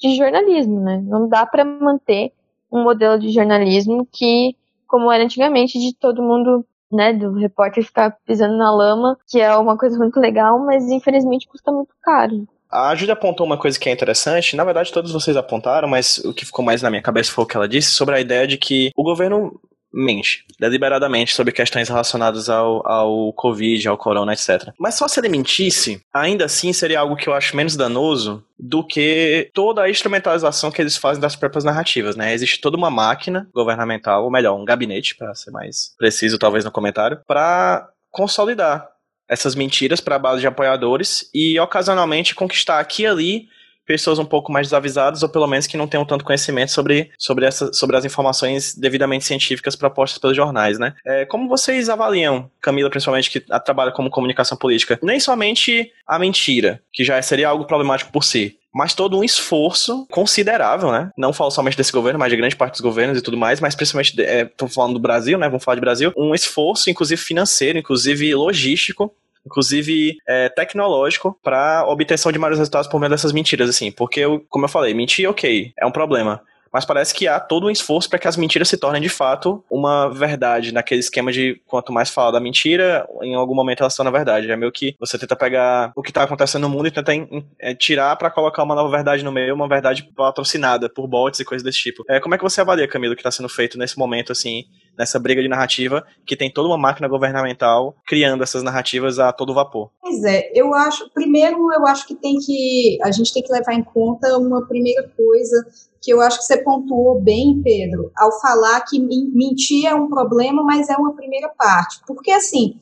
de 0.00 0.16
jornalismo, 0.16 0.80
né? 0.80 1.02
Não 1.04 1.28
dá 1.28 1.44
para 1.44 1.64
manter 1.64 2.32
um 2.70 2.82
modelo 2.82 3.18
de 3.18 3.30
jornalismo 3.30 4.06
que, 4.10 4.56
como 4.86 5.10
era 5.12 5.24
antigamente, 5.24 5.78
de 5.78 5.94
todo 5.94 6.22
mundo, 6.22 6.64
né, 6.90 7.12
do 7.12 7.32
repórter 7.34 7.84
ficar 7.84 8.16
pisando 8.26 8.56
na 8.56 8.74
lama, 8.74 9.18
que 9.28 9.40
é 9.40 9.54
uma 9.56 9.76
coisa 9.76 9.98
muito 9.98 10.18
legal, 10.18 10.58
mas 10.58 10.88
infelizmente 10.88 11.46
custa 11.46 11.70
muito 11.70 11.94
caro. 12.02 12.46
A 12.70 12.94
Júlia 12.94 13.12
apontou 13.12 13.44
uma 13.44 13.58
coisa 13.58 13.78
que 13.78 13.90
é 13.90 13.92
interessante, 13.92 14.56
na 14.56 14.64
verdade 14.64 14.90
todos 14.90 15.12
vocês 15.12 15.36
apontaram, 15.36 15.86
mas 15.86 16.16
o 16.18 16.32
que 16.32 16.46
ficou 16.46 16.64
mais 16.64 16.80
na 16.80 16.88
minha 16.88 17.02
cabeça 17.02 17.30
foi 17.30 17.44
o 17.44 17.46
que 17.46 17.54
ela 17.54 17.68
disse 17.68 17.90
sobre 17.90 18.14
a 18.14 18.20
ideia 18.20 18.46
de 18.46 18.56
que 18.56 18.90
o 18.96 19.02
governo 19.02 19.60
mente 19.92 20.44
deliberadamente 20.58 21.34
sobre 21.34 21.52
questões 21.52 21.88
relacionadas 21.88 22.48
ao, 22.48 22.86
ao 22.86 23.32
Covid, 23.32 23.88
ao 23.88 23.98
corona, 23.98 24.32
etc. 24.32 24.72
Mas 24.78 24.94
só 24.94 25.06
se 25.06 25.20
ele 25.20 25.28
mentisse, 25.28 26.00
ainda 26.12 26.44
assim 26.46 26.72
seria 26.72 27.00
algo 27.00 27.16
que 27.16 27.28
eu 27.28 27.34
acho 27.34 27.56
menos 27.56 27.76
danoso 27.76 28.44
do 28.58 28.86
que 28.86 29.50
toda 29.52 29.82
a 29.82 29.90
instrumentalização 29.90 30.70
que 30.70 30.80
eles 30.80 30.96
fazem 30.96 31.20
das 31.20 31.36
próprias 31.36 31.64
narrativas, 31.64 32.16
né? 32.16 32.32
Existe 32.32 32.60
toda 32.60 32.76
uma 32.76 32.90
máquina 32.90 33.48
governamental, 33.52 34.24
ou 34.24 34.30
melhor, 34.30 34.58
um 34.58 34.64
gabinete, 34.64 35.16
para 35.16 35.34
ser 35.34 35.50
mais 35.50 35.94
preciso 35.98 36.38
talvez 36.38 36.64
no 36.64 36.70
comentário, 36.70 37.20
para 37.26 37.88
consolidar 38.10 38.88
essas 39.28 39.54
mentiras 39.54 40.00
para 40.00 40.16
a 40.16 40.18
base 40.18 40.40
de 40.40 40.46
apoiadores 40.46 41.28
e 41.34 41.58
ocasionalmente 41.58 42.34
conquistar 42.34 42.78
aqui 42.78 43.02
e 43.02 43.06
ali 43.06 43.48
pessoas 43.92 44.18
um 44.18 44.24
pouco 44.24 44.50
mais 44.50 44.68
desavisadas 44.68 45.22
ou 45.22 45.28
pelo 45.28 45.46
menos 45.46 45.66
que 45.66 45.76
não 45.76 45.86
tenham 45.86 46.06
tanto 46.06 46.24
conhecimento 46.24 46.72
sobre, 46.72 47.10
sobre, 47.18 47.44
essa, 47.44 47.70
sobre 47.74 47.94
as 47.94 48.06
informações 48.06 48.74
devidamente 48.74 49.26
científicas 49.26 49.76
propostas 49.76 50.18
pelos 50.18 50.34
jornais, 50.34 50.78
né? 50.78 50.94
É, 51.04 51.26
como 51.26 51.46
vocês 51.46 51.90
avaliam, 51.90 52.50
Camila, 52.58 52.88
principalmente, 52.88 53.30
que 53.30 53.40
trabalha 53.62 53.92
como 53.92 54.08
comunicação 54.08 54.56
política, 54.56 54.98
nem 55.02 55.20
somente 55.20 55.92
a 56.08 56.18
mentira, 56.18 56.80
que 56.90 57.04
já 57.04 57.20
seria 57.20 57.50
algo 57.50 57.66
problemático 57.66 58.10
por 58.10 58.24
si, 58.24 58.56
mas 58.74 58.94
todo 58.94 59.18
um 59.18 59.22
esforço 59.22 60.06
considerável, 60.10 60.90
né? 60.90 61.10
Não 61.18 61.34
falo 61.34 61.50
somente 61.50 61.76
desse 61.76 61.92
governo, 61.92 62.18
mas 62.18 62.30
de 62.30 62.36
grande 62.38 62.56
parte 62.56 62.72
dos 62.72 62.80
governos 62.80 63.18
e 63.18 63.20
tudo 63.20 63.36
mais, 63.36 63.60
mas 63.60 63.74
principalmente, 63.74 64.18
estou 64.18 64.68
é, 64.68 64.70
falando 64.70 64.94
do 64.94 65.00
Brasil, 65.00 65.38
né? 65.38 65.48
Vamos 65.48 65.62
falar 65.62 65.74
de 65.74 65.82
Brasil. 65.82 66.14
Um 66.16 66.34
esforço, 66.34 66.88
inclusive 66.88 67.20
financeiro, 67.20 67.78
inclusive 67.78 68.34
logístico, 68.34 69.14
inclusive 69.44 70.16
é, 70.26 70.48
tecnológico, 70.48 71.38
para 71.42 71.84
obtenção 71.86 72.32
de 72.32 72.38
maiores 72.38 72.58
resultados 72.58 72.88
por 72.88 72.98
meio 72.98 73.10
dessas 73.10 73.32
mentiras, 73.32 73.68
assim. 73.68 73.90
Porque, 73.90 74.20
eu, 74.20 74.44
como 74.48 74.64
eu 74.64 74.68
falei, 74.68 74.94
mentir, 74.94 75.28
ok, 75.28 75.72
é 75.78 75.86
um 75.86 75.92
problema 75.92 76.42
mas 76.72 76.86
parece 76.86 77.14
que 77.14 77.28
há 77.28 77.38
todo 77.38 77.66
um 77.66 77.70
esforço 77.70 78.08
para 78.08 78.18
que 78.18 78.26
as 78.26 78.36
mentiras 78.36 78.68
se 78.68 78.78
tornem 78.78 79.02
de 79.02 79.10
fato 79.10 79.62
uma 79.70 80.08
verdade, 80.08 80.72
naquele 80.72 81.00
esquema 81.00 81.30
de 81.30 81.60
quanto 81.66 81.92
mais 81.92 82.08
fala 82.08 82.32
da 82.32 82.40
mentira, 82.40 83.06
em 83.20 83.34
algum 83.34 83.54
momento 83.54 83.80
ela 83.80 83.90
se 83.90 83.96
torna 83.96 84.10
verdade. 84.10 84.50
É 84.50 84.56
meio 84.56 84.72
que 84.72 84.96
você 84.98 85.18
tenta 85.18 85.36
pegar 85.36 85.92
o 85.94 86.02
que 86.02 86.10
está 86.10 86.22
acontecendo 86.22 86.62
no 86.62 86.70
mundo 86.70 86.86
e 86.86 86.90
tenta 86.90 87.12
é, 87.58 87.74
tirar 87.74 88.16
para 88.16 88.30
colocar 88.30 88.62
uma 88.62 88.74
nova 88.74 88.90
verdade 88.90 89.22
no 89.22 89.30
meio, 89.30 89.54
uma 89.54 89.68
verdade 89.68 90.02
patrocinada 90.16 90.88
por 90.88 91.06
bots 91.06 91.40
e 91.40 91.44
coisas 91.44 91.62
desse 91.62 91.78
tipo. 91.78 92.04
É, 92.08 92.18
como 92.18 92.34
é 92.34 92.38
que 92.38 92.44
você 92.44 92.62
avalia, 92.62 92.88
Camilo, 92.88 93.12
o 93.12 93.16
que 93.16 93.20
está 93.20 93.30
sendo 93.30 93.50
feito 93.50 93.76
nesse 93.76 93.98
momento, 93.98 94.32
assim, 94.32 94.64
nessa 94.96 95.18
briga 95.18 95.42
de 95.42 95.48
narrativa, 95.48 96.04
que 96.26 96.36
tem 96.36 96.50
toda 96.50 96.68
uma 96.68 96.78
máquina 96.78 97.08
governamental 97.08 97.94
criando 98.06 98.42
essas 98.42 98.62
narrativas 98.62 99.18
a 99.18 99.32
todo 99.32 99.54
vapor? 99.54 99.90
Pois 100.00 100.22
é, 100.24 100.50
eu 100.54 100.74
acho, 100.74 101.08
primeiro 101.10 101.72
eu 101.72 101.86
acho 101.86 102.06
que 102.06 102.14
tem 102.14 102.38
que, 102.38 102.98
a 103.02 103.10
gente 103.10 103.32
tem 103.32 103.42
que 103.42 103.52
levar 103.52 103.74
em 103.74 103.82
conta 103.82 104.36
uma 104.38 104.66
primeira 104.66 105.08
coisa 105.16 105.66
que 106.02 106.12
eu 106.12 106.20
acho 106.20 106.38
que 106.38 106.44
você 106.44 106.56
pontuou 106.62 107.20
bem, 107.20 107.62
Pedro, 107.62 108.10
ao 108.16 108.40
falar 108.40 108.80
que 108.80 108.98
mentir 108.98 109.86
é 109.86 109.94
um 109.94 110.08
problema, 110.08 110.62
mas 110.64 110.88
é 110.88 110.96
uma 110.96 111.14
primeira 111.14 111.48
parte. 111.56 112.00
Porque, 112.04 112.32
assim, 112.32 112.74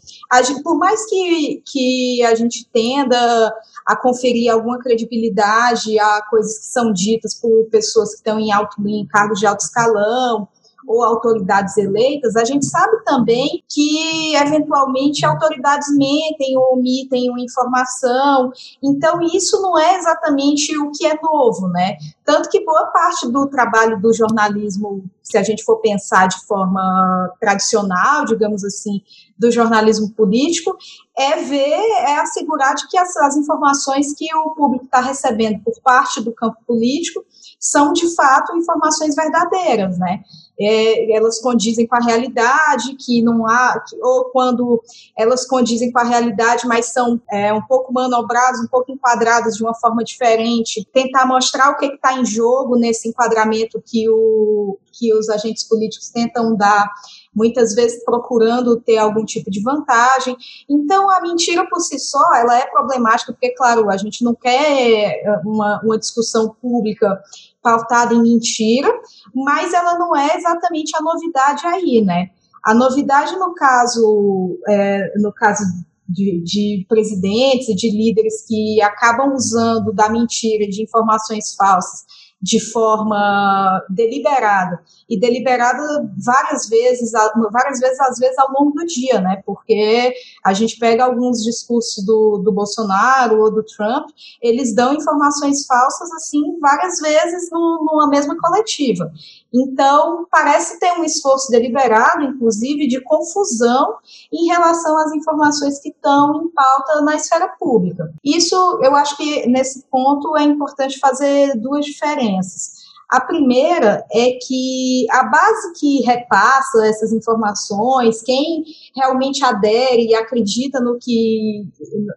gente, 0.46 0.62
por 0.62 0.78
mais 0.78 1.04
que, 1.04 1.62
que 1.70 2.22
a 2.24 2.34
gente 2.34 2.66
tenda 2.72 3.54
a 3.86 3.94
conferir 3.94 4.50
alguma 4.50 4.78
credibilidade 4.78 5.98
a 5.98 6.22
coisas 6.30 6.60
que 6.60 6.66
são 6.66 6.92
ditas 6.92 7.38
por 7.38 7.66
pessoas 7.70 8.12
que 8.12 8.16
estão 8.16 8.40
em 8.40 8.50
alto 8.50 8.76
em 8.88 9.06
cargos 9.06 9.38
de 9.38 9.46
alto 9.46 9.60
escalão, 9.60 10.48
ou 10.86 11.02
autoridades 11.02 11.76
eleitas, 11.76 12.36
a 12.36 12.44
gente 12.44 12.66
sabe 12.66 13.02
também 13.04 13.62
que, 13.68 14.34
eventualmente, 14.36 15.24
autoridades 15.24 15.88
mentem 15.96 16.56
ou 16.56 16.74
omitem 16.74 17.30
informação. 17.38 18.52
Então, 18.82 19.20
isso 19.22 19.60
não 19.60 19.78
é 19.78 19.96
exatamente 19.96 20.76
o 20.78 20.90
que 20.90 21.06
é 21.06 21.18
novo, 21.22 21.68
né? 21.68 21.96
Tanto 22.24 22.48
que 22.48 22.64
boa 22.64 22.86
parte 22.86 23.30
do 23.30 23.46
trabalho 23.48 24.00
do 24.00 24.12
jornalismo, 24.12 25.04
se 25.22 25.36
a 25.36 25.42
gente 25.42 25.64
for 25.64 25.76
pensar 25.76 26.28
de 26.28 26.40
forma 26.46 27.32
tradicional, 27.40 28.24
digamos 28.24 28.64
assim, 28.64 29.02
do 29.38 29.50
jornalismo 29.50 30.10
político, 30.10 30.76
é 31.16 31.42
ver, 31.42 31.80
é 32.06 32.18
assegurar 32.18 32.74
de 32.74 32.86
que 32.88 32.98
as, 32.98 33.16
as 33.16 33.36
informações 33.36 34.14
que 34.14 34.26
o 34.34 34.50
público 34.50 34.84
está 34.84 35.00
recebendo 35.00 35.60
por 35.62 35.74
parte 35.82 36.20
do 36.20 36.32
campo 36.32 36.58
político 36.66 37.24
são 37.60 37.92
de 37.92 38.14
fato 38.14 38.56
informações 38.56 39.14
verdadeiras, 39.14 39.98
né? 39.98 40.24
É, 40.58 41.14
elas 41.14 41.40
condizem 41.40 41.86
com 41.86 41.96
a 41.96 42.00
realidade, 42.00 42.94
que 42.96 43.22
não 43.22 43.46
há, 43.46 43.82
que, 43.86 43.96
ou 44.02 44.26
quando 44.26 44.82
elas 45.16 45.46
condizem 45.46 45.90
com 45.90 45.98
a 45.98 46.04
realidade, 46.04 46.66
mas 46.66 46.86
são 46.86 47.20
é, 47.30 47.52
um 47.52 47.62
pouco 47.62 47.92
manobradas, 47.92 48.60
um 48.60 48.66
pouco 48.66 48.92
enquadradas 48.92 49.56
de 49.56 49.62
uma 49.62 49.74
forma 49.74 50.04
diferente, 50.04 50.86
tentar 50.92 51.26
mostrar 51.26 51.70
o 51.70 51.76
que 51.76 51.86
está 51.86 52.12
em 52.12 52.24
jogo 52.26 52.76
nesse 52.76 53.08
enquadramento 53.08 53.82
que, 53.84 54.08
o, 54.10 54.78
que 54.92 55.14
os 55.14 55.30
agentes 55.30 55.64
políticos 55.64 56.10
tentam 56.10 56.54
dar 56.54 56.90
muitas 57.34 57.74
vezes 57.74 58.04
procurando 58.04 58.80
ter 58.80 58.98
algum 58.98 59.24
tipo 59.24 59.50
de 59.50 59.62
vantagem. 59.62 60.36
Então, 60.68 61.08
a 61.10 61.20
mentira 61.20 61.66
por 61.68 61.80
si 61.80 61.98
só, 61.98 62.22
ela 62.34 62.58
é 62.58 62.66
problemática, 62.66 63.32
porque, 63.32 63.54
claro, 63.54 63.90
a 63.90 63.96
gente 63.96 64.24
não 64.24 64.34
quer 64.34 65.22
uma, 65.44 65.80
uma 65.82 65.98
discussão 65.98 66.54
pública 66.60 67.22
pautada 67.62 68.14
em 68.14 68.22
mentira, 68.22 68.88
mas 69.34 69.72
ela 69.72 69.98
não 69.98 70.16
é 70.16 70.36
exatamente 70.36 70.96
a 70.96 71.02
novidade 71.02 71.66
aí, 71.66 72.02
né? 72.02 72.30
A 72.64 72.74
novidade 72.74 73.36
no 73.36 73.54
caso, 73.54 74.58
é, 74.68 75.12
no 75.18 75.32
caso 75.32 75.62
de, 76.08 76.42
de, 76.42 76.86
presidentes 76.88 77.68
e 77.68 77.74
de 77.74 77.90
líderes 77.90 78.46
que 78.46 78.82
acabam 78.82 79.32
usando 79.34 79.92
da 79.92 80.10
mentira, 80.10 80.66
de 80.68 80.82
informações 80.82 81.54
falsas, 81.54 82.04
de 82.42 82.58
forma 82.72 83.84
deliberada 83.90 84.80
e 85.08 85.18
deliberada 85.18 86.10
várias 86.24 86.68
vezes, 86.68 87.12
várias 87.52 87.80
vezes 87.80 88.00
às 88.00 88.18
vezes 88.18 88.38
ao 88.38 88.50
longo 88.52 88.72
do 88.72 88.86
dia, 88.86 89.20
né? 89.20 89.42
Porque 89.44 90.14
a 90.44 90.54
gente 90.54 90.78
pega 90.78 91.04
alguns 91.04 91.42
discursos 91.42 92.04
do, 92.04 92.38
do 92.38 92.52
Bolsonaro 92.52 93.40
ou 93.40 93.52
do 93.52 93.62
Trump, 93.62 94.08
eles 94.40 94.74
dão 94.74 94.94
informações 94.94 95.66
falsas 95.66 96.10
assim 96.12 96.58
várias 96.60 96.98
vezes 97.00 97.50
no, 97.50 97.84
numa 97.84 98.08
mesma 98.08 98.36
coletiva. 98.38 99.12
Então, 99.52 100.26
parece 100.30 100.78
ter 100.78 100.92
um 100.92 101.04
esforço 101.04 101.50
deliberado, 101.50 102.22
inclusive, 102.24 102.86
de 102.86 103.00
confusão 103.02 103.96
em 104.32 104.46
relação 104.46 104.96
às 104.98 105.12
informações 105.12 105.80
que 105.80 105.88
estão 105.88 106.44
em 106.44 106.48
pauta 106.50 107.00
na 107.02 107.16
esfera 107.16 107.48
pública. 107.58 108.12
Isso, 108.24 108.54
eu 108.82 108.94
acho 108.94 109.16
que 109.16 109.46
nesse 109.46 109.84
ponto 109.90 110.36
é 110.36 110.44
importante 110.44 110.98
fazer 110.98 111.56
duas 111.56 111.84
diferenças. 111.84 112.79
A 113.10 113.20
primeira 113.20 114.06
é 114.12 114.38
que 114.40 115.04
a 115.10 115.24
base 115.24 115.72
que 115.80 116.00
repassa 116.02 116.86
essas 116.86 117.12
informações, 117.12 118.22
quem 118.22 118.62
realmente 118.94 119.44
adere 119.44 120.06
e 120.06 120.14
acredita 120.14 120.78
no 120.80 120.96
que 120.96 121.66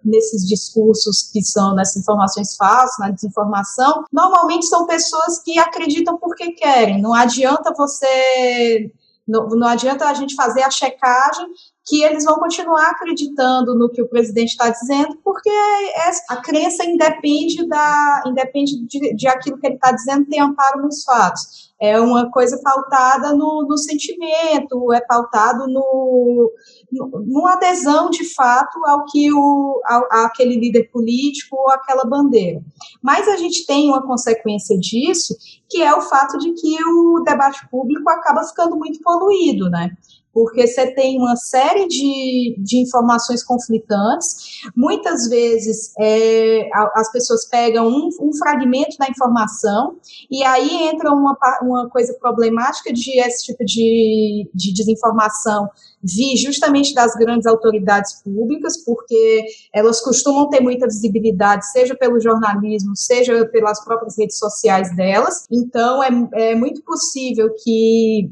nesses 0.05 0.47
discursos 0.47 1.31
que 1.31 1.41
são 1.41 1.73
nessas 1.73 1.97
informações 1.97 2.55
falsas, 2.55 2.99
na 2.99 3.09
desinformação, 3.09 4.03
normalmente 4.11 4.67
são 4.67 4.85
pessoas 4.85 5.39
que 5.39 5.57
acreditam 5.57 6.17
porque 6.17 6.51
querem. 6.51 7.01
Não 7.01 7.13
adianta 7.13 7.73
você 7.75 8.91
não, 9.27 9.47
não 9.49 9.67
adianta 9.67 10.05
a 10.05 10.13
gente 10.13 10.35
fazer 10.35 10.61
a 10.61 10.69
checagem 10.69 11.47
que 11.85 12.01
eles 12.01 12.23
vão 12.23 12.35
continuar 12.35 12.91
acreditando 12.91 13.75
no 13.75 13.89
que 13.89 14.01
o 14.01 14.07
presidente 14.07 14.51
está 14.51 14.69
dizendo, 14.69 15.17
porque 15.23 15.49
é, 15.49 16.11
a 16.29 16.37
crença 16.37 16.85
independe, 16.85 17.67
da, 17.67 18.23
independe 18.25 18.85
de, 18.85 19.13
de 19.13 19.27
aquilo 19.27 19.57
que 19.57 19.67
ele 19.67 19.75
está 19.75 19.91
dizendo, 19.91 20.25
tem 20.25 20.39
amparo 20.39 20.81
nos 20.81 21.03
fatos. 21.03 21.73
É 21.79 21.99
uma 21.99 22.31
coisa 22.31 22.57
pautada 22.63 23.33
no, 23.33 23.65
no 23.67 23.77
sentimento, 23.77 24.93
é 24.93 25.01
pautado 25.01 25.67
no, 25.67 26.53
no, 26.89 27.23
numa 27.25 27.53
adesão 27.53 28.09
de 28.09 28.33
fato 28.33 28.79
ao 28.85 29.03
que 29.05 29.33
o, 29.33 29.81
ao, 29.85 30.07
aquele 30.25 30.55
líder 30.57 30.89
político 30.89 31.57
ou 31.57 31.69
aquela 31.71 32.05
bandeira. 32.05 32.61
Mas 33.01 33.27
a 33.27 33.35
gente 33.35 33.65
tem 33.65 33.89
uma 33.89 34.01
consequência 34.01 34.79
disso, 34.79 35.35
que 35.69 35.81
é 35.81 35.93
o 35.93 36.01
fato 36.01 36.37
de 36.37 36.53
que 36.53 36.81
o 36.85 37.21
debate 37.25 37.67
público 37.69 38.09
acaba 38.09 38.45
ficando 38.45 38.77
muito 38.77 39.01
poluído, 39.01 39.69
né? 39.69 39.91
Porque 40.33 40.65
você 40.65 40.91
tem 40.93 41.17
uma 41.17 41.35
série 41.35 41.87
de, 41.87 42.55
de 42.57 42.81
informações 42.81 43.43
conflitantes. 43.43 44.61
Muitas 44.75 45.29
vezes 45.29 45.93
é, 45.99 46.67
as 46.95 47.11
pessoas 47.11 47.45
pegam 47.47 47.87
um, 47.87 48.09
um, 48.19 48.35
fragmento 48.37 48.97
da 48.97 49.07
informação 49.07 49.97
e 50.31 50.43
aí 50.43 50.89
entra 50.89 51.11
uma, 51.11 51.37
uma 51.61 51.89
coisa 51.89 52.13
problemática 52.19 52.91
de 52.91 53.19
esse 53.19 53.45
tipo 53.45 53.63
de, 53.63 54.49
de 54.53 54.73
desinformação 54.73 55.69
vir 56.03 56.35
justamente 56.35 56.93
das 56.93 57.15
grandes 57.15 57.45
autoridades 57.45 58.21
públicas, 58.21 58.83
porque 58.83 59.45
elas 59.73 60.01
costumam 60.01 60.49
ter 60.49 60.59
muita 60.59 60.85
visibilidade, 60.85 61.71
seja 61.71 61.95
pelo 61.95 62.19
jornalismo, 62.19 62.91
seja 62.95 63.45
pelas 63.45 63.81
próprias 63.85 64.17
redes 64.17 64.37
sociais 64.37 64.93
delas. 64.95 65.45
Então, 65.49 66.03
é, 66.03 66.09
é 66.51 66.55
muito 66.55 66.83
possível 66.83 67.49
que 67.63 68.29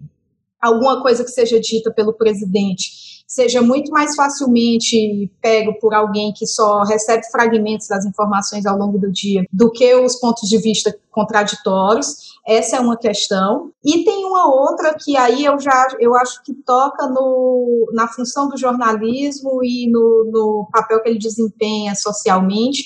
alguma 0.62 1.02
coisa 1.02 1.24
que 1.24 1.32
seja 1.32 1.60
dita 1.60 1.92
pelo 1.92 2.14
presidente 2.14 3.12
seja 3.32 3.62
muito 3.62 3.90
mais 3.92 4.14
facilmente 4.14 5.32
pego 5.42 5.80
por 5.80 5.94
alguém 5.94 6.34
que 6.34 6.46
só 6.46 6.84
recebe 6.84 7.24
fragmentos 7.32 7.88
das 7.88 8.06
informações 8.06 8.66
ao 8.66 8.78
longo 8.78 9.00
do 9.00 9.10
dia 9.10 9.46
do 9.54 9.72
que 9.72 9.96
os 9.96 10.18
pontos 10.18 10.50
de 10.50 10.58
vista 10.58 10.94
contraditórios. 11.10 12.32
Essa 12.46 12.76
é 12.76 12.80
uma 12.82 12.98
questão. 12.98 13.72
E 13.86 14.04
tem 14.04 14.26
uma 14.26 14.54
outra 14.54 14.94
que 15.00 15.16
aí 15.16 15.46
eu 15.46 15.58
já 15.62 15.88
eu 15.98 16.14
acho 16.14 16.44
que 16.44 16.54
toca 16.54 17.08
no, 17.08 17.90
na 17.94 18.06
função 18.06 18.50
do 18.50 18.58
jornalismo 18.58 19.64
e 19.64 19.90
no, 19.90 20.30
no 20.30 20.68
papel 20.70 21.02
que 21.02 21.08
ele 21.08 21.18
desempenha 21.20 21.96
socialmente, 21.96 22.84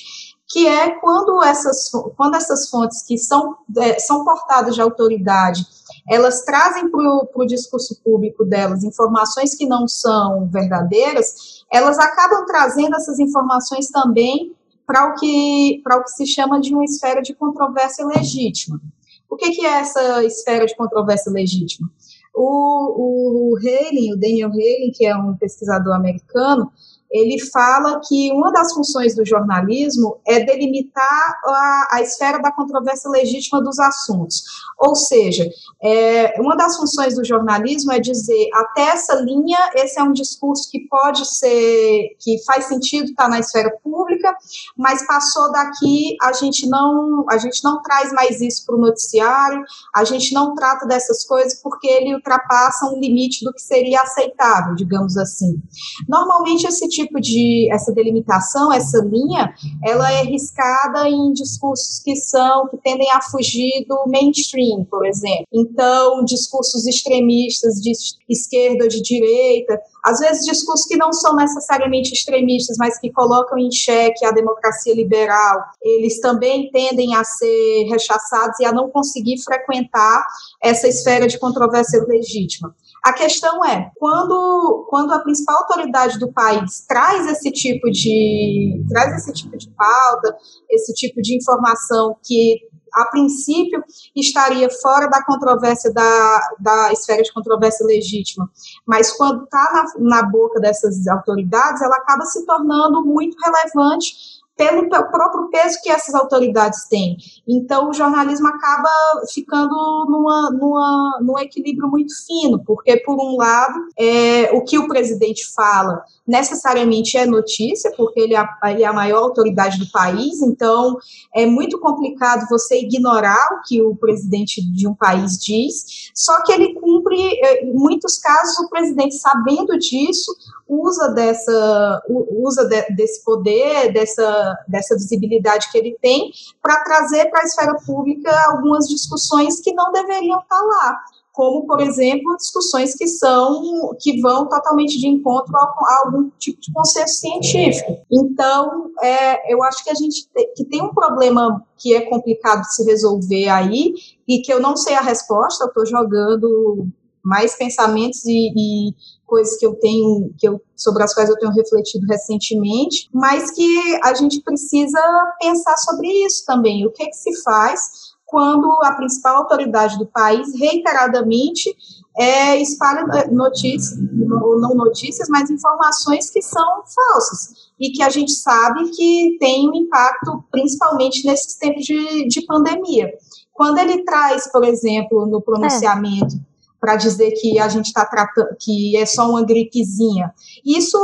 que 0.48 0.64
é 0.68 0.90
quando 1.00 1.42
essas, 1.42 1.90
quando 2.16 2.36
essas 2.36 2.70
fontes 2.70 3.02
que 3.02 3.18
são, 3.18 3.56
é, 3.78 3.98
são 3.98 4.24
portadas 4.24 4.76
de 4.76 4.80
autoridade 4.80 5.66
elas 6.08 6.42
trazem 6.42 6.90
para 6.90 7.00
o 7.34 7.46
discurso 7.46 8.00
público 8.02 8.44
delas 8.44 8.84
informações 8.84 9.54
que 9.54 9.66
não 9.66 9.88
são 9.88 10.48
verdadeiras, 10.48 11.64
elas 11.72 11.98
acabam 11.98 12.44
trazendo 12.46 12.94
essas 12.96 13.18
informações 13.18 13.88
também 13.90 14.54
para 14.86 15.08
o 15.08 15.14
que 15.14 15.80
para 15.82 15.98
o 15.98 16.04
que 16.04 16.10
se 16.10 16.26
chama 16.26 16.60
de 16.60 16.72
uma 16.72 16.84
esfera 16.84 17.20
de 17.20 17.34
controvérsia 17.34 18.06
legítima. 18.06 18.80
O 19.28 19.36
que, 19.36 19.50
que 19.50 19.66
é 19.66 19.80
essa 19.80 20.24
esfera 20.24 20.64
de 20.66 20.76
controvérsia 20.76 21.32
legítima? 21.32 21.90
O, 22.32 23.52
o 23.52 23.56
Haley, 23.56 24.12
o 24.12 24.16
Daniel 24.16 24.50
Haley, 24.50 24.92
que 24.94 25.04
é 25.04 25.16
um 25.16 25.36
pesquisador 25.36 25.96
americano, 25.96 26.70
ele 27.10 27.38
fala 27.46 28.00
que 28.06 28.32
uma 28.32 28.50
das 28.52 28.72
funções 28.72 29.14
do 29.14 29.24
jornalismo 29.24 30.18
é 30.26 30.44
delimitar 30.44 31.40
a, 31.44 31.88
a 31.92 32.02
esfera 32.02 32.38
da 32.38 32.52
controvérsia 32.52 33.10
legítima 33.10 33.62
dos 33.62 33.78
assuntos. 33.78 34.42
Ou 34.78 34.94
seja, 34.94 35.48
é, 35.82 36.40
uma 36.40 36.56
das 36.56 36.76
funções 36.76 37.14
do 37.14 37.24
jornalismo 37.24 37.92
é 37.92 37.98
dizer 37.98 38.48
até 38.52 38.88
essa 38.88 39.14
linha, 39.14 39.58
esse 39.74 39.98
é 39.98 40.02
um 40.02 40.12
discurso 40.12 40.70
que 40.70 40.80
pode 40.88 41.26
ser, 41.26 42.16
que 42.20 42.42
faz 42.44 42.66
sentido 42.66 43.10
estar 43.10 43.28
na 43.28 43.38
esfera 43.38 43.70
pública, 43.82 44.34
mas 44.76 45.06
passou 45.06 45.50
daqui, 45.52 46.16
a 46.22 46.32
gente 46.32 46.68
não, 46.68 47.24
a 47.30 47.38
gente 47.38 47.62
não 47.64 47.80
traz 47.82 48.12
mais 48.12 48.40
isso 48.40 48.64
para 48.66 48.76
o 48.76 48.80
noticiário, 48.80 49.62
a 49.94 50.04
gente 50.04 50.34
não 50.34 50.54
trata 50.54 50.86
dessas 50.86 51.24
coisas 51.24 51.60
porque 51.62 51.86
ele 51.86 52.14
ultrapassa 52.14 52.86
um 52.86 52.98
limite 52.98 53.44
do 53.44 53.52
que 53.52 53.62
seria 53.62 54.02
aceitável, 54.02 54.74
digamos 54.74 55.16
assim. 55.16 55.60
Normalmente 56.08 56.66
esse 56.66 56.88
tipo 56.96 57.20
de, 57.20 57.68
essa 57.72 57.92
delimitação, 57.92 58.72
essa 58.72 58.98
linha, 58.98 59.52
ela 59.84 60.10
é 60.12 60.22
riscada 60.22 61.08
em 61.08 61.32
discursos 61.32 62.00
que 62.02 62.16
são, 62.16 62.68
que 62.68 62.76
tendem 62.78 63.10
a 63.12 63.20
fugir 63.20 63.84
do 63.86 64.04
mainstream, 64.06 64.84
por 64.90 65.06
exemplo. 65.06 65.46
Então, 65.52 66.24
discursos 66.24 66.86
extremistas 66.86 67.74
de 67.74 67.92
esquerda 68.28 68.88
de 68.88 69.02
direita, 69.02 69.78
às 70.04 70.20
vezes 70.20 70.46
discursos 70.46 70.86
que 70.86 70.96
não 70.96 71.12
são 71.12 71.34
necessariamente 71.34 72.12
extremistas, 72.12 72.76
mas 72.78 72.98
que 72.98 73.12
colocam 73.12 73.58
em 73.58 73.70
xeque 73.70 74.24
a 74.24 74.30
democracia 74.30 74.94
liberal, 74.94 75.60
eles 75.82 76.20
também 76.20 76.70
tendem 76.70 77.14
a 77.14 77.24
ser 77.24 77.88
rechaçados 77.90 78.58
e 78.60 78.64
a 78.64 78.72
não 78.72 78.88
conseguir 78.88 79.38
frequentar 79.42 80.24
essa 80.62 80.86
esfera 80.86 81.26
de 81.26 81.38
controvérsia 81.38 82.04
legítima. 82.06 82.74
A 83.06 83.12
questão 83.12 83.64
é, 83.64 83.88
quando, 84.00 84.84
quando 84.90 85.12
a 85.12 85.20
principal 85.20 85.58
autoridade 85.58 86.18
do 86.18 86.32
país 86.32 86.84
traz 86.88 87.24
esse 87.28 87.52
tipo 87.52 87.88
de 87.88 88.84
traz 88.88 89.14
esse 89.14 89.32
tipo 89.32 89.56
de 89.56 89.70
pauta, 89.70 90.36
esse 90.68 90.92
tipo 90.92 91.22
de 91.22 91.36
informação 91.36 92.16
que 92.20 92.58
a 92.92 93.04
princípio 93.04 93.80
estaria 94.16 94.68
fora 94.82 95.06
da 95.08 95.24
controvérsia 95.24 95.92
da, 95.92 96.40
da 96.58 96.92
esfera 96.92 97.22
de 97.22 97.32
controvérsia 97.32 97.86
legítima, 97.86 98.50
mas 98.84 99.12
quando 99.12 99.44
está 99.44 99.94
na, 100.00 100.22
na 100.22 100.28
boca 100.28 100.58
dessas 100.58 101.06
autoridades, 101.06 101.82
ela 101.82 101.98
acaba 101.98 102.24
se 102.24 102.44
tornando 102.44 103.04
muito 103.04 103.36
relevante 103.40 104.35
pelo 104.56 104.88
próprio 104.88 105.50
peso 105.50 105.78
que 105.82 105.90
essas 105.90 106.14
autoridades 106.14 106.88
têm. 106.88 107.18
Então, 107.46 107.90
o 107.90 107.92
jornalismo 107.92 108.48
acaba 108.48 108.88
ficando 109.32 109.74
numa, 110.08 110.50
numa, 110.50 111.20
num 111.22 111.38
equilíbrio 111.38 111.88
muito 111.88 112.12
fino, 112.26 112.62
porque, 112.64 112.96
por 112.98 113.16
um 113.16 113.36
lado, 113.36 113.74
é, 113.98 114.50
o 114.52 114.64
que 114.64 114.78
o 114.78 114.88
presidente 114.88 115.46
fala 115.54 116.02
necessariamente 116.26 117.16
é 117.18 117.26
notícia, 117.26 117.92
porque 117.96 118.18
ele 118.18 118.34
é, 118.34 118.38
a, 118.38 118.70
é 118.70 118.92
maior 118.92 119.22
autoridade 119.22 119.78
do 119.78 119.90
país, 119.90 120.40
então 120.40 120.96
é 121.34 121.44
muito 121.44 121.78
complicado 121.78 122.46
você 122.48 122.80
ignorar 122.80 123.48
o 123.52 123.68
que 123.68 123.82
o 123.82 123.94
presidente 123.94 124.60
de 124.62 124.88
um 124.88 124.94
país 124.94 125.38
diz, 125.38 126.10
só 126.14 126.42
que 126.42 126.52
ele 126.52 126.74
cumpre, 126.74 127.16
é, 127.44 127.64
em 127.64 127.74
muitos 127.74 128.18
casos, 128.18 128.58
o 128.58 128.70
presidente, 128.70 129.16
sabendo 129.16 129.78
disso, 129.78 130.34
usa 130.68 131.08
dessa 131.10 132.02
usa 132.08 132.64
de, 132.64 132.82
desse 132.94 133.24
poder, 133.24 133.92
dessa, 133.92 134.45
dessa 134.68 134.94
visibilidade 134.94 135.70
que 135.70 135.78
ele 135.78 135.96
tem, 136.00 136.30
para 136.62 136.82
trazer 136.84 137.30
para 137.30 137.40
a 137.40 137.44
esfera 137.44 137.76
pública 137.86 138.30
algumas 138.50 138.88
discussões 138.88 139.60
que 139.60 139.72
não 139.72 139.92
deveriam 139.92 140.38
estar 140.38 140.58
tá 140.58 140.62
lá 140.62 140.98
como, 141.36 141.66
por 141.66 141.82
exemplo, 141.82 142.34
discussões 142.38 142.94
que 142.94 143.06
são 143.06 143.94
que 144.00 144.22
vão 144.22 144.48
totalmente 144.48 144.98
de 144.98 145.06
encontro 145.06 145.54
a, 145.54 145.60
a 145.60 146.02
algum 146.06 146.30
tipo 146.38 146.58
de 146.58 146.72
consenso 146.72 147.20
científico. 147.20 147.98
Então, 148.10 148.90
é, 149.02 149.52
eu 149.52 149.62
acho 149.62 149.84
que 149.84 149.90
a 149.90 149.94
gente 149.94 150.26
te, 150.26 150.46
que 150.56 150.64
tem 150.64 150.82
um 150.82 150.94
problema 150.94 151.62
que 151.76 151.94
é 151.94 152.00
complicado 152.08 152.62
de 152.62 152.74
se 152.74 152.84
resolver 152.84 153.50
aí 153.50 153.92
e 154.26 154.40
que 154.40 154.50
eu 154.50 154.58
não 154.58 154.78
sei 154.78 154.94
a 154.94 155.02
resposta, 155.02 155.64
eu 155.64 155.68
estou 155.68 155.84
jogando 155.84 156.88
mais 157.22 157.54
pensamentos 157.54 158.24
e, 158.24 158.52
e, 158.56 158.94
coisas 159.26 159.58
que 159.58 159.66
eu 159.66 159.74
tenho, 159.74 160.32
que 160.38 160.48
eu, 160.48 160.60
sobre 160.74 161.02
as 161.02 161.12
quais 161.12 161.28
eu 161.28 161.38
tenho 161.38 161.52
refletido 161.52 162.06
recentemente, 162.06 163.08
mas 163.12 163.50
que 163.50 164.00
a 164.02 164.14
gente 164.14 164.40
precisa 164.40 165.00
pensar 165.40 165.76
sobre 165.78 166.08
isso 166.24 166.44
também. 166.46 166.86
O 166.86 166.92
que 166.92 167.02
é 167.02 167.06
que 167.06 167.16
se 167.16 167.42
faz 167.42 168.14
quando 168.24 168.70
a 168.82 168.92
principal 168.92 169.36
autoridade 169.38 169.98
do 169.98 170.06
país 170.06 170.48
reiteradamente 170.58 171.74
é, 172.18 172.60
espalha 172.60 173.06
é, 173.14 173.30
notícias, 173.30 173.98
não 173.98 174.74
notícias, 174.74 175.28
mas 175.28 175.50
informações 175.50 176.30
que 176.30 176.42
são 176.42 176.82
falsas 176.94 177.70
e 177.78 177.90
que 177.90 178.02
a 178.02 178.08
gente 178.08 178.32
sabe 178.32 178.90
que 178.90 179.36
tem 179.38 179.68
um 179.68 179.74
impacto 179.74 180.42
principalmente 180.50 181.26
nesses 181.26 181.56
tempos 181.56 181.84
de, 181.84 182.26
de 182.26 182.44
pandemia. 182.46 183.12
Quando 183.52 183.78
ele 183.78 184.02
traz, 184.02 184.50
por 184.50 184.64
exemplo, 184.64 185.26
no 185.26 185.40
pronunciamento, 185.40 186.36
é 186.36 186.55
para 186.80 186.96
dizer 186.96 187.32
que 187.32 187.58
a 187.58 187.68
gente 187.68 187.86
está 187.86 188.04
tratando, 188.04 188.48
que 188.58 188.96
é 188.96 189.06
só 189.06 189.28
uma 189.28 189.44
gripezinha. 189.44 190.32
Isso 190.64 190.98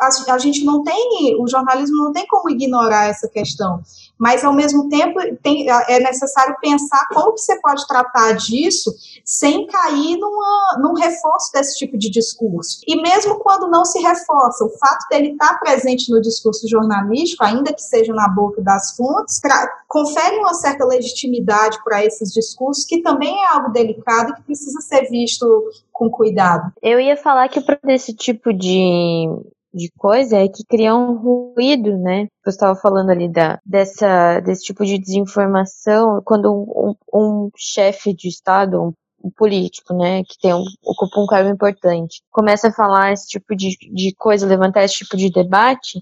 a, 0.00 0.08
a, 0.34 0.38
gente 0.38 0.64
não 0.64 0.82
tem, 0.82 1.36
o 1.40 1.48
jornalismo 1.48 1.96
não 1.96 2.12
tem 2.12 2.26
como 2.26 2.50
ignorar 2.50 3.08
essa 3.08 3.28
questão, 3.28 3.80
mas 4.18 4.44
ao 4.44 4.52
mesmo 4.52 4.88
tempo 4.88 5.18
tem, 5.42 5.68
é 5.68 5.98
necessário 6.00 6.56
pensar 6.60 7.06
como 7.12 7.34
que 7.34 7.40
você 7.40 7.60
pode 7.60 7.86
tratar 7.86 8.32
disso 8.32 8.94
sem 9.24 9.66
cair 9.66 10.16
numa, 10.18 10.78
num 10.82 10.94
reforço 10.94 11.52
desse 11.52 11.76
tipo 11.76 11.98
de 11.98 12.10
discurso. 12.10 12.80
E 12.86 13.00
mesmo 13.00 13.38
quando 13.40 13.68
não 13.68 13.84
se 13.84 14.00
reforça, 14.00 14.64
o 14.64 14.70
fato 14.78 15.08
dele 15.10 15.32
estar 15.32 15.54
tá 15.54 15.58
presente 15.58 16.10
no 16.10 16.20
discurso 16.20 16.68
jornalístico, 16.68 17.44
ainda 17.44 17.72
que 17.72 17.82
seja 17.82 18.12
na 18.12 18.28
boca 18.28 18.62
das 18.62 18.96
fontes, 18.96 19.40
confere 19.88 20.38
uma 20.38 20.54
certa 20.54 20.84
legitimidade 20.84 21.78
para 21.84 22.04
esses 22.04 22.32
discursos, 22.32 22.84
que 22.84 23.02
também 23.02 23.34
é 23.44 23.46
algo 23.48 23.72
delicado 23.72 24.30
e 24.30 24.34
que 24.36 24.42
precisa 24.42 24.80
ser 24.80 25.08
visto 25.08 25.46
com 25.92 26.10
cuidado. 26.10 26.72
Eu 26.82 27.00
ia 27.00 27.16
falar 27.16 27.48
que 27.48 27.60
para 27.60 27.78
esse 27.88 28.12
tipo 28.12 28.52
de, 28.52 29.26
de 29.74 29.90
coisa 29.98 30.38
é 30.38 30.48
que 30.48 30.64
cria 30.64 30.94
um 30.94 31.16
ruído, 31.16 31.98
né? 31.98 32.28
Você 32.44 32.50
estava 32.50 32.76
falando 32.76 33.10
ali 33.10 33.28
da, 33.28 33.58
dessa, 33.66 34.40
desse 34.40 34.64
tipo 34.64 34.84
de 34.84 34.98
desinformação, 34.98 36.22
quando 36.24 36.52
um, 36.52 36.94
um 37.12 37.50
chefe 37.56 38.14
de 38.14 38.28
Estado, 38.28 38.80
um, 38.80 38.92
um 39.24 39.30
político, 39.30 39.94
né, 39.94 40.22
que 40.22 40.38
tem 40.40 40.54
um, 40.54 40.62
ocupa 40.84 41.20
um 41.20 41.26
cargo 41.26 41.50
importante, 41.50 42.22
começa 42.30 42.68
a 42.68 42.72
falar 42.72 43.12
esse 43.12 43.26
tipo 43.26 43.56
de, 43.56 43.70
de 43.92 44.14
coisa, 44.16 44.46
levantar 44.46 44.84
esse 44.84 44.96
tipo 44.96 45.16
de 45.16 45.30
debate, 45.30 46.00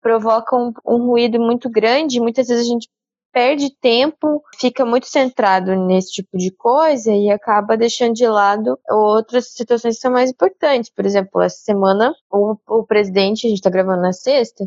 provoca 0.00 0.56
um, 0.56 0.72
um 0.86 1.06
ruído 1.06 1.38
muito 1.38 1.68
grande. 1.68 2.20
Muitas 2.20 2.48
vezes 2.48 2.64
a 2.66 2.68
gente 2.68 2.88
perde 3.32 3.70
tempo, 3.80 4.42
fica 4.58 4.84
muito 4.84 5.06
centrado 5.06 5.74
nesse 5.76 6.12
tipo 6.12 6.36
de 6.36 6.50
coisa 6.50 7.12
e 7.12 7.30
acaba 7.30 7.76
deixando 7.76 8.14
de 8.14 8.26
lado 8.26 8.78
outras 8.88 9.52
situações 9.52 9.96
que 9.96 10.00
são 10.00 10.12
mais 10.12 10.30
importantes. 10.30 10.90
Por 10.90 11.06
exemplo, 11.06 11.40
essa 11.40 11.58
semana 11.58 12.14
o, 12.30 12.56
o 12.68 12.84
presidente, 12.84 13.46
a 13.46 13.50
gente 13.50 13.58
está 13.58 13.70
gravando 13.70 14.02
na 14.02 14.12
sexta, 14.12 14.64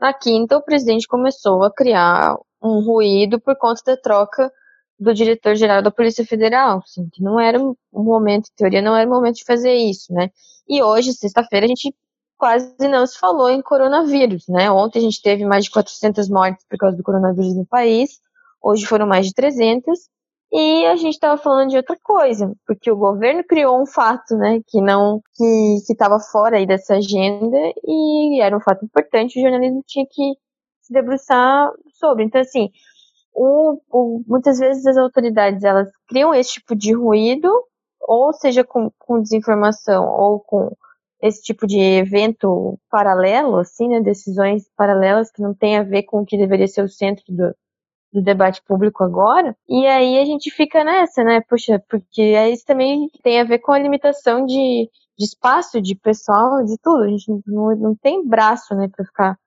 na 0.00 0.12
quinta 0.12 0.56
o 0.56 0.62
presidente 0.62 1.08
começou 1.08 1.62
a 1.64 1.72
criar 1.72 2.36
um 2.62 2.84
ruído 2.84 3.40
por 3.40 3.56
conta 3.56 3.82
da 3.84 3.96
troca 3.96 4.52
do 4.98 5.12
diretor-geral 5.12 5.82
da 5.82 5.90
Polícia 5.90 6.24
Federal, 6.24 6.78
assim, 6.78 7.08
que 7.12 7.22
não 7.22 7.38
era 7.38 7.60
um 7.60 7.74
momento, 7.92 8.48
em 8.48 8.56
teoria, 8.56 8.80
não 8.80 8.96
era 8.96 9.08
o 9.08 9.12
momento 9.12 9.36
de 9.36 9.44
fazer 9.44 9.74
isso, 9.74 10.12
né? 10.12 10.30
E 10.68 10.82
hoje, 10.82 11.12
sexta-feira, 11.12 11.66
a 11.66 11.68
gente 11.68 11.94
quase 12.36 12.88
não 12.88 13.06
se 13.06 13.18
falou 13.18 13.48
em 13.48 13.62
coronavírus, 13.62 14.44
né? 14.48 14.70
Ontem 14.70 14.98
a 14.98 15.02
gente 15.02 15.22
teve 15.22 15.44
mais 15.44 15.64
de 15.64 15.70
400 15.70 16.28
mortes 16.28 16.64
por 16.68 16.78
causa 16.78 16.96
do 16.96 17.02
coronavírus 17.02 17.54
no 17.56 17.66
país, 17.66 18.20
hoje 18.62 18.86
foram 18.86 19.06
mais 19.06 19.26
de 19.26 19.34
300, 19.34 19.98
e 20.52 20.86
a 20.86 20.96
gente 20.96 21.14
estava 21.14 21.36
falando 21.36 21.70
de 21.70 21.76
outra 21.76 21.96
coisa, 22.02 22.52
porque 22.66 22.90
o 22.90 22.96
governo 22.96 23.42
criou 23.44 23.80
um 23.80 23.86
fato, 23.86 24.36
né, 24.36 24.60
que 24.66 24.80
não 24.80 25.20
que 25.34 25.92
estava 25.92 26.20
fora 26.20 26.56
aí 26.56 26.66
dessa 26.66 26.94
agenda 26.94 27.58
e 27.84 28.40
era 28.40 28.56
um 28.56 28.60
fato 28.60 28.84
importante, 28.84 29.38
o 29.38 29.42
jornalismo 29.42 29.82
tinha 29.86 30.06
que 30.08 30.34
se 30.82 30.92
debruçar 30.92 31.70
sobre. 31.98 32.24
Então, 32.24 32.40
assim, 32.40 32.70
o, 33.34 33.80
o, 33.90 34.22
muitas 34.26 34.58
vezes 34.58 34.86
as 34.86 34.96
autoridades 34.96 35.64
elas 35.64 35.90
criam 36.08 36.32
esse 36.34 36.52
tipo 36.54 36.76
de 36.76 36.94
ruído, 36.94 37.50
ou 38.00 38.32
seja 38.32 38.64
com, 38.64 38.90
com 38.98 39.20
desinformação 39.20 40.06
ou 40.08 40.40
com 40.40 40.70
esse 41.26 41.42
tipo 41.42 41.66
de 41.66 41.78
evento 41.78 42.78
paralelo, 42.90 43.58
assim, 43.58 43.88
né, 43.88 44.00
decisões 44.00 44.64
paralelas 44.76 45.30
que 45.30 45.42
não 45.42 45.54
tem 45.54 45.76
a 45.76 45.82
ver 45.82 46.04
com 46.04 46.20
o 46.20 46.26
que 46.26 46.38
deveria 46.38 46.68
ser 46.68 46.82
o 46.82 46.88
centro 46.88 47.24
do, 47.28 47.54
do 48.12 48.22
debate 48.22 48.62
público 48.62 49.04
agora. 49.04 49.56
E 49.68 49.86
aí 49.86 50.18
a 50.18 50.24
gente 50.24 50.50
fica 50.50 50.84
nessa, 50.84 51.22
né, 51.24 51.40
puxa, 51.48 51.82
porque 51.88 52.22
isso 52.50 52.64
também 52.64 53.08
tem 53.22 53.40
a 53.40 53.44
ver 53.44 53.58
com 53.58 53.72
a 53.72 53.78
limitação 53.78 54.44
de, 54.46 54.90
de 55.18 55.24
espaço, 55.24 55.80
de 55.80 55.94
pessoal, 55.94 56.64
de 56.64 56.76
tudo. 56.82 57.04
A 57.04 57.08
gente 57.08 57.30
não, 57.46 57.76
não 57.76 57.94
tem 57.94 58.26
braço, 58.26 58.74
né, 58.74 58.88
para 58.88 59.04
ficar 59.04 59.38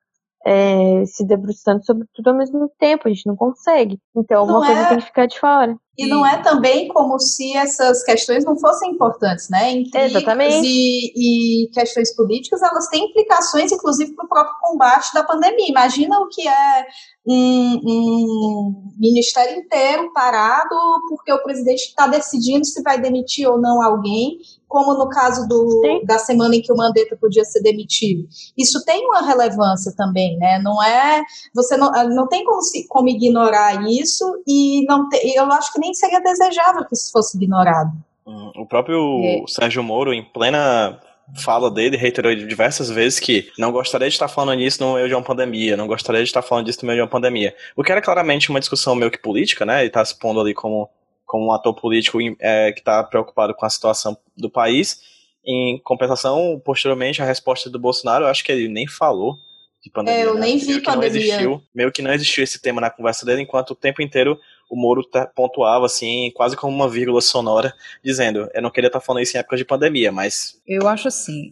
é, 0.45 1.05
se 1.05 1.25
debruçando 1.25 1.85
sobre 1.85 2.07
tudo 2.13 2.29
ao 2.29 2.37
mesmo 2.37 2.71
tempo, 2.77 3.07
a 3.07 3.11
gente 3.11 3.27
não 3.27 3.35
consegue. 3.35 3.99
Então, 4.15 4.45
não 4.45 4.57
uma 4.57 4.65
coisa 4.65 4.81
é... 4.81 4.89
tem 4.89 4.97
que 4.99 5.05
ficar 5.05 5.25
de 5.25 5.39
fora. 5.39 5.75
E 5.99 6.07
não 6.07 6.25
é 6.25 6.41
também 6.41 6.87
como 6.87 7.19
se 7.19 7.55
essas 7.57 8.03
questões 8.03 8.45
não 8.45 8.57
fossem 8.57 8.91
importantes, 8.91 9.49
né? 9.49 9.83
Exatamente. 9.93 10.65
E, 10.65 11.65
e, 11.65 11.69
questões 11.71 12.15
políticas, 12.15 12.61
elas 12.61 12.87
têm 12.87 13.05
implicações, 13.05 13.71
inclusive, 13.71 14.13
para 14.15 14.25
o 14.25 14.29
próprio 14.29 14.55
combate 14.61 15.13
da 15.13 15.23
pandemia. 15.23 15.69
Imagina 15.69 16.19
o 16.19 16.29
que 16.29 16.47
é 16.47 16.85
um, 17.27 17.79
um 17.85 18.93
ministério 18.97 19.59
inteiro 19.59 20.11
parado 20.13 20.75
porque 21.09 21.31
o 21.31 21.43
presidente 21.43 21.81
está 21.81 22.07
decidindo 22.07 22.65
se 22.65 22.81
vai 22.81 22.99
demitir 22.99 23.47
ou 23.47 23.59
não 23.59 23.81
alguém, 23.81 24.37
como 24.67 24.93
no 24.93 25.09
caso 25.09 25.47
do, 25.47 25.81
da 26.05 26.19
semana 26.19 26.55
em 26.55 26.61
que 26.61 26.71
o 26.71 26.77
Mandetta 26.77 27.17
podia 27.19 27.43
ser 27.43 27.61
demitido. 27.61 28.27
Isso 28.57 28.83
tem 28.85 29.05
uma 29.05 29.21
relevância 29.21 29.93
também, 29.97 30.37
né? 30.37 30.59
Não 30.59 30.81
é. 30.81 31.23
Você 31.55 31.75
não, 31.75 31.91
não 32.09 32.27
tem 32.27 32.43
como, 32.45 32.61
se, 32.61 32.87
como 32.87 33.09
ignorar 33.09 33.83
isso 33.89 34.25
e 34.47 34.85
não 34.87 35.09
te, 35.09 35.17
eu 35.35 35.45
acho 35.51 35.73
que 35.73 35.79
nem 35.79 35.88
seria 35.93 36.21
desejável 36.21 36.85
que 36.85 36.93
isso 36.93 37.11
fosse 37.11 37.37
ignorado. 37.37 37.91
Hum, 38.25 38.51
o 38.55 38.65
próprio 38.65 39.21
é. 39.23 39.43
Sérgio 39.47 39.83
Moro, 39.83 40.13
em 40.13 40.23
plena 40.23 40.99
fala 41.37 41.69
dele 41.69 41.97
reiterou 41.97 42.33
diversas 42.33 42.89
vezes 42.89 43.19
que 43.19 43.51
não 43.57 43.71
gostaria 43.71 44.07
de 44.07 44.13
estar 44.13 44.27
falando 44.27 44.57
nisso 44.57 44.83
no 44.83 44.95
meio 44.95 45.07
de 45.07 45.13
uma 45.13 45.23
pandemia, 45.23 45.77
não 45.77 45.87
gostaria 45.87 46.21
de 46.21 46.27
estar 46.27 46.41
falando 46.41 46.65
disso 46.65 46.79
no 46.81 46.87
meio 46.87 46.97
de 46.97 47.01
uma 47.01 47.07
pandemia. 47.07 47.55
O 47.75 47.83
que 47.83 47.91
era 47.91 48.01
claramente 48.01 48.49
uma 48.49 48.59
discussão 48.59 48.95
meio 48.95 49.11
que 49.11 49.19
política, 49.19 49.65
né? 49.65 49.79
Ele 49.79 49.87
está 49.87 50.03
se 50.03 50.17
pondo 50.17 50.39
ali 50.39 50.53
como, 50.53 50.89
como 51.25 51.47
um 51.47 51.51
ator 51.51 51.73
político 51.73 52.17
é, 52.39 52.71
que 52.71 52.79
está 52.79 53.03
preocupado 53.03 53.53
com 53.53 53.65
a 53.65 53.69
situação 53.69 54.17
do 54.35 54.49
país. 54.49 55.01
Em 55.45 55.79
compensação, 55.83 56.61
posteriormente, 56.63 57.21
a 57.21 57.25
resposta 57.25 57.69
do 57.69 57.79
Bolsonaro, 57.79 58.25
eu 58.25 58.29
acho 58.29 58.43
que 58.43 58.51
ele 58.51 58.67
nem 58.67 58.87
falou 58.87 59.37
de 59.83 59.89
pandemia. 59.89 60.21
É, 60.21 60.25
eu 60.25 60.35
né? 60.35 60.41
nem 60.41 60.57
vi 60.57 60.67
meio 60.67 60.83
pandemia. 60.83 61.09
Que 61.09 61.17
não 61.17 61.23
existiu, 61.23 61.63
meio 61.73 61.91
que 61.91 62.01
não 62.01 62.13
existiu 62.13 62.43
esse 62.43 62.61
tema 62.61 62.81
na 62.81 62.89
conversa 62.89 63.25
dele, 63.25 63.41
enquanto 63.41 63.71
o 63.71 63.75
tempo 63.75 64.01
inteiro 64.01 64.39
o 64.69 64.75
Moro 64.75 65.01
pontuava 65.35 65.85
assim, 65.85 66.31
quase 66.35 66.55
como 66.55 66.73
uma 66.73 66.87
vírgula 66.87 67.21
sonora, 67.21 67.73
dizendo: 68.03 68.47
Eu 68.53 68.61
não 68.61 68.69
queria 68.69 68.87
estar 68.87 68.99
falando 68.99 69.23
isso 69.23 69.35
em 69.35 69.39
época 69.39 69.57
de 69.57 69.65
pandemia, 69.65 70.11
mas. 70.11 70.59
Eu 70.67 70.87
acho 70.87 71.07
assim, 71.07 71.51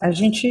a 0.00 0.10
gente, 0.10 0.46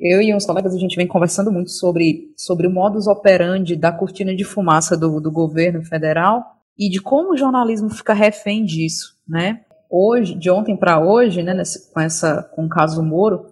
eu 0.00 0.22
e 0.22 0.34
uns 0.34 0.46
colegas, 0.46 0.74
a 0.74 0.78
gente 0.78 0.96
vem 0.96 1.06
conversando 1.06 1.52
muito 1.52 1.70
sobre, 1.70 2.32
sobre 2.36 2.66
o 2.66 2.70
modus 2.70 3.06
operandi 3.06 3.76
da 3.76 3.92
cortina 3.92 4.34
de 4.34 4.44
fumaça 4.44 4.96
do, 4.96 5.20
do 5.20 5.30
governo 5.30 5.84
federal 5.84 6.42
e 6.78 6.88
de 6.88 7.00
como 7.00 7.32
o 7.32 7.36
jornalismo 7.36 7.90
fica 7.90 8.14
refém 8.14 8.64
disso, 8.64 9.16
né? 9.28 9.60
Hoje, 9.90 10.34
de 10.34 10.50
ontem 10.50 10.76
para 10.76 11.00
hoje, 11.00 11.42
né, 11.42 11.52
nesse, 11.52 11.92
com, 11.92 12.00
essa, 12.00 12.42
com 12.54 12.64
o 12.64 12.68
caso 12.68 13.02
Moro, 13.02 13.46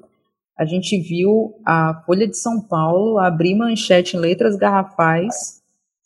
a 0.57 0.65
gente 0.65 0.99
viu 0.99 1.55
a 1.67 2.03
Folha 2.07 2.27
de 2.27 2.37
São 2.37 2.61
Paulo 2.61 3.19
abrir 3.19 3.55
manchete 3.55 4.17
em 4.17 4.21
letras 4.21 4.57
garrafais 4.57 5.58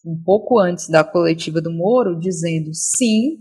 um 0.04 0.20
pouco 0.22 0.58
antes 0.58 0.88
da 0.88 1.04
coletiva 1.04 1.60
do 1.60 1.70
Moro, 1.70 2.18
dizendo 2.18 2.74
sim, 2.74 3.38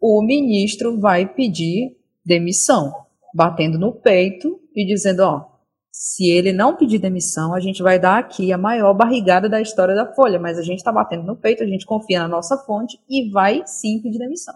o 0.00 0.22
ministro 0.22 0.98
vai 0.98 1.26
pedir 1.26 1.96
demissão, 2.24 2.92
batendo 3.34 3.78
no 3.78 3.92
peito 3.92 4.60
e 4.74 4.86
dizendo, 4.86 5.20
ó, 5.20 5.50
se 5.92 6.30
ele 6.30 6.52
não 6.52 6.76
pedir 6.76 6.98
demissão, 6.98 7.52
a 7.52 7.60
gente 7.60 7.82
vai 7.82 7.98
dar 7.98 8.18
aqui 8.18 8.52
a 8.52 8.58
maior 8.58 8.94
barrigada 8.94 9.48
da 9.48 9.60
história 9.60 9.94
da 9.94 10.14
Folha, 10.14 10.38
mas 10.38 10.56
a 10.56 10.62
gente 10.62 10.78
está 10.78 10.92
batendo 10.92 11.24
no 11.24 11.36
peito, 11.36 11.62
a 11.62 11.66
gente 11.66 11.84
confia 11.84 12.20
na 12.20 12.28
nossa 12.28 12.56
fonte 12.56 12.98
e 13.08 13.30
vai 13.30 13.62
sim 13.66 14.00
pedir 14.00 14.18
demissão. 14.18 14.54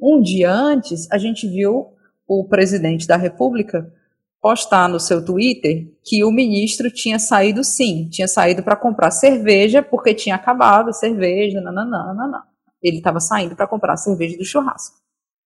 Um 0.00 0.20
dia 0.20 0.52
antes, 0.52 1.10
a 1.10 1.18
gente 1.18 1.48
viu 1.48 1.92
o 2.26 2.46
presidente 2.46 3.06
da 3.06 3.16
República 3.16 3.92
postar 4.40 4.88
no 4.88 5.00
seu 5.00 5.24
Twitter 5.24 5.92
que 6.04 6.24
o 6.24 6.30
ministro 6.30 6.90
tinha 6.90 7.18
saído 7.18 7.64
sim, 7.64 8.08
tinha 8.08 8.28
saído 8.28 8.62
para 8.62 8.76
comprar 8.76 9.10
cerveja 9.10 9.82
porque 9.82 10.14
tinha 10.14 10.34
acabado 10.34 10.90
a 10.90 10.92
cerveja, 10.92 11.60
nananã. 11.60 12.42
Ele 12.82 12.98
estava 12.98 13.20
saindo 13.20 13.56
para 13.56 13.66
comprar 13.66 13.94
a 13.94 13.96
cerveja 13.96 14.36
do 14.36 14.44
churrasco. 14.44 14.96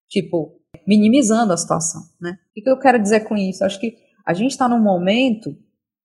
Tipo, 0.08 0.60
minimizando 0.86 1.52
a 1.52 1.56
situação, 1.56 2.02
né? 2.20 2.38
O 2.56 2.62
que 2.62 2.68
eu 2.68 2.78
quero 2.78 3.00
dizer 3.00 3.20
com 3.20 3.36
isso? 3.36 3.64
Acho 3.64 3.80
que 3.80 3.96
a 4.26 4.34
gente 4.34 4.50
está 4.50 4.68
num 4.68 4.80
momento 4.80 5.56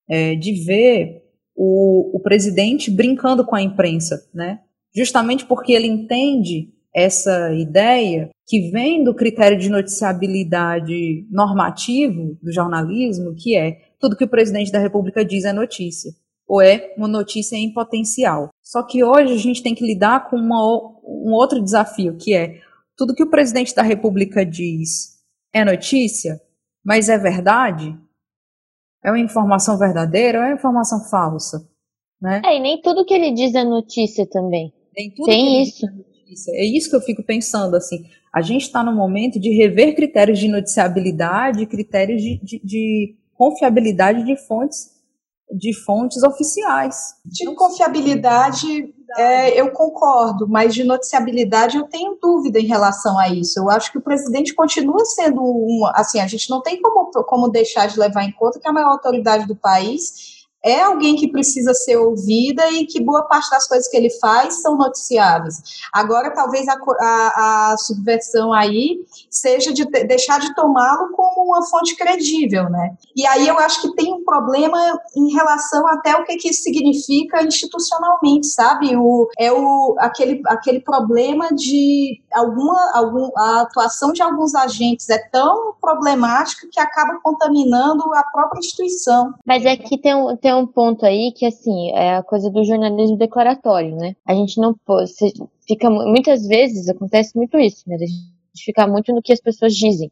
é, 0.09 0.35
de 0.35 0.53
ver 0.63 1.23
o, 1.55 2.17
o 2.17 2.19
presidente 2.21 2.89
brincando 2.89 3.45
com 3.45 3.55
a 3.55 3.61
imprensa, 3.61 4.29
né? 4.33 4.61
Justamente 4.95 5.45
porque 5.45 5.73
ele 5.73 5.87
entende 5.87 6.73
essa 6.95 7.53
ideia 7.53 8.29
que 8.45 8.71
vem 8.71 9.03
do 9.03 9.13
critério 9.13 9.57
de 9.57 9.69
noticiabilidade 9.69 11.27
normativo 11.29 12.37
do 12.41 12.51
jornalismo, 12.51 13.35
que 13.35 13.55
é 13.57 13.79
tudo 13.99 14.15
que 14.15 14.23
o 14.23 14.29
presidente 14.29 14.71
da 14.71 14.79
República 14.79 15.23
diz 15.23 15.43
é 15.43 15.53
notícia, 15.53 16.11
ou 16.47 16.61
é 16.61 16.93
uma 16.97 17.07
notícia 17.07 17.55
em 17.55 17.73
potencial. 17.73 18.49
Só 18.63 18.83
que 18.83 19.03
hoje 19.03 19.33
a 19.33 19.37
gente 19.37 19.61
tem 19.61 19.75
que 19.75 19.85
lidar 19.85 20.29
com 20.29 20.37
uma, 20.37 20.61
um 21.03 21.33
outro 21.33 21.61
desafio, 21.61 22.15
que 22.17 22.33
é 22.33 22.59
tudo 22.95 23.13
que 23.13 23.23
o 23.23 23.29
presidente 23.29 23.75
da 23.75 23.81
República 23.81 24.45
diz 24.45 25.17
é 25.53 25.63
notícia, 25.63 26.41
mas 26.83 27.09
é 27.09 27.17
verdade? 27.17 27.97
É 29.03 29.11
uma 29.11 29.19
informação 29.19 29.77
verdadeira 29.77 30.39
ou 30.39 30.43
é 30.43 30.47
uma 30.47 30.55
informação 30.55 30.99
falsa? 31.09 31.69
Né? 32.21 32.41
É, 32.43 32.57
e 32.57 32.59
nem 32.59 32.81
tudo 32.81 33.05
que 33.05 33.13
ele 33.13 33.31
diz 33.31 33.53
é 33.53 33.63
notícia 33.63 34.27
também. 34.27 34.73
Nem 34.95 35.11
tudo 35.11 35.25
Tem 35.25 35.61
isso. 35.61 35.85
É, 35.85 35.89
é 36.49 36.65
isso 36.65 36.89
que 36.89 36.95
eu 36.95 37.01
fico 37.01 37.23
pensando, 37.23 37.75
assim. 37.75 38.05
A 38.33 38.41
gente 38.41 38.63
está 38.63 38.83
no 38.83 38.93
momento 38.93 39.39
de 39.39 39.49
rever 39.49 39.95
critérios 39.95 40.39
de 40.39 40.47
noticiabilidade, 40.47 41.65
critérios 41.65 42.21
de, 42.21 42.39
de, 42.43 42.61
de 42.63 43.15
confiabilidade 43.35 44.23
de 44.25 44.35
fontes 44.35 44.97
de 45.51 45.73
fontes 45.73 46.21
oficiais. 46.23 47.15
De 47.25 47.45
confiabilidade, 47.55 48.93
é, 49.17 49.59
eu 49.59 49.71
concordo, 49.71 50.47
mas 50.47 50.73
de 50.73 50.83
noticiabilidade 50.83 51.77
eu 51.77 51.85
tenho 51.85 52.17
dúvida 52.21 52.59
em 52.59 52.65
relação 52.65 53.17
a 53.17 53.29
isso. 53.29 53.59
Eu 53.59 53.69
acho 53.69 53.91
que 53.91 53.97
o 53.97 54.01
presidente 54.01 54.53
continua 54.53 55.05
sendo 55.05 55.41
um. 55.41 55.89
Assim, 55.95 56.19
a 56.19 56.27
gente 56.27 56.49
não 56.49 56.61
tem 56.61 56.81
como, 56.81 57.11
como 57.23 57.49
deixar 57.49 57.87
de 57.87 57.97
levar 57.97 58.23
em 58.23 58.31
conta 58.31 58.59
que 58.59 58.67
a 58.67 58.73
maior 58.73 58.91
autoridade 58.91 59.47
do 59.47 59.55
país 59.55 60.36
é 60.63 60.81
alguém 60.81 61.15
que 61.15 61.31
precisa 61.31 61.73
ser 61.73 61.97
ouvida 61.97 62.69
e 62.71 62.85
que 62.85 63.01
boa 63.01 63.23
parte 63.23 63.49
das 63.49 63.67
coisas 63.67 63.87
que 63.87 63.95
ele 63.95 64.09
faz 64.19 64.61
são 64.61 64.77
noticiáveis. 64.77 65.61
Agora, 65.93 66.33
talvez 66.33 66.67
a, 66.67 66.77
a, 66.99 67.71
a 67.71 67.77
subversão 67.77 68.51
aí 68.53 68.99
seja 69.29 69.73
de 69.73 69.85
deixar 69.85 70.39
de 70.39 70.53
tomá-lo 70.55 71.11
como 71.13 71.47
uma 71.47 71.65
fonte 71.65 71.95
credível, 71.95 72.69
né? 72.69 72.95
E 73.15 73.25
aí 73.27 73.47
eu 73.47 73.57
acho 73.59 73.81
que 73.81 73.95
tem 73.95 74.13
um 74.13 74.23
problema 74.23 74.77
em 75.15 75.31
relação 75.33 75.87
até 75.87 76.15
o 76.15 76.23
que, 76.25 76.35
que 76.37 76.49
isso 76.49 76.63
significa 76.63 77.43
institucionalmente, 77.43 78.47
sabe? 78.47 78.95
O, 78.95 79.29
é 79.37 79.51
o, 79.51 79.95
aquele, 79.99 80.41
aquele 80.47 80.79
problema 80.79 81.49
de 81.53 82.21
alguma, 82.37 82.91
algum, 82.93 83.29
a 83.37 83.61
atuação 83.61 84.11
de 84.11 84.21
alguns 84.21 84.53
agentes 84.55 85.09
é 85.09 85.17
tão 85.29 85.73
problemática 85.79 86.67
que 86.71 86.79
acaba 86.79 87.19
contaminando 87.21 88.03
a 88.13 88.23
própria 88.23 88.59
instituição. 88.59 89.33
Mas 89.45 89.65
é 89.65 89.75
que 89.75 89.97
tem 89.97 90.15
um, 90.15 90.35
tem 90.35 90.53
um 90.53 90.67
ponto 90.67 91.05
aí 91.05 91.31
que, 91.35 91.45
assim, 91.45 91.91
é 91.91 92.17
a 92.17 92.23
coisa 92.23 92.49
do 92.49 92.63
jornalismo 92.63 93.17
declaratório, 93.17 93.95
né? 93.95 94.15
A 94.25 94.33
gente 94.33 94.59
não 94.59 94.73
pode. 94.85 95.11
Fica, 95.67 95.89
muitas 95.89 96.45
vezes 96.47 96.87
acontece 96.87 97.35
muito 97.35 97.57
isso, 97.57 97.83
né? 97.87 97.95
A 97.95 97.99
gente 97.99 98.63
fica 98.63 98.87
muito 98.87 99.13
no 99.13 99.21
que 99.21 99.33
as 99.33 99.41
pessoas 99.41 99.75
dizem. 99.75 100.11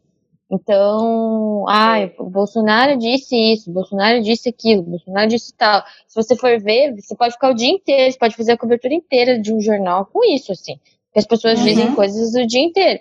Então, 0.50 1.66
ah, 1.68 1.98
o 2.20 2.30
Bolsonaro 2.30 2.98
disse 2.98 3.36
isso, 3.36 3.70
o 3.70 3.74
Bolsonaro 3.74 4.22
disse 4.22 4.50
aquilo, 4.50 4.82
o 4.82 4.86
Bolsonaro 4.92 5.28
disse 5.28 5.52
tal. 5.56 5.84
Se 6.08 6.16
você 6.16 6.36
for 6.36 6.60
ver, 6.60 6.94
você 6.94 7.16
pode 7.16 7.34
ficar 7.34 7.50
o 7.50 7.56
dia 7.56 7.70
inteiro, 7.70 8.12
você 8.12 8.18
pode 8.18 8.36
fazer 8.36 8.52
a 8.52 8.58
cobertura 8.58 8.94
inteira 8.94 9.40
de 9.40 9.52
um 9.52 9.60
jornal 9.60 10.06
com 10.06 10.24
isso, 10.24 10.52
assim. 10.52 10.80
Que 11.16 11.20
as 11.20 11.26
pessoas 11.26 11.60
uhum. 11.60 11.66
dizem 11.66 11.96
coisas 11.96 12.36
o 12.36 12.46
dia 12.46 12.62
inteiro. 12.62 13.00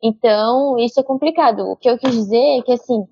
Então, 0.00 0.78
isso 0.78 1.00
é 1.00 1.02
complicado. 1.02 1.64
O 1.68 1.76
que 1.76 1.90
eu 1.90 1.98
quis 1.98 2.12
dizer 2.12 2.58
é 2.58 2.62
que, 2.62 2.72
assim, 2.72 3.04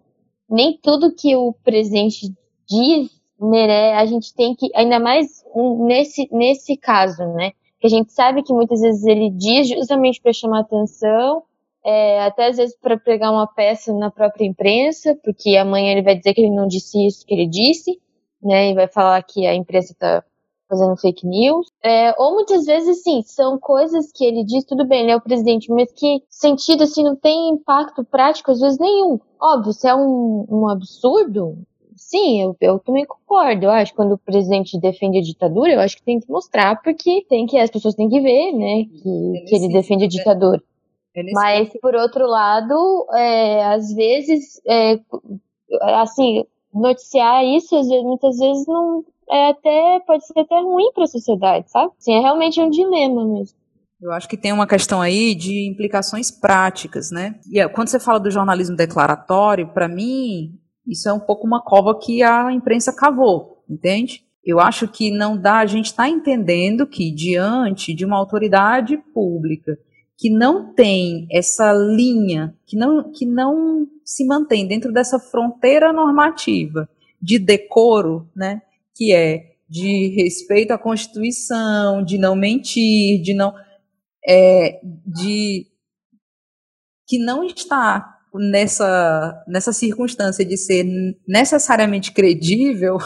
nem 0.48 0.78
tudo 0.80 1.12
que 1.12 1.34
o 1.34 1.52
presidente 1.64 2.32
diz 2.68 3.10
né, 3.40 3.94
a 3.94 4.06
gente 4.06 4.32
tem 4.32 4.54
que, 4.54 4.70
ainda 4.74 5.00
mais 5.00 5.44
nesse, 5.86 6.28
nesse 6.32 6.76
caso, 6.76 7.26
né? 7.34 7.50
Que 7.80 7.88
a 7.88 7.90
gente 7.90 8.12
sabe 8.12 8.42
que 8.42 8.52
muitas 8.52 8.80
vezes 8.80 9.04
ele 9.04 9.28
diz 9.30 9.68
justamente 9.68 10.20
para 10.20 10.32
chamar 10.32 10.60
atenção, 10.60 11.42
é, 11.84 12.22
até 12.22 12.46
às 12.46 12.56
vezes 12.56 12.76
para 12.80 12.96
pregar 12.96 13.32
uma 13.32 13.46
peça 13.46 13.92
na 13.92 14.10
própria 14.10 14.46
imprensa, 14.46 15.18
porque 15.22 15.56
amanhã 15.56 15.92
ele 15.92 16.02
vai 16.02 16.16
dizer 16.16 16.32
que 16.32 16.40
ele 16.40 16.54
não 16.54 16.66
disse 16.66 17.06
isso 17.06 17.26
que 17.26 17.34
ele 17.34 17.46
disse, 17.46 18.00
né? 18.42 18.70
E 18.70 18.74
vai 18.74 18.86
falar 18.86 19.20
que 19.22 19.46
a 19.46 19.54
imprensa 19.54 19.92
está 19.92 20.24
fazendo 20.68 20.96
fake 20.96 21.26
news. 21.26 21.66
É, 21.82 22.14
ou 22.20 22.34
muitas 22.34 22.64
vezes, 22.64 23.02
sim, 23.02 23.22
são 23.22 23.58
coisas 23.58 24.10
que 24.12 24.24
ele 24.24 24.44
diz, 24.44 24.64
tudo 24.64 24.86
bem, 24.86 25.02
ele 25.02 25.12
é 25.12 25.16
o 25.16 25.20
presidente, 25.20 25.70
mas 25.70 25.92
que 25.92 26.22
sentido, 26.28 26.84
assim, 26.84 27.02
não 27.02 27.16
tem 27.16 27.50
impacto 27.50 28.04
prático, 28.04 28.50
às 28.50 28.60
vezes 28.60 28.78
nenhum. 28.78 29.18
Óbvio, 29.40 29.72
se 29.72 29.88
é 29.88 29.94
um, 29.94 30.46
um 30.48 30.68
absurdo, 30.68 31.58
Sim, 31.96 32.42
eu, 32.42 32.56
eu 32.60 32.78
também 32.80 33.06
concordo. 33.06 33.66
Eu 33.66 33.70
acho 33.70 33.92
que 33.92 33.96
quando 33.96 34.12
o 34.12 34.18
presidente 34.18 34.78
defende 34.78 35.18
a 35.18 35.22
ditadura, 35.22 35.72
eu 35.72 35.80
acho 35.80 35.96
que 35.96 36.02
tem 36.02 36.20
que 36.20 36.28
mostrar, 36.30 36.80
porque 36.82 37.24
tem 37.28 37.46
que 37.46 37.56
as 37.56 37.70
pessoas 37.70 37.94
têm 37.94 38.08
que 38.08 38.20
ver, 38.20 38.52
né, 38.52 38.84
que, 38.84 39.44
que 39.48 39.54
ele 39.54 39.72
defende 39.72 40.04
a 40.04 40.08
ditadura. 40.08 40.62
Mas, 41.32 41.70
por 41.80 41.94
outro 41.94 42.26
lado, 42.26 43.06
é, 43.14 43.64
às 43.66 43.92
vezes, 43.94 44.60
é, 44.66 44.98
assim, 45.82 46.44
noticiar 46.72 47.44
isso, 47.44 47.76
às 47.76 47.88
vezes, 47.88 48.04
muitas 48.04 48.36
vezes, 48.36 48.66
não 48.66 49.04
é 49.34 49.50
até, 49.50 50.00
pode 50.06 50.24
ser 50.26 50.38
até 50.38 50.60
ruim 50.60 50.92
para 50.94 51.04
a 51.04 51.08
sociedade, 51.08 51.70
sabe? 51.70 51.92
Sim, 51.98 52.14
é 52.14 52.20
realmente 52.20 52.60
um 52.60 52.70
dilema 52.70 53.26
mesmo. 53.26 53.56
Eu 54.00 54.12
acho 54.12 54.28
que 54.28 54.36
tem 54.36 54.52
uma 54.52 54.66
questão 54.66 55.00
aí 55.00 55.34
de 55.34 55.66
implicações 55.68 56.30
práticas, 56.30 57.10
né? 57.10 57.36
E 57.50 57.58
é, 57.58 57.66
quando 57.68 57.88
você 57.88 57.98
fala 57.98 58.20
do 58.20 58.30
jornalismo 58.30 58.76
declaratório, 58.76 59.68
para 59.68 59.88
mim, 59.88 60.58
isso 60.86 61.08
é 61.08 61.12
um 61.12 61.18
pouco 61.18 61.46
uma 61.46 61.62
cova 61.62 61.98
que 61.98 62.22
a 62.22 62.52
imprensa 62.52 62.92
cavou, 62.92 63.64
entende? 63.68 64.22
Eu 64.44 64.60
acho 64.60 64.86
que 64.86 65.10
não 65.10 65.36
dá, 65.36 65.58
a 65.58 65.66
gente 65.66 65.86
está 65.86 66.08
entendendo 66.08 66.86
que 66.86 67.10
diante 67.10 67.94
de 67.94 68.04
uma 68.04 68.18
autoridade 68.18 68.98
pública 69.14 69.76
que 70.16 70.30
não 70.30 70.72
tem 70.74 71.26
essa 71.30 71.72
linha, 71.72 72.54
que 72.66 72.76
não, 72.76 73.10
que 73.10 73.26
não 73.26 73.86
se 74.04 74.24
mantém 74.26 74.66
dentro 74.66 74.92
dessa 74.92 75.18
fronteira 75.18 75.92
normativa 75.92 76.88
de 77.20 77.38
decoro, 77.38 78.28
né, 78.36 78.60
que 78.94 79.14
é 79.14 79.54
de 79.68 80.08
respeito 80.14 80.72
à 80.72 80.78
Constituição, 80.78 82.04
de 82.04 82.18
não 82.18 82.36
mentir, 82.36 83.22
de 83.22 83.34
não 83.34 83.54
é, 84.26 84.80
de 84.82 85.66
que 87.06 87.18
não 87.18 87.44
está 87.44 88.18
nessa, 88.34 89.44
nessa 89.46 89.72
circunstância 89.72 90.44
de 90.44 90.56
ser 90.56 90.84
necessariamente 91.26 92.12
credível, 92.12 92.98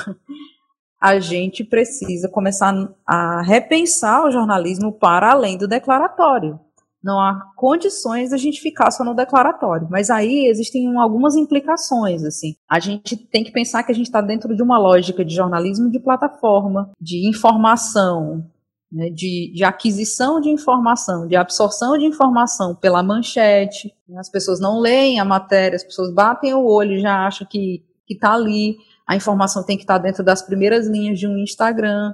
a 1.00 1.18
gente 1.20 1.64
precisa 1.64 2.28
começar 2.28 2.72
a 3.06 3.42
repensar 3.42 4.24
o 4.24 4.30
jornalismo 4.30 4.92
para 4.92 5.32
além 5.32 5.56
do 5.56 5.68
declaratório. 5.68 6.58
Não 7.02 7.20
há 7.20 7.52
condições 7.56 8.30
da 8.30 8.36
gente 8.36 8.60
ficar 8.60 8.90
só 8.90 9.04
no 9.04 9.14
declaratório. 9.14 9.86
Mas 9.90 10.10
aí 10.10 10.46
existem 10.46 10.96
algumas 10.96 11.36
implicações, 11.36 12.24
assim. 12.24 12.56
A 12.68 12.80
gente 12.80 13.16
tem 13.16 13.44
que 13.44 13.52
pensar 13.52 13.84
que 13.84 13.92
a 13.92 13.94
gente 13.94 14.06
está 14.06 14.20
dentro 14.20 14.54
de 14.54 14.62
uma 14.62 14.78
lógica 14.78 15.24
de 15.24 15.34
jornalismo 15.34 15.90
de 15.90 16.00
plataforma, 16.00 16.90
de 17.00 17.28
informação, 17.28 18.44
né, 18.90 19.10
de, 19.10 19.52
de, 19.54 19.64
aquisição 19.64 20.40
de 20.40 20.48
informação, 20.48 21.26
de 21.26 21.36
absorção 21.36 21.96
de 21.96 22.06
informação 22.06 22.74
pela 22.74 23.02
manchete. 23.02 23.94
As 24.16 24.28
pessoas 24.28 24.58
não 24.58 24.80
leem 24.80 25.20
a 25.20 25.24
matéria, 25.24 25.76
as 25.76 25.84
pessoas 25.84 26.12
batem 26.12 26.54
o 26.54 26.64
olho 26.64 26.92
e 26.92 27.00
já 27.00 27.26
acham 27.26 27.46
que 27.48 27.84
está 28.08 28.32
ali. 28.32 28.76
A 29.06 29.14
informação 29.14 29.62
tem 29.62 29.76
que 29.76 29.84
estar 29.84 29.98
tá 29.98 30.02
dentro 30.02 30.24
das 30.24 30.42
primeiras 30.42 30.88
linhas 30.88 31.18
de 31.18 31.28
um 31.28 31.38
Instagram. 31.38 32.12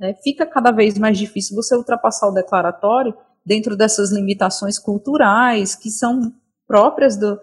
Né. 0.00 0.14
Fica 0.24 0.44
cada 0.44 0.72
vez 0.72 0.98
mais 0.98 1.16
difícil 1.16 1.54
você 1.54 1.76
ultrapassar 1.76 2.28
o 2.28 2.34
declaratório 2.34 3.14
dentro 3.44 3.76
dessas 3.76 4.10
limitações 4.10 4.78
culturais 4.78 5.74
que 5.74 5.90
são 5.90 6.32
próprias 6.66 7.16
do. 7.16 7.38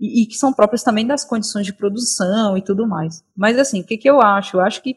E, 0.00 0.22
e 0.22 0.26
que 0.26 0.34
são 0.34 0.52
próprias 0.52 0.82
também 0.82 1.06
das 1.06 1.24
condições 1.24 1.66
de 1.66 1.72
produção 1.72 2.56
e 2.56 2.62
tudo 2.62 2.86
mais. 2.86 3.22
Mas 3.36 3.58
assim, 3.58 3.80
o 3.80 3.84
que, 3.84 3.96
que 3.96 4.08
eu 4.08 4.20
acho? 4.20 4.56
Eu 4.56 4.60
acho 4.60 4.82
que 4.82 4.96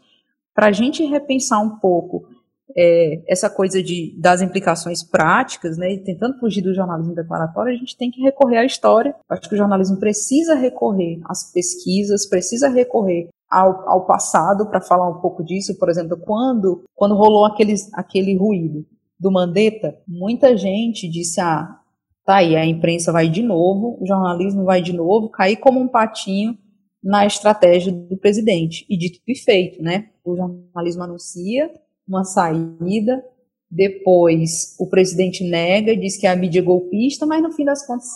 para 0.53 0.67
a 0.67 0.71
gente 0.71 1.03
repensar 1.03 1.61
um 1.61 1.77
pouco 1.77 2.27
é, 2.75 3.21
essa 3.27 3.49
coisa 3.49 3.83
de, 3.83 4.15
das 4.19 4.41
implicações 4.41 5.03
práticas, 5.03 5.77
né, 5.77 5.93
e 5.93 6.03
tentando 6.03 6.39
fugir 6.39 6.61
do 6.61 6.73
jornalismo 6.73 7.13
declaratório, 7.13 7.73
a 7.73 7.77
gente 7.77 7.95
tem 7.97 8.09
que 8.09 8.21
recorrer 8.21 8.57
à 8.57 8.65
história. 8.65 9.13
Acho 9.29 9.47
que 9.47 9.55
o 9.55 9.57
jornalismo 9.57 9.97
precisa 9.97 10.55
recorrer 10.55 11.19
às 11.25 11.51
pesquisas, 11.51 12.27
precisa 12.27 12.69
recorrer 12.69 13.29
ao, 13.49 13.87
ao 13.87 14.05
passado 14.05 14.65
para 14.67 14.81
falar 14.81 15.09
um 15.09 15.21
pouco 15.21 15.43
disso. 15.43 15.77
Por 15.77 15.89
exemplo, 15.89 16.17
quando, 16.17 16.83
quando 16.95 17.15
rolou 17.15 17.45
aqueles, 17.45 17.93
aquele 17.93 18.35
ruído 18.35 18.85
do 19.19 19.31
Mandetta, 19.31 19.97
muita 20.07 20.55
gente 20.57 21.09
disse: 21.09 21.39
ah, 21.41 21.79
tá 22.25 22.37
aí, 22.37 22.55
a 22.55 22.65
imprensa 22.65 23.11
vai 23.11 23.29
de 23.29 23.41
novo, 23.41 23.97
o 24.01 24.05
jornalismo 24.05 24.63
vai 24.63 24.81
de 24.81 24.93
novo, 24.93 25.29
cair 25.29 25.57
como 25.57 25.79
um 25.79 25.87
patinho 25.87 26.57
na 27.03 27.25
estratégia 27.25 27.91
do 27.91 28.17
presidente. 28.17 28.85
E 28.89 28.97
dito 28.97 29.19
e 29.27 29.35
feito, 29.35 29.81
né? 29.81 30.09
O 30.23 30.35
jornalismo 30.35 31.03
anuncia, 31.03 31.71
uma 32.07 32.23
saída, 32.23 33.23
depois 33.69 34.75
o 34.79 34.87
presidente 34.87 35.43
nega 35.43 35.95
diz 35.95 36.17
que 36.17 36.25
é 36.25 36.31
a 36.31 36.35
mídia 36.35 36.61
golpista, 36.61 37.25
mas 37.25 37.43
no 37.43 37.51
fim 37.51 37.65
das 37.65 37.85
contas 37.85 38.07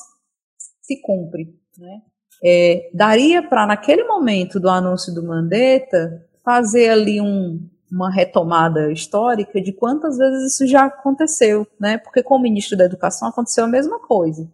se 0.82 1.02
cumpre. 1.02 1.54
Né? 1.78 2.02
É, 2.43 2.89
daria 2.93 3.43
para, 3.43 3.68
naquele 3.68 4.06
momento 4.06 4.60
do 4.60 4.70
anúncio 4.70 5.14
do 5.14 5.24
Mandetta, 5.24 6.26
fazer 6.43 6.89
ali 6.89 7.20
um, 7.20 7.60
uma 7.92 8.12
retomada 8.12 8.92
histórica 8.92 9.62
de 9.62 9.74
quantas 9.74 10.18
vezes 10.18 10.54
isso 10.54 10.68
já 10.68 10.86
aconteceu, 10.86 11.68
né? 11.80 11.98
Porque 11.98 12.22
com 12.22 12.36
o 12.36 12.42
ministro 12.42 12.78
da 12.78 12.86
Educação 12.86 13.30
aconteceu 13.30 13.66
a 13.66 13.68
mesma 13.68 14.00
coisa. 14.00 14.50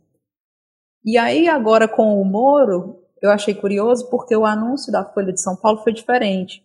E 1.03 1.17
aí, 1.17 1.47
agora 1.47 1.87
com 1.87 2.19
o 2.19 2.25
Moro, 2.25 3.03
eu 3.21 3.29
achei 3.29 3.53
curioso 3.53 4.09
porque 4.09 4.35
o 4.35 4.45
anúncio 4.45 4.91
da 4.91 5.03
Folha 5.03 5.33
de 5.33 5.41
São 5.41 5.55
Paulo 5.55 5.83
foi 5.83 5.93
diferente. 5.93 6.63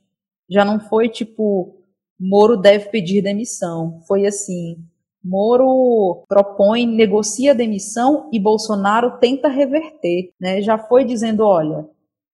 Já 0.49 0.65
não 0.65 0.81
foi 0.81 1.09
tipo 1.09 1.77
Moro 2.19 2.57
deve 2.57 2.91
pedir 2.91 3.23
demissão. 3.23 4.03
Foi 4.07 4.27
assim. 4.27 4.77
Moro 5.23 6.25
propõe, 6.29 6.87
negocia 6.87 7.55
demissão 7.55 8.29
e 8.33 8.39
Bolsonaro 8.39 9.19
tenta 9.19 9.49
reverter, 9.49 10.33
né? 10.41 10.63
Já 10.63 10.79
foi 10.79 11.05
dizendo, 11.05 11.45
olha, 11.45 11.89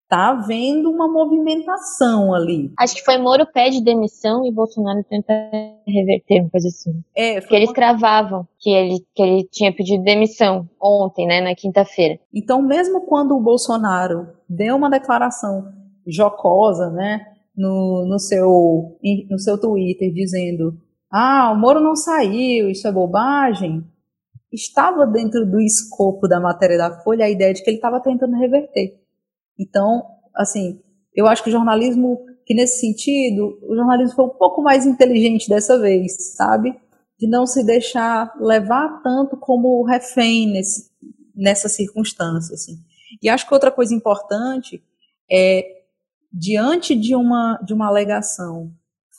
tá 0.09 0.31
havendo 0.31 0.91
uma 0.91 1.09
movimentação 1.09 2.35
ali. 2.35 2.73
Acho 2.79 2.95
que 2.95 3.05
foi 3.05 3.19
Moro 3.19 3.47
pede 3.47 3.83
demissão 3.83 4.47
e 4.47 4.53
Bolsonaro 4.53 5.05
tenta 5.05 5.33
reverter, 5.87 6.43
uma 6.43 6.51
coisa 6.51 6.69
assim. 6.69 7.03
É, 7.15 7.41
Porque 7.41 7.57
eles 7.57 7.73
cravavam 7.73 8.47
que 8.59 8.71
ele, 8.71 9.05
que 9.15 9.23
ele 9.23 9.49
tinha 9.51 9.75
pedido 9.75 10.05
demissão 10.05 10.69
ontem, 10.81 11.27
né, 11.27 11.41
na 11.41 11.55
quinta-feira. 11.55 12.19
Então, 12.33 12.63
mesmo 12.63 13.03
quando 13.07 13.37
o 13.37 13.41
Bolsonaro 13.41 14.29
deu 14.49 14.77
uma 14.77 14.91
declaração 14.91 15.73
jocosa, 16.07 16.91
né, 16.91 17.27
no, 17.57 18.07
no, 18.07 18.19
seu, 18.19 18.99
no 19.31 19.39
seu 19.39 19.59
Twitter, 19.59 20.13
dizendo: 20.13 20.79
Ah, 21.11 21.53
o 21.53 21.59
Moro 21.59 21.81
não 21.81 21.97
saiu, 21.97 22.69
isso 22.69 22.87
é 22.87 22.93
bobagem. 22.93 23.83
Estava 24.53 25.07
dentro 25.07 25.45
do 25.45 25.61
escopo 25.61 26.29
da 26.29 26.39
matéria 26.39 26.79
da 26.79 27.03
Folha 27.03 27.25
a 27.25 27.31
ideia 27.31 27.53
de 27.53 27.63
que 27.63 27.71
ele 27.71 27.79
estava 27.79 28.01
tentando 28.01 28.37
reverter. 28.37 29.06
Então, 29.59 30.05
assim, 30.35 30.81
eu 31.15 31.27
acho 31.27 31.43
que 31.43 31.49
o 31.49 31.53
jornalismo, 31.53 32.25
que 32.45 32.55
nesse 32.55 32.81
sentido, 32.81 33.59
o 33.63 33.75
jornalismo 33.75 34.15
foi 34.15 34.25
um 34.27 34.37
pouco 34.37 34.63
mais 34.63 34.85
inteligente 34.85 35.49
dessa 35.49 35.79
vez, 35.79 36.35
sabe? 36.37 36.79
De 37.19 37.27
não 37.29 37.47
se 37.47 37.65
deixar 37.65 38.35
levar 38.39 39.01
tanto 39.03 39.37
como 39.37 39.85
refém 39.85 40.47
nesse, 40.47 40.91
nessa 41.35 41.69
circunstância, 41.69 42.55
assim. 42.55 42.77
E 43.23 43.29
acho 43.29 43.47
que 43.47 43.55
outra 43.55 43.71
coisa 43.71 43.95
importante 43.95 44.83
é, 45.31 45.65
diante 46.33 46.95
de 46.95 47.15
uma, 47.15 47.59
de 47.65 47.73
uma 47.73 47.87
alegação 47.87 48.73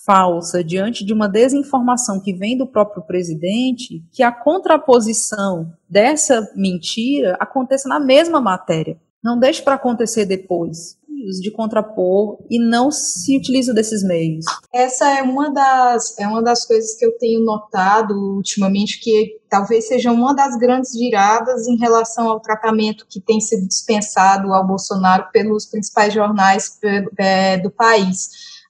falsa, 0.06 0.64
diante 0.64 1.04
de 1.04 1.12
uma 1.12 1.28
desinformação 1.28 2.22
que 2.22 2.34
vem 2.34 2.58
do 2.58 2.66
próprio 2.66 3.04
presidente, 3.04 4.02
que 4.12 4.24
a 4.24 4.32
contraposição 4.32 5.74
dessa 5.90 6.50
mentira 6.56 7.36
aconteça 7.42 7.90
na 7.90 8.00
mesma 8.00 8.40
matéria. 8.40 8.98
Não 9.24 9.38
deixe 9.40 9.62
para 9.62 9.76
acontecer 9.76 10.26
depois 10.26 10.98
de 11.42 11.52
contrapor 11.52 12.38
e 12.50 12.60
não 12.60 12.92
se 12.92 13.38
utiliza 13.38 13.74
desses 13.74 14.04
meios. 14.04 14.46
Essa 14.74 15.18
é 15.18 15.22
uma 15.22 15.52
das 15.52 16.18
é 16.20 16.28
uma 16.28 16.42
das 16.42 16.66
coisas 16.66 16.96
que 16.96 17.06
eu 17.06 17.18
tenho 17.18 17.44
notado 17.44 18.14
ultimamente 18.14 19.00
que 19.00 19.40
talvez 19.50 19.88
seja 19.88 20.12
uma 20.12 20.34
das 20.34 20.56
grandes 20.58 20.94
viradas 20.94 21.68
em 21.68 21.78
relação 21.78 22.30
ao 22.30 22.40
tratamento 22.40 23.06
que 23.10 23.20
tem 23.20 23.40
sido 23.40 23.68
dispensado 23.68 24.54
ao 24.54 24.66
Bolsonaro 24.66 25.28
pelos 25.32 25.66
principais 25.66 26.14
jornais 26.14 26.78
é, 27.18 27.58
do 27.58 27.72
país 27.72 28.30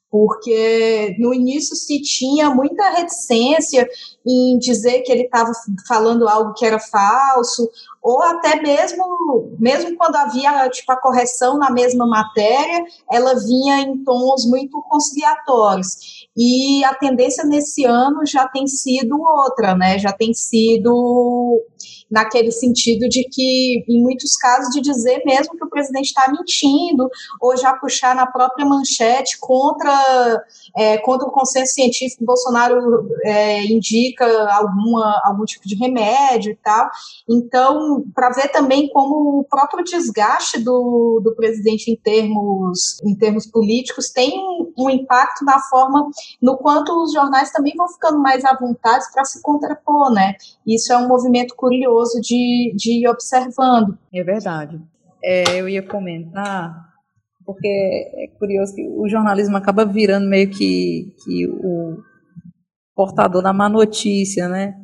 porque 0.09 1.15
no 1.19 1.33
início 1.33 1.75
se 1.75 2.01
tinha 2.01 2.49
muita 2.49 2.89
reticência 2.89 3.87
em 4.25 4.57
dizer 4.57 5.01
que 5.01 5.11
ele 5.11 5.23
estava 5.23 5.51
falando 5.87 6.27
algo 6.27 6.53
que 6.53 6.65
era 6.65 6.79
falso, 6.79 7.69
ou 8.07 8.23
até 8.23 8.61
mesmo, 8.61 9.03
mesmo 9.59 9.97
quando 9.97 10.15
havia 10.15 10.69
tipo, 10.69 10.89
a 10.93 10.95
correção 10.95 11.57
na 11.57 11.69
mesma 11.69 12.07
matéria, 12.07 12.85
ela 13.11 13.35
vinha 13.35 13.81
em 13.81 14.01
tons 14.01 14.45
muito 14.45 14.81
conciliatórios. 14.83 16.29
E 16.37 16.85
a 16.85 16.93
tendência 16.95 17.43
nesse 17.43 17.83
ano 17.83 18.25
já 18.25 18.47
tem 18.47 18.65
sido 18.65 19.21
outra, 19.21 19.75
né? 19.75 19.99
Já 19.99 20.13
tem 20.13 20.33
sido 20.33 21.61
naquele 22.09 22.51
sentido 22.51 23.07
de 23.09 23.23
que, 23.29 23.83
em 23.87 24.01
muitos 24.01 24.35
casos, 24.35 24.73
de 24.73 24.81
dizer 24.81 25.23
mesmo 25.25 25.57
que 25.57 25.65
o 25.65 25.69
presidente 25.69 26.07
está 26.07 26.31
mentindo, 26.31 27.09
ou 27.41 27.55
já 27.57 27.73
puxar 27.73 28.15
na 28.15 28.25
própria 28.25 28.65
manchete 28.65 29.37
contra, 29.39 30.43
é, 30.75 30.97
contra 30.99 31.27
o 31.27 31.31
consenso 31.31 31.73
científico 31.73 32.19
que 32.19 32.25
Bolsonaro 32.25 33.07
é, 33.23 33.65
indica 33.65 34.25
alguma, 34.53 35.21
algum 35.25 35.45
tipo 35.45 35.67
de 35.67 35.75
remédio 35.75 36.51
e 36.51 36.55
tal. 36.55 36.89
Então, 37.29 38.03
para 38.13 38.29
ver 38.31 38.49
também 38.49 38.89
como 38.89 39.39
o 39.39 39.43
próprio 39.43 39.83
desgaste 39.83 40.59
do, 40.59 41.21
do 41.23 41.35
presidente 41.35 41.91
em 41.91 41.95
termos, 41.95 42.99
em 43.03 43.15
termos 43.15 43.45
políticos 43.45 44.09
tem 44.09 44.33
um 44.77 44.89
impacto 44.89 45.43
na 45.43 45.59
forma 45.59 46.09
no 46.41 46.57
quanto 46.57 47.03
os 47.03 47.13
jornais 47.13 47.51
também 47.51 47.73
vão 47.75 47.87
ficando 47.87 48.19
mais 48.19 48.43
à 48.45 48.55
vontade 48.55 49.05
para 49.13 49.23
se 49.25 49.41
contrapor, 49.41 50.11
né? 50.11 50.35
Isso 50.67 50.91
é 50.91 50.97
um 50.97 51.07
movimento 51.07 51.55
curioso 51.55 52.19
de, 52.19 52.73
de 52.75 53.01
ir 53.01 53.07
observando. 53.07 53.97
É 54.13 54.21
verdade. 54.21 54.77
É, 55.23 55.61
eu 55.61 55.69
ia 55.69 55.81
comentar, 55.81 56.75
porque 57.45 57.67
é 57.67 58.27
curioso 58.37 58.75
que 58.75 58.85
o 58.85 59.07
jornalismo 59.07 59.55
acaba 59.55 59.85
virando 59.85 60.27
meio 60.27 60.49
que, 60.49 61.15
que 61.23 61.47
o 61.47 61.97
portador 62.93 63.41
da 63.41 63.53
má 63.53 63.69
notícia, 63.69 64.49
né? 64.49 64.75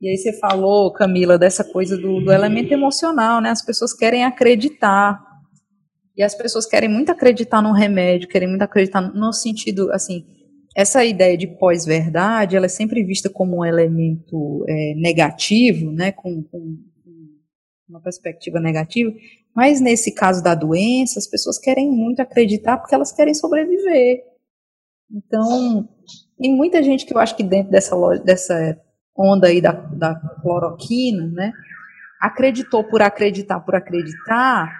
E 0.00 0.08
aí 0.08 0.16
você 0.16 0.32
falou, 0.32 0.92
Camila, 0.92 1.38
dessa 1.38 1.62
coisa 1.62 1.96
do, 1.96 2.24
do 2.24 2.32
elemento 2.32 2.72
emocional, 2.72 3.40
né? 3.40 3.50
As 3.50 3.64
pessoas 3.64 3.92
querem 3.92 4.24
acreditar. 4.24 5.22
E 6.16 6.22
as 6.22 6.34
pessoas 6.34 6.66
querem 6.66 6.88
muito 6.88 7.12
acreditar 7.12 7.62
no 7.62 7.72
remédio, 7.72 8.28
querem 8.28 8.48
muito 8.48 8.62
acreditar 8.62 9.00
no 9.00 9.32
sentido, 9.32 9.92
assim, 9.92 10.24
essa 10.74 11.04
ideia 11.04 11.36
de 11.36 11.46
pós-verdade, 11.46 12.56
ela 12.56 12.66
é 12.66 12.68
sempre 12.68 13.04
vista 13.04 13.28
como 13.28 13.58
um 13.58 13.64
elemento 13.64 14.64
é, 14.68 14.94
negativo, 14.96 15.90
né, 15.90 16.12
com, 16.12 16.42
com, 16.44 16.78
uma 17.88 18.00
perspectiva 18.00 18.60
negativa, 18.60 19.12
mas 19.54 19.80
nesse 19.80 20.14
caso 20.14 20.44
da 20.44 20.54
doença, 20.54 21.18
as 21.18 21.26
pessoas 21.26 21.58
querem 21.58 21.90
muito 21.90 22.20
acreditar 22.20 22.78
porque 22.78 22.94
elas 22.94 23.10
querem 23.10 23.34
sobreviver. 23.34 24.22
Então, 25.10 25.88
tem 26.38 26.54
muita 26.54 26.80
gente 26.84 27.04
que 27.04 27.12
eu 27.12 27.18
acho 27.18 27.36
que 27.36 27.42
dentro 27.42 27.72
dessa, 27.72 27.96
dessa 28.24 28.80
onda 29.16 29.48
aí 29.48 29.60
da, 29.60 29.72
da 29.72 30.14
cloroquina, 30.40 31.26
né, 31.26 31.52
acreditou 32.20 32.84
por 32.84 33.02
acreditar 33.02 33.58
por 33.58 33.74
acreditar, 33.74 34.72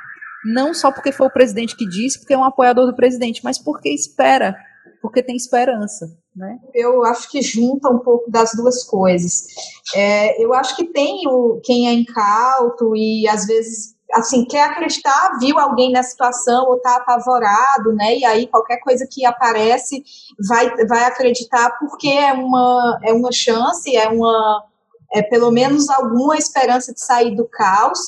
não 0.45 0.73
só 0.73 0.93
porque 0.93 1.11
foi 1.11 1.27
o 1.27 1.33
presidente 1.33 1.77
que 1.77 1.89
disse, 1.89 2.21
porque 2.21 2.35
é 2.35 2.39
um 2.39 2.45
apoiador 2.45 2.87
do 2.87 2.95
presidente, 2.95 3.43
mas 3.43 3.59
porque 3.59 3.89
espera 3.93 4.57
porque 5.01 5.23
tem 5.23 5.37
esperança. 5.37 6.17
Né? 6.35 6.59
Eu 6.73 7.05
acho 7.05 7.29
que 7.31 7.43
junta 7.43 7.89
um 7.89 7.99
pouco 7.99 8.31
das 8.31 8.53
duas 8.55 8.85
coisas. 8.85 9.47
É, 9.95 10.43
eu 10.43 10.55
acho 10.55 10.77
que 10.77 10.85
tem 10.85 11.27
o 11.27 11.61
quem 11.65 11.89
é 11.89 11.93
incauto 11.93 12.95
e 12.95 13.29
às 13.29 13.47
vezes 13.47 13.97
assim 14.13 14.45
quer 14.45 14.65
acreditar, 14.65 15.39
viu 15.41 15.59
alguém 15.59 15.93
na 15.93 16.03
situação 16.03 16.67
ou 16.69 16.77
está 16.77 16.97
apavorado, 16.97 17.93
né? 17.93 18.17
E 18.17 18.25
aí 18.25 18.47
qualquer 18.47 18.79
coisa 18.79 19.07
que 19.09 19.25
aparece 19.25 20.03
vai, 20.49 20.87
vai 20.87 21.05
acreditar 21.05 21.79
porque 21.79 22.09
é 22.09 22.33
uma 22.33 23.01
é 23.03 23.13
uma 23.13 23.33
chance, 23.33 23.95
é 23.95 24.09
uma 24.09 24.65
é 25.13 25.23
pelo 25.23 25.51
menos 25.51 25.89
alguma 25.89 26.37
esperança 26.37 26.93
de 26.93 27.01
sair 27.01 27.35
do 27.35 27.47
caos, 27.49 27.99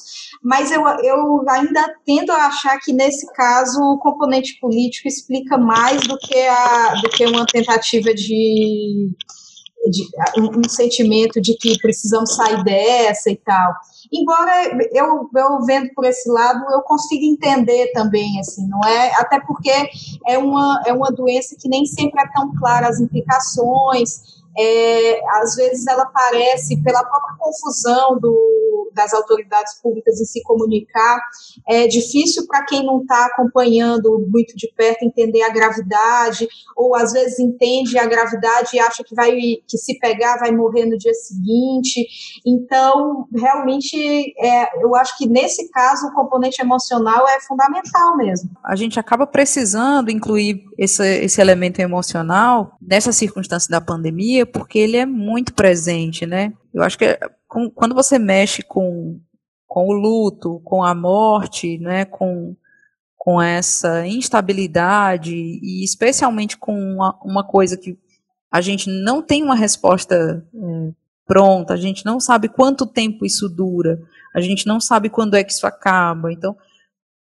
mas 0.43 0.71
eu, 0.71 0.87
eu 1.03 1.45
ainda 1.49 1.95
tendo 2.07 2.31
a 2.31 2.47
achar 2.47 2.79
que 2.79 2.93
nesse 2.93 3.27
caso 3.33 3.81
o 3.81 3.99
componente 3.99 4.59
político 4.61 5.09
explica 5.09 5.59
mais 5.59 6.01
do 6.07 6.17
que, 6.19 6.39
a, 6.39 6.95
do 7.03 7.09
que 7.11 7.27
uma 7.27 7.45
tentativa 7.47 8.15
de, 8.15 9.11
de 9.91 10.09
um 10.39 10.69
sentimento 10.69 11.41
de 11.41 11.57
que 11.57 11.77
precisamos 11.79 12.35
sair 12.37 12.63
dessa 12.63 13.31
e 13.31 13.37
tal. 13.37 13.75
Embora 14.13 14.53
eu, 14.93 15.29
eu 15.35 15.65
vendo 15.65 15.89
por 15.95 16.05
esse 16.05 16.31
lado, 16.31 16.65
eu 16.71 16.83
consiga 16.83 17.25
entender 17.25 17.91
também, 17.93 18.39
assim, 18.39 18.69
não 18.69 18.81
é? 18.87 19.13
Até 19.15 19.41
porque 19.41 19.73
é 20.29 20.39
uma, 20.39 20.83
é 20.87 20.93
uma 20.93 21.11
doença 21.11 21.57
que 21.59 21.69
nem 21.69 21.85
sempre 21.87 22.21
é 22.21 22.33
tão 22.33 22.55
clara 22.55 22.89
as 22.89 23.01
implicações, 23.01 24.42
é, 24.59 25.21
às 25.39 25.55
vezes 25.57 25.87
ela 25.87 26.03
aparece 26.03 26.83
pela 26.83 27.03
própria 27.03 27.37
confusão 27.39 28.19
do, 28.19 28.91
das 28.95 29.13
autoridades 29.15 29.81
públicas 29.83 30.21
em 30.21 30.25
se 30.25 30.43
comunicar. 30.43 31.21
É 31.69 31.87
difícil 31.87 32.47
para 32.47 32.65
quem 32.65 32.85
não 32.85 33.03
está 33.03 33.27
acompanhando 33.27 34.27
muito 34.31 34.57
de 34.57 34.73
perto 34.77 35.05
entender 35.05 35.43
a 35.43 35.53
gravidade, 35.53 36.49
ou 36.77 36.95
às 36.95 37.13
vezes 37.13 37.39
entende 37.39 37.99
a 37.99 38.07
gravidade 38.07 38.71
e 38.75 38.81
acha 38.81 39.03
que 39.05 39.15
vai 39.15 39.33
que 39.67 39.79
se 39.79 39.99
pegar 39.99 40.39
vai 40.39 40.53
morrer 40.53 40.87
no 40.87 40.99
dia 40.99 41.15
seguinte. 41.15 42.07
Então, 42.47 43.27
realmente, 43.35 43.97
é, 44.39 44.85
eu 44.85 44.95
acho 44.95 45.17
que 45.17 45.27
nesse 45.27 45.71
caso 45.71 46.07
o 46.07 46.15
componente 46.15 46.61
emocional 46.61 47.27
é 47.29 47.41
fundamental 47.41 48.17
mesmo. 48.17 48.51
A 48.65 48.77
gente 48.77 48.99
acaba 48.99 49.27
precisando 49.27 50.11
incluir 50.11 50.65
esse, 50.79 51.25
esse 51.25 51.41
elemento 51.41 51.81
emocional 51.81 52.77
nessa 52.81 53.13
circunstância 53.13 53.71
da 53.71 53.81
pandemia, 53.81 54.42
porque 54.47 54.79
ele 54.79 54.97
é 54.97 55.07
muito 55.07 55.55
presente, 55.55 56.27
né? 56.27 56.53
Eu 56.73 56.83
acho 56.83 56.99
que 56.99 57.05
é, 57.05 57.19
quando 57.75 57.95
você 57.95 58.19
mexe 58.19 58.63
com, 58.63 59.21
com 59.67 59.87
o 59.89 59.93
luto, 59.93 60.61
com 60.65 60.83
a 60.83 60.95
morte, 60.95 61.79
né, 61.79 62.05
com, 62.05 62.57
com 63.17 63.41
essa 63.41 64.07
instabilidade 64.07 65.35
e 65.35 65.85
especialmente 65.85 66.57
com 66.57 66.75
uma, 66.75 67.19
uma 67.23 67.45
coisa 67.45 67.77
que 67.77 67.99
a 68.51 68.61
gente 68.61 68.91
não 68.91 69.23
tem 69.23 69.43
uma 69.43 69.55
resposta 69.55 70.15
é, 70.55 70.93
pronta, 71.27 71.75
a 71.75 71.77
gente 71.77 72.05
não 72.05 72.21
sabe 72.21 72.49
quanto 72.49 72.87
tempo 72.87 73.25
isso 73.25 73.49
dura, 73.49 73.99
a 74.35 74.41
gente 74.41 74.67
não 74.67 74.81
sabe 74.81 75.09
quando 75.09 75.35
é 75.35 75.45
que 75.45 75.53
isso 75.53 75.67
acaba. 75.67 76.33
Então, 76.33 76.57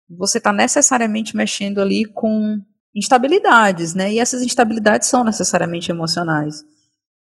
você 0.09 0.39
está 0.39 0.53
necessariamente 0.53 1.37
mexendo 1.37 1.81
ali 1.81 2.05
com 2.05 2.61
instabilidades, 2.95 3.95
né? 3.95 4.13
E 4.13 4.19
essas 4.19 4.43
instabilidades 4.43 5.09
são 5.09 5.25
necessariamente 5.25 5.91
emocionais. 5.91 6.65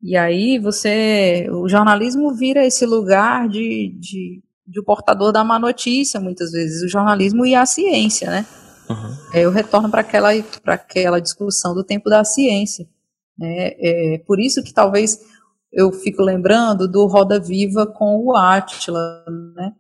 E 0.04 0.18
aí 0.18 0.58
você, 0.58 1.48
o 1.50 1.66
jornalismo 1.66 2.34
vira 2.34 2.62
esse 2.62 2.84
lugar 2.84 3.48
de, 3.48 3.88
de, 3.98 4.42
de 4.66 4.80
o 4.80 4.84
portador 4.84 5.32
da 5.32 5.42
má 5.42 5.58
notícia, 5.58 6.20
muitas 6.20 6.52
vezes, 6.52 6.82
o 6.82 6.88
jornalismo 6.90 7.46
e 7.46 7.54
a 7.54 7.64
ciência, 7.64 8.30
né? 8.30 8.46
Uhum. 8.90 9.40
Eu 9.40 9.50
retorno 9.50 9.90
para 9.90 10.02
aquela, 10.02 10.28
aquela 10.66 11.20
discussão 11.20 11.74
do 11.74 11.82
tempo 11.82 12.10
da 12.10 12.22
ciência. 12.22 12.86
Né? 13.38 13.72
É, 13.78 14.22
por 14.26 14.38
isso 14.38 14.62
que 14.62 14.74
talvez 14.74 15.18
eu 15.72 15.90
fico 15.90 16.20
lembrando 16.20 16.86
do 16.86 17.06
Roda 17.06 17.40
Viva 17.40 17.86
com 17.86 18.22
o 18.22 18.36
Átila, 18.36 19.24
né? 19.56 19.72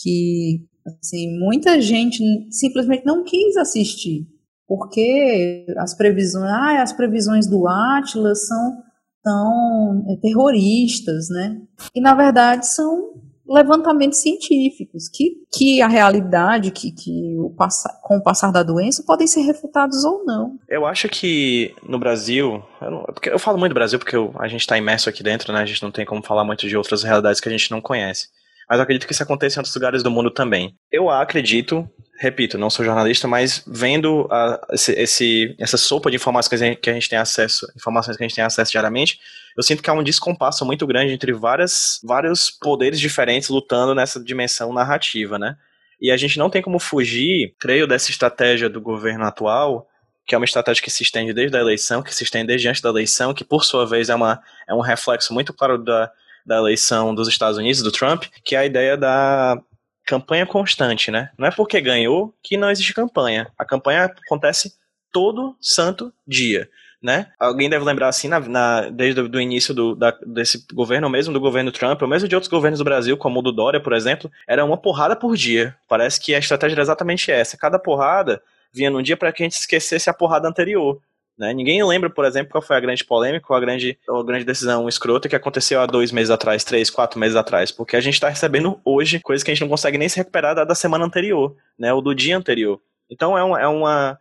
que 0.00 0.64
assim, 0.86 1.36
muita 1.36 1.80
gente 1.80 2.22
simplesmente 2.48 3.04
não 3.04 3.24
quis 3.24 3.56
assistir, 3.56 4.24
porque 4.68 5.66
as 5.78 5.96
previsões, 5.96 6.48
ah, 6.48 6.80
as 6.80 6.92
previsões 6.92 7.48
do 7.48 7.66
Atlas 7.66 8.46
são 8.46 8.91
são 9.22 10.04
é, 10.08 10.16
terroristas, 10.16 11.28
né? 11.30 11.60
E 11.94 12.00
na 12.00 12.14
verdade 12.14 12.66
são 12.66 13.12
levantamentos 13.46 14.20
científicos 14.20 15.08
que, 15.08 15.34
que 15.52 15.82
a 15.82 15.88
realidade, 15.88 16.70
que, 16.70 16.90
que 16.90 17.36
o 17.38 17.54
com 18.02 18.16
o 18.16 18.22
passar 18.22 18.50
da 18.50 18.62
doença 18.62 19.04
podem 19.06 19.26
ser 19.26 19.42
refutados 19.42 20.04
ou 20.04 20.24
não. 20.24 20.58
Eu 20.68 20.86
acho 20.86 21.08
que 21.08 21.74
no 21.86 21.98
Brasil, 21.98 22.62
eu, 22.80 22.90
não, 22.90 23.06
eu 23.26 23.38
falo 23.38 23.58
muito 23.58 23.72
do 23.72 23.74
Brasil 23.74 23.98
porque 23.98 24.16
eu, 24.16 24.32
a 24.38 24.48
gente 24.48 24.60
está 24.60 24.78
imerso 24.78 25.08
aqui 25.08 25.22
dentro, 25.22 25.52
né? 25.52 25.60
A 25.60 25.66
gente 25.66 25.82
não 25.82 25.90
tem 25.90 26.06
como 26.06 26.22
falar 26.22 26.44
muito 26.44 26.66
de 26.66 26.76
outras 26.76 27.02
realidades 27.02 27.40
que 27.40 27.48
a 27.48 27.52
gente 27.52 27.70
não 27.70 27.80
conhece. 27.80 28.28
Mas 28.68 28.78
eu 28.78 28.84
acredito 28.84 29.06
que 29.06 29.12
isso 29.12 29.22
aconteça 29.22 29.58
em 29.58 29.60
outros 29.60 29.74
lugares 29.74 30.02
do 30.02 30.10
mundo 30.10 30.30
também. 30.30 30.74
Eu 30.90 31.10
acredito 31.10 31.88
repito, 32.22 32.56
não 32.56 32.70
sou 32.70 32.84
jornalista, 32.84 33.26
mas 33.26 33.64
vendo 33.66 34.28
a, 34.30 34.64
esse, 34.70 34.92
esse, 34.92 35.56
essa 35.58 35.76
sopa 35.76 36.08
de 36.08 36.16
informações 36.16 36.76
que 36.80 36.88
a 36.88 36.94
gente 36.94 37.08
tem 37.08 37.18
acesso, 37.18 37.66
informações 37.74 38.16
que 38.16 38.22
a 38.22 38.28
gente 38.28 38.36
tem 38.36 38.44
acesso 38.44 38.70
diariamente, 38.70 39.18
eu 39.56 39.62
sinto 39.62 39.82
que 39.82 39.90
há 39.90 39.92
um 39.92 40.04
descompasso 40.04 40.64
muito 40.64 40.86
grande 40.86 41.12
entre 41.12 41.32
várias, 41.32 42.00
vários 42.04 42.48
poderes 42.48 43.00
diferentes 43.00 43.48
lutando 43.48 43.92
nessa 43.92 44.22
dimensão 44.22 44.72
narrativa, 44.72 45.36
né? 45.36 45.56
E 46.00 46.12
a 46.12 46.16
gente 46.16 46.38
não 46.38 46.48
tem 46.48 46.62
como 46.62 46.78
fugir, 46.78 47.56
creio, 47.58 47.88
dessa 47.88 48.12
estratégia 48.12 48.70
do 48.70 48.80
governo 48.80 49.24
atual, 49.24 49.88
que 50.24 50.36
é 50.36 50.38
uma 50.38 50.44
estratégia 50.44 50.80
que 50.80 50.92
se 50.92 51.02
estende 51.02 51.32
desde 51.32 51.56
a 51.56 51.60
eleição, 51.60 52.04
que 52.04 52.14
se 52.14 52.22
estende 52.22 52.46
desde 52.46 52.68
antes 52.68 52.80
da 52.80 52.88
eleição, 52.88 53.34
que 53.34 53.42
por 53.42 53.64
sua 53.64 53.84
vez 53.84 54.08
é, 54.08 54.14
uma, 54.14 54.40
é 54.68 54.72
um 54.72 54.80
reflexo 54.80 55.34
muito 55.34 55.52
claro 55.52 55.76
da, 55.76 56.08
da 56.46 56.58
eleição 56.58 57.12
dos 57.12 57.26
Estados 57.26 57.58
Unidos, 57.58 57.82
do 57.82 57.90
Trump, 57.90 58.26
que 58.44 58.54
é 58.54 58.60
a 58.60 58.64
ideia 58.64 58.96
da 58.96 59.60
campanha 60.04 60.46
constante, 60.46 61.10
né? 61.10 61.30
Não 61.38 61.46
é 61.46 61.50
porque 61.50 61.80
ganhou 61.80 62.34
que 62.42 62.56
não 62.56 62.70
existe 62.70 62.94
campanha. 62.94 63.50
A 63.58 63.64
campanha 63.64 64.04
acontece 64.04 64.74
todo 65.12 65.56
santo 65.60 66.12
dia. 66.26 66.68
Né? 67.02 67.26
Alguém 67.36 67.68
deve 67.68 67.84
lembrar 67.84 68.06
assim, 68.06 68.28
na, 68.28 68.38
na 68.38 68.88
desde 68.88 69.20
o 69.20 69.40
início 69.40 69.74
do, 69.74 69.96
da, 69.96 70.16
desse 70.24 70.64
governo, 70.72 71.10
mesmo 71.10 71.34
do 71.34 71.40
governo 71.40 71.72
Trump, 71.72 72.00
ou 72.00 72.06
mesmo 72.06 72.28
de 72.28 72.36
outros 72.36 72.48
governos 72.48 72.78
do 72.78 72.84
Brasil, 72.84 73.16
como 73.16 73.40
o 73.40 73.42
do 73.42 73.50
Dória, 73.50 73.82
por 73.82 73.92
exemplo, 73.92 74.30
era 74.46 74.64
uma 74.64 74.76
porrada 74.76 75.16
por 75.16 75.36
dia. 75.36 75.76
Parece 75.88 76.20
que 76.20 76.32
a 76.32 76.38
estratégia 76.38 76.76
era 76.76 76.82
exatamente 76.82 77.28
essa. 77.32 77.58
Cada 77.58 77.76
porrada 77.76 78.40
vinha 78.72 78.88
num 78.88 79.02
dia 79.02 79.16
para 79.16 79.32
que 79.32 79.42
a 79.42 79.46
gente 79.46 79.58
esquecesse 79.58 80.08
a 80.08 80.14
porrada 80.14 80.48
anterior. 80.48 81.00
Né? 81.38 81.52
Ninguém 81.54 81.82
lembra, 81.82 82.10
por 82.10 82.24
exemplo, 82.24 82.52
qual 82.52 82.62
foi 82.62 82.76
a 82.76 82.80
grande 82.80 83.04
polêmica, 83.04 83.54
a 83.54 83.60
grande, 83.60 83.98
a 84.08 84.22
grande 84.22 84.44
decisão 84.44 84.88
escrota 84.88 85.28
que 85.28 85.36
aconteceu 85.36 85.80
há 85.80 85.86
dois 85.86 86.12
meses 86.12 86.30
atrás, 86.30 86.62
três, 86.62 86.90
quatro 86.90 87.18
meses 87.18 87.36
atrás, 87.36 87.70
porque 87.70 87.96
a 87.96 88.00
gente 88.00 88.14
está 88.14 88.28
recebendo 88.28 88.80
hoje 88.84 89.20
coisas 89.20 89.42
que 89.42 89.50
a 89.50 89.54
gente 89.54 89.62
não 89.62 89.68
consegue 89.68 89.98
nem 89.98 90.08
se 90.08 90.16
recuperar 90.18 90.54
da, 90.54 90.64
da 90.64 90.74
semana 90.74 91.04
anterior, 91.04 91.56
né, 91.78 91.92
ou 91.92 92.02
do 92.02 92.14
dia 92.14 92.36
anterior. 92.36 92.80
Então 93.10 93.36
é, 93.36 93.44
um, 93.44 93.56
é, 93.56 93.66
uma, 93.66 94.18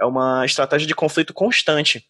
é 0.00 0.04
uma 0.04 0.44
estratégia 0.44 0.86
de 0.86 0.94
conflito 0.94 1.34
constante. 1.34 2.04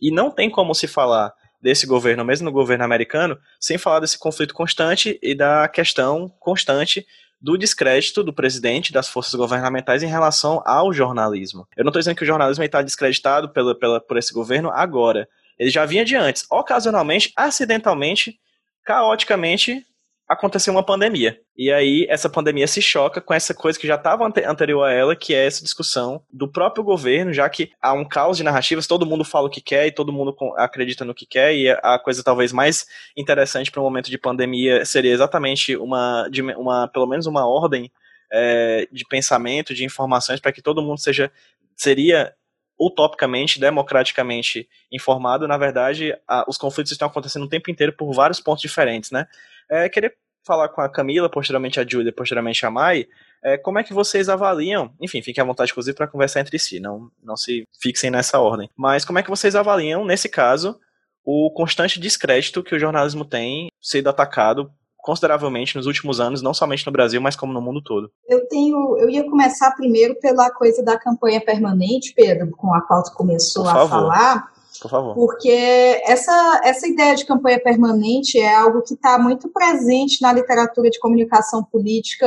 E 0.00 0.10
não 0.10 0.30
tem 0.30 0.50
como 0.50 0.74
se 0.74 0.86
falar 0.86 1.32
desse 1.60 1.86
governo, 1.86 2.24
mesmo 2.24 2.44
no 2.44 2.52
governo 2.52 2.84
americano, 2.84 3.38
sem 3.58 3.78
falar 3.78 4.00
desse 4.00 4.18
conflito 4.18 4.54
constante 4.54 5.18
e 5.22 5.34
da 5.34 5.66
questão 5.68 6.28
constante 6.38 7.06
do 7.40 7.56
descrédito 7.56 8.22
do 8.22 8.32
presidente 8.32 8.92
das 8.92 9.08
forças 9.08 9.34
governamentais 9.34 10.02
em 10.02 10.08
relação 10.08 10.62
ao 10.64 10.92
jornalismo. 10.92 11.66
Eu 11.76 11.84
não 11.84 11.90
estou 11.90 12.00
dizendo 12.00 12.16
que 12.16 12.24
o 12.24 12.26
jornalismo 12.26 12.64
está 12.64 12.82
descreditado 12.82 13.48
pela, 13.50 13.74
pela, 13.74 14.00
por 14.00 14.16
esse 14.16 14.32
governo 14.32 14.70
agora. 14.70 15.28
Ele 15.58 15.70
já 15.70 15.84
vinha 15.84 16.04
de 16.04 16.16
antes. 16.16 16.44
Ocasionalmente, 16.50 17.32
acidentalmente, 17.36 18.38
caoticamente, 18.84 19.84
aconteceu 20.28 20.72
uma 20.72 20.82
pandemia. 20.82 21.38
E 21.56 21.72
aí 21.72 22.06
essa 22.08 22.28
pandemia 22.28 22.66
se 22.66 22.82
choca 22.82 23.20
com 23.20 23.32
essa 23.32 23.54
coisa 23.54 23.78
que 23.78 23.86
já 23.86 23.94
estava 23.94 24.26
ante 24.26 24.42
anterior 24.44 24.82
a 24.82 24.92
ela, 24.92 25.14
que 25.14 25.34
é 25.34 25.46
essa 25.46 25.62
discussão 25.62 26.22
do 26.32 26.50
próprio 26.50 26.82
governo, 26.82 27.32
já 27.32 27.48
que 27.48 27.70
há 27.80 27.92
um 27.92 28.04
caos 28.04 28.36
de 28.36 28.42
narrativas, 28.42 28.86
todo 28.86 29.06
mundo 29.06 29.24
fala 29.24 29.46
o 29.46 29.50
que 29.50 29.60
quer 29.60 29.86
e 29.86 29.92
todo 29.92 30.12
mundo 30.12 30.36
acredita 30.56 31.04
no 31.04 31.14
que 31.14 31.26
quer, 31.26 31.54
e 31.54 31.70
a 31.70 31.98
coisa 31.98 32.24
talvez 32.24 32.52
mais 32.52 32.86
interessante 33.16 33.70
para 33.70 33.80
um 33.80 33.84
momento 33.84 34.10
de 34.10 34.18
pandemia 34.18 34.84
seria 34.84 35.12
exatamente 35.12 35.76
uma, 35.76 36.28
uma 36.56 36.88
pelo 36.88 37.06
menos 37.06 37.26
uma 37.26 37.46
ordem 37.46 37.90
é, 38.32 38.88
de 38.90 39.04
pensamento, 39.06 39.74
de 39.74 39.84
informações, 39.84 40.40
para 40.40 40.52
que 40.52 40.62
todo 40.62 40.82
mundo 40.82 40.98
seja 40.98 41.30
seria 41.76 42.34
utopicamente, 42.78 43.58
democraticamente 43.58 44.68
informado, 44.92 45.48
na 45.48 45.56
verdade, 45.56 46.14
a, 46.28 46.44
os 46.48 46.58
conflitos 46.58 46.92
estão 46.92 47.08
acontecendo 47.08 47.44
o 47.44 47.48
tempo 47.48 47.70
inteiro 47.70 47.92
por 47.92 48.12
vários 48.12 48.40
pontos 48.40 48.62
diferentes, 48.62 49.10
né? 49.10 49.26
É, 49.70 49.88
queria 49.88 50.12
falar 50.44 50.68
com 50.68 50.80
a 50.80 50.88
Camila, 50.88 51.28
posteriormente 51.28 51.80
a 51.80 51.86
Júlia, 51.86 52.12
posteriormente 52.12 52.64
a 52.64 52.70
Mai, 52.70 53.06
é, 53.42 53.58
como 53.58 53.78
é 53.78 53.82
que 53.82 53.92
vocês 53.92 54.28
avaliam, 54.28 54.92
enfim, 55.00 55.20
fiquem 55.20 55.42
à 55.42 55.44
vontade, 55.44 55.72
inclusive, 55.72 55.96
para 55.96 56.06
conversar 56.06 56.40
entre 56.40 56.58
si, 56.58 56.78
não, 56.78 57.10
não 57.22 57.36
se 57.36 57.64
fixem 57.80 58.10
nessa 58.10 58.38
ordem, 58.38 58.70
mas 58.76 59.04
como 59.04 59.18
é 59.18 59.22
que 59.22 59.30
vocês 59.30 59.56
avaliam, 59.56 60.04
nesse 60.04 60.28
caso, 60.28 60.78
o 61.24 61.50
constante 61.50 61.98
descrédito 61.98 62.62
que 62.62 62.74
o 62.74 62.78
jornalismo 62.78 63.24
tem 63.24 63.68
sido 63.82 64.08
atacado 64.08 64.70
consideravelmente 65.06 65.76
nos 65.76 65.86
últimos 65.86 66.18
anos, 66.18 66.42
não 66.42 66.52
somente 66.52 66.84
no 66.84 66.90
Brasil, 66.90 67.20
mas 67.20 67.36
como 67.36 67.52
no 67.52 67.60
mundo 67.60 67.80
todo. 67.80 68.10
Eu 68.28 68.44
tenho, 68.48 68.96
eu 68.98 69.08
ia 69.08 69.22
começar 69.22 69.70
primeiro 69.76 70.16
pela 70.16 70.50
coisa 70.50 70.82
da 70.82 70.98
campanha 70.98 71.40
permanente, 71.40 72.12
Pedro, 72.12 72.50
com 72.50 72.74
a 72.74 72.80
qual 72.80 73.04
tu 73.04 73.12
começou 73.12 73.68
a 73.68 73.88
falar. 73.88 74.52
Por 74.80 74.90
favor. 74.90 75.14
Porque 75.14 76.02
essa, 76.04 76.60
essa 76.64 76.86
ideia 76.86 77.14
de 77.14 77.24
campanha 77.24 77.60
permanente 77.60 78.38
é 78.38 78.54
algo 78.54 78.82
que 78.82 78.94
está 78.94 79.18
muito 79.18 79.48
presente 79.48 80.20
na 80.20 80.32
literatura 80.32 80.90
de 80.90 80.98
comunicação 80.98 81.64
política 81.64 82.26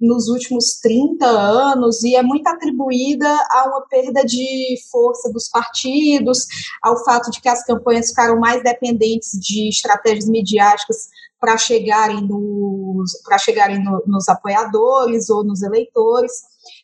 nos 0.00 0.28
últimos 0.28 0.80
30 0.80 1.26
anos 1.26 2.02
e 2.02 2.16
é 2.16 2.22
muito 2.22 2.46
atribuída 2.46 3.28
a 3.50 3.68
uma 3.68 3.86
perda 3.86 4.24
de 4.24 4.76
força 4.90 5.30
dos 5.30 5.48
partidos, 5.48 6.46
ao 6.82 7.04
fato 7.04 7.30
de 7.30 7.40
que 7.40 7.48
as 7.48 7.64
campanhas 7.64 8.08
ficaram 8.08 8.40
mais 8.40 8.62
dependentes 8.62 9.38
de 9.38 9.68
estratégias 9.68 10.28
midiáticas 10.28 11.08
para 11.38 11.56
chegarem, 11.56 12.26
nos, 12.26 13.12
chegarem 13.40 13.82
no, 13.82 14.02
nos 14.06 14.28
apoiadores 14.28 15.30
ou 15.30 15.44
nos 15.44 15.62
eleitores. 15.62 16.32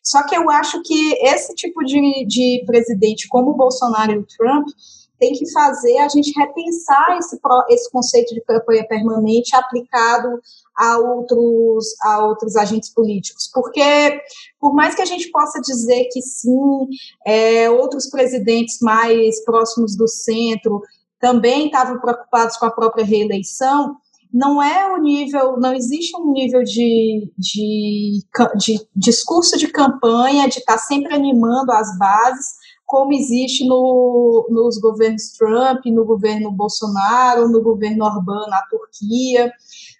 Só 0.07 0.25
que 0.25 0.35
eu 0.35 0.49
acho 0.49 0.81
que 0.83 1.13
esse 1.21 1.53
tipo 1.53 1.83
de, 1.83 2.25
de 2.25 2.63
presidente, 2.65 3.27
como 3.27 3.51
o 3.51 3.57
Bolsonaro 3.57 4.13
e 4.13 4.17
o 4.19 4.25
Trump, 4.25 4.65
tem 5.19 5.33
que 5.33 5.51
fazer 5.51 5.97
a 5.97 6.07
gente 6.07 6.31
repensar 6.37 7.17
esse, 7.17 7.37
esse 7.69 7.91
conceito 7.91 8.33
de 8.33 8.41
campanha 8.41 8.87
permanente 8.87 9.53
aplicado 9.53 10.39
a 10.77 10.97
outros, 10.99 11.93
a 12.03 12.25
outros 12.25 12.55
agentes 12.55 12.93
políticos. 12.93 13.49
Porque, 13.53 14.21
por 14.61 14.73
mais 14.73 14.95
que 14.95 15.01
a 15.01 15.05
gente 15.05 15.29
possa 15.29 15.59
dizer 15.59 16.07
que 16.09 16.21
sim, 16.21 16.87
é, 17.25 17.69
outros 17.69 18.09
presidentes 18.09 18.77
mais 18.81 19.43
próximos 19.43 19.97
do 19.97 20.07
centro 20.07 20.81
também 21.19 21.65
estavam 21.65 21.99
preocupados 21.99 22.55
com 22.55 22.65
a 22.65 22.71
própria 22.71 23.03
reeleição, 23.03 23.97
não 24.37 24.61
é 24.61 24.93
o 24.93 25.01
nível, 25.01 25.57
não 25.59 25.73
existe 25.73 26.15
um 26.15 26.31
nível 26.31 26.61
de, 26.61 27.27
de, 27.39 28.23
de 28.55 28.87
discurso 28.95 29.57
de 29.57 29.67
campanha, 29.67 30.47
de 30.47 30.59
estar 30.59 30.73
tá 30.73 30.77
sempre 30.77 31.15
animando 31.15 31.71
as 31.71 31.97
bases, 31.97 32.45
como 32.85 33.13
existe 33.13 33.67
no, 33.67 34.47
nos 34.51 34.79
governos 34.79 35.31
Trump, 35.31 35.83
no 35.87 36.05
governo 36.05 36.51
Bolsonaro, 36.51 37.49
no 37.49 37.63
governo 37.63 38.05
Orbán 38.05 38.47
na 38.47 38.61
Turquia, 38.69 39.51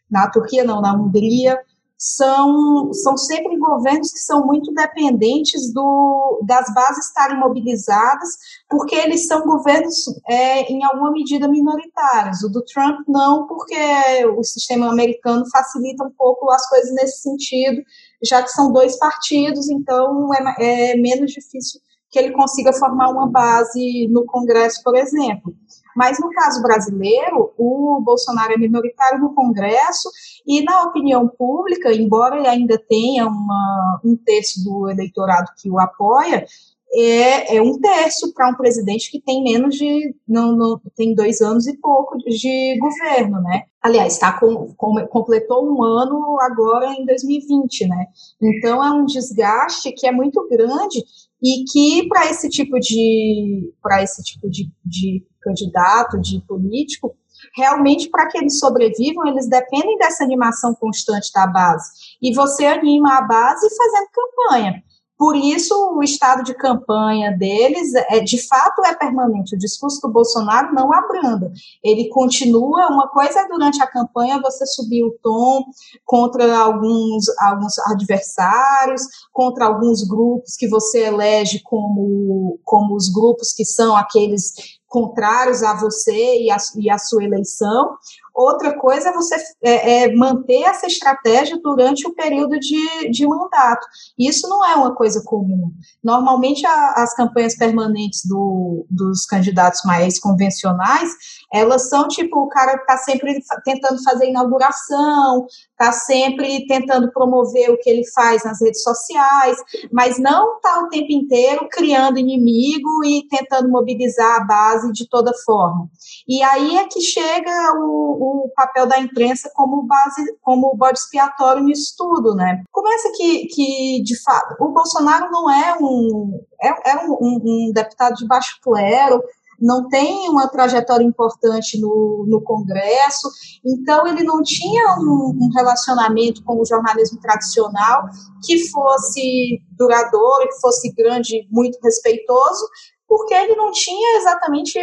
na 0.09 0.29
Turquia 0.29 0.63
não, 0.63 0.81
na 0.81 0.93
Hungria, 0.93 1.59
são, 1.97 2.93
são 2.93 3.17
sempre 3.17 3.57
governos 3.57 4.11
que 4.11 4.19
são 4.19 4.45
muito 4.45 4.71
dependentes 4.73 5.73
do, 5.73 6.41
das 6.45 6.71
bases 6.73 7.07
estarem 7.07 7.39
mobilizadas, 7.39 8.29
porque 8.69 8.95
eles 8.95 9.25
são 9.25 9.41
governos, 9.41 10.05
é, 10.27 10.61
em 10.71 10.83
alguma 10.83 11.11
medida, 11.11 11.47
minoritários. 11.47 12.43
O 12.43 12.49
do 12.49 12.63
Trump 12.63 12.99
não, 13.07 13.47
porque 13.47 14.25
o 14.37 14.43
sistema 14.43 14.91
americano 14.91 15.43
facilita 15.49 16.03
um 16.03 16.11
pouco 16.11 16.51
as 16.51 16.69
coisas 16.69 16.93
nesse 16.93 17.21
sentido, 17.23 17.81
já 18.23 18.43
que 18.43 18.49
são 18.49 18.71
dois 18.71 18.97
partidos, 18.99 19.67
então 19.69 20.29
é, 20.59 20.91
é 20.91 20.97
menos 20.97 21.31
difícil 21.31 21.81
que 22.09 22.19
ele 22.19 22.31
consiga 22.31 22.71
formar 22.73 23.09
uma 23.09 23.27
base 23.27 24.07
no 24.09 24.25
Congresso, 24.25 24.81
por 24.83 24.95
exemplo. 24.95 25.53
Mas 25.97 26.19
no 26.19 26.29
caso 26.29 26.61
brasileiro, 26.61 27.51
o 27.57 27.99
Bolsonaro 28.05 28.53
é 28.53 28.57
minoritário 28.57 29.19
no 29.19 29.33
Congresso 29.33 30.07
e 30.45 30.61
na 30.61 30.83
opinião 30.83 31.27
pública, 31.27 31.91
embora 31.91 32.37
ele 32.37 32.47
ainda 32.47 32.77
tenha 32.77 33.25
uma, 33.25 33.99
um 34.05 34.15
terço 34.15 34.63
do 34.63 34.91
eleitorado 34.91 35.51
que 35.57 35.71
o 35.71 35.79
apoia, 35.79 36.45
é, 36.93 37.57
é 37.57 37.61
um 37.61 37.79
terço 37.79 38.31
para 38.31 38.47
um 38.47 38.53
presidente 38.53 39.09
que 39.09 39.19
tem 39.19 39.43
menos 39.43 39.75
de 39.75 40.15
não, 40.27 40.55
não 40.55 40.79
tem 40.95 41.15
dois 41.15 41.41
anos 41.41 41.65
e 41.65 41.75
pouco 41.77 42.15
de 42.19 42.77
governo, 42.79 43.41
né? 43.41 43.63
Aliás, 43.81 44.19
tá 44.19 44.39
com, 44.39 44.73
com, 44.75 45.07
completou 45.07 45.65
um 45.65 45.83
ano 45.83 46.39
agora 46.41 46.93
em 46.93 47.05
2020, 47.05 47.87
né? 47.87 48.05
Então 48.39 48.83
é 48.83 48.91
um 48.91 49.05
desgaste 49.05 49.91
que 49.93 50.05
é 50.05 50.11
muito 50.11 50.47
grande 50.47 51.03
e 51.41 51.63
que 51.65 52.07
para 52.07 52.29
esse 52.29 52.49
tipo 52.49 52.79
de 52.79 53.73
para 53.81 54.01
esse 54.03 54.23
tipo 54.23 54.49
de, 54.49 54.71
de 54.85 55.23
candidato, 55.47 56.19
de 56.19 56.41
político, 56.47 57.15
realmente 57.55 58.09
para 58.09 58.27
que 58.27 58.37
eles 58.37 58.59
sobrevivam, 58.59 59.27
eles 59.27 59.47
dependem 59.47 59.97
dessa 59.97 60.23
animação 60.23 60.75
constante 60.75 61.31
da 61.33 61.47
base. 61.47 61.89
E 62.21 62.33
você 62.33 62.65
anima 62.65 63.17
a 63.17 63.21
base 63.21 63.67
fazendo 63.75 64.09
campanha. 64.11 64.83
Por 65.17 65.35
isso, 65.35 65.73
o 65.95 66.03
estado 66.03 66.43
de 66.43 66.53
campanha 66.53 67.35
deles, 67.35 67.91
é, 67.95 68.19
de 68.19 68.47
fato, 68.47 68.85
é 68.85 68.93
permanente. 68.93 69.55
O 69.55 69.57
discurso 69.57 69.99
do 69.99 70.13
Bolsonaro 70.13 70.75
não 70.75 70.93
abranda. 70.93 71.51
Ele 71.83 72.07
continua. 72.09 72.87
Uma 72.91 73.07
coisa 73.07 73.39
é 73.39 73.47
durante 73.47 73.81
a 73.81 73.87
campanha 73.87 74.39
você 74.39 74.63
subir 74.67 75.03
o 75.03 75.17
tom 75.23 75.63
contra 76.05 76.55
alguns, 76.59 77.25
alguns 77.39 77.79
adversários, 77.79 79.01
contra 79.33 79.65
alguns 79.65 80.07
grupos 80.07 80.55
que 80.55 80.67
você 80.67 81.05
elege 81.05 81.61
como, 81.63 82.59
como 82.63 82.95
os 82.95 83.09
grupos 83.09 83.51
que 83.53 83.65
são 83.65 83.97
aqueles 83.97 84.53
contrários 84.87 85.63
a 85.63 85.73
você 85.73 86.41
e 86.41 86.51
a, 86.51 86.57
e 86.77 86.89
a 86.89 86.97
sua 86.97 87.23
eleição. 87.23 87.97
Outra 88.37 88.77
coisa 88.77 89.09
é 89.09 89.13
você 89.13 89.35
é, 89.63 90.03
é 90.03 90.15
manter 90.15 90.61
essa 90.61 90.85
estratégia 90.85 91.59
durante 91.59 92.07
o 92.07 92.13
período 92.13 92.59
de, 92.59 93.09
de 93.09 93.25
mandato. 93.25 93.83
Isso 94.15 94.47
não 94.47 94.63
é 94.63 94.75
uma 94.75 94.93
coisa 94.93 95.23
comum. 95.25 95.71
Normalmente, 96.03 96.63
a, 96.63 96.93
as 96.97 97.15
campanhas 97.15 97.57
permanentes 97.57 98.21
do, 98.25 98.85
dos 98.91 99.25
candidatos 99.25 99.81
mais 99.85 100.19
convencionais, 100.19 101.09
elas 101.51 101.89
são 101.89 102.07
tipo, 102.07 102.41
o 102.41 102.47
cara 102.47 102.75
está 102.75 102.97
sempre 102.97 103.39
tentando 103.65 104.03
fazer 104.03 104.29
inauguração, 104.29 105.47
está 105.71 105.91
sempre 105.91 106.67
tentando 106.67 107.11
promover 107.11 107.71
o 107.71 107.79
que 107.79 107.89
ele 107.89 108.05
faz 108.13 108.43
nas 108.43 108.61
redes 108.61 108.83
sociais, 108.83 109.57
mas 109.91 110.19
não 110.19 110.57
está 110.57 110.81
o 110.81 110.89
tempo 110.89 111.11
inteiro 111.11 111.67
criando 111.71 112.19
inimigo 112.19 113.03
e 113.03 113.27
tentando 113.27 113.67
mobilizar 113.67 114.41
a 114.41 114.45
base 114.45 114.91
de 114.91 115.09
toda 115.09 115.33
forma. 115.43 115.89
E 116.27 116.43
aí 116.43 116.77
é 116.77 116.87
que 116.87 117.01
chega 117.01 117.73
o, 117.79 118.17
o 118.19 118.26
papel 118.55 118.87
da 118.87 118.99
imprensa 118.99 119.51
como 119.53 119.83
base, 119.83 120.37
como 120.41 120.75
bode 120.75 120.99
expiatório 120.99 121.63
nisso 121.63 121.93
tudo, 121.97 122.35
né? 122.35 122.63
Começa 122.71 123.11
que, 123.15 123.45
que 123.47 124.03
de 124.03 124.21
fato, 124.23 124.55
o 124.59 124.71
Bolsonaro 124.71 125.29
não 125.31 125.49
é 125.49 125.75
um, 125.79 126.39
é, 126.61 126.91
é 126.91 126.97
um, 127.05 127.13
um, 127.13 127.41
um 127.43 127.71
deputado 127.73 128.15
de 128.15 128.27
baixo 128.27 128.59
clero, 128.61 129.21
não 129.59 129.87
tem 129.87 130.29
uma 130.29 130.47
trajetória 130.47 131.03
importante 131.03 131.79
no, 131.79 132.25
no 132.27 132.41
Congresso, 132.41 133.27
então 133.65 134.05
ele 134.07 134.23
não 134.23 134.41
tinha 134.43 134.95
um, 134.99 135.35
um, 135.35 135.49
relacionamento 135.55 136.43
com 136.43 136.61
o 136.61 136.65
jornalismo 136.65 137.19
tradicional 137.19 138.03
que 138.45 138.69
fosse 138.69 139.59
duradouro, 139.71 140.47
que 140.47 140.61
fosse 140.61 140.93
grande, 140.93 141.47
muito 141.49 141.79
respeitoso, 141.83 142.67
porque 143.07 143.33
ele 143.33 143.55
não 143.55 143.71
tinha 143.71 144.17
exatamente 144.17 144.79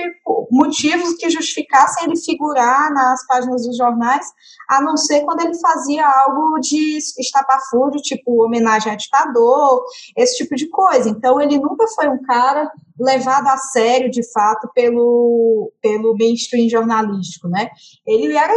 motivos 0.51 1.14
que 1.14 1.28
justificassem 1.28 2.05
ele 2.05 2.16
figurar 2.16 2.92
nas 2.92 3.26
páginas 3.26 3.66
dos 3.66 3.76
jornais, 3.76 4.26
a 4.68 4.80
não 4.80 4.96
ser 4.96 5.22
quando 5.22 5.40
ele 5.40 5.59
fazia 5.59 6.06
algo 6.06 6.59
de 6.60 6.98
estapafúrdio, 7.18 8.01
tipo 8.01 8.44
homenagem 8.44 8.92
a 8.92 8.96
ditador, 8.96 9.84
esse 10.16 10.36
tipo 10.36 10.55
de 10.55 10.68
coisa. 10.68 11.09
Então, 11.09 11.40
ele 11.40 11.59
nunca 11.59 11.86
foi 11.88 12.09
um 12.09 12.22
cara 12.22 12.70
levado 12.98 13.48
a 13.48 13.56
sério, 13.56 14.10
de 14.10 14.22
fato, 14.32 14.68
pelo, 14.74 15.72
pelo 15.82 16.14
mainstream 16.18 16.68
jornalístico, 16.68 17.48
né? 17.48 17.68
Ele 18.06 18.36
era, 18.36 18.52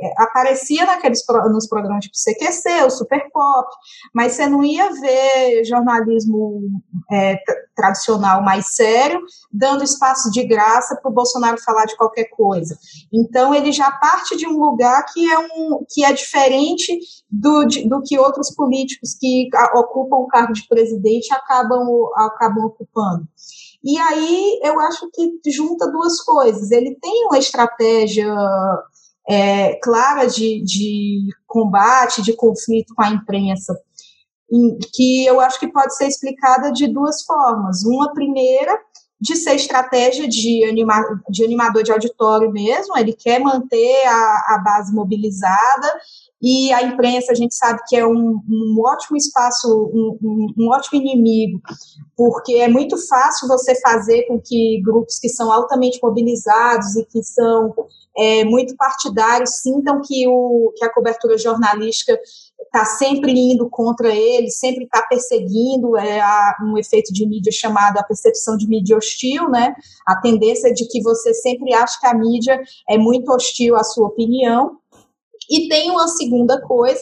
é, 0.00 0.22
aparecia 0.22 0.84
naqueles, 0.84 1.22
nos 1.52 1.68
programas 1.68 2.04
tipo 2.04 2.16
CQC, 2.16 2.84
o 2.84 2.90
Super 2.90 3.30
Pop, 3.32 3.68
mas 4.14 4.32
você 4.32 4.46
não 4.46 4.64
ia 4.64 4.90
ver 4.92 5.64
jornalismo 5.64 6.62
é, 7.12 7.38
tradicional 7.74 8.42
mais 8.42 8.74
sério, 8.74 9.20
dando 9.52 9.84
espaço 9.84 10.30
de 10.30 10.44
graça 10.46 10.98
para 11.00 11.10
o 11.10 11.14
Bolsonaro 11.14 11.60
falar 11.62 11.84
de 11.84 11.96
qualquer 11.96 12.28
coisa. 12.30 12.76
Então, 13.12 13.54
ele 13.54 13.70
já 13.70 13.90
parte 13.90 14.36
de 14.36 14.46
um 14.46 14.58
lugar 14.58 15.04
que 15.12 15.30
é, 15.30 15.38
um, 15.38 15.84
que 15.88 16.04
é 16.04 16.12
diferente 16.12 16.98
do, 17.30 17.64
do 17.88 18.02
que 18.02 18.18
outros 18.18 18.54
políticos 18.54 19.16
que 19.18 19.48
ocupam 19.74 20.16
o 20.16 20.26
cargo 20.26 20.52
de 20.52 20.66
presidente 20.66 21.32
acabam, 21.32 21.86
acabam 22.16 22.64
ocupando. 22.64 23.26
E 23.82 23.98
aí 23.98 24.60
eu 24.62 24.78
acho 24.80 25.08
que 25.12 25.50
junta 25.50 25.90
duas 25.90 26.20
coisas. 26.20 26.70
Ele 26.70 26.96
tem 27.00 27.26
uma 27.26 27.38
estratégia 27.38 28.32
é, 29.28 29.74
clara 29.82 30.26
de, 30.26 30.62
de 30.62 31.28
combate, 31.46 32.22
de 32.22 32.32
conflito 32.32 32.94
com 32.94 33.02
a 33.02 33.10
imprensa, 33.10 33.74
que 34.94 35.26
eu 35.26 35.40
acho 35.40 35.58
que 35.58 35.68
pode 35.68 35.96
ser 35.96 36.06
explicada 36.06 36.70
de 36.72 36.86
duas 36.86 37.24
formas. 37.24 37.84
Uma 37.84 38.12
primeira, 38.12 38.78
de 39.20 39.34
ser 39.34 39.54
estratégia 39.54 40.28
de, 40.28 40.64
anima, 40.64 41.02
de 41.28 41.44
animador 41.44 41.82
de 41.82 41.90
auditório 41.90 42.52
mesmo, 42.52 42.96
ele 42.96 43.12
quer 43.12 43.40
manter 43.40 44.06
a, 44.06 44.54
a 44.54 44.62
base 44.64 44.94
mobilizada 44.94 46.00
e 46.42 46.72
a 46.72 46.82
imprensa 46.82 47.32
a 47.32 47.34
gente 47.34 47.54
sabe 47.54 47.80
que 47.88 47.96
é 47.96 48.06
um, 48.06 48.40
um 48.48 48.76
ótimo 48.84 49.16
espaço, 49.16 49.68
um, 49.68 50.18
um, 50.22 50.46
um, 50.58 50.70
ótimo 50.70 51.00
inimigo, 51.00 51.60
porque 52.16 52.56
é 52.56 52.68
muito 52.68 52.96
fácil 53.08 53.48
você 53.48 53.74
fazer 53.80 54.24
com 54.24 54.40
que 54.40 54.80
grupos 54.84 55.18
que 55.18 55.28
são 55.28 55.50
altamente 55.50 55.98
mobilizados 56.02 56.94
e 56.96 57.04
que 57.06 57.22
são 57.22 57.74
é, 58.18 58.44
muito 58.44 58.76
partidários 58.76 59.56
sintam 59.56 60.00
que, 60.02 60.26
o, 60.28 60.72
que 60.76 60.84
a 60.84 60.92
cobertura 60.92 61.38
jornalística 61.38 62.18
está 62.64 62.84
sempre 62.84 63.32
indo 63.32 63.68
contra 63.70 64.14
ele, 64.14 64.50
sempre 64.50 64.84
está 64.84 65.02
perseguindo, 65.02 65.96
é 65.96 66.20
a, 66.20 66.56
um 66.62 66.76
efeito 66.76 67.12
de 67.12 67.26
mídia 67.26 67.52
chamado 67.52 67.98
a 67.98 68.02
percepção 68.02 68.56
de 68.56 68.68
mídia 68.68 68.96
hostil, 68.96 69.48
né? 69.48 69.74
A 70.06 70.16
tendência 70.16 70.72
de 70.72 70.86
que 70.86 71.02
você 71.02 71.32
sempre 71.34 71.72
acha 71.74 71.98
que 72.00 72.06
a 72.06 72.14
mídia 72.14 72.60
é 72.88 72.98
muito 72.98 73.30
hostil 73.32 73.76
à 73.76 73.84
sua 73.84 74.08
opinião, 74.08 74.78
e 75.48 75.68
tem 75.68 75.90
uma 75.90 76.08
segunda 76.08 76.60
coisa, 76.60 77.00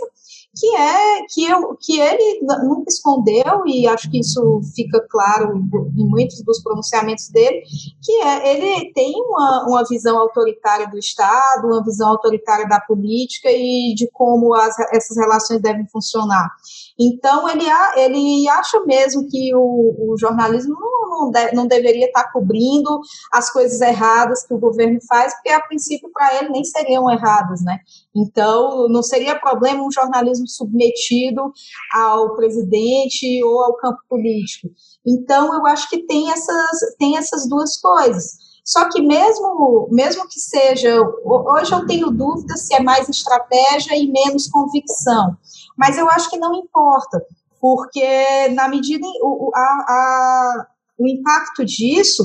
que 0.57 0.77
é 0.77 1.23
que, 1.29 1.45
eu, 1.45 1.77
que 1.81 2.01
ele 2.01 2.41
nunca 2.63 2.85
escondeu, 2.89 3.67
e 3.67 3.87
acho 3.87 4.11
que 4.11 4.21
isso 4.21 4.61
fica 4.75 5.05
claro 5.11 5.57
em 5.57 6.09
muitos 6.09 6.43
dos 6.43 6.63
pronunciamentos 6.63 7.29
dele, 7.29 7.63
que 8.03 8.13
é 8.23 8.55
ele 8.55 8.93
tem 8.93 9.13
uma, 9.17 9.67
uma 9.69 9.85
visão 9.85 10.19
autoritária 10.19 10.89
do 10.89 10.99
Estado, 10.99 11.67
uma 11.67 11.83
visão 11.83 12.09
autoritária 12.11 12.69
da 12.69 12.81
política 12.81 13.51
e 13.51 13.95
de 13.95 14.09
como 14.13 14.55
as, 14.55 14.79
essas 14.93 15.17
relações 15.17 15.61
devem 15.61 15.87
funcionar. 15.89 16.51
Então, 16.99 17.49
ele, 17.49 17.65
ele 17.97 18.49
acha 18.49 18.81
mesmo 18.85 19.27
que 19.29 19.55
o, 19.55 20.13
o 20.13 20.17
jornalismo 20.17 20.75
não, 20.79 21.31
não, 21.31 21.53
não 21.53 21.67
deveria 21.67 22.07
estar 22.07 22.31
cobrindo 22.33 23.01
as 23.33 23.51
coisas 23.51 23.81
erradas 23.81 24.47
que 24.47 24.55
o 24.55 24.59
governo 24.59 25.01
faz, 25.09 25.35
porque, 25.35 25.51
a 25.51 25.61
princípio, 25.61 26.11
para 26.13 26.37
ele 26.37 26.51
nem 26.51 26.65
seriam 26.65 27.11
erradas, 27.11 27.63
né? 27.63 27.81
Então, 28.15 28.89
não 28.89 29.03
seria 29.03 29.39
problema 29.39 29.85
um 29.85 29.91
jornalismo 29.91 30.44
submetido 30.47 31.53
ao 31.93 32.35
presidente 32.35 33.43
ou 33.45 33.63
ao 33.63 33.77
campo 33.77 33.99
político. 34.09 34.69
Então, 35.07 35.55
eu 35.55 35.67
acho 35.67 35.89
que 35.89 36.07
tem 36.07 36.31
essas, 36.31 36.79
tem 36.99 37.17
essas 37.17 37.49
duas 37.49 37.81
coisas. 37.81 38.45
Só 38.65 38.89
que 38.89 39.03
mesmo, 39.03 39.89
mesmo 39.93 40.27
que 40.27 40.41
seja, 40.41 40.99
hoje 41.25 41.73
eu 41.73 41.87
tenho 41.87 42.11
dúvida 42.11 42.57
se 42.57 42.75
é 42.75 42.81
mais 42.81 43.09
estratégia 43.11 43.95
e 43.95 44.11
menos 44.11 44.49
convicção, 44.49 45.37
mas 45.77 45.99
eu 45.99 46.09
acho 46.09 46.31
que 46.31 46.39
não 46.39 46.55
importa, 46.55 47.23
porque 47.61 48.49
na 48.55 48.67
medida 48.69 49.07
o, 49.21 49.51
a, 49.55 49.59
a, 49.61 50.67
o 50.99 51.07
impacto 51.07 51.63
disso 51.63 52.25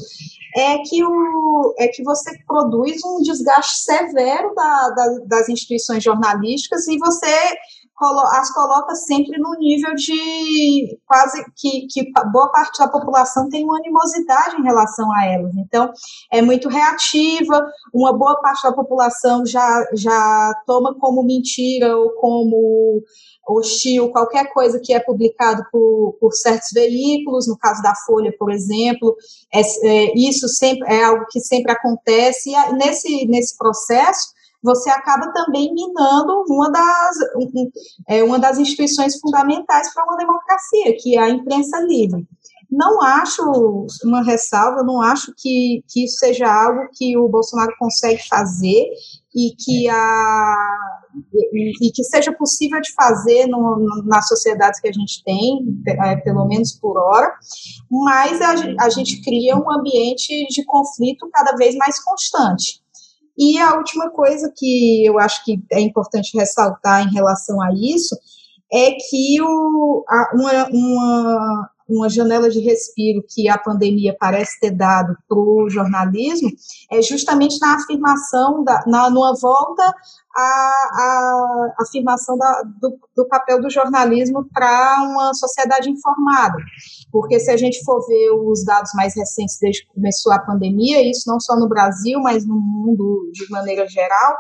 é 0.56 0.78
que, 0.80 1.04
o, 1.04 1.76
é 1.78 1.88
que 1.90 2.04
você 2.04 2.32
produz 2.48 3.04
um 3.04 3.22
desgaste 3.22 3.80
severo 3.80 4.54
da, 4.56 4.90
da, 4.90 5.20
das 5.26 5.50
instituições 5.50 6.04
jornalísticas 6.04 6.88
e 6.88 6.98
você 6.98 7.58
as 8.32 8.52
coloca 8.52 8.96
sempre 8.96 9.38
no 9.38 9.54
nível 9.56 9.94
de 9.96 10.98
quase 11.06 11.44
que, 11.56 11.88
que 11.88 12.12
boa 12.32 12.50
parte 12.52 12.80
da 12.80 12.88
população 12.88 13.50
tem 13.50 13.66
uma 13.66 13.78
animosidade 13.78 14.56
em 14.56 14.64
relação 14.64 15.12
a 15.14 15.26
elas. 15.26 15.54
Então, 15.58 15.92
é 16.32 16.42
muito 16.42 16.70
reativa, 16.70 17.66
uma 17.94 18.14
boa 18.14 18.40
parte 18.42 18.64
da 18.64 18.72
população 18.72 19.46
já, 19.46 19.86
já 19.94 20.54
toma 20.66 20.96
como 20.96 21.24
mentira 21.24 21.96
ou 21.98 22.12
como 22.12 23.04
hostil 23.48 24.10
qualquer 24.10 24.54
coisa 24.54 24.80
que 24.80 24.94
é 24.94 25.00
publicado 25.00 25.64
por, 25.72 26.18
por 26.20 26.34
certos 26.34 26.70
veículos, 26.72 27.48
no 27.48 27.58
caso 27.58 27.82
da 27.82 27.94
Folha, 28.06 28.34
por 28.38 28.52
exemplo, 28.52 29.16
é, 29.54 29.62
é, 29.62 30.14
isso 30.16 30.48
sempre 30.48 30.88
é 30.94 31.04
algo 31.04 31.26
que 31.30 31.40
sempre 31.40 31.72
acontece, 31.72 32.52
e 32.52 32.74
nesse, 32.74 33.26
nesse 33.26 33.58
processo 33.58 34.39
você 34.62 34.90
acaba 34.90 35.32
também 35.32 35.74
minando 35.74 36.44
uma 36.48 36.70
das, 36.70 37.18
é, 38.08 38.24
uma 38.24 38.40
das 38.40 38.58
instituições 38.58 39.20
fundamentais 39.20 39.94
para 39.94 40.04
uma 40.04 40.18
democracia, 40.18 40.96
que 41.00 41.18
é 41.18 41.22
a 41.22 41.30
imprensa 41.30 41.80
livre. 41.82 42.28
Não 42.72 43.02
acho, 43.02 43.42
uma 44.04 44.24
ressalva, 44.24 44.84
não 44.84 45.02
acho 45.02 45.34
que, 45.36 45.84
que 45.90 46.06
isso 46.06 46.20
seja 46.20 46.46
algo 46.48 46.88
que 46.94 47.18
o 47.18 47.28
Bolsonaro 47.28 47.74
consegue 47.80 48.22
fazer 48.28 48.86
e 49.34 49.56
que, 49.58 49.90
a, 49.90 50.78
e, 51.44 51.92
que 51.92 52.04
seja 52.04 52.32
possível 52.32 52.80
de 52.80 52.94
fazer 52.94 53.48
no, 53.48 53.78
no, 53.78 54.04
nas 54.06 54.28
sociedades 54.28 54.80
que 54.80 54.88
a 54.88 54.92
gente 54.92 55.24
tem, 55.24 55.82
é, 55.88 56.18
pelo 56.18 56.46
menos 56.46 56.74
por 56.74 56.96
hora, 56.98 57.34
mas 57.90 58.40
a, 58.40 58.54
a 58.86 58.90
gente 58.90 59.20
cria 59.24 59.56
um 59.56 59.72
ambiente 59.72 60.46
de 60.50 60.64
conflito 60.66 61.28
cada 61.34 61.56
vez 61.56 61.76
mais 61.76 62.00
constante. 62.04 62.84
E 63.40 63.58
a 63.58 63.76
última 63.76 64.10
coisa 64.10 64.52
que 64.54 65.06
eu 65.06 65.18
acho 65.18 65.46
que 65.46 65.64
é 65.72 65.80
importante 65.80 66.38
ressaltar 66.38 67.08
em 67.08 67.14
relação 67.14 67.62
a 67.62 67.70
isso 67.74 68.14
é 68.72 68.92
que 68.92 69.42
o, 69.42 70.04
a, 70.08 70.32
uma, 70.36 70.68
uma, 70.70 71.70
uma 71.90 72.10
janela 72.10 72.50
de 72.50 72.60
respiro 72.60 73.24
que 73.28 73.50
a 73.50 73.58
pandemia 73.58 74.16
parece 74.20 74.60
ter 74.60 74.72
dado 74.72 75.18
para 75.28 75.38
o 75.38 75.70
jornalismo 75.70 76.50
é 76.92 77.02
justamente 77.02 77.60
na 77.60 77.76
afirmação, 77.76 78.64
da, 78.64 78.84
na, 78.86 79.10
numa 79.10 79.34
volta 79.36 79.84
à, 80.36 80.42
à 80.42 81.74
afirmação 81.82 82.38
da, 82.38 82.64
do, 82.80 82.98
do 83.16 83.28
papel 83.28 83.60
do 83.60 83.70
jornalismo 83.70 84.48
para 84.54 85.02
uma 85.02 85.34
sociedade 85.34 85.90
informada. 85.90 86.58
Porque 87.12 87.40
se 87.40 87.50
a 87.50 87.58
gente 87.58 87.84
for 87.84 88.06
ver 88.06 88.32
os 88.32 88.64
dados 88.64 88.92
mais 88.94 89.16
recentes 89.16 89.58
desde 89.60 89.86
que 89.86 89.94
começou 89.94 90.32
a 90.32 90.40
pandemia, 90.40 91.02
isso 91.10 91.24
não 91.28 91.40
só 91.40 91.56
no 91.58 91.68
Brasil, 91.68 92.20
mas 92.20 92.46
no 92.46 92.56
mundo 92.56 93.30
de 93.34 93.50
maneira 93.50 93.88
geral, 93.88 94.36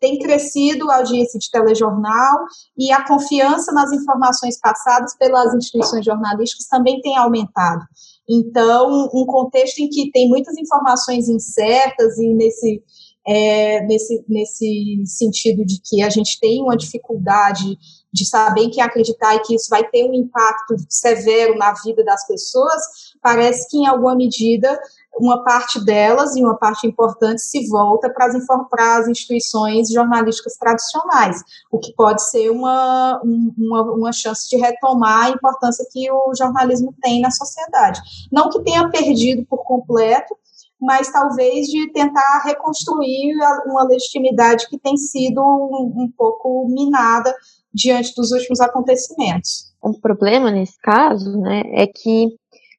tem 0.00 0.18
crescido 0.18 0.90
a 0.90 0.96
audiência 0.96 1.38
de 1.38 1.50
telejornal 1.50 2.44
e 2.76 2.92
a 2.92 3.06
confiança 3.06 3.72
nas 3.72 3.92
informações 3.92 4.58
passadas 4.60 5.16
pelas 5.16 5.54
instituições 5.54 6.04
jornalísticas 6.04 6.66
também 6.66 7.00
tem 7.00 7.16
aumentado. 7.16 7.84
Então, 8.28 9.08
um 9.14 9.24
contexto 9.24 9.78
em 9.78 9.88
que 9.88 10.10
tem 10.10 10.28
muitas 10.28 10.56
informações 10.58 11.28
incertas 11.28 12.18
e 12.18 12.28
nesse, 12.34 12.82
é, 13.26 13.80
nesse, 13.86 14.24
nesse 14.28 15.02
sentido 15.06 15.64
de 15.64 15.80
que 15.84 16.02
a 16.02 16.10
gente 16.10 16.38
tem 16.38 16.62
uma 16.62 16.76
dificuldade 16.76 17.76
de 18.12 18.26
saber 18.26 18.62
em 18.62 18.70
quem 18.70 18.82
acreditar 18.82 19.34
e 19.34 19.40
que 19.40 19.54
isso 19.54 19.68
vai 19.70 19.86
ter 19.88 20.04
um 20.04 20.14
impacto 20.14 20.76
severo 20.88 21.56
na 21.56 21.74
vida 21.84 22.04
das 22.04 22.26
pessoas, 22.26 22.82
parece 23.22 23.68
que, 23.68 23.78
em 23.78 23.86
alguma 23.86 24.16
medida, 24.16 24.78
uma 25.20 25.42
parte 25.42 25.84
delas, 25.84 26.36
e 26.36 26.42
uma 26.42 26.56
parte 26.56 26.86
importante, 26.86 27.40
se 27.40 27.68
volta 27.68 28.10
para 28.10 28.26
as, 28.26 28.46
para 28.70 28.96
as 28.98 29.08
instituições 29.08 29.90
jornalísticas 29.90 30.56
tradicionais, 30.56 31.42
o 31.70 31.78
que 31.78 31.92
pode 31.94 32.22
ser 32.28 32.50
uma, 32.50 33.20
uma, 33.22 33.82
uma 33.94 34.12
chance 34.12 34.48
de 34.48 34.56
retomar 34.56 35.26
a 35.26 35.30
importância 35.30 35.86
que 35.90 36.10
o 36.10 36.32
jornalismo 36.36 36.94
tem 37.02 37.20
na 37.20 37.30
sociedade. 37.30 38.00
Não 38.30 38.48
que 38.48 38.62
tenha 38.62 38.88
perdido 38.90 39.44
por 39.46 39.64
completo, 39.64 40.36
mas 40.80 41.10
talvez 41.10 41.66
de 41.66 41.90
tentar 41.92 42.42
reconstruir 42.44 43.34
uma 43.66 43.82
legitimidade 43.84 44.68
que 44.68 44.78
tem 44.78 44.96
sido 44.96 45.40
um, 45.40 46.04
um 46.04 46.12
pouco 46.16 46.68
minada 46.68 47.34
diante 47.74 48.14
dos 48.14 48.30
últimos 48.30 48.60
acontecimentos. 48.60 49.72
O 49.82 49.98
problema 49.98 50.50
nesse 50.50 50.78
caso, 50.80 51.36
né, 51.38 51.62
é 51.72 51.86
que, 51.86 52.28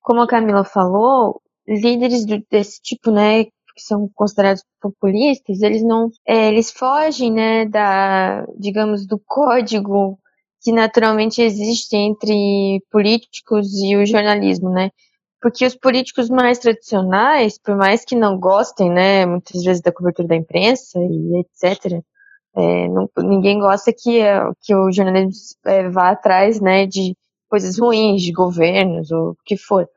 como 0.02 0.22
a 0.22 0.28
Camila 0.28 0.64
falou, 0.64 1.42
líderes 1.70 2.26
desse 2.50 2.82
tipo, 2.82 3.12
né, 3.12 3.46
que 3.46 3.52
são 3.86 4.10
considerados 4.14 4.64
populistas, 4.82 5.62
eles 5.62 5.84
não, 5.84 6.10
é, 6.28 6.50
eles 6.50 6.72
fogem, 6.72 7.32
né, 7.32 7.66
da, 7.66 8.46
digamos, 8.58 9.06
do 9.08 9.20
código 9.20 10.20
que 10.62 10.72
naturalmente 10.74 11.42
existe 11.42 11.96
entre 11.96 12.84
políticos 12.92 13.68
e 13.82 13.96
o 13.96 14.06
jornalismo, 14.06 14.70
né? 14.70 14.92
Porque 15.42 15.66
os 15.66 15.76
políticos 15.76 16.30
mais 16.30 16.60
tradicionais, 16.60 17.58
por 17.58 17.78
mais 17.78 18.04
que 18.04 18.16
não 18.16 18.38
gostem, 18.38 18.90
né, 18.92 19.26
muitas 19.26 19.64
vezes 19.64 19.82
da 19.82 19.92
cobertura 19.92 20.28
da 20.28 20.36
imprensa 20.36 21.00
e 21.00 21.40
etc., 21.40 22.02
é, 22.56 22.88
não, 22.90 23.10
ninguém 23.20 23.60
gosta 23.60 23.94
que, 23.94 24.20
que 24.62 24.76
o 24.76 24.92
jornalismo 24.92 25.34
é, 25.66 25.90
vá 25.90 26.10
atrás, 26.10 26.60
né, 26.60 26.86
de 26.86 27.16
coisas 27.50 27.80
ruins, 27.80 28.22
de 28.22 28.32
governos 28.34 29.12
ou 29.12 29.30
o 29.32 29.36
que 29.46 29.56
for. 29.56 29.88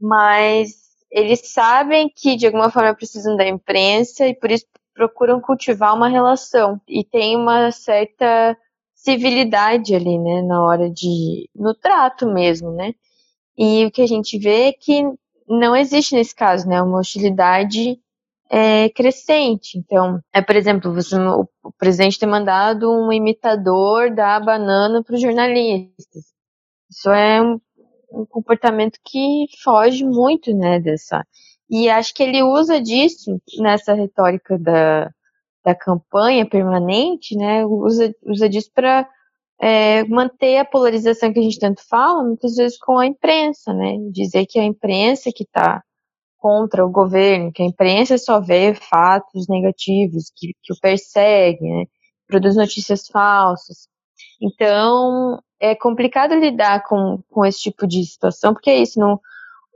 Mas 0.00 0.81
eles 1.12 1.52
sabem 1.52 2.08
que 2.08 2.36
de 2.36 2.46
alguma 2.46 2.70
forma 2.70 2.94
precisam 2.94 3.36
da 3.36 3.46
imprensa 3.46 4.26
e 4.26 4.34
por 4.34 4.50
isso 4.50 4.66
procuram 4.94 5.40
cultivar 5.40 5.94
uma 5.94 6.08
relação 6.08 6.80
e 6.88 7.04
tem 7.04 7.36
uma 7.36 7.70
certa 7.70 8.56
civilidade 8.94 9.94
ali, 9.94 10.18
né, 10.18 10.42
na 10.42 10.64
hora 10.64 10.88
de 10.90 11.48
no 11.54 11.74
trato 11.74 12.26
mesmo, 12.26 12.72
né? 12.72 12.94
E 13.56 13.84
o 13.84 13.90
que 13.90 14.00
a 14.00 14.06
gente 14.06 14.38
vê 14.38 14.68
é 14.68 14.72
que 14.72 15.02
não 15.48 15.76
existe 15.76 16.14
nesse 16.14 16.34
caso, 16.34 16.68
né, 16.68 16.80
uma 16.80 17.00
hostilidade 17.00 17.98
é, 18.50 18.88
crescente. 18.90 19.78
Então, 19.78 20.20
é 20.32 20.40
por 20.40 20.56
exemplo, 20.56 20.92
você, 20.94 21.16
o, 21.18 21.48
presidente 21.78 22.18
ter 22.18 22.26
mandado 22.26 22.90
um 22.90 23.12
imitador 23.12 24.14
da 24.14 24.38
banana 24.40 25.02
para 25.02 25.14
os 25.14 25.20
jornalistas. 25.20 26.32
Isso 26.90 27.10
é 27.10 27.42
um 27.42 27.58
um 28.12 28.26
comportamento 28.26 28.98
que 29.04 29.46
foge 29.62 30.04
muito, 30.04 30.54
né, 30.54 30.78
dessa. 30.80 31.24
E 31.70 31.88
acho 31.88 32.14
que 32.14 32.22
ele 32.22 32.42
usa 32.42 32.80
disso 32.80 33.40
nessa 33.58 33.94
retórica 33.94 34.58
da, 34.58 35.10
da 35.64 35.74
campanha 35.74 36.46
permanente, 36.46 37.36
né, 37.36 37.64
usa, 37.64 38.14
usa 38.24 38.48
disso 38.48 38.70
para 38.74 39.08
é, 39.60 40.04
manter 40.04 40.58
a 40.58 40.64
polarização 40.64 41.32
que 41.32 41.38
a 41.38 41.42
gente 41.42 41.58
tanto 41.58 41.82
fala, 41.88 42.24
muitas 42.24 42.56
vezes 42.56 42.78
com 42.78 42.98
a 42.98 43.06
imprensa, 43.06 43.72
né, 43.72 43.96
dizer 44.10 44.46
que 44.46 44.58
a 44.58 44.64
imprensa 44.64 45.30
que 45.34 45.44
está 45.44 45.82
contra 46.36 46.84
o 46.84 46.90
governo, 46.90 47.52
que 47.52 47.62
a 47.62 47.66
imprensa 47.66 48.18
só 48.18 48.40
vê 48.40 48.74
fatos 48.74 49.46
negativos, 49.48 50.32
que, 50.36 50.54
que 50.62 50.72
o 50.72 50.80
persegue, 50.80 51.62
né, 51.62 51.84
produz 52.26 52.56
notícias 52.56 53.06
falsas. 53.06 53.88
Então, 54.40 55.40
é 55.62 55.76
complicado 55.76 56.34
lidar 56.34 56.82
com, 56.82 57.22
com 57.30 57.46
esse 57.46 57.60
tipo 57.60 57.86
de 57.86 58.04
situação, 58.04 58.52
porque 58.52 58.68
é 58.68 58.78
isso, 58.82 58.98
no, 58.98 59.20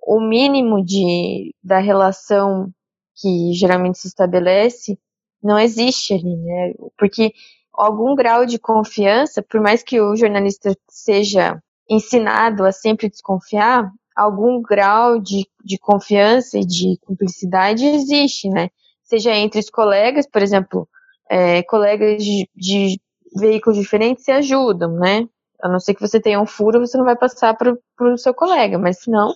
o 0.04 0.20
mínimo 0.20 0.84
de, 0.84 1.54
da 1.62 1.78
relação 1.78 2.68
que 3.14 3.52
geralmente 3.52 3.98
se 3.98 4.08
estabelece 4.08 4.98
não 5.40 5.56
existe 5.56 6.12
ali, 6.12 6.36
né? 6.36 6.74
Porque 6.98 7.32
algum 7.72 8.16
grau 8.16 8.44
de 8.44 8.58
confiança, 8.58 9.44
por 9.48 9.60
mais 9.60 9.84
que 9.84 10.00
o 10.00 10.16
jornalista 10.16 10.76
seja 10.90 11.62
ensinado 11.88 12.64
a 12.64 12.72
sempre 12.72 13.08
desconfiar, 13.08 13.88
algum 14.16 14.60
grau 14.60 15.20
de, 15.20 15.46
de 15.64 15.78
confiança 15.78 16.58
e 16.58 16.66
de 16.66 16.98
cumplicidade 17.02 17.86
existe, 17.86 18.48
né? 18.48 18.70
Seja 19.04 19.32
entre 19.36 19.60
os 19.60 19.70
colegas, 19.70 20.26
por 20.28 20.42
exemplo, 20.42 20.88
é, 21.30 21.62
colegas 21.62 22.20
de, 22.24 22.48
de 22.56 23.00
veículos 23.36 23.78
diferentes 23.78 24.24
se 24.24 24.32
ajudam, 24.32 24.92
né? 24.94 25.28
A 25.62 25.68
não 25.68 25.80
ser 25.80 25.94
que 25.94 26.00
você 26.00 26.20
tenha 26.20 26.40
um 26.40 26.46
furo, 26.46 26.80
você 26.80 26.96
não 26.98 27.04
vai 27.04 27.16
passar 27.16 27.56
para 27.56 27.76
o 28.00 28.18
seu 28.18 28.34
colega, 28.34 28.78
mas 28.78 29.00
se 29.00 29.10
não, 29.10 29.34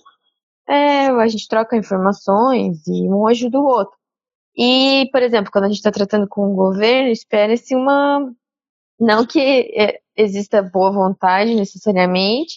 é, 0.67 1.07
a 1.07 1.27
gente 1.27 1.47
troca 1.47 1.75
informações 1.77 2.85
e 2.87 3.07
um 3.09 3.27
ajuda 3.27 3.59
o 3.59 3.65
outro. 3.65 3.95
E, 4.55 5.09
por 5.11 5.21
exemplo, 5.21 5.51
quando 5.51 5.65
a 5.65 5.67
gente 5.67 5.77
está 5.77 5.91
tratando 5.91 6.27
com 6.27 6.51
o 6.51 6.55
governo, 6.55 7.09
espera-se 7.09 7.75
uma. 7.75 8.31
Não 8.99 9.25
que 9.25 9.39
é, 9.75 9.99
exista 10.15 10.61
boa 10.61 10.91
vontade 10.91 11.55
necessariamente, 11.55 12.55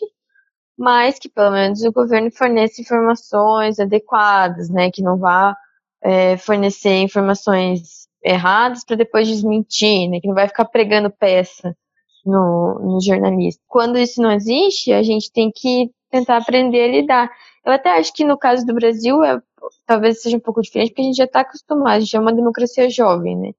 mas 0.78 1.19
que 1.19 1.28
pelo 1.28 1.53
menos 1.53 1.82
o 1.85 1.93
governo 1.93 2.31
forneça 2.31 2.81
informações 2.82 3.78
adequadas, 3.81 4.69
né? 4.70 4.91
Que 4.91 5.03
não 5.03 5.19
vá 5.19 5.57
é, 6.03 6.36
fornecer 6.36 6.99
informações 7.03 8.09
erradas 8.23 8.85
para 8.85 8.97
depois 8.97 9.28
desmentir, 9.28 10.09
né? 10.11 10.20
Que 10.20 10.28
não 10.28 10.35
vai 10.35 10.49
ficar 10.49 10.66
pregando 10.66 11.11
peça 11.11 11.77
no, 12.25 12.79
no 12.81 13.01
jornalista. 13.01 13.63
Quando 13.69 13.99
isso 13.99 14.21
não 14.23 14.33
existe, 14.33 14.93
a 14.93 15.03
gente 15.03 15.31
tem 15.33 15.51
que 15.55 15.91
tentar 16.11 16.39
aprender 16.39 16.83
a 16.83 16.89
lidar. 16.89 17.31
Eu 17.65 17.73
até 17.73 17.99
acho 17.99 18.13
que 18.13 18.25
no 18.25 18.39
caso 18.39 18.65
do 18.65 18.75
Brasil, 18.75 19.23
é, 19.25 19.41
talvez 19.87 20.23
seja 20.23 20.37
um 20.37 20.41
pouco 20.41 20.63
diferente, 20.63 20.91
porque 20.91 21.03
a 21.03 21.05
gente 21.05 21.17
já 21.17 21.25
está 21.25 21.41
acostumado, 21.41 21.97
a 21.97 22.01
gente 22.01 22.17
é 22.17 22.21
uma 22.21 22.33
democracia 22.33 22.89
jovem, 22.89 23.37
né? 23.37 23.53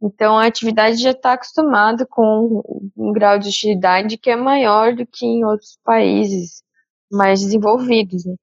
Então 0.00 0.38
a 0.38 0.46
atividade 0.46 0.96
já 0.96 1.10
está 1.10 1.32
acostumada 1.32 2.06
com 2.06 2.62
um 2.96 3.12
grau 3.12 3.38
de 3.38 3.48
hostilidade 3.48 4.16
que 4.16 4.30
é 4.30 4.36
maior 4.36 4.94
do 4.94 5.04
que 5.06 5.26
em 5.26 5.44
outros 5.44 5.78
países 5.84 6.62
mais 7.10 7.40
desenvolvidos, 7.40 8.24
né? 8.24 8.34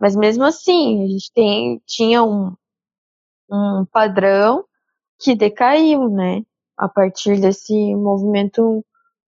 Mas 0.00 0.16
mesmo 0.16 0.44
assim, 0.44 1.04
a 1.04 1.06
gente 1.06 1.30
tem, 1.32 1.80
tinha 1.86 2.24
um, 2.24 2.54
um 3.50 3.84
padrão 3.92 4.64
que 5.20 5.34
decaiu, 5.36 6.08
né? 6.08 6.42
A 6.76 6.88
partir 6.88 7.40
desse 7.40 7.94
movimento 7.94 8.84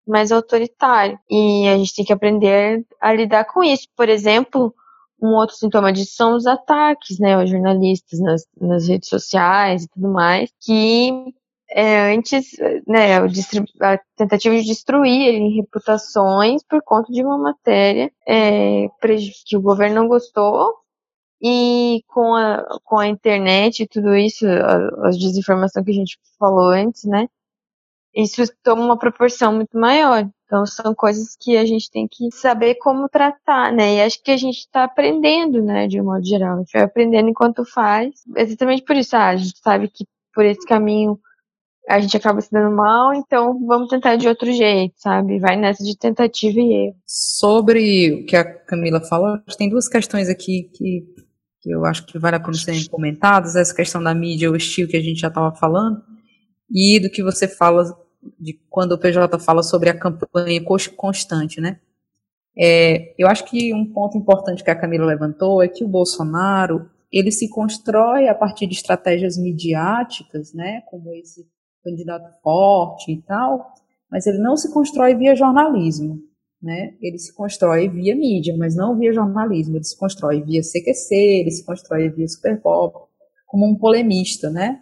mais 0.07 0.31
autoritário. 0.31 1.19
E 1.29 1.67
a 1.67 1.77
gente 1.77 1.95
tem 1.95 2.05
que 2.05 2.13
aprender 2.13 2.85
a 3.01 3.13
lidar 3.13 3.45
com 3.45 3.63
isso. 3.63 3.87
Por 3.95 4.09
exemplo, 4.09 4.73
um 5.21 5.29
outro 5.35 5.55
sintoma 5.55 5.91
disso 5.91 6.13
são 6.15 6.35
os 6.35 6.45
ataques, 6.45 7.19
né, 7.19 7.35
aos 7.35 7.49
jornalistas 7.49 8.19
nas, 8.19 8.45
nas 8.59 8.87
redes 8.87 9.09
sociais 9.09 9.83
e 9.83 9.87
tudo 9.89 10.09
mais, 10.09 10.51
que 10.61 11.33
é, 11.71 12.13
antes, 12.13 12.51
né, 12.87 13.17
a 13.17 13.99
tentativa 14.15 14.55
de 14.55 14.63
destruir 14.63 15.55
reputações 15.55 16.63
por 16.63 16.81
conta 16.83 17.11
de 17.11 17.23
uma 17.23 17.37
matéria 17.37 18.11
é, 18.27 18.87
que 19.45 19.57
o 19.57 19.61
governo 19.61 19.95
não 19.95 20.07
gostou 20.07 20.73
e 21.41 22.01
com 22.07 22.35
a, 22.35 22.63
com 22.83 22.97
a 22.97 23.07
internet 23.07 23.83
e 23.83 23.87
tudo 23.87 24.15
isso, 24.15 24.45
a, 24.47 25.07
a 25.07 25.09
desinformação 25.09 25.83
que 25.83 25.91
a 25.91 25.95
gente 25.95 26.17
falou 26.39 26.69
antes, 26.69 27.03
né, 27.05 27.27
isso 28.15 28.43
toma 28.63 28.83
uma 28.83 28.97
proporção 28.97 29.53
muito 29.53 29.77
maior. 29.77 30.27
Então 30.45 30.65
são 30.65 30.95
coisas 30.95 31.35
que 31.39 31.57
a 31.57 31.65
gente 31.65 31.91
tem 31.91 32.07
que 32.09 32.31
saber 32.31 32.75
como 32.75 33.09
tratar, 33.09 33.73
né? 33.73 33.95
E 33.95 34.01
acho 34.01 34.21
que 34.23 34.31
a 34.31 34.37
gente 34.37 34.59
está 34.59 34.85
aprendendo, 34.85 35.61
né, 35.61 35.87
de 35.87 35.99
um 35.99 36.05
modo 36.05 36.25
geral. 36.25 36.55
A 36.55 36.59
gente 36.59 36.71
vai 36.71 36.83
aprendendo 36.83 37.29
enquanto 37.29 37.65
faz. 37.65 38.13
Exatamente 38.37 38.83
por 38.83 38.95
isso, 38.95 39.15
ah, 39.15 39.29
a 39.29 39.35
gente 39.35 39.59
sabe 39.59 39.89
que 39.89 40.05
por 40.33 40.45
esse 40.45 40.65
caminho 40.65 41.19
a 41.87 41.99
gente 41.99 42.17
acaba 42.17 42.41
se 42.41 42.51
dando 42.51 42.75
mal, 42.75 43.13
então 43.13 43.59
vamos 43.65 43.89
tentar 43.89 44.15
de 44.15 44.27
outro 44.27 44.51
jeito, 44.51 44.95
sabe? 44.97 45.39
Vai 45.39 45.55
nessa 45.55 45.83
de 45.83 45.95
tentativa 45.97 46.59
e 46.59 46.87
erro. 46.87 46.95
Sobre 47.05 48.11
o 48.13 48.25
que 48.25 48.35
a 48.35 48.43
Camila 48.43 49.01
falou, 49.01 49.37
tem 49.57 49.69
duas 49.69 49.87
questões 49.87 50.27
aqui 50.27 50.63
que, 50.73 51.03
que 51.61 51.69
eu 51.69 51.85
acho 51.85 52.05
que 52.07 52.17
vale 52.17 52.37
a 52.37 52.39
pena 52.39 52.53
serem 52.53 52.85
comentadas. 52.85 53.55
Essa 53.55 53.75
questão 53.75 54.01
da 54.01 54.15
mídia 54.15 54.51
hostil 54.51 54.87
que 54.87 54.97
a 54.97 55.01
gente 55.01 55.19
já 55.19 55.27
estava 55.27 55.53
falando, 55.55 56.01
e 56.71 56.99
do 56.99 57.09
que 57.09 57.21
você 57.21 57.47
fala 57.47 57.83
de 58.39 58.53
quando 58.69 58.93
o 58.93 58.97
PJ 58.97 59.39
fala 59.39 59.63
sobre 59.63 59.89
a 59.89 59.97
campanha 59.97 60.61
constante, 60.95 61.59
né? 61.59 61.79
É, 62.57 63.13
eu 63.17 63.27
acho 63.27 63.45
que 63.45 63.73
um 63.73 63.85
ponto 63.91 64.17
importante 64.17 64.63
que 64.63 64.71
a 64.71 64.79
Camila 64.79 65.05
levantou 65.05 65.61
é 65.61 65.67
que 65.67 65.83
o 65.83 65.87
Bolsonaro 65.87 66.89
ele 67.11 67.31
se 67.31 67.49
constrói 67.49 68.27
a 68.27 68.35
partir 68.35 68.67
de 68.67 68.75
estratégias 68.75 69.37
midiáticas, 69.37 70.53
né, 70.53 70.81
como 70.87 71.13
esse 71.13 71.45
candidato 71.83 72.29
forte 72.41 73.11
e 73.11 73.21
tal, 73.21 73.73
mas 74.09 74.25
ele 74.25 74.39
não 74.39 74.57
se 74.57 74.73
constrói 74.73 75.15
via 75.15 75.35
jornalismo, 75.35 76.19
né? 76.61 76.95
Ele 77.01 77.17
se 77.17 77.33
constrói 77.33 77.87
via 77.89 78.15
mídia, 78.15 78.55
mas 78.57 78.75
não 78.75 78.97
via 78.97 79.13
jornalismo. 79.13 79.75
Ele 79.75 79.83
se 79.83 79.97
constrói 79.97 80.41
via 80.41 80.61
CQC, 80.61 81.15
ele 81.15 81.51
se 81.51 81.65
constrói 81.65 82.09
via 82.09 82.27
Superpop, 82.27 83.07
como 83.45 83.67
um 83.67 83.75
polemista, 83.75 84.49
né? 84.49 84.81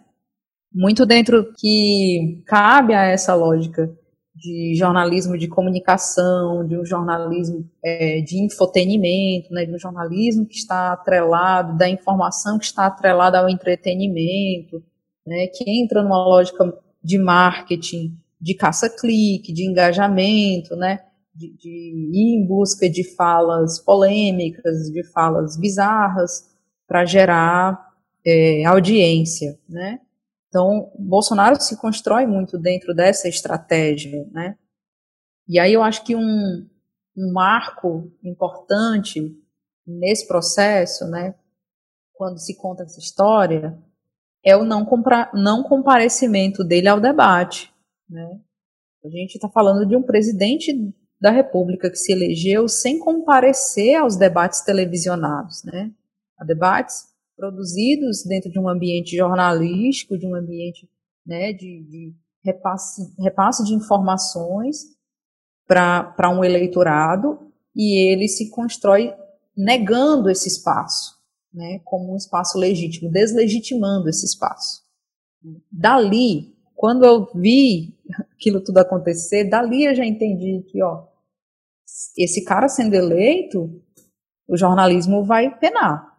Muito 0.74 1.06
dentro 1.06 1.52
que 1.56 2.42
cabe 2.46 2.94
a 2.94 3.04
essa 3.04 3.34
lógica 3.34 3.88
de 4.34 4.74
jornalismo 4.74 5.38
de 5.38 5.46
comunicação, 5.46 6.66
de 6.66 6.76
um 6.76 6.84
jornalismo 6.84 7.64
é, 7.82 8.20
de 8.20 8.44
infotenimento, 8.44 9.52
né, 9.52 9.64
de 9.64 9.72
um 9.72 9.78
jornalismo 9.78 10.44
que 10.44 10.56
está 10.56 10.92
atrelado, 10.92 11.78
da 11.78 11.88
informação 11.88 12.58
que 12.58 12.64
está 12.64 12.86
atrelada 12.86 13.38
ao 13.38 13.48
entretenimento, 13.48 14.82
né, 15.26 15.46
que 15.46 15.64
entra 15.66 16.02
numa 16.02 16.18
lógica 16.18 16.76
de 17.02 17.18
marketing, 17.18 18.18
de 18.40 18.54
caça-clique, 18.54 19.52
de 19.52 19.64
engajamento, 19.66 20.76
né? 20.76 21.00
De, 21.34 21.50
de, 21.56 21.68
ir 21.68 22.36
em 22.36 22.46
busca 22.46 22.88
de 22.88 23.02
falas 23.14 23.80
polêmicas, 23.80 24.90
de 24.92 25.02
falas 25.12 25.56
bizarras, 25.56 26.54
para 26.86 27.04
gerar 27.04 27.92
é, 28.24 28.64
audiência, 28.64 29.58
né? 29.68 29.98
Então, 30.54 30.92
Bolsonaro 30.96 31.60
se 31.60 31.76
constrói 31.76 32.26
muito 32.26 32.56
dentro 32.56 32.94
dessa 32.94 33.28
estratégia, 33.28 34.24
né? 34.30 34.56
E 35.48 35.58
aí 35.58 35.72
eu 35.72 35.82
acho 35.82 36.04
que 36.04 36.14
um, 36.14 36.70
um 37.16 37.32
marco 37.32 38.08
importante 38.22 39.36
nesse 39.84 40.28
processo, 40.28 41.06
né? 41.08 41.34
Quando 42.12 42.38
se 42.38 42.56
conta 42.56 42.84
essa 42.84 43.00
história, 43.00 43.76
é 44.44 44.56
o 44.56 44.64
não, 44.64 44.84
compra, 44.84 45.28
não 45.34 45.64
comparecimento 45.64 46.62
dele 46.62 46.86
ao 46.86 47.00
debate. 47.00 47.74
Né? 48.08 48.40
A 49.04 49.08
gente 49.08 49.34
está 49.34 49.48
falando 49.48 49.84
de 49.84 49.96
um 49.96 50.04
presidente 50.04 50.72
da 51.20 51.32
República 51.32 51.90
que 51.90 51.96
se 51.96 52.12
elegeu 52.12 52.68
sem 52.68 53.00
comparecer 53.00 53.96
aos 53.96 54.16
debates 54.16 54.60
televisionados, 54.60 55.64
né? 55.64 55.90
a 56.38 56.44
debates 56.44 57.12
produzidos 57.36 58.24
dentro 58.24 58.50
de 58.50 58.58
um 58.58 58.68
ambiente 58.68 59.16
jornalístico, 59.16 60.18
de 60.18 60.26
um 60.26 60.34
ambiente 60.34 60.88
né, 61.26 61.52
de, 61.52 61.82
de 61.82 62.14
repasse, 62.44 63.14
repasse 63.18 63.64
de 63.64 63.74
informações 63.74 64.94
para 65.66 66.30
um 66.30 66.44
eleitorado 66.44 67.50
e 67.74 67.98
ele 68.10 68.28
se 68.28 68.50
constrói 68.50 69.12
negando 69.56 70.30
esse 70.30 70.48
espaço 70.48 71.14
né, 71.54 71.80
como 71.84 72.12
um 72.12 72.16
espaço 72.16 72.58
legítimo, 72.58 73.10
deslegitimando 73.10 74.08
esse 74.08 74.26
espaço. 74.26 74.82
Dali, 75.70 76.52
quando 76.74 77.04
eu 77.04 77.30
vi 77.32 77.96
aquilo 78.32 78.60
tudo 78.60 78.78
acontecer, 78.78 79.44
dali 79.44 79.84
eu 79.84 79.94
já 79.94 80.04
entendi 80.04 80.64
que, 80.68 80.82
ó, 80.82 81.06
esse 82.18 82.44
cara 82.44 82.68
sendo 82.68 82.94
eleito, 82.94 83.80
o 84.48 84.56
jornalismo 84.56 85.24
vai 85.24 85.56
penar. 85.58 86.13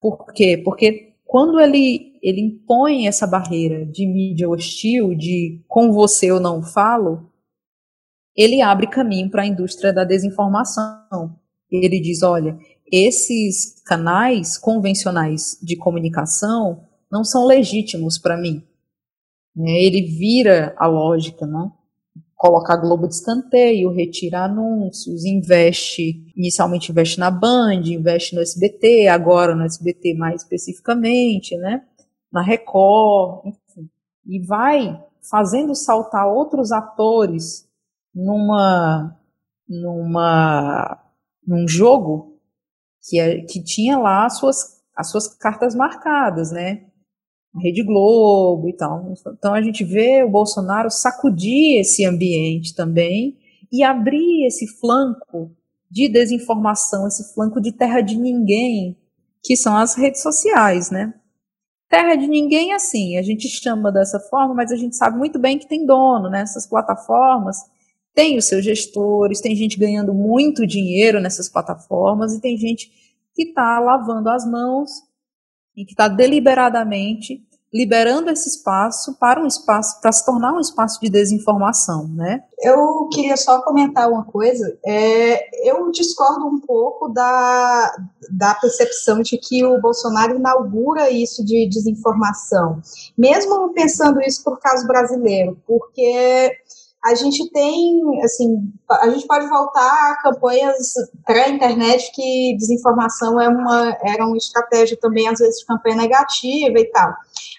Por 0.00 0.32
quê? 0.32 0.56
Porque 0.64 1.14
quando 1.24 1.60
ele, 1.60 2.18
ele 2.22 2.40
impõe 2.40 3.06
essa 3.06 3.26
barreira 3.26 3.84
de 3.84 4.06
mídia 4.06 4.48
hostil, 4.48 5.14
de 5.14 5.62
com 5.68 5.92
você 5.92 6.30
eu 6.30 6.40
não 6.40 6.62
falo, 6.62 7.30
ele 8.36 8.62
abre 8.62 8.86
caminho 8.86 9.30
para 9.30 9.42
a 9.42 9.46
indústria 9.46 9.92
da 9.92 10.04
desinformação. 10.04 11.36
Ele 11.70 12.00
diz: 12.00 12.22
olha, 12.22 12.58
esses 12.90 13.82
canais 13.82 14.56
convencionais 14.56 15.58
de 15.62 15.76
comunicação 15.76 16.86
não 17.10 17.24
são 17.24 17.44
legítimos 17.46 18.18
para 18.18 18.36
mim. 18.36 18.62
Né? 19.54 19.82
Ele 19.82 20.02
vira 20.02 20.74
a 20.78 20.86
lógica, 20.86 21.46
né? 21.46 21.70
Coloca 22.38 22.72
a 22.72 22.76
Globo 22.76 23.06
de 23.06 23.14
escanteio, 23.14 23.90
retira 23.90 24.44
anúncios, 24.44 25.24
investe, 25.24 26.24
inicialmente 26.34 26.90
investe 26.90 27.18
na 27.18 27.30
Band, 27.30 27.82
investe 27.84 28.34
no 28.34 28.40
SBT, 28.40 29.08
agora 29.08 29.54
no 29.54 29.64
SBT 29.64 30.14
mais 30.14 30.42
especificamente, 30.42 31.54
né? 31.58 31.82
na 32.32 32.42
Record, 32.42 33.46
enfim, 33.46 33.90
e 34.26 34.40
vai 34.46 35.02
fazendo 35.30 35.74
saltar 35.74 36.26
outros 36.28 36.72
atores 36.72 37.68
numa 38.14 39.16
numa 39.68 41.04
num 41.46 41.66
jogo 41.66 42.38
que, 43.02 43.18
é, 43.18 43.40
que 43.42 43.62
tinha 43.62 43.98
lá 43.98 44.26
as 44.26 44.38
suas, 44.38 44.82
as 44.94 45.10
suas 45.10 45.28
cartas 45.28 45.74
marcadas, 45.74 46.52
né? 46.52 46.86
Rede 47.56 47.82
Globo 47.82 48.68
e 48.68 48.76
tal. 48.76 49.12
Então 49.36 49.54
a 49.54 49.62
gente 49.62 49.84
vê 49.84 50.22
o 50.22 50.30
Bolsonaro 50.30 50.90
sacudir 50.90 51.80
esse 51.80 52.04
ambiente 52.04 52.74
também 52.74 53.36
e 53.72 53.82
abrir 53.82 54.46
esse 54.46 54.66
flanco 54.78 55.50
de 55.90 56.08
desinformação, 56.08 57.06
esse 57.06 57.34
flanco 57.34 57.60
de 57.60 57.72
terra 57.72 58.00
de 58.00 58.16
ninguém, 58.16 58.96
que 59.42 59.56
são 59.56 59.76
as 59.76 59.94
redes 59.94 60.22
sociais, 60.22 60.90
né? 60.90 61.14
Terra 61.88 62.16
de 62.16 62.26
ninguém, 62.26 62.74
assim, 62.74 63.16
a 63.16 63.22
gente 63.22 63.48
chama 63.48 63.90
dessa 63.90 64.20
forma, 64.20 64.54
mas 64.54 64.70
a 64.70 64.76
gente 64.76 64.94
sabe 64.94 65.16
muito 65.16 65.38
bem 65.38 65.58
que 65.58 65.66
tem 65.66 65.86
dono 65.86 66.28
né? 66.28 66.44
plataformas 66.68 67.56
tem 68.18 68.36
os 68.36 68.46
seus 68.46 68.64
gestores, 68.64 69.40
tem 69.40 69.54
gente 69.54 69.78
ganhando 69.78 70.12
muito 70.12 70.66
dinheiro 70.66 71.20
nessas 71.20 71.48
plataformas 71.48 72.34
e 72.34 72.40
tem 72.40 72.58
gente 72.58 72.90
que 73.32 73.44
está 73.44 73.78
lavando 73.78 74.28
as 74.28 74.44
mãos 74.44 74.90
e 75.78 75.84
que 75.84 75.92
está 75.92 76.08
deliberadamente 76.08 77.40
liberando 77.72 78.30
esse 78.30 78.48
espaço 78.48 79.16
para 79.18 79.40
um 79.40 79.46
espaço 79.46 80.00
para 80.00 80.10
se 80.10 80.24
tornar 80.24 80.54
um 80.54 80.60
espaço 80.60 80.98
de 81.00 81.10
desinformação, 81.10 82.08
né? 82.08 82.42
Eu 82.60 83.08
queria 83.12 83.36
só 83.36 83.62
comentar 83.62 84.10
uma 84.10 84.24
coisa. 84.24 84.78
É, 84.84 85.68
eu 85.68 85.90
discordo 85.90 86.46
um 86.46 86.58
pouco 86.60 87.08
da, 87.10 87.94
da 88.30 88.54
percepção 88.54 89.20
de 89.20 89.36
que 89.36 89.64
o 89.64 89.80
Bolsonaro 89.80 90.36
inaugura 90.36 91.10
isso 91.10 91.44
de 91.44 91.68
desinformação, 91.68 92.80
mesmo 93.16 93.72
pensando 93.74 94.20
isso 94.22 94.42
por 94.42 94.58
caso 94.58 94.86
brasileiro, 94.86 95.58
porque 95.66 96.50
a 97.04 97.14
gente 97.14 97.48
tem, 97.50 98.00
assim, 98.24 98.72
a 98.90 99.08
gente 99.08 99.26
pode 99.26 99.48
voltar 99.48 100.12
a 100.12 100.22
campanhas 100.22 100.92
pré-internet 101.24 102.10
que 102.12 102.56
desinformação 102.58 103.40
é 103.40 103.48
uma, 103.48 103.96
era 104.02 104.26
uma 104.26 104.36
estratégia 104.36 104.96
também, 105.00 105.28
às 105.28 105.38
vezes, 105.38 105.60
de 105.60 105.66
campanha 105.66 105.96
negativa 105.96 106.78
e 106.78 106.90
tal. 106.90 107.12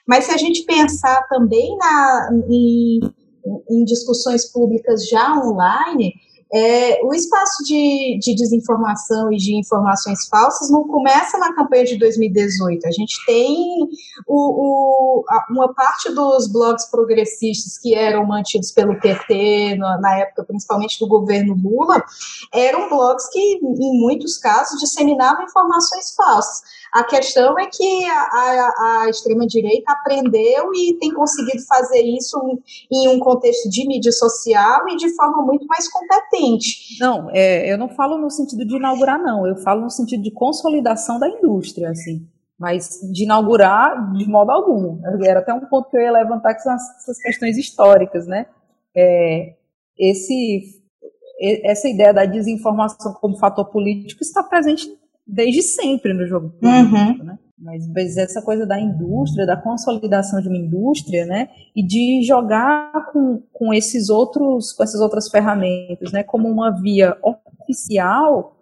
Mas 0.05 0.25
se 0.25 0.31
a 0.31 0.37
gente 0.37 0.63
pensar 0.65 1.27
também 1.29 1.75
na, 1.77 2.29
em, 2.49 2.99
em 3.69 3.83
discussões 3.85 4.51
públicas 4.51 5.07
já 5.07 5.33
online, 5.37 6.13
é, 6.51 6.99
o 7.03 7.13
espaço 7.13 7.63
de, 7.63 8.17
de, 8.19 8.33
desinformação 8.33 9.31
e 9.31 9.37
de 9.37 9.55
informações 9.55 10.27
falsas 10.27 10.71
não 10.71 10.83
começa 10.83 11.37
na 11.37 11.53
campanha 11.53 11.85
de 11.85 11.97
2018. 11.97 12.87
A 12.87 12.91
gente 12.91 13.23
tem 13.25 13.87
o, 14.27 15.19
o, 15.19 15.23
a, 15.29 15.45
uma 15.51 15.71
parte 15.73 16.11
dos 16.11 16.51
blogs 16.51 16.89
progressistas 16.89 17.77
que 17.77 17.93
eram 17.93 18.25
mantidos 18.25 18.71
pelo 18.71 18.99
PT, 18.99 19.75
na, 19.77 19.99
na, 20.01 20.19
época 20.19 20.43
principalmente 20.43 20.99
do 20.99 21.07
governo 21.07 21.53
Lula, 21.53 22.03
eram 22.51 22.89
blogs 22.89 23.29
que, 23.29 23.39
em 23.39 23.99
muitos 24.01 24.37
casos, 24.37 24.79
disseminavam 24.79 25.43
informações 25.43 26.15
falsas. 26.15 26.61
A 26.91 27.03
questão 27.03 27.57
é 27.59 27.67
que 27.67 28.05
a, 28.05 28.13
a, 28.13 29.03
a 29.03 29.09
extrema-direita 29.09 29.91
aprendeu 29.91 30.73
e 30.73 30.97
tem 30.99 31.13
conseguido 31.13 31.63
fazer 31.67 32.01
isso 32.01 32.37
em 32.91 33.07
um 33.09 33.19
contexto 33.19 33.69
de 33.69 33.87
mídia 33.87 34.11
social 34.11 34.87
e 34.89 34.95
de 34.95 35.15
forma 35.15 35.43
muito 35.43 35.67
mais 35.67 35.87
competente. 35.87 36.97
Não, 36.99 37.29
é, 37.31 37.71
eu 37.71 37.77
não 37.77 37.89
falo 37.89 38.17
no 38.17 38.29
sentido 38.29 38.65
de 38.65 38.75
inaugurar, 38.75 39.21
não. 39.21 39.45
Eu 39.45 39.57
falo 39.57 39.81
no 39.81 39.89
sentido 39.89 40.23
de 40.23 40.31
consolidação 40.31 41.19
da 41.19 41.29
indústria, 41.29 41.91
assim. 41.91 42.27
Mas 42.57 42.99
de 43.13 43.23
inaugurar, 43.23 44.11
de 44.13 44.27
modo 44.27 44.51
algum. 44.51 44.99
Era 45.23 45.39
até 45.39 45.53
um 45.53 45.65
ponto 45.65 45.89
que 45.89 45.97
eu 45.97 46.01
ia 46.01 46.11
levantar, 46.11 46.55
que 46.55 46.61
são 46.61 46.73
essas 46.73 47.17
questões 47.21 47.57
históricas, 47.57 48.25
né? 48.25 48.47
É, 48.95 49.53
esse, 49.97 50.81
essa 51.63 51.87
ideia 51.87 52.13
da 52.13 52.25
desinformação 52.25 53.13
como 53.13 53.37
fator 53.37 53.65
político 53.65 54.23
está 54.23 54.41
presente 54.41 54.98
desde 55.29 55.61
sempre 55.61 56.13
no 56.13 56.27
jogo 56.27 56.49
político, 56.49 56.95
uhum. 56.95 57.23
né? 57.23 57.39
Mas, 57.57 57.87
mas 57.89 58.17
essa 58.17 58.41
coisa 58.41 58.65
da 58.65 58.79
indústria, 58.79 59.45
da 59.45 59.57
consolidação 59.57 60.41
de 60.41 60.47
uma 60.47 60.57
indústria, 60.57 61.25
né? 61.25 61.49
E 61.75 61.85
de 61.85 62.23
jogar 62.23 63.11
com, 63.11 63.41
com 63.51 63.73
esses 63.73 64.09
outros, 64.09 64.71
com 64.71 64.81
essas 64.81 65.01
outras 65.01 65.29
ferramentas, 65.29 66.11
né? 66.11 66.23
Como 66.23 66.47
uma 66.47 66.71
via 66.71 67.17
oficial, 67.21 68.57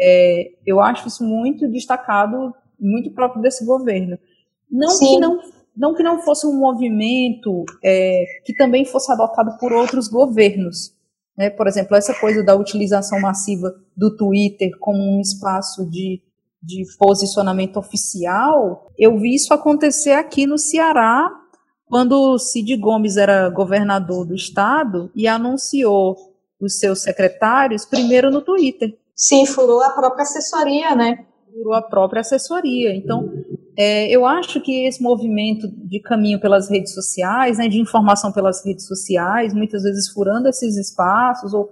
é, 0.00 0.52
eu 0.66 0.80
acho 0.80 1.06
isso 1.06 1.22
muito 1.22 1.68
destacado, 1.68 2.54
muito 2.78 3.10
próprio 3.10 3.42
desse 3.42 3.64
governo. 3.64 4.18
Não 4.70 4.88
Sim. 4.88 5.06
que 5.06 5.20
não 5.20 5.40
não 5.76 5.94
que 5.94 6.02
não 6.02 6.20
fosse 6.20 6.46
um 6.46 6.58
movimento 6.58 7.64
é, 7.82 8.24
que 8.44 8.54
também 8.54 8.84
fosse 8.84 9.10
adotado 9.12 9.56
por 9.58 9.72
outros 9.72 10.08
governos. 10.08 10.94
Né? 11.36 11.50
Por 11.50 11.66
exemplo, 11.66 11.96
essa 11.96 12.14
coisa 12.14 12.42
da 12.42 12.54
utilização 12.54 13.20
massiva 13.20 13.74
do 13.96 14.16
Twitter 14.16 14.70
como 14.78 14.98
um 14.98 15.20
espaço 15.20 15.88
de, 15.88 16.22
de 16.62 16.84
posicionamento 16.98 17.78
oficial, 17.78 18.90
eu 18.98 19.18
vi 19.18 19.34
isso 19.34 19.52
acontecer 19.54 20.12
aqui 20.12 20.46
no 20.46 20.58
Ceará, 20.58 21.30
quando 21.86 22.38
Cid 22.38 22.76
Gomes 22.76 23.16
era 23.16 23.48
governador 23.48 24.24
do 24.24 24.34
estado 24.34 25.10
e 25.14 25.26
anunciou 25.26 26.16
os 26.60 26.78
seus 26.78 27.02
secretários 27.02 27.84
primeiro 27.84 28.30
no 28.30 28.42
Twitter. 28.42 28.96
Sim, 29.16 29.44
furou 29.44 29.82
a 29.82 29.90
própria 29.90 30.22
assessoria, 30.22 30.94
né? 30.94 31.26
Furou 31.52 31.74
a 31.74 31.82
própria 31.82 32.20
assessoria. 32.20 32.94
Então, 32.94 33.28
é, 33.76 34.08
eu 34.08 34.26
acho 34.26 34.60
que 34.60 34.86
esse 34.86 35.02
movimento 35.02 35.68
de 35.68 36.00
caminho 36.00 36.40
pelas 36.40 36.68
redes 36.68 36.92
sociais, 36.94 37.58
né, 37.58 37.68
de 37.68 37.80
informação 37.80 38.32
pelas 38.32 38.64
redes 38.64 38.86
sociais, 38.86 39.54
muitas 39.54 39.82
vezes 39.82 40.08
furando 40.08 40.48
esses 40.48 40.76
espaços 40.76 41.54
ou 41.54 41.70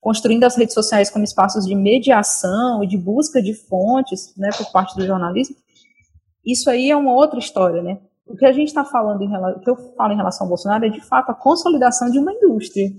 construindo 0.00 0.44
as 0.44 0.56
redes 0.56 0.74
sociais 0.74 1.10
como 1.10 1.24
espaços 1.24 1.66
de 1.66 1.74
mediação 1.74 2.82
e 2.82 2.86
de 2.86 2.96
busca 2.96 3.42
de 3.42 3.54
fontes, 3.54 4.34
né, 4.36 4.48
por 4.56 4.70
parte 4.72 4.96
do 4.96 5.06
jornalismo, 5.06 5.56
isso 6.44 6.70
aí 6.70 6.90
é 6.90 6.96
uma 6.96 7.12
outra 7.12 7.38
história, 7.38 7.82
né? 7.82 7.98
O 8.26 8.36
que 8.36 8.46
a 8.46 8.52
gente 8.52 8.68
está 8.68 8.84
falando 8.84 9.22
em 9.22 9.28
o 9.28 9.60
que 9.60 9.68
eu 9.68 9.76
falo 9.96 10.12
em 10.12 10.16
relação 10.16 10.44
ao 10.44 10.48
Bolsonaro 10.48 10.86
é 10.86 10.88
de 10.88 11.00
fato 11.00 11.30
a 11.30 11.34
consolidação 11.34 12.10
de 12.10 12.18
uma 12.18 12.32
indústria. 12.32 12.90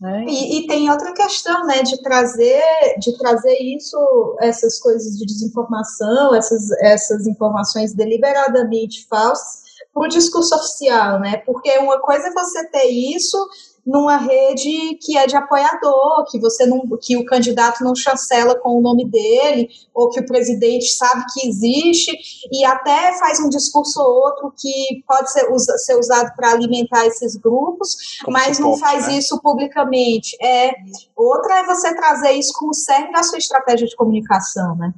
Né? 0.00 0.26
E, 0.28 0.58
e, 0.58 0.66
tem 0.66 0.90
outra 0.90 1.12
questão, 1.14 1.66
né, 1.66 1.82
de 1.82 2.02
trazer, 2.02 2.62
de 2.98 3.16
trazer 3.16 3.56
isso, 3.62 4.36
essas 4.40 4.78
coisas 4.78 5.16
de 5.16 5.24
desinformação, 5.24 6.34
essas, 6.34 6.70
essas 6.82 7.26
informações 7.26 7.94
deliberadamente 7.94 9.06
falsas, 9.08 9.64
para 9.94 10.04
o 10.04 10.08
discurso 10.08 10.54
oficial, 10.54 11.18
né? 11.18 11.38
Porque 11.38 11.70
uma 11.78 11.98
coisa 11.98 12.28
é 12.28 12.32
você 12.32 12.68
ter 12.68 12.84
isso 12.90 13.38
numa 13.86 14.16
rede 14.16 14.98
que 15.00 15.16
é 15.16 15.26
de 15.26 15.36
apoiador, 15.36 16.24
que 16.28 16.40
você 16.40 16.66
não, 16.66 16.82
que 17.00 17.16
o 17.16 17.24
candidato 17.24 17.84
não 17.84 17.94
chancela 17.94 18.58
com 18.58 18.76
o 18.76 18.80
nome 18.80 19.08
dele, 19.08 19.68
ou 19.94 20.10
que 20.10 20.18
o 20.18 20.26
presidente 20.26 20.86
sabe 20.88 21.24
que 21.32 21.48
existe 21.48 22.12
e 22.50 22.64
até 22.64 23.16
faz 23.18 23.38
um 23.38 23.48
discurso 23.48 24.00
ou 24.00 24.24
outro 24.24 24.52
que 24.56 25.04
pode 25.06 25.30
ser, 25.30 25.50
usa, 25.52 25.78
ser 25.78 25.96
usado 25.96 26.34
para 26.34 26.50
alimentar 26.50 27.06
esses 27.06 27.36
grupos, 27.36 28.18
Como 28.24 28.36
mas 28.36 28.58
não 28.58 28.76
faz 28.76 29.06
né? 29.06 29.18
isso 29.18 29.40
publicamente. 29.40 30.36
É 30.42 30.72
outra 31.14 31.60
é 31.60 31.66
você 31.66 31.94
trazer 31.94 32.32
isso 32.32 32.52
como 32.58 32.74
cerne 32.74 33.12
da 33.12 33.22
sua 33.22 33.38
estratégia 33.38 33.86
de 33.86 33.94
comunicação, 33.94 34.74
né? 34.76 34.92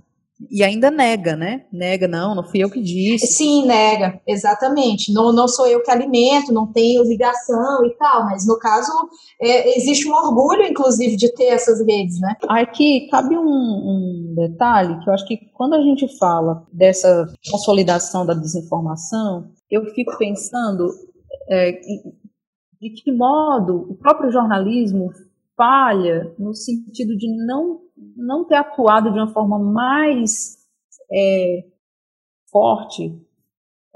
E 0.50 0.62
ainda 0.62 0.88
nega, 0.88 1.34
né? 1.34 1.64
Nega, 1.72 2.06
não, 2.06 2.32
não 2.32 2.44
fui 2.44 2.62
eu 2.62 2.70
que 2.70 2.80
disse. 2.80 3.26
Sim, 3.26 3.66
nega, 3.66 4.20
exatamente. 4.26 5.12
Não, 5.12 5.32
não 5.32 5.48
sou 5.48 5.66
eu 5.66 5.82
que 5.82 5.90
alimento, 5.90 6.52
não 6.52 6.70
tenho 6.70 7.02
ligação 7.02 7.84
e 7.84 7.90
tal, 7.96 8.24
mas 8.24 8.46
no 8.46 8.56
caso 8.56 8.92
é, 9.40 9.76
existe 9.76 10.08
um 10.08 10.14
orgulho, 10.14 10.62
inclusive, 10.62 11.16
de 11.16 11.32
ter 11.34 11.46
essas 11.46 11.84
redes, 11.84 12.20
né? 12.20 12.36
Aqui 12.48 13.08
cabe 13.10 13.36
um, 13.36 13.42
um 13.42 14.34
detalhe 14.36 15.00
que 15.00 15.10
eu 15.10 15.14
acho 15.14 15.26
que 15.26 15.38
quando 15.54 15.74
a 15.74 15.82
gente 15.82 16.06
fala 16.18 16.64
dessa 16.72 17.26
consolidação 17.50 18.24
da 18.24 18.34
desinformação, 18.34 19.50
eu 19.68 19.86
fico 19.86 20.16
pensando 20.18 20.88
é, 21.50 21.72
de 22.80 22.90
que 22.90 23.10
modo 23.10 23.88
o 23.90 23.94
próprio 23.96 24.30
jornalismo 24.30 25.10
falha 25.56 26.32
no 26.38 26.54
sentido 26.54 27.16
de 27.16 27.28
não 27.44 27.80
não 28.16 28.44
ter 28.44 28.56
atuado 28.56 29.12
de 29.12 29.18
uma 29.18 29.32
forma 29.32 29.58
mais 29.58 30.58
é, 31.12 31.64
forte 32.50 33.20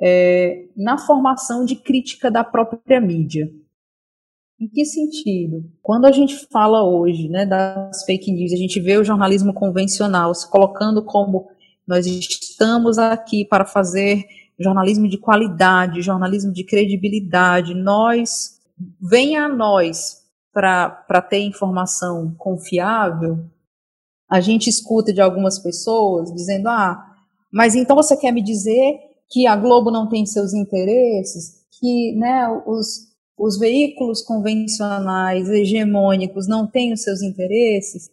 é, 0.00 0.68
na 0.76 0.98
formação 0.98 1.64
de 1.64 1.76
crítica 1.76 2.30
da 2.30 2.42
própria 2.42 3.00
mídia. 3.00 3.50
Em 4.60 4.68
que 4.68 4.84
sentido? 4.84 5.64
Quando 5.82 6.04
a 6.04 6.12
gente 6.12 6.46
fala 6.46 6.84
hoje 6.84 7.28
né, 7.28 7.44
das 7.44 8.04
fake 8.04 8.30
news, 8.30 8.52
a 8.52 8.56
gente 8.56 8.78
vê 8.80 8.96
o 8.96 9.04
jornalismo 9.04 9.52
convencional 9.52 10.34
se 10.34 10.48
colocando 10.48 11.04
como 11.04 11.48
nós 11.86 12.06
estamos 12.06 12.98
aqui 12.98 13.44
para 13.44 13.64
fazer 13.64 14.24
jornalismo 14.58 15.08
de 15.08 15.18
qualidade, 15.18 16.02
jornalismo 16.02 16.52
de 16.52 16.64
credibilidade, 16.64 17.74
nós, 17.74 18.60
venha 19.00 19.46
a 19.46 19.48
nós 19.48 20.22
para 20.52 21.22
ter 21.28 21.40
informação 21.40 22.34
confiável, 22.36 23.44
a 24.32 24.40
gente 24.40 24.70
escuta 24.70 25.12
de 25.12 25.20
algumas 25.20 25.58
pessoas 25.58 26.32
dizendo: 26.32 26.66
ah, 26.66 27.04
mas 27.52 27.74
então 27.74 27.94
você 27.94 28.16
quer 28.16 28.32
me 28.32 28.42
dizer 28.42 28.98
que 29.30 29.46
a 29.46 29.54
Globo 29.54 29.90
não 29.90 30.08
tem 30.08 30.24
seus 30.24 30.54
interesses, 30.54 31.66
que 31.78 32.16
né, 32.16 32.48
os, 32.66 33.12
os 33.38 33.58
veículos 33.58 34.22
convencionais, 34.22 35.50
hegemônicos, 35.50 36.48
não 36.48 36.66
têm 36.66 36.94
os 36.94 37.02
seus 37.02 37.20
interesses? 37.20 38.10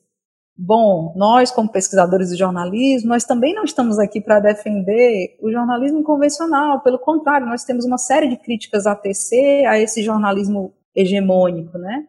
Bom, 0.58 1.14
nós, 1.16 1.52
como 1.52 1.72
pesquisadores 1.72 2.32
de 2.32 2.36
jornalismo, 2.36 3.08
nós 3.08 3.24
também 3.24 3.56
não 3.56 3.64
estamos 3.64 3.98
aqui 3.98 4.20
para 4.20 4.41
defender 4.41 5.38
o 5.41 5.50
jornalismo 5.50 6.04
convencional, 6.04 6.82
pelo 6.82 7.00
contrário, 7.00 7.48
nós 7.48 7.64
temos 7.64 7.86
uma 7.86 7.98
série 7.98 8.28
de 8.28 8.36
críticas 8.36 8.86
a 8.86 8.94
tecer 8.94 9.66
a 9.66 9.80
esse 9.80 10.04
jornalismo 10.04 10.74
hegemônico, 10.94 11.78
né? 11.78 12.06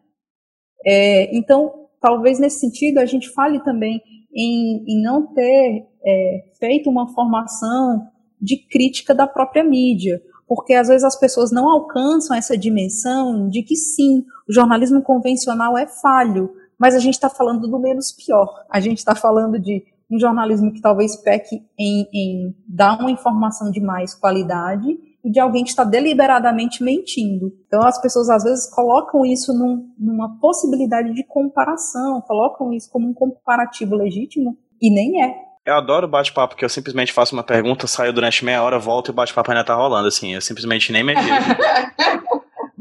É, 0.85 1.33
então, 1.33 1.80
talvez 2.01 2.39
nesse 2.39 2.59
sentido 2.59 2.97
a 2.97 3.05
gente 3.05 3.29
fale 3.29 3.63
também 3.63 4.01
em, 4.33 4.83
em 4.87 5.01
não 5.01 5.27
ter 5.27 5.87
é, 6.03 6.43
feito 6.59 6.89
uma 6.89 7.07
formação 7.13 8.07
de 8.41 8.57
crítica 8.57 9.13
da 9.13 9.27
própria 9.27 9.63
mídia, 9.63 10.21
porque 10.47 10.73
às 10.73 10.87
vezes 10.87 11.03
as 11.03 11.17
pessoas 11.17 11.51
não 11.51 11.69
alcançam 11.69 12.35
essa 12.35 12.57
dimensão 12.57 13.47
de 13.47 13.61
que 13.61 13.75
sim, 13.75 14.25
o 14.49 14.53
jornalismo 14.53 15.01
convencional 15.01 15.77
é 15.77 15.87
falho, 15.87 16.51
mas 16.77 16.95
a 16.95 16.99
gente 16.99 17.13
está 17.13 17.29
falando 17.29 17.67
do 17.67 17.79
menos 17.79 18.11
pior. 18.11 18.65
A 18.69 18.79
gente 18.79 18.97
está 18.97 19.13
falando 19.13 19.59
de 19.59 19.85
um 20.09 20.19
jornalismo 20.19 20.73
que 20.73 20.81
talvez 20.81 21.15
peque 21.15 21.63
em, 21.77 22.07
em 22.13 22.55
dar 22.67 22.99
uma 22.99 23.11
informação 23.11 23.71
de 23.71 23.79
mais 23.79 24.15
qualidade 24.15 24.97
e 25.23 25.31
de 25.31 25.39
alguém 25.39 25.63
que 25.63 25.69
está 25.69 25.83
deliberadamente 25.83 26.83
mentindo. 26.83 27.51
Então 27.67 27.81
as 27.83 28.01
pessoas 28.01 28.29
às 28.29 28.43
vezes 28.43 28.69
colocam 28.69 29.25
isso 29.25 29.53
num, 29.53 29.89
numa 29.97 30.39
possibilidade 30.39 31.13
de 31.13 31.23
comparação, 31.25 32.21
colocam 32.21 32.73
isso 32.73 32.89
como 32.91 33.09
um 33.09 33.13
comparativo 33.13 33.95
legítimo 33.95 34.57
e 34.81 34.89
nem 34.93 35.23
é. 35.23 35.51
Eu 35.63 35.75
adoro 35.75 36.07
bate-papo, 36.07 36.55
porque 36.55 36.65
eu 36.65 36.69
simplesmente 36.69 37.13
faço 37.13 37.35
uma 37.35 37.43
pergunta, 37.43 37.85
saio 37.85 38.11
durante 38.11 38.43
meia 38.43 38.63
hora, 38.63 38.79
volto 38.79 39.09
e 39.09 39.11
o 39.11 39.13
bate-papo 39.13 39.51
ainda 39.51 39.63
tá 39.63 39.75
rolando, 39.75 40.07
assim, 40.07 40.33
eu 40.33 40.41
simplesmente 40.41 40.91
nem 40.91 41.03
medito. 41.03 41.27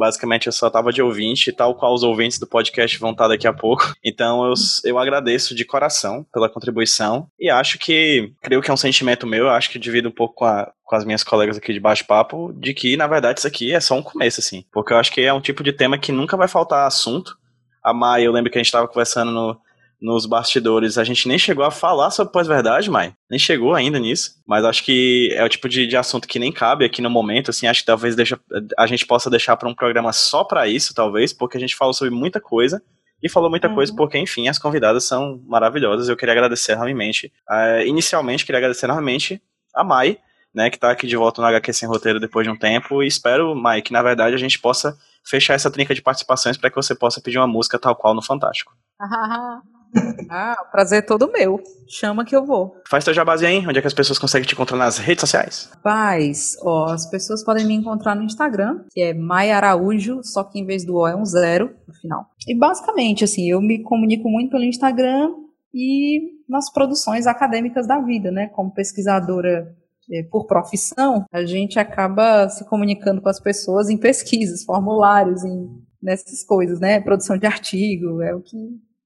Basicamente, 0.00 0.46
eu 0.46 0.52
só 0.52 0.70
tava 0.70 0.90
de 0.90 1.02
ouvinte, 1.02 1.52
tal 1.52 1.74
qual 1.74 1.92
os 1.92 2.02
ouvintes 2.02 2.38
do 2.38 2.46
podcast 2.46 2.98
vão 2.98 3.10
estar 3.10 3.28
daqui 3.28 3.46
a 3.46 3.52
pouco. 3.52 3.94
Então, 4.02 4.46
eu, 4.46 4.54
eu 4.84 4.98
agradeço 4.98 5.54
de 5.54 5.64
coração 5.64 6.26
pela 6.32 6.48
contribuição 6.48 7.28
e 7.38 7.50
acho 7.50 7.78
que, 7.78 8.32
creio 8.40 8.62
que 8.62 8.70
é 8.70 8.74
um 8.74 8.78
sentimento 8.78 9.26
meu, 9.26 9.44
eu 9.44 9.50
acho 9.50 9.68
que 9.68 9.78
divido 9.78 10.08
um 10.08 10.12
pouco 10.12 10.36
com, 10.36 10.46
a, 10.46 10.72
com 10.82 10.96
as 10.96 11.04
minhas 11.04 11.22
colegas 11.22 11.58
aqui 11.58 11.72
de 11.72 11.78
bate-papo, 11.78 12.52
de 12.54 12.72
que, 12.72 12.96
na 12.96 13.06
verdade, 13.06 13.38
isso 13.38 13.46
aqui 13.46 13.74
é 13.74 13.78
só 13.78 13.94
um 13.94 14.02
começo, 14.02 14.40
assim. 14.40 14.64
Porque 14.72 14.92
eu 14.92 14.96
acho 14.96 15.12
que 15.12 15.20
é 15.20 15.32
um 15.32 15.40
tipo 15.40 15.62
de 15.62 15.72
tema 15.72 15.98
que 15.98 16.12
nunca 16.12 16.36
vai 16.36 16.48
faltar 16.48 16.86
assunto. 16.86 17.36
A 17.84 17.92
Mai, 17.92 18.26
eu 18.26 18.32
lembro 18.32 18.50
que 18.50 18.58
a 18.58 18.62
gente 18.62 18.72
tava 18.72 18.88
conversando 18.88 19.30
no, 19.30 19.60
nos 20.00 20.24
bastidores. 20.24 20.96
A 20.96 21.04
gente 21.04 21.28
nem 21.28 21.38
chegou 21.38 21.64
a 21.64 21.70
falar 21.70 22.10
sobre 22.10 22.32
pós-verdade, 22.32 22.90
Mai. 22.90 23.12
Nem 23.28 23.38
chegou 23.38 23.74
ainda 23.74 23.98
nisso. 23.98 24.36
Mas 24.46 24.64
acho 24.64 24.82
que 24.82 25.30
é 25.34 25.44
o 25.44 25.48
tipo 25.48 25.68
de, 25.68 25.86
de 25.86 25.96
assunto 25.96 26.26
que 26.26 26.38
nem 26.38 26.50
cabe 26.50 26.84
aqui 26.84 27.02
no 27.02 27.10
momento. 27.10 27.50
Assim, 27.50 27.66
acho 27.66 27.80
que 27.80 27.86
talvez 27.86 28.16
deixa, 28.16 28.40
a 28.78 28.86
gente 28.86 29.06
possa 29.06 29.28
deixar 29.28 29.56
para 29.56 29.68
um 29.68 29.74
programa 29.74 30.12
só 30.12 30.42
para 30.42 30.66
isso, 30.66 30.94
talvez, 30.94 31.32
porque 31.32 31.56
a 31.56 31.60
gente 31.60 31.76
falou 31.76 31.92
sobre 31.92 32.14
muita 32.14 32.40
coisa. 32.40 32.82
E 33.22 33.28
falou 33.28 33.50
muita 33.50 33.68
uhum. 33.68 33.74
coisa 33.74 33.94
porque, 33.94 34.16
enfim, 34.16 34.48
as 34.48 34.58
convidadas 34.58 35.04
são 35.04 35.42
maravilhosas. 35.46 36.08
Eu 36.08 36.16
queria 36.16 36.32
agradecer 36.32 36.74
realmente. 36.74 37.30
Uh, 37.48 37.86
inicialmente, 37.86 38.46
queria 38.46 38.58
agradecer 38.58 38.86
novamente 38.86 39.42
a 39.74 39.84
Mai, 39.84 40.16
né, 40.54 40.70
que 40.70 40.78
tá 40.78 40.90
aqui 40.90 41.06
de 41.06 41.16
volta 41.16 41.42
no 41.42 41.48
HQ 41.48 41.72
Sem 41.74 41.88
Roteiro 41.88 42.18
depois 42.18 42.46
de 42.46 42.50
um 42.50 42.56
tempo, 42.56 43.02
e 43.02 43.06
espero, 43.06 43.54
Mai, 43.54 43.82
que 43.82 43.92
na 43.92 44.02
verdade 44.02 44.34
a 44.34 44.38
gente 44.38 44.58
possa 44.58 44.96
fechar 45.22 45.54
essa 45.54 45.70
trinca 45.70 45.94
de 45.94 46.02
participações 46.02 46.56
para 46.56 46.70
que 46.70 46.76
você 46.76 46.94
possa 46.94 47.20
pedir 47.20 47.38
uma 47.38 47.46
música 47.46 47.78
tal 47.78 47.94
qual 47.94 48.14
no 48.14 48.22
Fantástico. 48.22 48.72
ah, 50.28 50.56
o 50.66 50.70
prazer 50.70 51.00
é 51.00 51.02
todo 51.02 51.30
meu. 51.30 51.60
Chama 51.88 52.24
que 52.24 52.34
eu 52.34 52.44
vou. 52.44 52.76
Faz 52.88 53.04
teu 53.04 53.12
jabazinho 53.12 53.50
aí, 53.50 53.66
onde 53.66 53.78
é 53.78 53.80
que 53.80 53.86
as 53.86 53.94
pessoas 53.94 54.18
conseguem 54.18 54.46
te 54.46 54.54
encontrar 54.54 54.76
nas 54.76 54.98
redes 54.98 55.22
sociais? 55.22 55.70
Paz, 55.82 56.56
ó, 56.62 56.86
as 56.86 57.08
pessoas 57.10 57.44
podem 57.44 57.66
me 57.66 57.74
encontrar 57.74 58.14
no 58.14 58.22
Instagram, 58.22 58.84
que 58.90 59.00
é 59.00 59.14
Maia 59.14 59.56
Araújo, 59.56 60.20
só 60.22 60.44
que 60.44 60.58
em 60.58 60.64
vez 60.64 60.84
do 60.84 60.96
O 60.96 61.06
é 61.06 61.16
um 61.16 61.24
zero 61.24 61.74
no 61.86 61.94
final. 61.94 62.26
E 62.46 62.56
basicamente, 62.56 63.24
assim, 63.24 63.50
eu 63.50 63.60
me 63.60 63.82
comunico 63.82 64.28
muito 64.28 64.50
pelo 64.50 64.64
Instagram 64.64 65.30
e 65.74 66.40
nas 66.48 66.72
produções 66.72 67.26
acadêmicas 67.26 67.86
da 67.86 67.98
vida, 68.00 68.30
né? 68.30 68.48
Como 68.48 68.72
pesquisadora 68.72 69.74
é, 70.10 70.22
por 70.24 70.46
profissão, 70.46 71.24
a 71.32 71.44
gente 71.44 71.78
acaba 71.78 72.48
se 72.48 72.64
comunicando 72.68 73.20
com 73.20 73.28
as 73.28 73.40
pessoas 73.40 73.88
em 73.88 73.96
pesquisas, 73.96 74.64
formulários, 74.64 75.44
em, 75.44 75.68
nessas 76.02 76.44
coisas, 76.44 76.80
né? 76.80 77.00
Produção 77.00 77.38
de 77.38 77.46
artigo, 77.46 78.20
é 78.22 78.34
o 78.34 78.40
que 78.40 78.56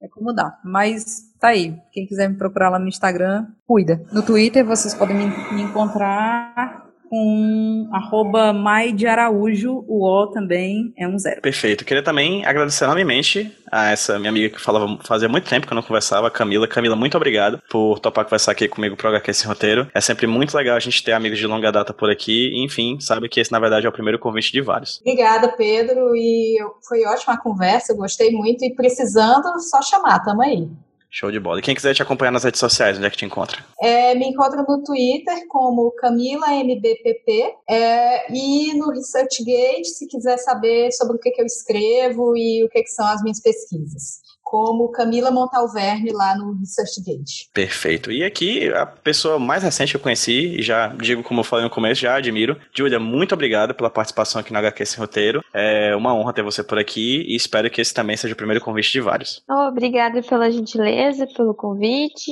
é 0.05 0.09
como 0.09 0.33
dá. 0.33 0.59
Mas 0.63 1.33
tá 1.41 1.49
aí. 1.49 1.77
Quem 1.91 2.07
quiser 2.07 2.29
me 2.29 2.37
procurar 2.37 2.69
lá 2.69 2.79
no 2.79 2.89
Instagram, 2.89 3.47
cuida. 3.67 4.05
No 4.13 4.23
Twitter 4.23 4.65
vocês 4.65 4.95
podem 4.95 5.17
me, 5.17 5.63
encontrar 5.63 6.87
com 7.15 7.89
arroba 7.93 8.53
Mai 8.53 8.91
de 8.91 9.07
Araújo, 9.07 9.85
o 9.87 10.05
O 10.05 10.27
também 10.27 10.93
é 10.99 11.07
um 11.07 11.17
zero. 11.17 11.41
Perfeito. 11.41 11.85
Queria 11.85 12.03
também 12.03 12.45
agradecer 12.45 12.83
enormemente 12.83 13.57
a 13.71 13.93
essa 13.93 14.19
minha 14.19 14.31
amiga 14.31 14.51
que 14.51 14.61
falava 14.61 14.99
fazia 15.05 15.29
muito 15.29 15.49
tempo 15.49 15.65
que 15.65 15.73
eu 15.73 15.77
não 15.77 15.83
conversava, 15.83 16.27
a 16.27 16.31
Camila. 16.31 16.67
Camila, 16.67 16.97
muito 16.97 17.17
obrigado 17.17 17.63
por 17.71 18.01
topar 18.01 18.25
conversar 18.25 18.51
aqui 18.51 18.67
comigo 18.67 18.97
pro 18.97 19.09
HQ 19.09 19.31
Esse 19.31 19.47
Roteiro. 19.47 19.89
É 19.95 20.01
sempre 20.01 20.27
muito 20.27 20.57
legal 20.57 20.77
a 20.77 20.81
gente 20.81 21.05
ter 21.05 21.13
amigos 21.13 21.39
de 21.39 21.47
longa 21.47 21.71
data 21.71 21.95
por 21.95 22.11
aqui. 22.11 22.51
Enfim, 22.65 22.99
sabe 22.99 23.29
que 23.29 23.39
esse, 23.39 23.53
na 23.53 23.61
verdade, 23.61 23.87
é 23.87 23.89
o 23.89 23.93
primeiro 23.93 24.19
convite 24.19 24.51
de 24.51 24.61
vários. 24.61 25.01
Obrigada, 25.01 25.49
Pedro. 25.57 26.17
E 26.17 26.57
foi 26.89 27.05
ótima 27.05 27.35
a 27.35 27.41
conversa, 27.41 27.93
eu 27.93 27.97
gostei 27.97 28.33
muito. 28.33 28.65
E 28.65 28.75
precisando, 28.75 29.61
só 29.61 29.81
chamar, 29.81 30.19
tamo 30.25 30.43
aí. 30.43 30.69
Show 31.17 31.31
de 31.31 31.39
bola. 31.39 31.61
E 31.61 31.63
quem 31.63 31.77
quiser 31.77 31.95
te 31.95 32.03
acompanhar 32.03 32.33
nas 32.33 32.43
redes 32.43 32.59
sociais, 32.59 32.97
onde 32.97 33.07
é 33.07 33.11
que 33.11 33.17
te 33.17 33.25
encontra? 33.25 33.65
É, 33.81 34.17
me 34.17 34.27
encontra 34.27 34.65
no 34.69 34.83
Twitter 34.83 35.47
como 35.47 35.93
CamilaMBPP 35.93 37.55
é, 37.71 38.33
e 38.33 38.75
no 38.75 38.91
ResearchGate, 38.91 39.85
se 39.85 40.09
quiser 40.09 40.37
saber 40.39 40.91
sobre 40.91 41.17
o 41.17 41.21
que, 41.21 41.31
que 41.31 41.41
eu 41.41 41.47
escrevo 41.47 42.37
e 42.37 42.65
o 42.65 42.69
que, 42.69 42.83
que 42.83 42.91
são 42.91 43.07
as 43.07 43.23
minhas 43.23 43.41
pesquisas 43.41 44.24
como 44.55 44.89
Camila 44.93 45.33
Montalverne 45.33 46.13
lá 46.13 46.39
no 46.39 46.53
ResearchGate. 46.53 47.51
Perfeito. 47.53 48.13
E 48.13 48.23
aqui, 48.23 48.73
a 48.73 48.87
pessoa 48.87 49.37
mais 49.37 49.65
recente 49.65 49.91
que 49.91 49.97
eu 49.97 50.01
conheci, 50.01 50.61
e 50.61 50.63
já 50.63 50.95
digo 50.95 51.25
como 51.25 51.41
eu 51.41 51.45
falei 51.45 51.65
no 51.65 51.71
começo, 51.71 52.03
já 52.03 52.15
admiro. 52.15 52.57
Julia, 52.73 53.01
muito 53.01 53.35
obrigado 53.35 53.75
pela 53.75 53.91
participação 53.91 54.41
aqui 54.41 54.53
no 54.53 54.59
HQ 54.61 54.87
Sem 54.87 55.01
Roteiro. 55.01 55.45
É 55.53 55.97
uma 55.97 56.15
honra 56.15 56.33
ter 56.33 56.45
você 56.45 56.63
por 56.63 56.79
aqui 56.79 57.25
e 57.27 57.35
espero 57.35 57.69
que 57.69 57.81
esse 57.81 57.93
também 57.93 58.17
seja 58.17 58.33
o 58.33 58.37
primeiro 58.37 58.63
convite 58.65 58.93
de 58.93 59.01
vários. 59.01 59.43
Oh, 59.51 59.67
obrigada 59.71 60.23
pela 60.23 60.49
gentileza, 60.49 61.27
pelo 61.37 61.53
convite. 61.53 62.31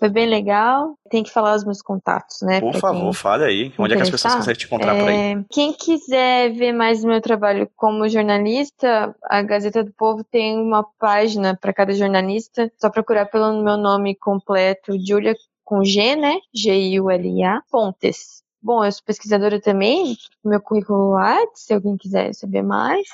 Foi 0.00 0.08
bem 0.08 0.26
legal. 0.26 0.98
Tem 1.10 1.22
que 1.22 1.30
falar 1.30 1.54
os 1.54 1.62
meus 1.62 1.82
contatos, 1.82 2.40
né? 2.40 2.58
Por 2.58 2.74
favor, 2.76 3.02
quem... 3.02 3.12
fale 3.12 3.44
aí. 3.44 3.72
Onde 3.78 3.92
é 3.92 3.96
que 3.96 4.02
as 4.02 4.10
pessoas 4.10 4.36
conseguem 4.36 4.58
te 4.58 4.64
encontrar 4.64 4.96
é... 4.96 4.98
por 4.98 5.08
aí? 5.10 5.16
É, 5.16 5.44
quem 5.50 5.74
quiser 5.74 6.54
ver 6.54 6.72
mais 6.72 7.02
do 7.02 7.08
meu 7.08 7.20
trabalho 7.20 7.70
como 7.76 8.08
jornalista, 8.08 9.14
a 9.24 9.42
Gazeta 9.42 9.84
do 9.84 9.92
Povo 9.92 10.24
tem 10.24 10.58
uma 10.58 10.82
página 10.98 11.54
para 11.54 11.74
cada 11.74 11.92
jornalista. 11.92 12.72
Só 12.80 12.88
procurar 12.88 13.26
pelo 13.26 13.62
meu 13.62 13.76
nome 13.76 14.16
completo, 14.16 14.96
Julia 14.98 15.36
com 15.62 15.84
G, 15.84 16.16
né? 16.16 16.38
G-I-U-L-I-A, 16.54 17.62
Fontes. 17.70 18.42
Bom, 18.62 18.82
eu 18.82 18.90
sou 18.90 19.04
pesquisadora 19.04 19.60
também, 19.60 20.16
meu 20.42 20.60
currículo 20.62 21.10
lá, 21.10 21.38
se 21.54 21.74
alguém 21.74 21.98
quiser 21.98 22.34
saber 22.34 22.62
mais. 22.62 23.06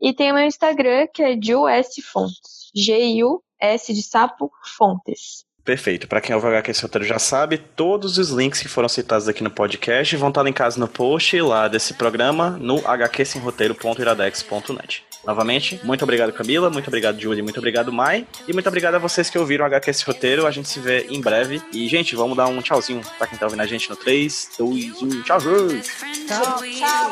E 0.00 0.12
tem 0.12 0.30
o 0.30 0.34
meu 0.34 0.44
Instagram, 0.44 1.06
que 1.12 1.22
é 1.22 1.34
Ju 1.40 1.64
Fontes. 2.12 2.70
G-U-S 2.74 3.94
de 3.94 4.02
sapo 4.02 4.50
Fontes. 4.76 5.45
Perfeito. 5.66 6.06
Para 6.06 6.20
quem 6.20 6.32
ouve 6.32 6.46
o 6.46 6.50
HQ 6.50 6.70
esse 6.70 6.82
roteiro 6.82 7.04
já 7.04 7.18
sabe, 7.18 7.58
todos 7.58 8.18
os 8.18 8.30
links 8.30 8.62
que 8.62 8.68
foram 8.68 8.88
citados 8.88 9.26
aqui 9.26 9.42
no 9.42 9.50
podcast 9.50 10.14
vão 10.14 10.28
estar 10.28 10.44
linkados 10.44 10.76
no 10.76 10.86
post 10.86 11.40
lá 11.40 11.66
desse 11.66 11.94
programa 11.94 12.56
no 12.60 12.78
hqsemroteiro.iradex.net. 12.86 15.04
Novamente, 15.26 15.80
muito 15.82 16.04
obrigado 16.04 16.32
Camila, 16.32 16.70
muito 16.70 16.86
obrigado 16.86 17.20
Julie, 17.20 17.42
muito 17.42 17.58
obrigado 17.58 17.92
Mai 17.92 18.24
e 18.46 18.52
muito 18.52 18.68
obrigado 18.68 18.94
a 18.94 18.98
vocês 18.98 19.28
que 19.28 19.36
ouviram 19.36 19.64
o 19.64 19.66
HQ 19.66 19.90
esse 19.90 20.04
roteiro. 20.04 20.46
A 20.46 20.52
gente 20.52 20.68
se 20.68 20.78
vê 20.78 21.04
em 21.10 21.20
breve. 21.20 21.60
E, 21.72 21.88
gente, 21.88 22.14
vamos 22.14 22.36
dar 22.36 22.46
um 22.46 22.62
tchauzinho 22.62 23.00
pra 23.18 23.26
quem 23.26 23.36
tá 23.36 23.46
ouvindo 23.46 23.62
a 23.62 23.66
gente 23.66 23.90
no 23.90 23.96
3, 23.96 24.50
2, 24.56 25.02
1. 25.02 25.22
Tchau, 25.22 25.40
gente! 25.40 25.90
Tchau, 26.28 26.62
tchau, 26.62 27.10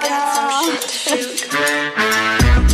tchau. 0.79 2.74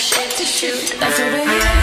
shit 0.00 0.30
to 0.32 0.44
shoot. 0.44 0.98
That's 1.00 1.18
the 1.18 1.24
way 1.24 1.75